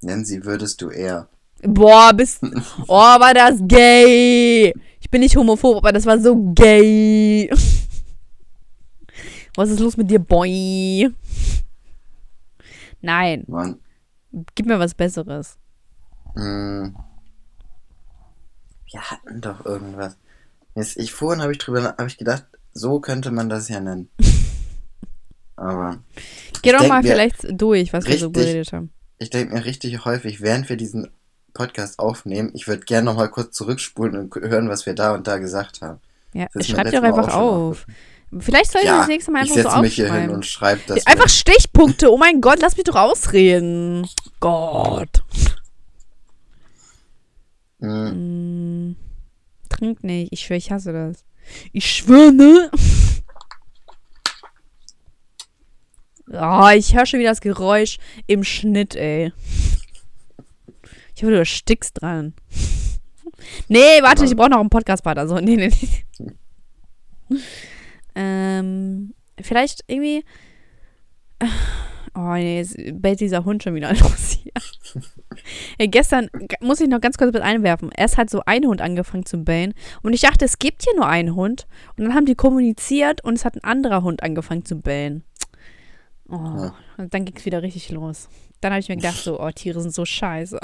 Nennen 0.01 0.25
sie 0.25 0.43
würdest 0.45 0.81
du 0.81 0.89
eher. 0.89 1.27
Boah, 1.61 2.13
bist. 2.13 2.41
Oh, 2.87 2.95
war 2.95 3.33
das 3.33 3.59
gay. 3.67 4.73
Ich 5.01 5.09
bin 5.11 5.21
nicht 5.21 5.35
homophob, 5.35 5.77
aber 5.77 5.91
das 5.91 6.05
war 6.05 6.17
so 6.19 6.35
gay. 6.53 7.49
Was 9.55 9.69
ist 9.69 9.79
los 9.81 9.97
mit 9.97 10.09
dir, 10.09 10.19
Boy? 10.19 11.09
Nein, 13.01 13.43
Man, 13.47 13.79
gib 14.55 14.65
mir 14.65 14.79
was 14.79 14.93
Besseres. 14.93 15.57
mh, 16.35 16.91
wir 18.91 19.01
hatten 19.01 19.41
doch 19.41 19.65
irgendwas. 19.65 20.17
Jetzt, 20.75 20.97
ich 20.97 21.11
vorhin 21.11 21.41
habe 21.41 21.51
ich 21.51 21.57
drüber, 21.57 21.95
habe 21.97 22.07
ich 22.07 22.17
gedacht, 22.17 22.45
so 22.73 22.99
könnte 22.99 23.31
man 23.31 23.49
das 23.49 23.69
ja 23.69 23.79
nennen. 23.79 24.09
Aber 25.55 25.99
Geh 26.61 26.71
doch 26.71 26.87
mal 26.87 27.01
vielleicht 27.03 27.45
durch, 27.51 27.91
was 27.91 28.05
wir 28.05 28.17
so 28.17 28.27
richtig- 28.27 28.43
geredet 28.45 28.73
haben. 28.73 28.91
ich 29.17 29.29
denke 29.29 29.53
mir 29.53 29.65
richtig 29.65 30.05
häufig, 30.05 30.39
während 30.41 30.69
wir 30.69 30.77
diesen 30.77 31.09
Podcast 31.53 31.99
aufnehmen, 31.99 32.51
ich 32.53 32.67
würde 32.67 32.85
gerne 32.85 33.05
noch 33.05 33.17
mal 33.17 33.27
kurz 33.29 33.55
zurückspulen 33.55 34.15
und 34.17 34.35
hören, 34.35 34.69
was 34.69 34.85
wir 34.85 34.93
da 34.93 35.13
und 35.13 35.27
da 35.27 35.37
gesagt 35.37 35.81
haben. 35.81 35.99
Ja, 36.33 36.47
schreib 36.61 36.85
letztes 36.85 37.01
Mal 37.01 37.07
einfach 37.07 37.33
auf. 37.33 37.85
Vielleicht 38.39 38.71
soll 38.71 38.81
ich 38.83 38.87
das 38.87 39.07
nächste 39.07 39.31
Mal 39.31 39.43
ich 39.43 39.51
einfach 39.51 39.63
so 39.63 39.69
setze 39.69 39.81
mich 39.81 39.95
hier 39.95 40.05
hin 40.05 40.13
aufschreiben. 40.13 40.35
und 40.35 40.45
schreibe 40.45 40.81
das. 40.87 41.07
Einfach 41.07 41.27
Stichpunkte. 41.27 42.11
Oh 42.11 42.17
mein 42.17 42.39
Gott, 42.41 42.59
lass 42.61 42.77
mich 42.77 42.83
doch 42.85 42.95
ausreden. 42.95 44.07
Gott. 44.39 45.23
mit. 47.79 47.89
Mh, 49.79 49.87
Mm, 49.87 49.95
trink 49.95 50.03
nicht. 50.03 50.33
Ich 50.33 50.41
schwöre, 50.41 50.57
ich 50.57 50.71
hasse 50.71 50.93
das. 50.93 51.25
Ich 51.71 51.89
schwöre, 51.91 52.31
ne? 52.31 52.71
Oh, 56.31 56.67
ich 56.75 56.95
höre 56.95 57.05
schon 57.05 57.19
wieder 57.19 57.31
das 57.31 57.41
Geräusch 57.41 57.97
im 58.27 58.43
Schnitt, 58.43 58.95
ey. 58.95 59.33
Ich 61.15 61.23
hoffe, 61.23 61.31
du 61.31 61.39
erstickst 61.39 62.01
dran. 62.01 62.33
Nee, 63.67 64.01
warte, 64.01 64.25
ich 64.25 64.35
brauche 64.35 64.49
noch 64.49 64.59
einen 64.59 64.69
Podcast-Partner. 64.69 65.27
So, 65.27 65.39
nee, 65.39 65.55
nee, 65.55 65.71
nee. 67.29 67.37
ähm, 68.15 69.13
vielleicht 69.41 69.83
irgendwie. 69.87 70.23
Oh, 72.21 72.33
nee, 72.33 72.57
jetzt 72.57 72.75
bellt 73.01 73.21
dieser 73.21 73.45
Hund 73.45 73.63
schon 73.63 73.75
wieder 73.75 73.93
los 73.95 74.31
hier. 74.41 74.51
Ja, 75.79 75.85
gestern 75.85 76.29
muss 76.59 76.81
ich 76.81 76.89
noch 76.89 76.99
ganz 76.99 77.17
kurz 77.17 77.31
mit 77.31 77.41
einwerfen. 77.41 77.91
Erst 77.95 78.17
hat 78.17 78.29
so 78.29 78.41
ein 78.45 78.65
Hund 78.65 78.81
angefangen 78.81 79.25
zu 79.25 79.37
bellen 79.37 79.73
und 80.01 80.11
ich 80.13 80.19
dachte, 80.21 80.43
es 80.43 80.59
gibt 80.59 80.83
hier 80.83 80.95
nur 80.97 81.07
einen 81.07 81.35
Hund. 81.35 81.65
Und 81.95 82.03
dann 82.03 82.13
haben 82.15 82.25
die 82.25 82.35
kommuniziert 82.35 83.23
und 83.23 83.35
es 83.35 83.45
hat 83.45 83.55
ein 83.55 83.63
anderer 83.63 84.03
Hund 84.03 84.21
angefangen 84.21 84.65
zu 84.65 84.75
bellen. 84.81 85.23
Oh, 86.27 86.35
Ja. 86.35 86.75
und 86.97 87.13
dann 87.13 87.23
ging 87.25 87.35
es 87.37 87.45
wieder 87.45 87.61
richtig 87.63 87.89
los. 87.91 88.27
Dann 88.59 88.73
habe 88.73 88.81
ich 88.81 88.89
mir 88.89 88.97
gedacht, 88.97 89.15
so, 89.17 89.39
oh, 89.39 89.49
Tiere 89.51 89.79
sind 89.81 89.93
so 89.93 90.03
scheiße. 90.03 90.59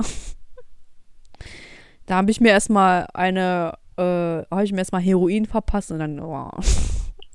Da 2.06 2.16
habe 2.16 2.30
ich 2.32 2.40
mir 2.42 2.50
erstmal 2.50 3.08
eine, 3.14 3.78
äh, 3.98 4.02
habe 4.04 4.64
ich 4.64 4.72
mir 4.72 4.80
erstmal 4.80 5.02
Heroin 5.02 5.46
verpasst 5.46 5.92
und 5.92 6.00
dann, 6.00 6.20
oh, 6.20 6.52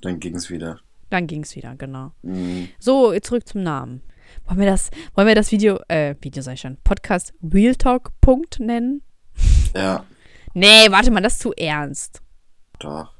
Dann 0.02 0.20
ging 0.20 0.36
es 0.36 0.50
wieder. 0.50 0.78
dann 1.08 1.26
ging 1.26 1.42
es 1.42 1.56
wieder, 1.56 1.74
genau. 1.76 2.12
Mh, 2.22 2.68
So, 2.78 3.18
zurück 3.20 3.48
zum 3.48 3.62
Namen. 3.62 4.02
Wollen 4.46 4.58
wir 4.58 4.66
das, 4.66 4.90
wollen 5.14 5.28
wir 5.28 5.34
das 5.34 5.50
Video, 5.52 5.78
äh, 5.88 6.14
Video 6.20 6.42
sag 6.42 6.54
ich 6.54 6.60
schon, 6.60 6.76
Podcast 6.84 7.32
Real 7.42 7.74
Talk 7.74 8.10
Punkt 8.20 8.60
nennen? 8.60 9.02
ja, 9.74 10.04
Nee, 10.54 10.90
warte 10.90 11.10
mal, 11.12 11.20
das 11.20 11.34
ist 11.34 11.42
zu 11.42 11.52
ernst. 11.54 12.20
doch. 12.80 13.12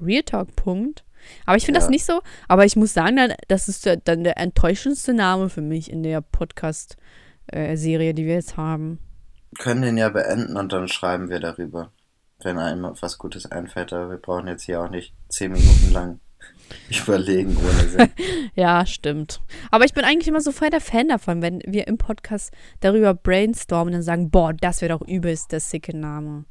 Real 0.00 0.22
Talk 0.22 0.54
Punkt. 0.56 1.04
Aber 1.44 1.56
ich 1.56 1.64
finde 1.64 1.78
Ja. 1.80 1.84
das 1.84 1.90
nicht 1.90 2.04
so, 2.04 2.20
aber 2.48 2.64
ich 2.64 2.76
muss 2.76 2.92
sagen, 2.94 3.16
dann- 3.16 3.34
das 3.48 3.68
ist 3.68 3.86
dann 4.04 4.24
der 4.24 4.38
enttäuschendste 4.38 5.12
Name 5.14 5.48
für 5.48 5.60
mich 5.62 5.90
in 5.90 6.02
der 6.02 6.20
Podcast-Serie, 6.20 8.14
die 8.14 8.26
wir 8.26 8.34
jetzt 8.34 8.56
haben. 8.56 8.98
können 9.58 9.80
den 9.82 9.96
ja 9.96 10.10
beenden 10.10 10.56
und 10.56 10.70
dann 10.72 10.86
schreiben 10.88 11.30
wir 11.30 11.40
darüber. 11.40 11.90
Wenn 12.42 12.58
einem 12.58 12.94
was 13.00 13.16
Gutes 13.16 13.46
einfällt, 13.50 13.90
aber 13.94 14.10
wir 14.10 14.18
brauchen 14.18 14.48
jetzt 14.48 14.64
hier 14.64 14.82
auch 14.82 14.90
nicht 14.90 15.14
zehn 15.30 15.50
Minuten 15.52 15.92
lang 15.92 16.20
Überlegen 16.90 17.56
ohne 17.56 17.88
Sinn. 17.88 18.08
Ja, 18.54 18.86
stimmt. 18.86 19.40
Aber 19.70 19.84
ich 19.84 19.92
bin 19.92 20.04
eigentlich 20.04 20.28
immer 20.28 20.40
so 20.40 20.50
voll 20.52 20.70
der 20.70 20.80
Fan 20.80 21.08
davon, 21.08 21.42
wenn 21.42 21.60
wir 21.66 21.86
im 21.88 21.98
Podcast 21.98 22.52
darüber 22.80 23.12
brainstormen 23.14 23.94
und 23.94 24.02
sagen, 24.02 24.30
boah, 24.30 24.54
das 24.54 24.80
wäre 24.80 24.96
doch 24.98 25.06
übelst 25.06 25.52
der 25.52 25.60
sicke 25.60 25.94
Name. 25.96 26.44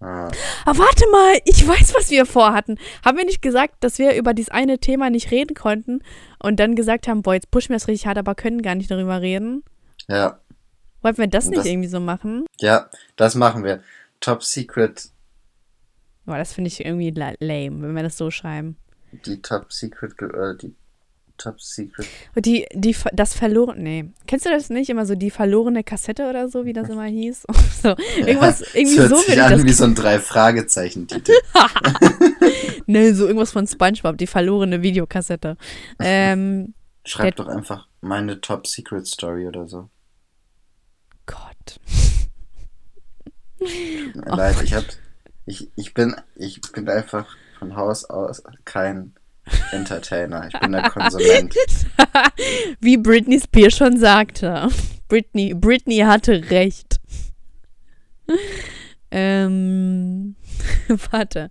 Ah, 0.00 0.30
Aber 0.64 0.78
warte 0.78 1.04
mal, 1.12 1.38
ich 1.44 1.66
weiß, 1.68 1.94
was 1.94 2.10
wir 2.10 2.24
vorhatten. 2.24 2.78
Haben 3.04 3.18
wir 3.18 3.26
nicht 3.26 3.42
gesagt, 3.42 3.84
dass 3.84 3.98
wir 3.98 4.14
über 4.14 4.32
dieses 4.32 4.50
eine 4.50 4.78
Thema 4.78 5.10
nicht 5.10 5.30
reden 5.30 5.54
konnten 5.54 6.00
und 6.42 6.58
dann 6.58 6.74
gesagt 6.74 7.06
haben, 7.06 7.20
boah, 7.20 7.34
jetzt 7.34 7.50
pushen 7.50 7.70
wir 7.70 7.76
das 7.76 7.86
richtig 7.88 8.06
hart, 8.06 8.16
aber 8.16 8.34
können 8.34 8.62
gar 8.62 8.74
nicht 8.74 8.90
darüber 8.90 9.20
reden? 9.20 9.62
ja, 10.08 10.40
Wollten 11.02 11.18
wir 11.18 11.26
das 11.28 11.48
nicht 11.48 11.58
das- 11.58 11.66
irgendwie 11.66 11.88
so 11.88 12.00
machen? 12.00 12.46
ja, 12.60 12.88
das 13.16 13.34
machen 13.34 13.62
wir. 13.64 13.82
Top 14.20 14.42
Secret, 14.42 15.10
Boah, 16.26 16.36
das 16.38 16.52
finde 16.54 16.68
ich 16.68 16.84
irgendwie 16.84 17.10
la- 17.10 17.34
lame, 17.40 17.82
wenn 17.82 17.94
wir 17.94 18.02
das 18.02 18.16
so 18.16 18.30
schreiben. 18.30 18.76
Die 19.12 19.42
Top 19.42 19.72
Secret, 19.72 20.20
äh, 20.22 20.56
die 20.56 20.74
Top 21.40 21.60
Secret. 21.60 22.06
Die, 22.36 22.66
die, 22.74 22.94
das 23.12 23.34
verloren, 23.34 23.82
nee. 23.82 24.10
Kennst 24.26 24.44
du 24.44 24.50
das 24.50 24.68
nicht? 24.68 24.90
Immer 24.90 25.06
so 25.06 25.14
die 25.14 25.30
verlorene 25.30 25.82
Kassette 25.82 26.28
oder 26.28 26.48
so, 26.48 26.66
wie 26.66 26.74
das 26.74 26.88
immer 26.88 27.06
hieß? 27.06 27.46
so, 27.82 27.96
irgendwas, 28.18 28.60
irgendwie 28.74 28.96
das 28.96 29.08
hört 29.08 29.10
so 29.10 29.16
sich 29.16 29.42
an 29.42 29.52
das 29.52 29.64
wie 29.64 29.72
so 29.72 29.84
ein 29.84 29.94
Drei-Fragezeichen-Titel. 29.96 31.32
Ne, 32.86 33.14
so 33.14 33.26
irgendwas 33.26 33.52
von 33.52 33.66
Spongebob, 33.66 34.18
die 34.18 34.26
verlorene 34.26 34.82
Videokassette. 34.82 35.56
Ähm, 35.98 36.74
Schreib 37.04 37.36
doch 37.36 37.46
einfach 37.46 37.86
meine 38.00 38.40
Top 38.40 38.66
Secret 38.66 39.06
Story 39.06 39.46
oder 39.46 39.66
so. 39.66 39.88
Gott. 41.26 41.80
Oh 43.60 44.34
leid, 44.34 44.62
ich 44.62 44.74
hab, 44.74 44.84
ich, 45.46 45.70
ich 45.76 45.94
bin, 45.94 46.16
ich 46.34 46.60
bin 46.72 46.88
einfach 46.88 47.36
von 47.60 47.76
Haus 47.76 48.04
aus 48.06 48.42
kein 48.64 49.12
Entertainer. 49.72 50.48
Ich 50.48 50.58
bin 50.58 50.72
der 50.72 50.90
Konsument. 50.90 51.54
Wie 52.80 52.96
Britney 52.96 53.38
Spears 53.38 53.76
schon 53.76 53.98
sagte. 53.98 54.68
Britney, 55.08 55.54
Britney 55.54 55.98
hatte 55.98 56.50
recht. 56.50 57.00
ähm, 59.10 60.36
warte. 61.10 61.50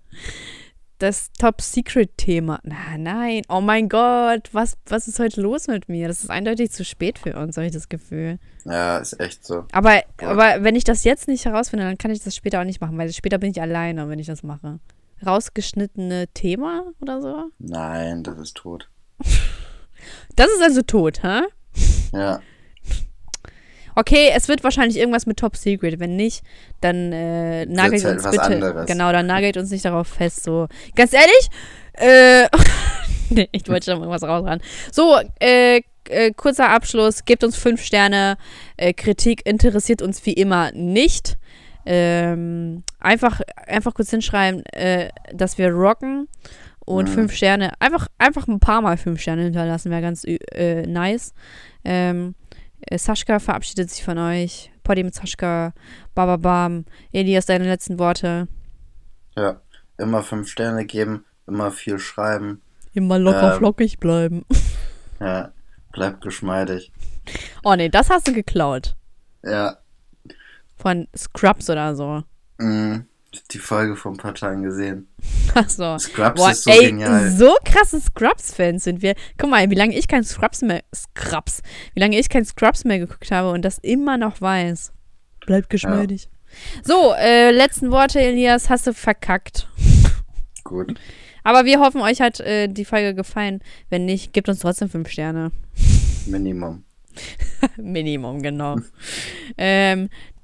Das 0.97 1.31
Top-Secret-Thema. 1.37 2.59
Na, 2.63 2.97
nein. 2.97 3.43
Oh 3.47 3.61
mein 3.61 3.87
Gott. 3.87 4.49
Was, 4.51 4.77
was 4.85 5.07
ist 5.07 5.19
heute 5.19 5.41
los 5.41 5.67
mit 5.67 5.87
mir? 5.87 6.07
Das 6.07 6.23
ist 6.23 6.29
eindeutig 6.29 6.71
zu 6.71 6.83
spät 6.83 7.19
für 7.19 7.37
uns, 7.37 7.55
habe 7.55 7.67
ich 7.67 7.73
das 7.73 7.87
Gefühl. 7.87 8.39
Ja, 8.65 8.97
ist 8.97 9.17
echt 9.19 9.45
so. 9.45 9.65
Aber, 9.71 10.01
aber 10.17 10.63
wenn 10.63 10.75
ich 10.75 10.83
das 10.83 11.05
jetzt 11.05 11.27
nicht 11.27 11.45
herausfinde, 11.45 11.85
dann 11.85 11.97
kann 11.97 12.11
ich 12.11 12.23
das 12.23 12.35
später 12.35 12.59
auch 12.59 12.65
nicht 12.65 12.81
machen, 12.81 12.97
weil 12.97 13.11
später 13.13 13.37
bin 13.37 13.51
ich 13.51 13.61
alleine, 13.61 14.09
wenn 14.09 14.19
ich 14.19 14.27
das 14.27 14.43
mache. 14.43 14.79
Rausgeschnittene 15.25 16.27
Thema 16.33 16.85
oder 17.01 17.21
so? 17.21 17.45
Nein, 17.59 18.23
das 18.23 18.37
ist 18.37 18.55
tot. 18.55 18.89
Das 20.35 20.47
ist 20.47 20.61
also 20.61 20.81
tot, 20.81 21.23
hä? 21.23 21.41
Ja, 22.13 22.39
Okay, 23.99 24.31
es 24.33 24.47
wird 24.47 24.63
wahrscheinlich 24.63 24.97
irgendwas 24.97 25.25
mit 25.25 25.37
Top 25.37 25.57
Secret. 25.57 25.99
Wenn 25.99 26.15
nicht, 26.15 26.41
dann 26.79 27.11
äh, 27.11 27.65
nagelt 27.65 28.05
halt 28.05 28.15
uns 28.15 28.29
bitte. 28.31 28.41
anderes. 28.43 28.85
Genau, 28.87 29.11
dann 29.11 29.25
nagelt 29.25 29.57
uns 29.57 29.71
nicht 29.71 29.83
darauf 29.83 30.07
fest. 30.07 30.43
So, 30.43 30.67
ganz 30.95 31.11
ehrlich, 31.11 31.49
äh, 31.93 32.47
nee, 33.29 33.49
ich 33.51 33.67
wollte 33.67 33.91
schon 33.91 33.99
irgendwas 34.01 34.23
raushauen. 34.23 34.61
So, 34.91 35.19
äh, 35.41 35.81
äh, 36.07 36.31
kurzer 36.31 36.69
Abschluss. 36.69 37.25
Gebt 37.25 37.43
uns 37.43 37.57
fünf 37.57 37.83
Sterne. 37.83 38.37
Äh, 38.77 38.93
Kritik 38.93 39.45
interessiert 39.45 40.01
uns 40.01 40.25
wie 40.25 40.33
immer 40.33 40.71
nicht. 40.71 41.37
Ähm, 41.91 42.83
einfach, 42.99 43.41
einfach 43.65 43.95
kurz 43.95 44.11
hinschreiben, 44.11 44.63
äh, 44.67 45.09
dass 45.33 45.57
wir 45.57 45.71
rocken 45.71 46.27
und 46.85 47.09
Mhm. 47.09 47.13
fünf 47.13 47.33
Sterne. 47.33 47.71
Einfach, 47.79 48.07
einfach 48.19 48.47
ein 48.47 48.59
paar 48.59 48.81
Mal 48.81 48.95
fünf 48.97 49.19
Sterne 49.21 49.43
hinterlassen 49.43 49.89
wäre 49.89 50.01
ganz 50.03 50.23
äh, 50.25 50.85
nice. 50.85 51.33
Ähm, 51.83 52.35
äh, 52.81 52.97
Sascha 52.99 53.39
verabschiedet 53.39 53.89
sich 53.89 54.03
von 54.03 54.19
euch. 54.19 54.71
Poddy 54.83 55.03
mit 55.03 55.15
Sascha. 55.15 55.73
Bababam. 56.13 56.85
Elias, 57.11 57.47
deine 57.47 57.65
letzten 57.65 57.97
Worte. 57.99 58.47
ja. 59.35 59.61
Immer 59.97 60.23
fünf 60.23 60.47
Sterne 60.47 60.85
geben, 60.85 61.25
immer 61.45 61.71
viel 61.71 61.99
schreiben. 61.99 62.61
Immer 62.93 63.19
locker 63.19 63.51
Ähm. 63.53 63.57
flockig 63.57 63.99
bleiben. 63.99 64.45
Ja, 65.19 65.51
bleibt 65.91 66.21
geschmeidig. 66.21 66.93
Oh 67.65 67.75
nee, 67.75 67.89
das 67.89 68.09
hast 68.09 68.29
du 68.29 68.33
geklaut. 68.33 68.95
Ja, 69.43 69.75
Von 70.81 71.07
Scrubs 71.15 71.69
oder 71.69 71.95
so. 71.95 72.23
mh, 72.57 73.03
ich 73.31 73.39
hab 73.41 73.49
die 73.49 73.59
Folge 73.59 73.95
vor 73.95 74.11
ein 74.13 74.17
paar 74.17 74.33
Tagen 74.33 74.63
gesehen. 74.63 75.07
Ach 75.53 75.69
so. 75.69 75.97
Scrubs 75.99 76.41
Boah, 76.41 76.51
ist 76.51 76.63
so 76.63 76.71
ey, 76.71 76.87
genial. 76.87 77.29
so 77.31 77.53
krasse 77.63 77.99
Scrubs-Fans 78.01 78.83
sind 78.85 79.01
wir. 79.01 79.13
Guck 79.37 79.49
mal, 79.49 79.69
wie 79.69 79.75
lange 79.75 79.95
ich 79.95 80.07
kein 80.07 80.23
Scrubs 80.23 80.61
mehr, 80.61 80.81
Scrubs, 80.95 81.61
wie 81.93 81.99
lange 81.99 82.17
ich 82.17 82.29
kein 82.29 82.45
Scrubs 82.45 82.85
mehr 82.85 82.97
geguckt 82.99 83.29
habe 83.31 83.51
und 83.51 83.63
das 83.63 83.77
immer 83.79 84.17
noch 84.17 84.41
weiß. 84.41 84.91
Bleibt 85.45 85.69
geschmeidig. 85.69 86.29
So, 86.83 87.13
äh, 87.13 87.51
letzten 87.51 87.91
Worte, 87.91 88.19
Elias, 88.19 88.69
hast 88.69 88.87
du 88.87 88.93
verkackt. 88.93 89.67
Gut. 90.63 90.99
Aber 91.43 91.65
wir 91.65 91.79
hoffen, 91.79 92.01
euch 92.01 92.21
hat 92.21 92.39
äh, 92.39 92.67
die 92.67 92.85
Folge 92.85 93.13
gefallen. 93.13 93.59
Wenn 93.89 94.05
nicht, 94.05 94.33
gebt 94.33 94.49
uns 94.49 94.59
trotzdem 94.59 94.89
fünf 94.89 95.09
Sterne. 95.09 95.51
Minimum. 96.25 96.83
Minimum, 97.77 98.41
genau. 98.41 98.77
ähm, 99.57 100.09